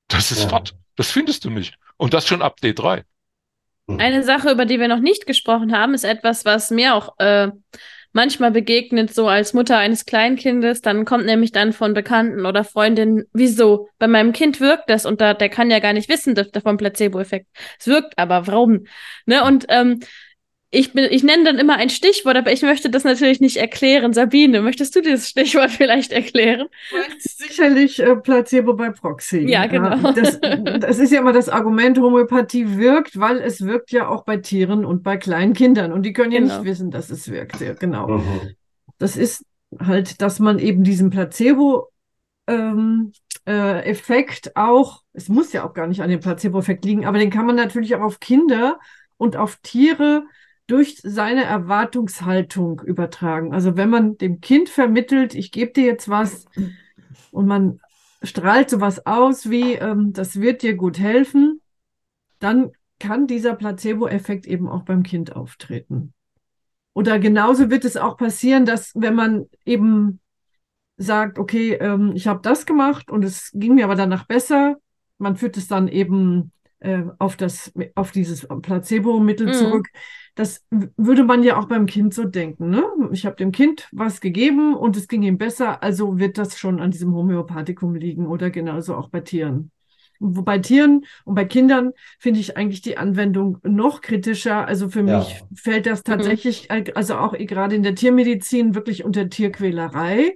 Das 0.07 0.31
ist 0.31 0.43
ja. 0.43 0.49
fort. 0.49 0.75
Das 0.95 1.11
findest 1.11 1.45
du 1.45 1.49
nicht. 1.49 1.75
Und 1.97 2.13
das 2.13 2.27
schon 2.27 2.41
ab 2.41 2.57
D3. 2.61 3.03
Hm. 3.87 3.99
Eine 3.99 4.23
Sache, 4.23 4.51
über 4.51 4.65
die 4.65 4.79
wir 4.79 4.87
noch 4.87 4.99
nicht 4.99 5.27
gesprochen 5.27 5.75
haben, 5.77 5.93
ist 5.93 6.05
etwas, 6.05 6.45
was 6.45 6.71
mir 6.71 6.95
auch 6.95 7.17
äh, 7.19 7.49
manchmal 8.15 8.51
begegnet, 8.51 9.13
so 9.13 9.27
als 9.27 9.53
Mutter 9.53 9.77
eines 9.77 10.05
Kleinkindes. 10.05 10.81
Dann 10.81 11.05
kommt 11.05 11.25
nämlich 11.25 11.51
dann 11.51 11.73
von 11.73 11.93
Bekannten 11.93 12.45
oder 12.45 12.63
Freundinnen, 12.63 13.25
wieso? 13.33 13.89
Bei 13.99 14.07
meinem 14.07 14.31
Kind 14.31 14.61
wirkt 14.61 14.89
das 14.89 15.05
und 15.05 15.19
da, 15.19 15.33
der 15.33 15.49
kann 15.49 15.69
ja 15.69 15.79
gar 15.79 15.93
nicht 15.93 16.09
wissen 16.09 16.33
davon 16.33 16.77
Placebo-Effekt. 16.77 17.47
Es 17.77 17.87
wirkt 17.87 18.17
aber, 18.17 18.47
warum? 18.47 18.85
Ne? 19.25 19.43
Und 19.43 19.65
ähm, 19.67 19.99
ich, 20.71 20.93
bin, 20.93 21.07
ich 21.09 21.23
nenne 21.23 21.43
dann 21.45 21.57
immer 21.57 21.75
ein 21.75 21.89
Stichwort, 21.89 22.35
aber 22.35 22.51
ich 22.51 22.61
möchte 22.61 22.89
das 22.89 23.03
natürlich 23.03 23.39
nicht 23.39 23.57
erklären. 23.57 24.13
Sabine, 24.13 24.61
möchtest 24.61 24.95
du 24.95 25.01
dieses 25.01 25.29
Stichwort 25.29 25.71
vielleicht 25.71 26.11
erklären? 26.11 26.67
Sicherlich 27.19 27.99
äh, 27.99 28.15
Placebo 28.15 28.73
bei 28.73 28.89
Proxy. 28.89 29.49
Ja, 29.49 29.67
genau. 29.67 29.95
Ja, 29.95 30.11
das, 30.11 30.39
das, 30.79 30.99
ist 30.99 31.11
ja 31.11 31.19
immer 31.19 31.33
das 31.33 31.49
Argument, 31.49 31.97
Homöopathie 31.97 32.77
wirkt, 32.77 33.19
weil 33.19 33.37
es 33.37 33.65
wirkt 33.65 33.91
ja 33.91 34.07
auch 34.07 34.25
bei 34.25 34.37
Tieren 34.37 34.85
und 34.85 35.03
bei 35.03 35.17
kleinen 35.17 35.53
Kindern. 35.53 35.93
Und 35.93 36.03
die 36.03 36.13
können 36.13 36.31
ja 36.31 36.39
genau. 36.39 36.57
nicht 36.57 36.65
wissen, 36.65 36.91
dass 36.91 37.09
es 37.09 37.29
wirkt. 37.29 37.61
Ja, 37.61 37.73
genau. 37.73 38.07
Mhm. 38.07 38.55
Das 38.97 39.17
ist 39.17 39.45
halt, 39.79 40.21
dass 40.21 40.39
man 40.39 40.59
eben 40.59 40.83
diesen 40.83 41.09
Placebo 41.09 41.89
ähm, 42.47 43.11
äh, 43.47 43.83
Effekt 43.83 44.55
auch, 44.55 45.03
es 45.13 45.29
muss 45.29 45.53
ja 45.53 45.65
auch 45.65 45.73
gar 45.73 45.87
nicht 45.87 46.01
an 46.01 46.09
dem 46.09 46.19
Placebo-Effekt 46.19 46.85
liegen, 46.85 47.05
aber 47.05 47.19
den 47.19 47.29
kann 47.29 47.45
man 47.45 47.55
natürlich 47.55 47.95
auch 47.95 48.01
auf 48.01 48.19
Kinder 48.19 48.79
und 49.17 49.37
auf 49.37 49.57
Tiere 49.61 50.23
durch 50.67 50.99
seine 51.03 51.43
Erwartungshaltung 51.43 52.81
übertragen. 52.81 53.53
Also 53.53 53.77
wenn 53.77 53.89
man 53.89 54.17
dem 54.17 54.41
Kind 54.41 54.69
vermittelt, 54.69 55.35
ich 55.35 55.51
gebe 55.51 55.71
dir 55.71 55.85
jetzt 55.85 56.09
was 56.09 56.45
und 57.31 57.45
man 57.45 57.79
strahlt 58.23 58.69
sowas 58.69 59.05
aus 59.05 59.49
wie, 59.49 59.73
ähm, 59.73 60.13
das 60.13 60.39
wird 60.39 60.63
dir 60.63 60.75
gut 60.75 60.97
helfen, 60.97 61.61
dann 62.39 62.71
kann 62.99 63.27
dieser 63.27 63.55
Placebo-Effekt 63.55 64.47
eben 64.47 64.67
auch 64.67 64.83
beim 64.83 65.03
Kind 65.03 65.35
auftreten. 65.35 66.13
Oder 66.93 67.19
genauso 67.19 67.69
wird 67.69 67.85
es 67.85 67.97
auch 67.97 68.17
passieren, 68.17 68.65
dass 68.65 68.91
wenn 68.95 69.15
man 69.15 69.45
eben 69.65 70.21
sagt, 70.97 71.39
okay, 71.39 71.73
ähm, 71.73 72.13
ich 72.15 72.27
habe 72.27 72.39
das 72.41 72.65
gemacht 72.65 73.11
und 73.11 73.23
es 73.23 73.51
ging 73.53 73.75
mir 73.75 73.83
aber 73.83 73.95
danach 73.95 74.25
besser, 74.25 74.77
man 75.17 75.35
führt 75.35 75.57
es 75.57 75.67
dann 75.67 75.87
eben 75.87 76.51
äh, 76.79 77.03
auf, 77.19 77.35
das, 77.35 77.73
auf 77.95 78.11
dieses 78.11 78.47
Placebo-Mittel 78.47 79.47
mhm. 79.47 79.53
zurück. 79.53 79.87
Das 80.35 80.65
würde 80.69 81.23
man 81.23 81.43
ja 81.43 81.57
auch 81.57 81.65
beim 81.65 81.85
Kind 81.85 82.13
so 82.13 82.25
denken. 82.25 82.69
Ne? 82.69 82.83
Ich 83.11 83.25
habe 83.25 83.37
dem 83.37 83.51
Kind 83.51 83.87
was 83.91 84.19
gegeben 84.19 84.75
und 84.75 84.97
es 84.97 85.07
ging 85.07 85.23
ihm 85.23 85.37
besser, 85.37 85.81
also 85.81 86.19
wird 86.19 86.37
das 86.37 86.59
schon 86.59 86.81
an 86.81 86.91
diesem 86.91 87.13
Homöopathikum 87.15 87.95
liegen 87.95 88.27
oder 88.27 88.49
genauso 88.49 88.95
auch 88.95 89.09
bei 89.09 89.21
Tieren. 89.21 89.71
Und 90.19 90.45
bei 90.45 90.59
Tieren 90.59 91.05
und 91.23 91.35
bei 91.35 91.45
Kindern 91.45 91.91
finde 92.19 92.39
ich 92.39 92.57
eigentlich 92.57 92.81
die 92.81 92.97
Anwendung 92.97 93.59
noch 93.63 94.01
kritischer. 94.01 94.65
Also 94.67 94.89
für 94.89 95.05
ja. 95.05 95.19
mich 95.19 95.43
fällt 95.55 95.85
das 95.85 95.99
mhm. 95.99 96.11
tatsächlich, 96.11 96.69
mhm. 96.69 96.85
also 96.95 97.17
auch 97.17 97.33
gerade 97.33 97.75
in 97.75 97.83
der 97.83 97.95
Tiermedizin, 97.95 98.75
wirklich 98.75 99.03
unter 99.03 99.29
Tierquälerei. 99.29 100.35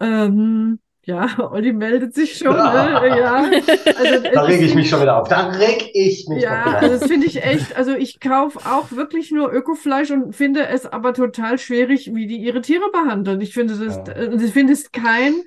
Ähm, 0.00 0.78
ja, 1.04 1.28
Olli 1.52 1.72
meldet 1.72 2.14
sich 2.14 2.36
schon. 2.36 2.54
Ja. 2.54 3.00
Ne? 3.00 3.08
ja. 3.18 3.50
Also, 3.96 4.22
da 4.32 4.42
reg 4.42 4.60
ich 4.60 4.74
mich 4.74 4.88
schon 4.88 5.00
wieder 5.00 5.20
auf. 5.20 5.28
Da 5.28 5.48
reg 5.48 5.90
ich 5.94 6.28
mich 6.28 6.42
Ja, 6.42 6.64
also 6.64 6.98
das 6.98 7.06
finde 7.08 7.26
ich 7.26 7.42
echt, 7.42 7.76
also 7.76 7.92
ich 7.92 8.20
kaufe 8.20 8.58
auch 8.70 8.92
wirklich 8.92 9.30
nur 9.30 9.52
Ökofleisch 9.52 10.10
und 10.10 10.34
finde 10.34 10.66
es 10.68 10.86
aber 10.86 11.14
total 11.14 11.58
schwierig, 11.58 12.14
wie 12.14 12.26
die 12.26 12.36
ihre 12.36 12.60
Tiere 12.60 12.90
behandeln. 12.92 13.40
Ich 13.40 13.54
finde 13.54 13.76
das, 13.76 13.96
ja. 13.96 14.12
Äh, 14.12 14.34
ich 14.44 14.52
finde 14.52 14.74
es 14.74 14.92
kein, 14.92 15.42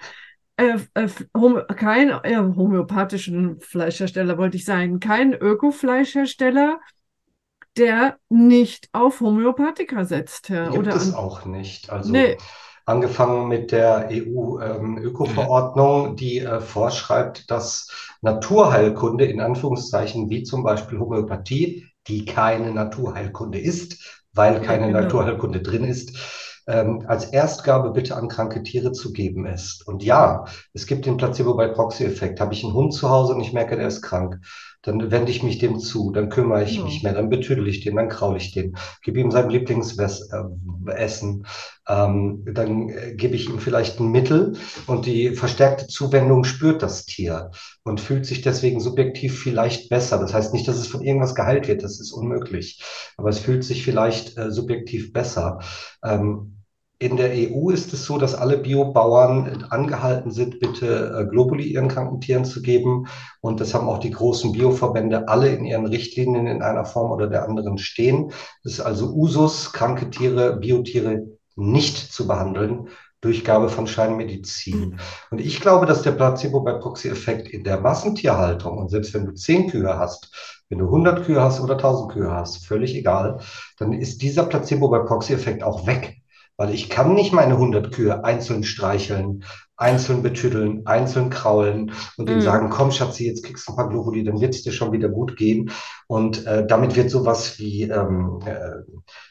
äh, 0.58 0.78
äh, 0.96 1.08
kein 1.76 2.10
äh, 2.10 2.38
homöopathischen 2.38 3.60
Fleischhersteller, 3.60 4.38
wollte 4.38 4.58
ich 4.58 4.66
sagen, 4.66 5.00
kein 5.00 5.34
Ökofleischhersteller, 5.34 6.80
der 7.78 8.18
nicht 8.30 8.90
auf 8.92 9.20
Homöopathika 9.20 10.06
setzt. 10.06 10.50
Ja, 10.50 10.66
Gibt 10.66 10.78
oder 10.78 10.96
es 10.96 11.14
auch 11.14 11.46
nicht. 11.46 11.92
Also 11.92 12.12
nee 12.12 12.38
angefangen 12.86 13.48
mit 13.48 13.72
der 13.72 14.10
EU-Öko-Verordnung, 14.12 16.10
ähm, 16.10 16.16
die 16.16 16.40
äh, 16.40 16.60
vorschreibt, 16.60 17.50
dass 17.50 17.88
Naturheilkunde 18.22 19.26
in 19.26 19.42
Anführungszeichen 19.42 20.30
wie 20.30 20.44
zum 20.44 20.64
Beispiel 20.64 21.00
Homöopathie, 21.00 21.88
die 22.08 22.26
keine 22.26 22.72
Naturheilkunde 22.72 23.60
ist, 23.60 24.24
weil 24.34 24.62
keine 24.62 24.84
ja, 24.84 24.88
genau. 24.88 25.02
Naturheilkunde 25.02 25.62
drin 25.62 25.86
ist, 25.86 26.18
ähm, 26.68 27.04
als 27.08 27.26
Erstgabe 27.26 27.92
bitte 27.92 28.16
an 28.16 28.28
kranke 28.28 28.64
Tiere 28.64 28.92
zu 28.92 29.12
geben 29.14 29.46
ist. 29.46 29.88
Und 29.88 30.04
ja, 30.04 30.46
es 30.74 30.86
gibt 30.88 31.06
den 31.06 31.18
Placebo 31.18 31.56
bei 31.56 31.68
Proxy-Effekt. 31.68 32.40
Habe 32.40 32.54
ich 32.54 32.64
einen 32.64 32.74
Hund 32.74 32.94
zu 32.94 33.10
Hause 33.10 33.34
und 33.34 33.42
ich 33.42 33.54
merke, 33.54 33.76
der 33.76 33.88
ist 33.88 34.02
krank 34.02 34.40
dann 34.84 35.12
wende 35.12 35.32
ich 35.32 35.44
mich 35.44 35.58
dem 35.58 35.80
zu, 35.80 36.12
dann 36.12 36.30
kümmere 36.30 36.64
ich 36.64 36.76
ja. 36.76 36.84
mich 36.84 37.04
mehr, 37.04 37.14
dann 37.14 37.30
betüdel 37.30 37.68
ich 37.68 37.80
den, 37.80 37.96
dann 37.96 38.10
kraule 38.10 38.38
ich 38.38 38.52
den, 38.52 38.76
gebe 39.02 39.20
ihm 39.20 39.32
sein 39.32 39.50
Lieblingsessen, 39.50 41.46
ähm, 41.88 42.44
dann 42.46 42.90
äh, 42.90 43.14
gebe 43.16 43.36
ich 43.36 43.50
ihm 43.50 43.60
vielleicht 43.60 44.00
ein 44.00 44.12
Mittel 44.12 44.58
und 44.86 45.06
die 45.06 45.32
verstärkte 45.32 45.88
Zuwendung 45.88 46.44
spürt 46.44 46.84
das 46.84 47.06
Tier 47.06 47.52
und 47.84 48.02
fühlt 48.02 48.26
sich 48.26 48.42
deswegen 48.42 48.82
subjektiv 48.82 49.42
vielleicht 49.42 49.90
besser. 49.90 50.20
Das 50.20 50.34
heißt 50.34 50.54
nicht, 50.54 50.68
dass 50.68 50.78
es 50.78 50.88
von 50.88 51.02
irgendwas 51.02 51.34
geheilt 51.34 51.68
wird, 51.70 51.84
das 51.84 52.00
ist 52.02 52.12
unmöglich, 52.12 52.84
aber 53.18 53.30
es 53.30 53.40
fühlt 53.40 53.64
sich 53.64 53.84
vielleicht 53.84 54.38
äh, 54.38 54.52
subjektiv 54.52 55.14
besser. 55.14 55.60
Ähm, 56.04 56.63
in 57.04 57.18
der 57.18 57.32
EU 57.34 57.70
ist 57.70 57.94
es 57.94 58.06
so, 58.06 58.18
dass 58.18 58.34
alle 58.34 58.58
Biobauern 58.58 59.66
angehalten 59.70 60.32
sind, 60.32 60.60
bitte 60.60 61.14
äh, 61.20 61.26
Globuli 61.26 61.66
ihren 61.66 61.90
kranken 61.90 62.22
Tieren 62.22 62.46
zu 62.46 62.62
geben. 62.62 63.08
Und 63.42 63.60
das 63.60 63.74
haben 63.74 63.90
auch 63.90 64.00
die 64.00 64.12
großen 64.12 64.54
Bioverbände 64.54 65.28
alle 65.28 65.50
in 65.50 65.66
ihren 65.66 65.86
Richtlinien 65.86 66.48
in 66.48 66.62
einer 66.62 66.86
Form 66.86 67.12
oder 67.12 67.28
der 67.28 67.44
anderen 67.44 67.78
stehen. 67.78 68.32
Es 68.64 68.74
ist 68.74 68.80
also 68.80 69.14
Usus, 69.14 69.74
kranke 69.74 70.10
Tiere, 70.10 70.58
Biotiere 70.58 71.28
nicht 71.56 71.98
zu 71.98 72.26
behandeln. 72.26 72.88
Durchgabe 73.20 73.70
von 73.70 73.88
Scheinmedizin. 73.88 74.80
Mhm. 74.80 75.00
Und 75.32 75.40
ich 75.40 75.62
glaube, 75.62 75.86
dass 75.86 76.02
der 76.02 76.12
Placebo 76.12 76.60
bei 76.62 76.74
Proxy-Effekt 76.74 77.48
in 77.48 77.64
der 77.64 77.80
Massentierhaltung 77.80 78.78
und 78.78 78.90
selbst 78.90 79.14
wenn 79.14 79.26
du 79.26 79.34
zehn 79.34 79.70
Kühe 79.70 79.98
hast, 79.98 80.30
wenn 80.68 80.80
du 80.80 80.86
100 80.86 81.26
Kühe 81.26 81.42
hast 81.42 81.62
oder 81.62 81.76
1000 81.76 82.12
Kühe 82.12 82.32
hast, 82.32 82.66
völlig 82.66 82.96
egal, 82.96 83.40
dann 83.78 83.94
ist 83.94 84.22
dieser 84.22 84.44
Placebo 84.44 84.90
bei 84.90 85.00
Proxy-Effekt 85.00 85.64
auch 85.64 85.88
weg. 85.88 86.18
Weil 86.58 86.74
ich 86.74 86.90
kann 86.90 87.14
nicht 87.14 87.34
meine 87.34 87.54
100 87.54 87.92
Kühe 87.92 88.24
einzeln 88.24 88.64
streicheln, 88.64 89.44
einzeln 89.76 90.22
betüddeln, 90.22 90.86
einzeln 90.86 91.30
kraulen 91.30 91.92
und 92.18 92.30
denen 92.30 92.40
mm. 92.40 92.44
sagen, 92.44 92.70
komm 92.70 92.92
Schatzi, 92.92 93.26
jetzt 93.26 93.44
kriegst 93.44 93.68
du 93.68 93.72
ein 93.72 93.76
paar 93.76 93.90
Globuli, 93.90 94.24
dann 94.24 94.40
wird 94.40 94.54
es 94.54 94.62
dir 94.62 94.72
schon 94.72 94.92
wieder 94.92 95.10
gut 95.10 95.36
gehen. 95.36 95.72
Und 96.08 96.46
äh, 96.46 96.66
damit 96.66 96.96
wird 96.96 97.10
sowas 97.10 97.58
wie, 97.58 97.84
ähm, 97.84 98.40
äh, 98.46 98.84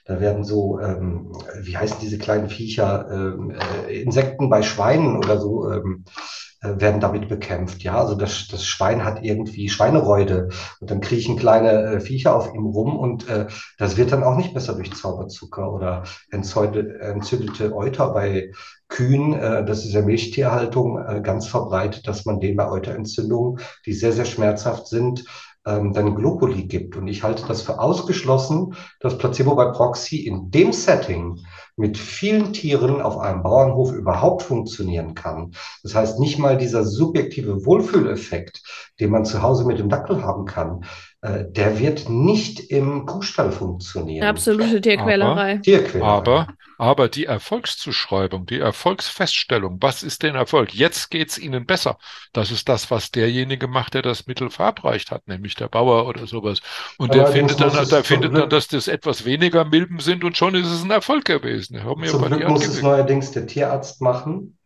da 0.05 0.20
werden 0.20 0.44
so, 0.44 0.81
ähm, 0.81 1.32
wie 1.61 1.77
heißen 1.77 1.99
diese 2.01 2.19
kleinen 2.19 2.49
Viecher, 2.49 3.09
ähm, 3.11 3.53
äh, 3.86 4.03
Insekten 4.03 4.51
bei 4.51 4.62
Schweinen 4.62 5.16
oder 5.16 5.39
so, 5.39 5.70
ähm, 5.70 6.05
äh, 6.07 6.52
werden 6.62 7.01
damit 7.01 7.28
bekämpft. 7.28 7.82
Ja, 7.82 7.98
also 7.98 8.14
das, 8.14 8.47
das 8.48 8.64
Schwein 8.64 9.05
hat 9.05 9.22
irgendwie 9.22 9.68
Schweinereude 9.68 10.48
und 10.80 10.90
dann 10.90 11.01
kriechen 11.01 11.36
kleine 11.36 11.70
äh, 11.70 12.01
Viecher 12.01 12.36
auf 12.36 12.55
ihm 12.55 12.66
rum 12.66 12.97
und 12.97 13.28
äh, 13.28 13.47
das 13.78 13.97
wird 13.97 14.12
dann 14.12 14.22
auch 14.22 14.36
nicht 14.36 14.55
besser 14.55 14.74
durch 14.74 14.94
Zauberzucker 14.94 15.72
oder 15.72 16.05
entzündete, 16.30 17.01
entzündete 17.01 17.74
Euter 17.74 18.10
bei 18.12 18.52
Kühen. 18.89 19.34
Äh, 19.34 19.64
das 19.64 19.84
ist 19.84 19.93
ja 19.93 20.02
Milchtierhaltung 20.02 20.98
äh, 20.98 21.20
ganz 21.20 21.47
verbreitet, 21.48 22.06
dass 22.06 22.24
man 22.24 22.40
denen 22.40 22.56
bei 22.56 22.70
Euterentzündungen, 22.70 23.60
die 23.86 23.93
sehr, 23.93 24.12
sehr 24.12 24.26
schmerzhaft 24.26 24.86
sind, 24.86 25.24
ähm, 25.66 25.93
dann 25.93 26.14
Globuli 26.14 26.64
gibt. 26.64 26.97
Und 26.97 27.09
ich 27.09 27.22
halte 27.22 27.44
das 27.47 27.62
für 27.62 27.80
ausgeschlossen, 27.80 28.74
dass 29.01 29.18
Placebo 29.18 29.55
bei 29.55 29.66
Proxy 29.66 30.18
in 30.18 30.51
dem 30.51 30.72
Setting 30.72 31.39
mit 31.82 31.98
vielen 31.98 32.52
Tieren 32.52 33.02
auf 33.02 33.18
einem 33.18 33.42
Bauernhof 33.42 33.92
überhaupt 33.92 34.44
funktionieren 34.44 35.14
kann. 35.14 35.50
Das 35.82 35.96
heißt, 35.96 36.20
nicht 36.20 36.38
mal 36.38 36.56
dieser 36.56 36.84
subjektive 36.84 37.66
Wohlfühleffekt, 37.66 38.62
den 39.00 39.10
man 39.10 39.24
zu 39.24 39.42
Hause 39.42 39.66
mit 39.66 39.80
dem 39.80 39.88
Dackel 39.88 40.22
haben 40.22 40.44
kann, 40.44 40.84
äh, 41.22 41.44
der 41.48 41.80
wird 41.80 42.09
nicht 42.09 42.70
im 42.70 43.04
Kuhstall 43.04 43.50
funktionieren. 43.50 44.24
Absolute 44.24 44.80
Tierquälerei. 44.80 45.54
Aber, 45.54 45.62
Tierquälerei. 45.62 46.09
Aber, 46.09 46.46
aber 46.82 47.09
die 47.09 47.26
Erfolgszuschreibung, 47.26 48.44
die 48.44 48.59
Erfolgsfeststellung, 48.59 49.78
was 49.80 50.02
ist 50.02 50.24
denn 50.24 50.34
Erfolg? 50.34 50.74
Jetzt 50.74 51.12
geht's 51.12 51.38
Ihnen 51.38 51.64
besser. 51.64 51.96
Das 52.32 52.50
ist 52.50 52.68
das, 52.68 52.90
was 52.90 53.12
derjenige 53.12 53.68
macht, 53.68 53.94
der 53.94 54.02
das 54.02 54.26
Mittel 54.26 54.50
verabreicht 54.50 55.12
hat, 55.12 55.28
nämlich 55.28 55.54
der 55.54 55.68
Bauer 55.68 56.09
oder 56.09 56.26
sowas. 56.26 56.60
Und 56.98 57.14
der 57.14 57.28
findet 57.28 57.60
dann, 57.60 57.88
der 57.88 58.02
findet 58.02 58.36
dann, 58.36 58.50
dass 58.50 58.66
das 58.66 58.88
etwas 58.88 59.24
weniger 59.24 59.64
Milben 59.64 60.00
sind 60.00 60.24
und 60.24 60.36
schon 60.36 60.56
ist 60.56 60.66
es 60.66 60.82
ein 60.82 60.90
Erfolg 60.90 61.24
gewesen. 61.24 61.80
Zum 62.04 62.24
Glück 62.24 62.48
muss 62.48 62.66
es 62.66 62.82
neuerdings 62.82 63.30
der 63.30 63.46
Tierarzt 63.46 64.00
machen. 64.00 64.59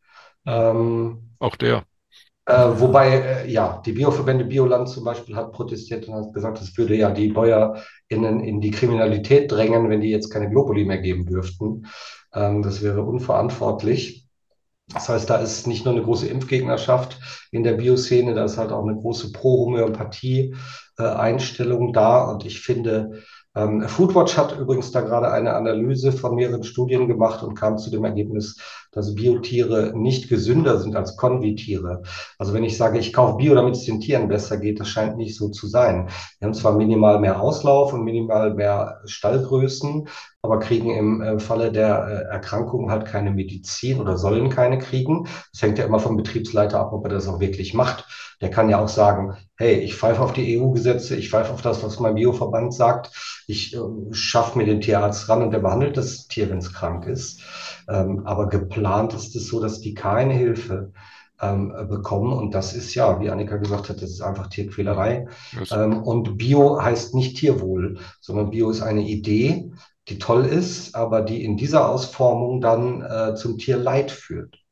Ähm, 0.46 1.34
Auch 1.38 1.56
der. 1.56 1.84
Äh, 2.46 2.78
wobei, 2.78 3.08
äh, 3.08 3.50
ja, 3.50 3.82
die 3.84 3.92
Bioverbände 3.92 4.44
Bioland 4.44 4.88
zum 4.88 5.02
Beispiel 5.04 5.34
hat 5.34 5.52
protestiert 5.52 6.06
und 6.06 6.14
hat 6.14 6.32
gesagt, 6.32 6.60
das 6.60 6.78
würde 6.78 6.94
ja 6.94 7.10
die 7.10 7.28
BäuerInnen 7.28 8.40
in 8.40 8.60
die 8.60 8.70
Kriminalität 8.70 9.50
drängen, 9.50 9.90
wenn 9.90 10.00
die 10.00 10.10
jetzt 10.10 10.30
keine 10.30 10.48
Globuli 10.48 10.84
mehr 10.84 10.98
geben 10.98 11.26
dürften. 11.26 11.86
Ähm, 12.32 12.62
das 12.62 12.82
wäre 12.82 13.02
unverantwortlich. 13.02 14.28
Das 14.94 15.08
heißt, 15.08 15.28
da 15.28 15.38
ist 15.38 15.66
nicht 15.66 15.84
nur 15.84 15.94
eine 15.94 16.04
große 16.04 16.28
Impfgegnerschaft 16.28 17.18
in 17.50 17.64
der 17.64 17.72
Bioszene, 17.72 18.34
da 18.34 18.44
ist 18.44 18.56
halt 18.56 18.70
auch 18.70 18.86
eine 18.86 18.94
große 18.94 19.32
Pro-Homöopathie-Einstellung 19.32 21.92
da. 21.92 22.30
Und 22.30 22.46
ich 22.46 22.60
finde, 22.60 23.24
ähm, 23.56 23.88
Foodwatch 23.88 24.36
hat 24.36 24.56
übrigens 24.56 24.92
da 24.92 25.00
gerade 25.00 25.32
eine 25.32 25.54
Analyse 25.54 26.12
von 26.12 26.36
mehreren 26.36 26.62
Studien 26.62 27.08
gemacht 27.08 27.42
und 27.42 27.54
kam 27.54 27.78
zu 27.78 27.90
dem 27.90 28.04
Ergebnis, 28.04 28.60
dass 28.96 29.14
Biotiere 29.14 29.92
nicht 29.94 30.28
gesünder 30.28 30.80
sind 30.80 30.96
als 30.96 31.16
Konvitiere. 31.16 32.02
Also 32.38 32.54
wenn 32.54 32.64
ich 32.64 32.76
sage, 32.76 32.98
ich 32.98 33.12
kaufe 33.12 33.36
Bio, 33.36 33.54
damit 33.54 33.76
es 33.76 33.84
den 33.84 34.00
Tieren 34.00 34.26
besser 34.26 34.56
geht, 34.56 34.80
das 34.80 34.88
scheint 34.88 35.18
nicht 35.18 35.36
so 35.36 35.50
zu 35.50 35.68
sein. 35.68 36.08
Wir 36.38 36.46
haben 36.46 36.54
zwar 36.54 36.72
minimal 36.72 37.20
mehr 37.20 37.40
Auslauf 37.40 37.92
und 37.92 38.04
minimal 38.04 38.54
mehr 38.54 39.02
Stallgrößen, 39.04 40.08
aber 40.40 40.60
kriegen 40.60 40.90
im 40.90 41.20
äh, 41.20 41.38
Falle 41.38 41.72
der 41.72 42.06
äh, 42.30 42.32
Erkrankung 42.32 42.90
halt 42.90 43.04
keine 43.04 43.30
Medizin 43.32 44.00
oder 44.00 44.16
sollen 44.16 44.48
keine 44.48 44.78
kriegen. 44.78 45.28
Das 45.52 45.60
hängt 45.60 45.78
ja 45.78 45.84
immer 45.84 45.98
vom 45.98 46.16
Betriebsleiter 46.16 46.80
ab, 46.80 46.92
ob 46.92 47.04
er 47.04 47.10
das 47.10 47.28
auch 47.28 47.40
wirklich 47.40 47.74
macht. 47.74 48.06
Der 48.40 48.50
kann 48.50 48.68
ja 48.68 48.78
auch 48.78 48.88
sagen, 48.88 49.36
hey, 49.56 49.74
ich 49.80 49.96
pfeife 49.96 50.22
auf 50.22 50.32
die 50.32 50.58
EU-Gesetze, 50.58 51.16
ich 51.16 51.30
pfeife 51.30 51.52
auf 51.52 51.62
das, 51.62 51.82
was 51.82 52.00
mein 52.00 52.14
Bioverband 52.14 52.72
sagt, 52.72 53.10
ich 53.46 53.74
äh, 53.74 53.78
schaffe 54.12 54.58
mir 54.58 54.66
den 54.66 54.80
Tierarzt 54.80 55.28
ran 55.28 55.42
und 55.42 55.50
der 55.50 55.60
behandelt 55.60 55.96
das 55.96 56.28
Tier, 56.28 56.48
wenn 56.48 56.58
es 56.58 56.72
krank 56.72 57.06
ist. 57.06 57.42
Ähm, 57.88 58.26
aber 58.26 58.48
geplant 58.48 59.14
ist 59.14 59.34
es 59.36 59.48
so, 59.48 59.60
dass 59.60 59.80
die 59.80 59.94
keine 59.94 60.34
Hilfe 60.34 60.92
ähm, 61.40 61.72
bekommen. 61.88 62.32
Und 62.32 62.54
das 62.54 62.72
ist 62.74 62.94
ja, 62.94 63.20
wie 63.20 63.30
Annika 63.30 63.56
gesagt 63.56 63.88
hat, 63.88 64.02
das 64.02 64.10
ist 64.10 64.22
einfach 64.22 64.48
Tierquälerei. 64.48 65.28
Ähm, 65.70 66.02
und 66.02 66.38
Bio 66.38 66.82
heißt 66.82 67.14
nicht 67.14 67.36
Tierwohl, 67.36 67.98
sondern 68.20 68.50
Bio 68.50 68.70
ist 68.70 68.82
eine 68.82 69.02
Idee, 69.02 69.70
die 70.08 70.18
toll 70.18 70.44
ist, 70.44 70.94
aber 70.94 71.22
die 71.22 71.44
in 71.44 71.56
dieser 71.56 71.88
Ausformung 71.88 72.60
dann 72.60 73.02
äh, 73.02 73.34
zum 73.34 73.58
Tierleid 73.58 74.10
führt. 74.10 74.65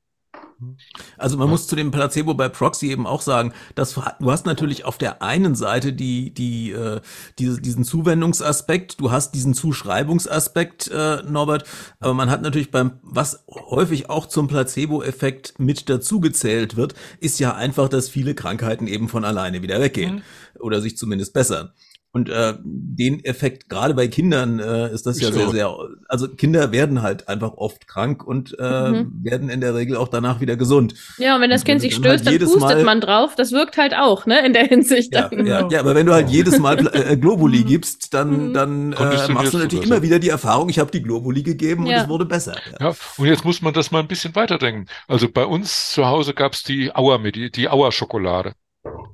Also 1.19 1.37
man 1.37 1.49
muss 1.49 1.67
zu 1.67 1.77
dem 1.77 1.91
Placebo 1.91 2.35
bei 2.35 2.49
Proxy 2.49 2.91
eben 2.91 3.07
auch 3.07 3.21
sagen, 3.21 3.53
dass 3.75 3.95
du 3.95 4.31
hast 4.31 4.47
natürlich 4.47 4.85
auf 4.85 4.99
der 4.99 5.23
einen 5.23 5.55
Seite 5.55 5.93
die 5.93 6.33
die 6.33 6.71
äh, 6.73 7.01
diese, 7.39 7.61
diesen 7.61 7.85
Zuwendungsaspekt, 7.85 9.01
du 9.01 9.11
hast 9.11 9.35
diesen 9.35 9.55
Zuschreibungsaspekt, 9.55 10.89
äh, 10.89 11.23
Norbert, 11.23 11.65
aber 12.01 12.15
man 12.15 12.31
hat 12.31 12.43
natürlich 12.43 12.71
beim 12.71 12.99
was 13.03 13.45
häufig 13.49 14.11
auch 14.11 14.27
zum 14.27 14.49
Placebo-Effekt 14.49 15.59
mit 15.59 15.89
dazugezählt 15.89 16.77
wird, 16.77 16.95
ist 17.21 17.41
ja 17.41 17.55
einfach, 17.55 17.89
dass 17.89 18.09
viele 18.09 18.35
Krankheiten 18.35 18.87
eben 18.87 19.09
von 19.09 19.25
alleine 19.25 19.63
wieder 19.63 19.81
weggehen 19.81 20.17
mhm. 20.17 20.61
oder 20.61 20.81
sich 20.81 20.97
zumindest 20.97 21.33
bessern. 21.33 21.73
Und 22.15 22.29
äh, 22.29 22.55
den 22.63 23.25
Effekt, 23.25 23.69
gerade 23.69 23.93
bei 23.93 24.07
Kindern, 24.07 24.61
äh, 24.61 24.93
ist 24.93 25.05
das 25.05 25.21
ja 25.21 25.33
sehr, 25.33 25.49
sehr, 25.49 25.77
also 26.09 26.29
Kinder 26.29 26.71
werden 26.71 27.03
halt 27.03 27.29
einfach 27.29 27.55
oft 27.55 27.89
krank 27.89 28.25
und 28.25 28.57
äh, 28.57 28.91
mhm. 28.91 29.25
werden 29.25 29.49
in 29.49 29.61
der 29.61 29.75
Regel 29.75 29.97
auch 29.97 30.07
danach 30.07 30.41
wieder 30.41 30.55
gesund. 30.55 30.95
Ja, 31.19 31.35
und 31.35 31.41
wenn 31.41 31.51
das 31.51 31.63
und 31.63 31.67
Kind 31.67 31.81
sich 31.81 31.97
stößt, 31.97 32.25
halt 32.25 32.41
dann 32.41 32.49
pustet 32.49 32.61
Mal, 32.61 32.85
man 32.85 33.01
drauf. 33.01 33.35
Das 33.35 33.51
wirkt 33.51 33.79
halt 33.79 33.95
auch, 33.97 34.27
ne, 34.27 34.47
in 34.47 34.53
der 34.53 34.65
Hinsicht. 34.65 35.13
Ja, 35.13 35.29
ja, 35.33 35.69
ja, 35.69 35.81
aber 35.81 35.97
wenn 35.97 36.07
du 36.07 36.13
halt 36.13 36.31
jedes 36.31 36.61
Mal 36.61 36.87
äh, 36.95 37.17
Globuli 37.17 37.63
mhm. 37.63 37.67
gibst, 37.67 38.15
dann, 38.15 38.51
mhm. 38.51 38.55
dann 38.55 38.93
äh, 38.93 39.33
machst 39.33 39.53
du 39.53 39.59
natürlich 39.59 39.85
immer 39.85 40.03
wieder 40.03 40.21
die 40.21 40.29
Erfahrung, 40.29 40.69
ich 40.69 40.79
habe 40.79 40.93
die 40.93 41.03
Globuli 41.03 41.43
gegeben 41.43 41.85
ja. 41.85 41.97
und 41.97 42.03
es 42.05 42.09
wurde 42.09 42.27
besser. 42.27 42.55
Ja. 42.79 42.91
ja. 42.91 42.97
und 43.17 43.27
jetzt 43.27 43.45
muss 43.45 43.61
man 43.61 43.75
das 43.75 43.91
mal 43.91 43.99
ein 43.99 44.07
bisschen 44.07 44.37
weiterdenken. 44.37 44.87
Also 45.09 45.29
bei 45.29 45.45
uns 45.45 45.91
zu 45.91 46.07
Hause 46.07 46.33
gab's 46.33 46.63
die 46.63 46.95
Auer, 46.95 47.19
die, 47.19 47.51
die 47.51 47.69
Auer-Schokolade. 47.69 48.55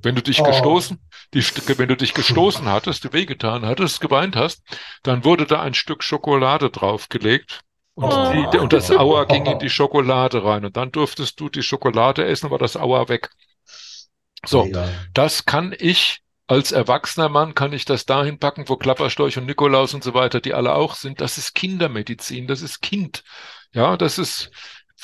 Wenn 0.02 0.14
du 0.14 0.22
dich 0.22 0.40
oh. 0.40 0.44
gestoßen, 0.44 0.98
die, 1.34 1.42
wenn 1.78 1.88
du 1.88 1.96
dich 1.96 2.14
gestoßen 2.14 2.64
hattest, 2.70 3.12
wehgetan 3.12 3.64
hattest, 3.64 4.00
geweint 4.00 4.36
hast, 4.36 4.62
dann 5.02 5.24
wurde 5.24 5.46
da 5.46 5.60
ein 5.60 5.74
Stück 5.74 6.02
Schokolade 6.02 6.70
draufgelegt. 6.70 7.60
Und, 7.94 8.12
oh. 8.12 8.50
die, 8.52 8.58
und 8.58 8.72
das 8.72 8.90
Auer 8.96 9.26
ging 9.26 9.46
in 9.46 9.58
die 9.58 9.70
Schokolade 9.70 10.44
rein. 10.44 10.64
Und 10.64 10.76
dann 10.76 10.90
durftest 10.92 11.38
du 11.40 11.48
die 11.48 11.62
Schokolade 11.62 12.24
essen, 12.24 12.50
war 12.50 12.58
das 12.58 12.76
Auer 12.76 13.08
weg. 13.08 13.30
So, 14.46 14.64
ja. 14.64 14.88
das 15.12 15.44
kann 15.44 15.74
ich 15.78 16.22
als 16.50 16.72
erwachsener 16.72 17.28
Mann 17.28 17.54
kann 17.54 17.72
ich 17.72 17.84
das 17.84 18.06
dahin 18.06 18.40
packen, 18.40 18.68
wo 18.68 18.76
Klapperstorch 18.76 19.38
und 19.38 19.46
Nikolaus 19.46 19.94
und 19.94 20.02
so 20.02 20.14
weiter, 20.14 20.40
die 20.40 20.52
alle 20.52 20.74
auch 20.74 20.96
sind. 20.96 21.20
Das 21.20 21.38
ist 21.38 21.54
Kindermedizin, 21.54 22.48
das 22.48 22.60
ist 22.60 22.82
Kind. 22.82 23.22
Ja, 23.72 23.96
das 23.96 24.18
ist, 24.18 24.50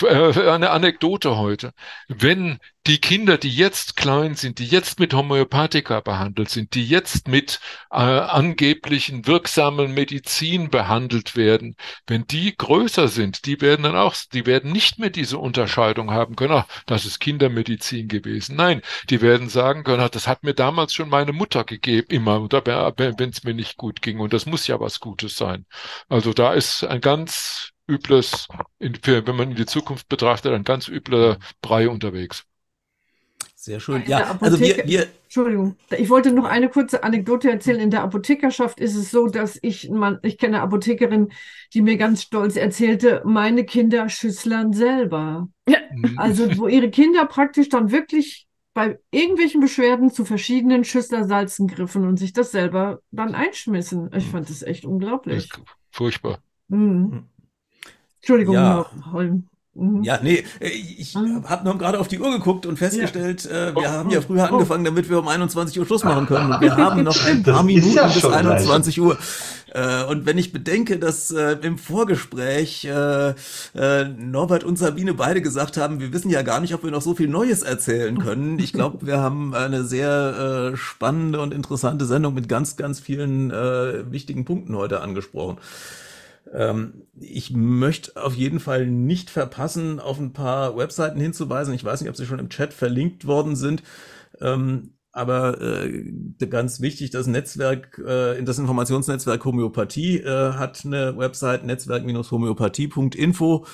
eine 0.05 0.70
Anekdote 0.70 1.36
heute. 1.36 1.73
Wenn 2.09 2.59
die 2.86 2.98
Kinder, 2.98 3.36
die 3.36 3.51
jetzt 3.51 3.97
klein 3.97 4.36
sind, 4.36 4.59
die 4.60 4.66
jetzt 4.66 5.01
mit 5.01 5.12
Homöopathika 5.12 6.01
behandelt 6.01 6.51
sind, 6.51 6.74
die 6.74 6.86
jetzt 6.86 7.27
mit 7.27 7.59
äh, 7.90 7.97
angeblichen 7.97 9.27
wirksamen 9.27 9.93
Medizin 9.93 10.70
behandelt 10.70 11.35
werden, 11.35 11.74
wenn 12.06 12.27
die 12.27 12.56
größer 12.56 13.09
sind, 13.09 13.47
die 13.47 13.60
werden 13.60 13.82
dann 13.82 13.97
auch, 13.97 14.14
die 14.32 14.47
werden 14.47 14.70
nicht 14.70 14.98
mehr 14.98 15.10
diese 15.10 15.39
Unterscheidung 15.39 16.12
haben 16.12 16.36
können, 16.36 16.52
ach, 16.52 16.66
das 16.86 17.06
ist 17.06 17.18
Kindermedizin 17.18 18.06
gewesen. 18.06 18.55
Nein, 18.56 18.82
die 19.10 19.20
werden 19.20 19.48
sagen 19.48 19.82
können, 19.82 20.02
ach, 20.02 20.10
das 20.10 20.28
hat 20.28 20.44
mir 20.44 20.55
damals 20.55 20.94
schon 20.94 21.09
meine 21.09 21.32
Mutter 21.32 21.64
gegeben, 21.64 22.06
immer, 22.10 22.40
wenn 22.48 23.31
es 23.31 23.43
mir 23.43 23.55
nicht 23.55 23.77
gut 23.77 24.01
ging. 24.01 24.20
Und 24.20 24.32
das 24.32 24.47
muss 24.47 24.66
ja 24.68 24.78
was 24.78 25.01
Gutes 25.01 25.36
sein. 25.36 25.66
Also 26.09 26.32
da 26.32 26.52
ist 26.52 26.85
ein 26.85 27.01
ganz 27.01 27.73
übles, 27.86 28.48
wenn 28.78 29.36
man 29.36 29.50
in 29.50 29.56
die 29.56 29.66
Zukunft 29.66 30.08
betrachtet, 30.08 30.52
ein 30.52 30.64
ganz 30.64 30.88
übler 30.88 31.38
Brei 31.62 31.88
unterwegs. 31.88 32.44
Sehr 33.66 33.80
schön. 33.80 34.04
Ja, 34.06 34.38
also 34.40 34.60
wir, 34.60 34.86
wir. 34.86 35.08
Entschuldigung, 35.24 35.76
ich 35.90 36.08
wollte 36.08 36.30
noch 36.30 36.44
eine 36.44 36.68
kurze 36.68 37.02
Anekdote 37.02 37.50
erzählen. 37.50 37.80
In 37.80 37.90
der 37.90 38.04
Apothekerschaft 38.04 38.78
ist 38.78 38.94
es 38.94 39.10
so, 39.10 39.26
dass 39.26 39.58
ich, 39.60 39.90
man, 39.90 40.20
ich 40.22 40.38
kenne 40.38 40.58
eine 40.58 40.62
Apothekerin, 40.62 41.32
die 41.74 41.82
mir 41.82 41.96
ganz 41.96 42.22
stolz 42.22 42.54
erzählte, 42.54 43.22
meine 43.24 43.64
Kinder 43.64 44.08
schüsslern 44.08 44.72
selber. 44.72 45.48
Ja. 45.68 45.78
Mhm. 45.92 46.16
Also, 46.16 46.56
wo 46.58 46.68
ihre 46.68 46.90
Kinder 46.90 47.26
praktisch 47.26 47.68
dann 47.68 47.90
wirklich 47.90 48.46
bei 48.72 49.00
irgendwelchen 49.10 49.60
Beschwerden 49.60 50.12
zu 50.12 50.24
verschiedenen 50.24 50.84
Schüsslersalzen 50.84 51.66
griffen 51.66 52.06
und 52.06 52.18
sich 52.18 52.34
das 52.34 52.52
selber 52.52 53.00
dann 53.10 53.34
einschmissen. 53.34 54.10
Ich 54.14 54.26
fand 54.26 54.48
das 54.48 54.62
echt 54.62 54.84
unglaublich. 54.84 55.48
Furchtbar. 55.90 56.38
Mhm. 56.68 57.24
Entschuldigung, 58.26 58.56
ja. 58.56 58.84
Holm. 59.12 59.44
Mhm. 59.74 60.02
Ja, 60.02 60.18
nee, 60.20 60.42
äh, 60.58 60.68
ich 60.68 61.14
mhm. 61.14 61.48
habe 61.48 61.64
nur 61.64 61.78
gerade 61.78 62.00
auf 62.00 62.08
die 62.08 62.18
Uhr 62.18 62.32
geguckt 62.32 62.66
und 62.66 62.76
festgestellt, 62.76 63.44
ja. 63.44 63.68
äh, 63.68 63.74
wir 63.76 63.82
oh, 63.82 63.86
haben 63.86 64.10
ja 64.10 64.20
früher 64.20 64.48
oh. 64.50 64.54
angefangen, 64.54 64.84
damit 64.84 65.08
wir 65.08 65.20
um 65.20 65.28
21 65.28 65.78
Uhr 65.78 65.86
Schluss 65.86 66.02
machen 66.02 66.26
können. 66.26 66.52
Und 66.52 66.60
wir 66.60 66.76
haben 66.76 67.04
noch 67.04 67.24
ein 67.24 67.44
paar 67.44 67.62
Minuten 67.62 67.94
ja 67.94 68.08
bis 68.08 68.24
21 68.24 69.00
Uhr. 69.00 69.16
Äh, 69.72 70.02
und 70.06 70.26
wenn 70.26 70.38
ich 70.38 70.52
bedenke, 70.52 70.98
dass 70.98 71.30
äh, 71.30 71.58
im 71.62 71.78
Vorgespräch 71.78 72.84
äh, 72.86 73.34
äh, 73.76 74.04
Norbert 74.08 74.64
und 74.64 74.76
Sabine 74.76 75.14
beide 75.14 75.40
gesagt 75.40 75.76
haben, 75.76 76.00
wir 76.00 76.12
wissen 76.12 76.30
ja 76.30 76.42
gar 76.42 76.58
nicht, 76.58 76.74
ob 76.74 76.82
wir 76.82 76.90
noch 76.90 77.02
so 77.02 77.14
viel 77.14 77.28
Neues 77.28 77.62
erzählen 77.62 78.18
können. 78.18 78.58
Ich 78.58 78.72
glaube, 78.72 78.98
wir 79.06 79.18
haben 79.18 79.54
eine 79.54 79.84
sehr 79.84 80.72
äh, 80.72 80.76
spannende 80.76 81.40
und 81.40 81.54
interessante 81.54 82.06
Sendung 82.06 82.34
mit 82.34 82.48
ganz, 82.48 82.76
ganz 82.76 82.98
vielen 82.98 83.52
äh, 83.52 84.10
wichtigen 84.10 84.44
Punkten 84.44 84.74
heute 84.74 85.00
angesprochen. 85.00 85.58
Ähm, 86.52 87.06
ich 87.18 87.52
möchte 87.52 88.23
auf 88.23 88.35
jeden 88.35 88.60
Fall 88.60 88.86
nicht 88.86 89.31
verpassen, 89.31 90.01
auf 90.01 90.18
ein 90.18 90.32
paar 90.32 90.77
Webseiten 90.77 91.20
hinzuweisen. 91.20 91.74
Ich 91.74 91.85
weiß 91.85 92.01
nicht, 92.01 92.10
ob 92.10 92.16
sie 92.16 92.27
schon 92.27 92.39
im 92.39 92.51
Chat 92.51 92.73
verlinkt 92.73 93.27
worden 93.27 93.56
sind. 93.56 93.82
Ähm, 94.40 94.97
aber 95.16 95.60
äh, 95.62 96.05
ganz 96.51 96.82
wichtig, 96.82 97.10
das 97.10 97.27
Netzwerk, 97.27 97.98
äh, 98.06 98.43
das 98.43 98.59
Informationsnetzwerk 98.59 99.47
Homöopathie 99.47 100.18
äh, 100.18 100.52
hat 100.52 100.85
eine 100.85 101.16
Website 101.16 101.64
netzwerk-homöopathie.info, 101.64 103.64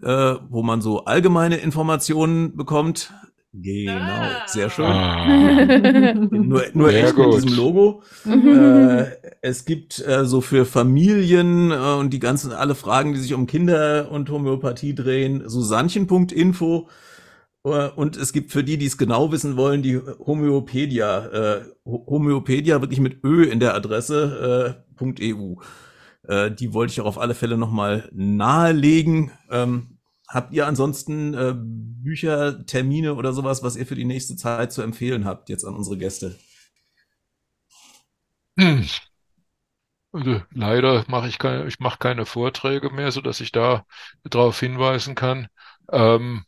äh, 0.00 0.34
wo 0.48 0.62
man 0.62 0.80
so 0.80 1.04
allgemeine 1.04 1.56
Informationen 1.56 2.56
bekommt. 2.56 3.12
Genau, 3.54 3.92
ah. 3.94 4.46
sehr 4.46 4.70
schön. 4.70 4.86
Ah. 4.86 6.14
nur 6.30 6.64
nur 6.72 6.92
echt 6.92 7.14
gut. 7.14 7.34
mit 7.34 7.44
diesem 7.44 7.56
Logo. 7.56 8.02
äh, 8.24 9.10
es 9.42 9.66
gibt 9.66 9.98
äh, 10.06 10.24
so 10.24 10.40
für 10.40 10.64
Familien 10.64 11.70
äh, 11.70 11.74
und 11.74 12.14
die 12.14 12.18
ganzen 12.18 12.52
alle 12.52 12.74
Fragen, 12.74 13.12
die 13.12 13.20
sich 13.20 13.34
um 13.34 13.46
Kinder 13.46 14.10
und 14.10 14.30
Homöopathie 14.30 14.94
drehen, 14.94 15.42
Susannchen.info. 15.46 16.88
Äh, 17.64 17.88
und 17.90 18.16
es 18.16 18.32
gibt 18.32 18.52
für 18.52 18.64
die, 18.64 18.78
die 18.78 18.86
es 18.86 18.96
genau 18.96 19.32
wissen 19.32 19.58
wollen, 19.58 19.82
die 19.82 19.98
Homöopedia. 19.98 21.26
Äh, 21.26 21.64
Homöopedia 21.84 22.80
wirklich 22.80 23.00
mit 23.00 23.22
Ö 23.22 23.44
in 23.44 23.60
der 23.60 23.74
Adresse 23.74 24.78
äh, 24.98 25.34
.eu. 25.34 25.56
Äh, 26.26 26.50
die 26.52 26.72
wollte 26.72 26.92
ich 26.92 27.00
auch 27.02 27.06
auf 27.06 27.18
alle 27.18 27.34
Fälle 27.34 27.58
nochmal 27.58 28.08
nahelegen. 28.12 29.30
Ähm, 29.50 29.98
Habt 30.32 30.54
ihr 30.54 30.66
ansonsten 30.66 31.34
äh, 31.34 31.52
Bücher, 31.54 32.64
Termine 32.64 33.16
oder 33.16 33.34
sowas, 33.34 33.62
was 33.62 33.76
ihr 33.76 33.84
für 33.84 33.96
die 33.96 34.06
nächste 34.06 34.34
Zeit 34.34 34.72
zu 34.72 34.80
empfehlen 34.80 35.26
habt, 35.26 35.50
jetzt 35.50 35.62
an 35.66 35.74
unsere 35.74 35.98
Gäste? 35.98 36.38
Hm. 38.58 38.86
Also 40.12 40.40
leider 40.50 41.04
mache 41.08 41.28
ich 41.28 41.38
keine, 41.38 41.66
ich 41.66 41.80
mache 41.80 41.98
keine 41.98 42.24
Vorträge 42.24 42.88
mehr, 42.88 43.12
so 43.12 43.20
dass 43.20 43.40
ich 43.42 43.52
da 43.52 43.84
darauf 44.24 44.58
hinweisen 44.58 45.14
kann. 45.14 45.48
Ähm, 45.90 46.44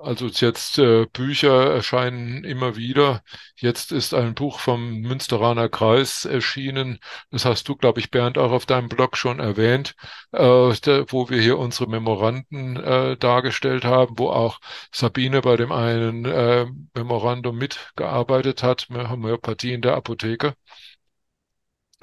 also 0.00 0.26
jetzt 0.28 0.78
äh, 0.78 1.06
Bücher 1.06 1.72
erscheinen 1.74 2.44
immer 2.44 2.76
wieder. 2.76 3.22
Jetzt 3.56 3.92
ist 3.92 4.14
ein 4.14 4.34
Buch 4.34 4.58
vom 4.60 5.00
Münsteraner 5.00 5.68
Kreis 5.68 6.24
erschienen. 6.24 6.98
Das 7.30 7.44
hast 7.44 7.68
du, 7.68 7.76
glaube 7.76 8.00
ich, 8.00 8.10
Bernd, 8.10 8.38
auch 8.38 8.52
auf 8.52 8.66
deinem 8.66 8.88
Blog 8.88 9.16
schon 9.16 9.40
erwähnt, 9.40 9.94
äh, 10.32 10.40
wo 10.40 11.28
wir 11.28 11.40
hier 11.40 11.58
unsere 11.58 11.88
Memoranden 11.88 12.76
äh, 12.76 13.16
dargestellt 13.16 13.84
haben, 13.84 14.18
wo 14.18 14.30
auch 14.30 14.60
Sabine 14.92 15.42
bei 15.42 15.56
dem 15.56 15.72
einen 15.72 16.24
äh, 16.24 16.66
Memorandum 16.94 17.56
mitgearbeitet 17.58 18.62
hat, 18.62 18.88
Homöopathie 18.90 19.72
in 19.72 19.82
der 19.82 19.94
Apotheke. 19.94 20.54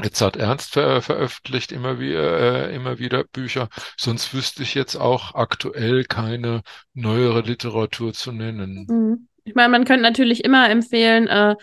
Jetzt 0.03 0.21
hat 0.21 0.37
Ernst 0.37 0.73
ver 0.73 1.01
veröffentlicht 1.01 1.71
immer, 1.71 1.99
wie, 1.99 2.13
äh, 2.13 2.73
immer 2.75 2.99
wieder 2.99 3.23
Bücher, 3.23 3.69
sonst 3.97 4.33
wüsste 4.33 4.61
ich 4.61 4.75
jetzt 4.75 4.95
auch 4.95 5.33
aktuell 5.33 6.03
keine 6.03 6.61
neuere 6.93 7.41
Literatur 7.41 8.13
zu 8.13 8.31
nennen. 8.31 8.85
Mhm. 8.87 9.27
Ich 9.43 9.55
meine, 9.55 9.69
man 9.69 9.85
könnte 9.85 10.03
natürlich 10.03 10.43
immer 10.43 10.69
empfehlen, 10.69 11.27
äh, 11.27 11.55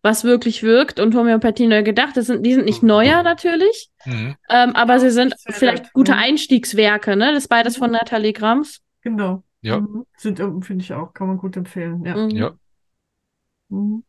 was 0.00 0.24
wirklich 0.24 0.62
wirkt 0.62 1.00
und 1.00 1.14
Homöopathie 1.14 1.66
neu 1.66 1.82
gedacht. 1.82 2.16
Das 2.16 2.26
sind, 2.26 2.44
die 2.44 2.54
sind 2.54 2.64
nicht 2.64 2.82
mhm. 2.82 2.88
neuer 2.88 3.22
natürlich, 3.22 3.90
mhm. 4.04 4.36
ähm, 4.48 4.76
aber 4.76 5.00
sie 5.00 5.10
sind 5.10 5.34
vielleicht 5.46 5.92
gute 5.92 6.12
mhm. 6.12 6.18
Einstiegswerke, 6.18 7.16
ne? 7.16 7.32
Das 7.32 7.44
ist 7.44 7.48
beides 7.48 7.76
von 7.76 7.90
Nathalie 7.90 8.32
Grams. 8.32 8.80
Genau. 9.02 9.42
Ja. 9.60 9.80
Mhm. 9.80 10.06
Sind, 10.16 10.38
finde 10.64 10.84
ich 10.84 10.92
auch, 10.92 11.12
kann 11.12 11.26
man 11.26 11.38
gut 11.38 11.56
empfehlen. 11.56 12.04
Ja. 12.04 12.54
Mhm. 13.68 14.04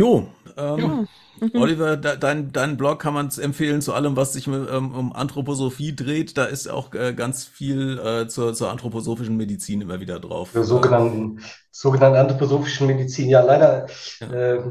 Jo, 0.00 0.26
ähm, 0.56 0.78
ja. 0.78 1.06
Mhm. 1.46 1.60
Oliver, 1.60 1.96
de, 1.98 2.16
dein, 2.18 2.52
dein 2.52 2.78
Blog 2.78 3.00
kann 3.00 3.12
man 3.12 3.30
empfehlen 3.38 3.82
zu 3.82 3.92
allem, 3.92 4.16
was 4.16 4.32
sich 4.32 4.46
ähm, 4.46 4.94
um 4.94 5.12
Anthroposophie 5.12 5.94
dreht. 5.94 6.38
Da 6.38 6.44
ist 6.44 6.68
auch 6.68 6.94
äh, 6.94 7.12
ganz 7.12 7.44
viel 7.44 7.98
äh, 7.98 8.26
zur, 8.26 8.54
zur 8.54 8.70
anthroposophischen 8.70 9.36
Medizin 9.36 9.82
immer 9.82 10.00
wieder 10.00 10.18
drauf. 10.18 10.52
Zur 10.52 10.64
sogenannten, 10.64 11.40
sogenannten 11.70 12.16
anthroposophischen 12.16 12.86
Medizin. 12.86 13.28
Ja, 13.28 13.42
leider, 13.42 13.88
ja. 14.20 14.32
Äh, 14.32 14.62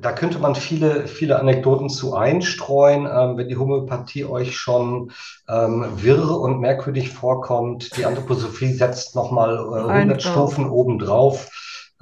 da 0.00 0.12
könnte 0.12 0.38
man 0.38 0.54
viele, 0.54 1.08
viele 1.08 1.40
Anekdoten 1.40 1.90
zu 1.90 2.14
einstreuen. 2.14 3.06
Ähm, 3.06 3.36
wenn 3.36 3.48
die 3.48 3.56
Homöopathie 3.56 4.24
euch 4.24 4.56
schon 4.56 5.10
ähm, 5.48 5.86
wirr 5.96 6.38
und 6.38 6.60
merkwürdig 6.60 7.10
vorkommt, 7.10 7.96
die 7.96 8.04
Anthroposophie 8.04 8.72
setzt 8.72 9.16
nochmal 9.16 9.56
äh, 9.56 9.90
100 9.90 10.22
Stufen 10.22 10.70
obendrauf. 10.70 11.48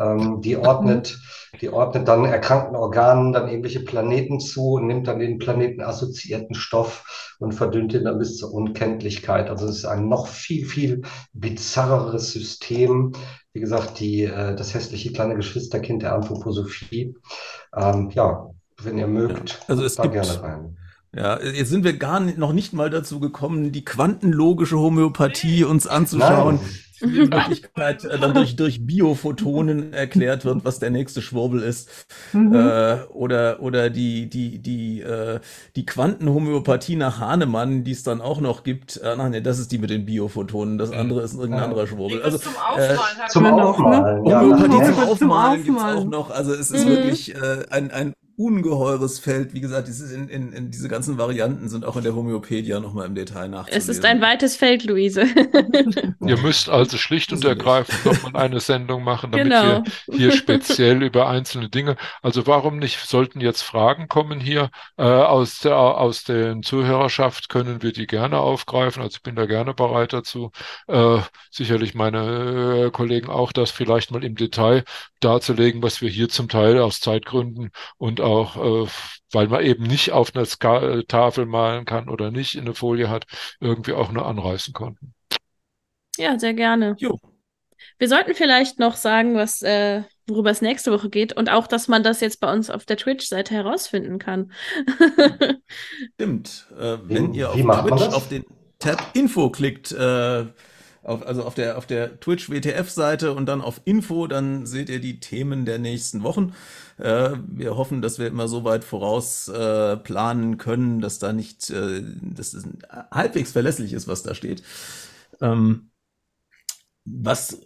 Ähm, 0.01 0.41
die 0.41 0.57
ordnet. 0.57 1.17
Mhm 1.17 1.41
die 1.61 1.71
ordnet 1.71 2.07
dann 2.07 2.25
erkrankten 2.25 2.77
Organen 2.77 3.33
dann 3.33 3.49
ähnliche 3.49 3.81
Planeten 3.81 4.41
zu 4.41 4.75
und 4.75 4.87
nimmt 4.87 5.09
dann 5.09 5.19
den 5.19 5.39
planetenassoziierten 5.39 6.55
Stoff 6.55 7.35
und 7.39 7.53
verdünnt 7.53 7.93
ihn 7.93 8.05
dann 8.05 8.19
bis 8.19 8.37
zur 8.37 8.53
Unkenntlichkeit. 8.53 9.51
Also 9.51 9.67
es 9.67 9.79
ist 9.79 9.85
ein 9.85 10.09
noch 10.09 10.27
viel, 10.29 10.65
viel 10.65 11.03
bizarreres 11.33 12.33
System. 12.33 13.13
Wie 13.53 13.61
gesagt, 13.61 13.99
die, 13.99 14.25
äh, 14.25 14.55
das 14.55 14.75
hässliche 14.75 15.13
kleine 15.13 15.35
Geschwisterkind 15.35 16.03
der 16.03 16.15
Anthroposophie. 16.15 17.15
Ähm, 17.77 18.11
ja, 18.11 18.47
wenn 18.83 18.97
ihr 18.97 19.09
mögt, 19.09 19.51
ja, 19.51 19.69
also 19.69 19.85
es 19.85 19.97
da 19.97 20.05
gibt, 20.05 20.15
gerne 20.15 20.43
rein. 20.43 20.77
Ja, 21.13 21.43
jetzt 21.43 21.71
sind 21.71 21.83
wir 21.83 21.99
gar 21.99 22.21
nicht, 22.21 22.39
noch 22.39 22.53
nicht 22.53 22.73
mal 22.73 22.89
dazu 22.89 23.19
gekommen, 23.19 23.73
die 23.73 23.85
quantenlogische 23.85 24.79
Homöopathie 24.79 25.65
uns 25.65 25.89
anzuschauen. 25.89 26.57
Nein 26.57 26.71
in 27.03 27.33
Wirklichkeit 27.33 28.05
äh, 28.05 28.19
dann 28.19 28.35
durch, 28.35 28.57
durch 28.57 28.87
Biophotonen 28.87 29.93
erklärt 29.93 30.45
wird, 30.45 30.65
was 30.65 30.79
der 30.79 30.91
nächste 30.91 31.23
Schwurbel 31.23 31.63
ist. 31.63 32.07
Mhm. 32.33 32.55
Äh, 32.55 32.95
oder 33.11 33.61
oder 33.61 33.91
die, 33.91 34.29
die, 34.29 34.59
die, 34.59 35.01
äh, 35.01 35.41
die 35.77 35.87
Quantenhomöopathie 35.87 36.97
nach 36.97 37.21
Hahnemann, 37.21 37.85
die 37.85 37.93
es 37.93 38.03
dann 38.03 38.21
auch 38.21 38.41
noch 38.41 38.63
gibt. 38.63 38.97
Äh, 38.99 39.17
nein, 39.17 39.33
nee, 39.33 39.41
das 39.41 39.59
ist 39.59 39.73
die 39.73 39.79
mit 39.79 39.91
den 39.91 40.07
Biophotonen. 40.07 40.79
Das 40.79 40.93
andere 40.93 41.23
ist 41.23 41.35
irgendein 41.35 41.59
ja. 41.59 41.65
anderer 41.65 41.87
Schwurbel. 41.87 42.23
Also, 42.23 42.39
zum 42.39 42.55
Aufmalen. 42.57 42.99
Äh, 42.99 43.29
zum 43.29 43.47
Aufmalen. 43.47 44.25
Ja, 44.27 44.41
Homöopathie 44.41 44.95
zum 44.95 44.99
Aufmalen 45.05 45.65
gibt 45.65 45.79
es 45.79 45.85
auch 45.85 46.05
noch. 46.05 46.31
Also 46.31 46.55
es 46.55 46.71
ist 46.71 46.85
mhm. 46.85 46.91
wirklich 46.91 47.35
äh, 47.35 47.67
ein, 47.71 47.91
ein 47.91 48.15
ungeheures 48.41 49.19
Feld. 49.19 49.53
Wie 49.53 49.61
gesagt, 49.61 49.87
dieses 49.87 50.11
in, 50.13 50.29
in, 50.29 50.53
in 50.53 50.71
diese 50.71 50.89
ganzen 50.89 51.19
Varianten 51.19 51.69
sind 51.69 51.85
auch 51.85 51.97
in 51.97 52.05
der 52.05 52.15
Homöopädia 52.15 52.81
nochmal 52.81 53.07
im 53.07 53.15
Detail 53.15 53.49
nachzulesen. 53.49 53.79
Es 53.79 53.89
ist 53.89 54.05
ein 54.07 54.23
weites 54.23 54.57
Feld, 54.57 54.85
Luise. 54.85 55.25
Ihr 56.27 56.39
müsst 56.39 56.71
also 56.71 56.97
schlicht 56.97 57.33
und 57.33 57.45
ergreifend 57.45 58.05
nochmal 58.07 58.43
eine 58.43 58.61
Sendung 58.61 59.05
machen, 59.05 59.31
damit 59.33 59.53
genau. 59.53 59.85
wir 60.07 60.17
hier 60.17 60.33
speziell 60.33 61.03
über 61.03 61.29
einzelne 61.29 61.69
Dinge, 61.69 61.97
also 62.23 62.47
warum 62.47 62.79
nicht, 62.79 62.99
sollten 63.01 63.41
jetzt 63.41 63.61
Fragen 63.61 64.09
kommen 64.09 64.41
hier 64.41 64.71
äh, 64.97 65.03
aus, 65.03 65.59
der, 65.61 65.77
aus 65.77 66.25
der 66.25 66.63
Zuhörerschaft, 66.63 67.51
können 67.51 67.83
wir 67.83 67.93
die 67.93 68.07
gerne 68.07 68.39
aufgreifen. 68.39 69.03
Also 69.03 69.17
ich 69.17 69.23
bin 69.23 69.37
da 69.37 69.45
gerne 69.45 69.75
bereit 69.75 70.15
dazu. 70.15 70.51
Äh, 70.87 71.19
sicherlich 71.51 71.95
meine 71.95 72.87
äh, 72.87 72.91
Kollegen 72.91 73.29
auch, 73.29 73.53
das 73.53 73.71
vielleicht 73.71 74.13
mal 74.13 74.25
im 74.25 74.35
Detail 74.35 74.85
darzulegen, 75.21 75.83
was 75.83 76.01
wir 76.01 76.09
hier 76.09 76.31
zum 76.31 76.49
Teil 76.49 76.79
aus 76.79 77.01
Zeitgründen 77.01 77.71
und 77.99 78.21
auch, 78.31 78.57
äh, 78.57 78.89
weil 79.33 79.49
man 79.49 79.65
eben 79.65 79.85
nicht 79.85 80.13
auf 80.13 80.35
einer 80.35 80.45
Ska 80.45 81.03
Tafel 81.09 81.47
malen 81.47 81.85
kann 81.85 82.09
oder 82.09 82.31
nicht 82.31 82.55
in 82.55 82.63
eine 82.63 82.75
Folie 82.75 83.11
hat, 83.11 83.27
irgendwie 83.61 83.93
auch 83.93 84.13
nur 84.13 84.27
anreißen 84.27 84.73
konnten. 84.73 85.15
Ja, 86.17 86.39
sehr 86.39 86.55
gerne. 86.55 86.97
Jo. 86.99 87.19
Wir 87.99 88.09
sollten 88.09 88.35
vielleicht 88.35 88.79
noch 88.79 88.97
sagen, 88.97 89.35
was, 89.35 89.63
äh, 89.63 90.03
worüber 90.27 90.51
es 90.51 90.63
nächste 90.63 90.93
Woche 90.93 91.11
geht 91.11 91.35
und 91.37 91.51
auch, 91.51 91.67
dass 91.67 91.89
man 91.89 92.03
das 92.03 92.21
jetzt 92.21 92.41
bei 92.41 92.53
uns 92.53 92.71
auf 92.71 92.85
der 92.85 92.97
Twitch-Seite 92.97 93.55
herausfinden 93.55 94.19
kann. 94.19 94.53
Stimmt. 96.15 96.69
Äh, 96.79 96.99
wenn 97.03 97.35
ihr 97.35 97.51
auf 97.51 97.57
Twitch 97.57 98.15
auf 98.15 98.29
den 98.29 98.45
Tab 98.79 99.11
Info 99.15 99.51
klickt, 99.51 99.93
äh, 99.93 100.47
auf, 101.03 101.27
also 101.27 101.45
auf 101.45 101.55
der, 101.55 101.79
auf 101.79 101.87
der 101.87 102.21
Twitch 102.21 102.51
WTF-Seite 102.51 103.33
und 103.33 103.47
dann 103.47 103.61
auf 103.61 103.81
Info, 103.85 104.27
dann 104.27 104.67
seht 104.67 104.89
ihr 104.89 105.01
die 105.01 105.21
Themen 105.21 105.65
der 105.65 105.79
nächsten 105.79 106.23
Wochen. 106.23 106.55
Äh, 106.99 107.31
wir 107.47 107.77
hoffen, 107.77 108.03
dass 108.03 108.19
wir 108.19 108.27
immer 108.27 108.49
so 108.49 108.65
weit 108.65 108.85
voraus 108.85 109.49
äh, 109.49 109.97
planen 109.97 110.59
können, 110.59 111.01
dass 111.01 111.19
da 111.19 111.33
nicht, 111.33 111.71
äh, 111.71 112.03
dass 112.23 112.55
es 112.55 112.65
halbwegs 113.11 113.53
verlässlich 113.53 113.93
ist, 113.93 114.09
was 114.09 114.23
da 114.23 114.35
steht. 114.35 114.63
Ähm, 115.41 115.91
was 117.05 117.61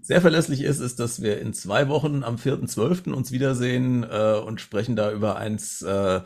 sehr 0.00 0.20
verlässlich 0.20 0.62
ist, 0.62 0.80
ist, 0.80 0.98
dass 1.00 1.22
wir 1.22 1.40
in 1.40 1.52
zwei 1.52 1.88
Wochen 1.88 2.24
am 2.24 2.36
4.12. 2.36 3.12
uns 3.12 3.30
wiedersehen 3.30 4.04
äh, 4.04 4.40
und 4.44 4.60
sprechen 4.60 4.96
da 4.96 5.12
über 5.12 5.36
eins, 5.36 5.82
äh, 5.82 6.22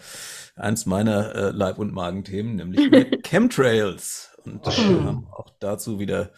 eins 0.54 0.86
meiner 0.86 1.34
äh, 1.34 1.50
Leib- 1.50 1.78
und 1.78 1.92
Magenthemen, 1.92 2.56
nämlich 2.56 2.90
Chemtrails. 3.24 4.35
Und 4.46 4.64
wir 4.64 5.04
haben 5.04 5.26
auch 5.32 5.50
dazu 5.58 5.98
wieder 5.98 6.32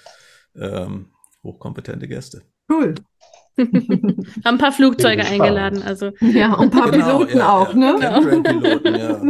ähm, 0.57 1.11
hochkompetente 1.43 2.09
Gäste. 2.09 2.43
Cool. 2.71 2.95
Haben 3.59 4.27
ein 4.45 4.59
paar 4.59 4.73
Flugzeuge 4.73 5.25
eingeladen, 5.25 5.83
also. 5.83 6.13
Ja, 6.21 6.55
und 6.55 6.67
ein 6.67 6.71
paar 6.71 6.91
genau, 6.91 7.19
Piloten 7.19 7.39
ja, 7.39 7.53
auch, 7.53 7.75
ja. 7.75 7.75
ne? 7.75 8.43
Piloten, 8.43 8.95
ja. 8.95 9.23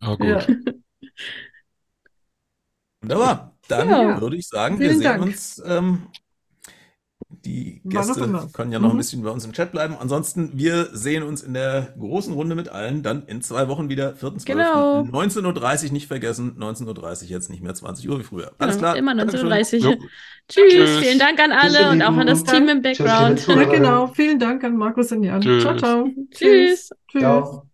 Ah, 0.00 0.14
gut. 0.14 0.26
Ja. 0.26 0.46
Wunderbar. 3.00 3.56
Dann 3.68 4.20
würde 4.20 4.36
ich 4.36 4.46
sagen, 4.46 4.76
Vielen 4.76 4.90
wir 4.90 4.96
sehen 4.98 5.04
Dank. 5.04 5.22
uns 5.22 5.62
ähm, 5.64 6.08
die 7.44 7.80
Gäste 7.84 8.48
können 8.52 8.72
ja 8.72 8.78
noch 8.78 8.88
mhm. 8.88 8.94
ein 8.94 8.98
bisschen 8.98 9.22
bei 9.22 9.30
uns 9.30 9.44
im 9.44 9.52
Chat 9.52 9.72
bleiben. 9.72 9.96
Ansonsten, 9.98 10.52
wir 10.54 10.88
sehen 10.92 11.22
uns 11.22 11.42
in 11.42 11.54
der 11.54 11.94
großen 11.98 12.32
Runde 12.32 12.54
mit 12.54 12.68
allen 12.68 13.02
dann 13.02 13.24
in 13.26 13.42
zwei 13.42 13.68
Wochen 13.68 13.88
wieder, 13.88 14.14
4.12. 14.14 14.46
Genau. 14.46 15.00
19.30 15.02 15.86
Uhr 15.86 15.92
nicht 15.92 16.06
vergessen. 16.08 16.56
19.30 16.58 17.24
Uhr 17.24 17.28
jetzt 17.28 17.50
nicht 17.50 17.62
mehr 17.62 17.74
20 17.74 18.08
Uhr 18.08 18.18
wie 18.18 18.24
früher. 18.24 18.52
Alles 18.58 18.76
genau, 18.76 18.92
klar. 18.92 18.96
Immer 18.96 19.12
19.30 19.12 19.84
Uhr. 19.84 19.96
Tschüss. 20.48 20.72
Tschüss. 20.72 20.98
Vielen 20.98 21.18
Dank 21.18 21.40
an 21.40 21.52
alle 21.52 21.90
und 21.90 22.02
auch 22.02 22.16
an 22.16 22.26
das 22.26 22.44
Team 22.44 22.68
im 22.68 22.82
Background. 22.82 23.46
Ja, 23.46 23.64
genau. 23.70 24.06
Vielen 24.08 24.38
Dank 24.38 24.64
an 24.64 24.76
Markus 24.76 25.12
und 25.12 25.22
Jan. 25.22 25.40
Tschüss. 25.40 25.62
Ciao, 25.62 25.76
ciao. 25.76 26.08
Tschüss. 26.30 26.90
Tschüss. 27.08 27.22
Ciao. 27.22 27.73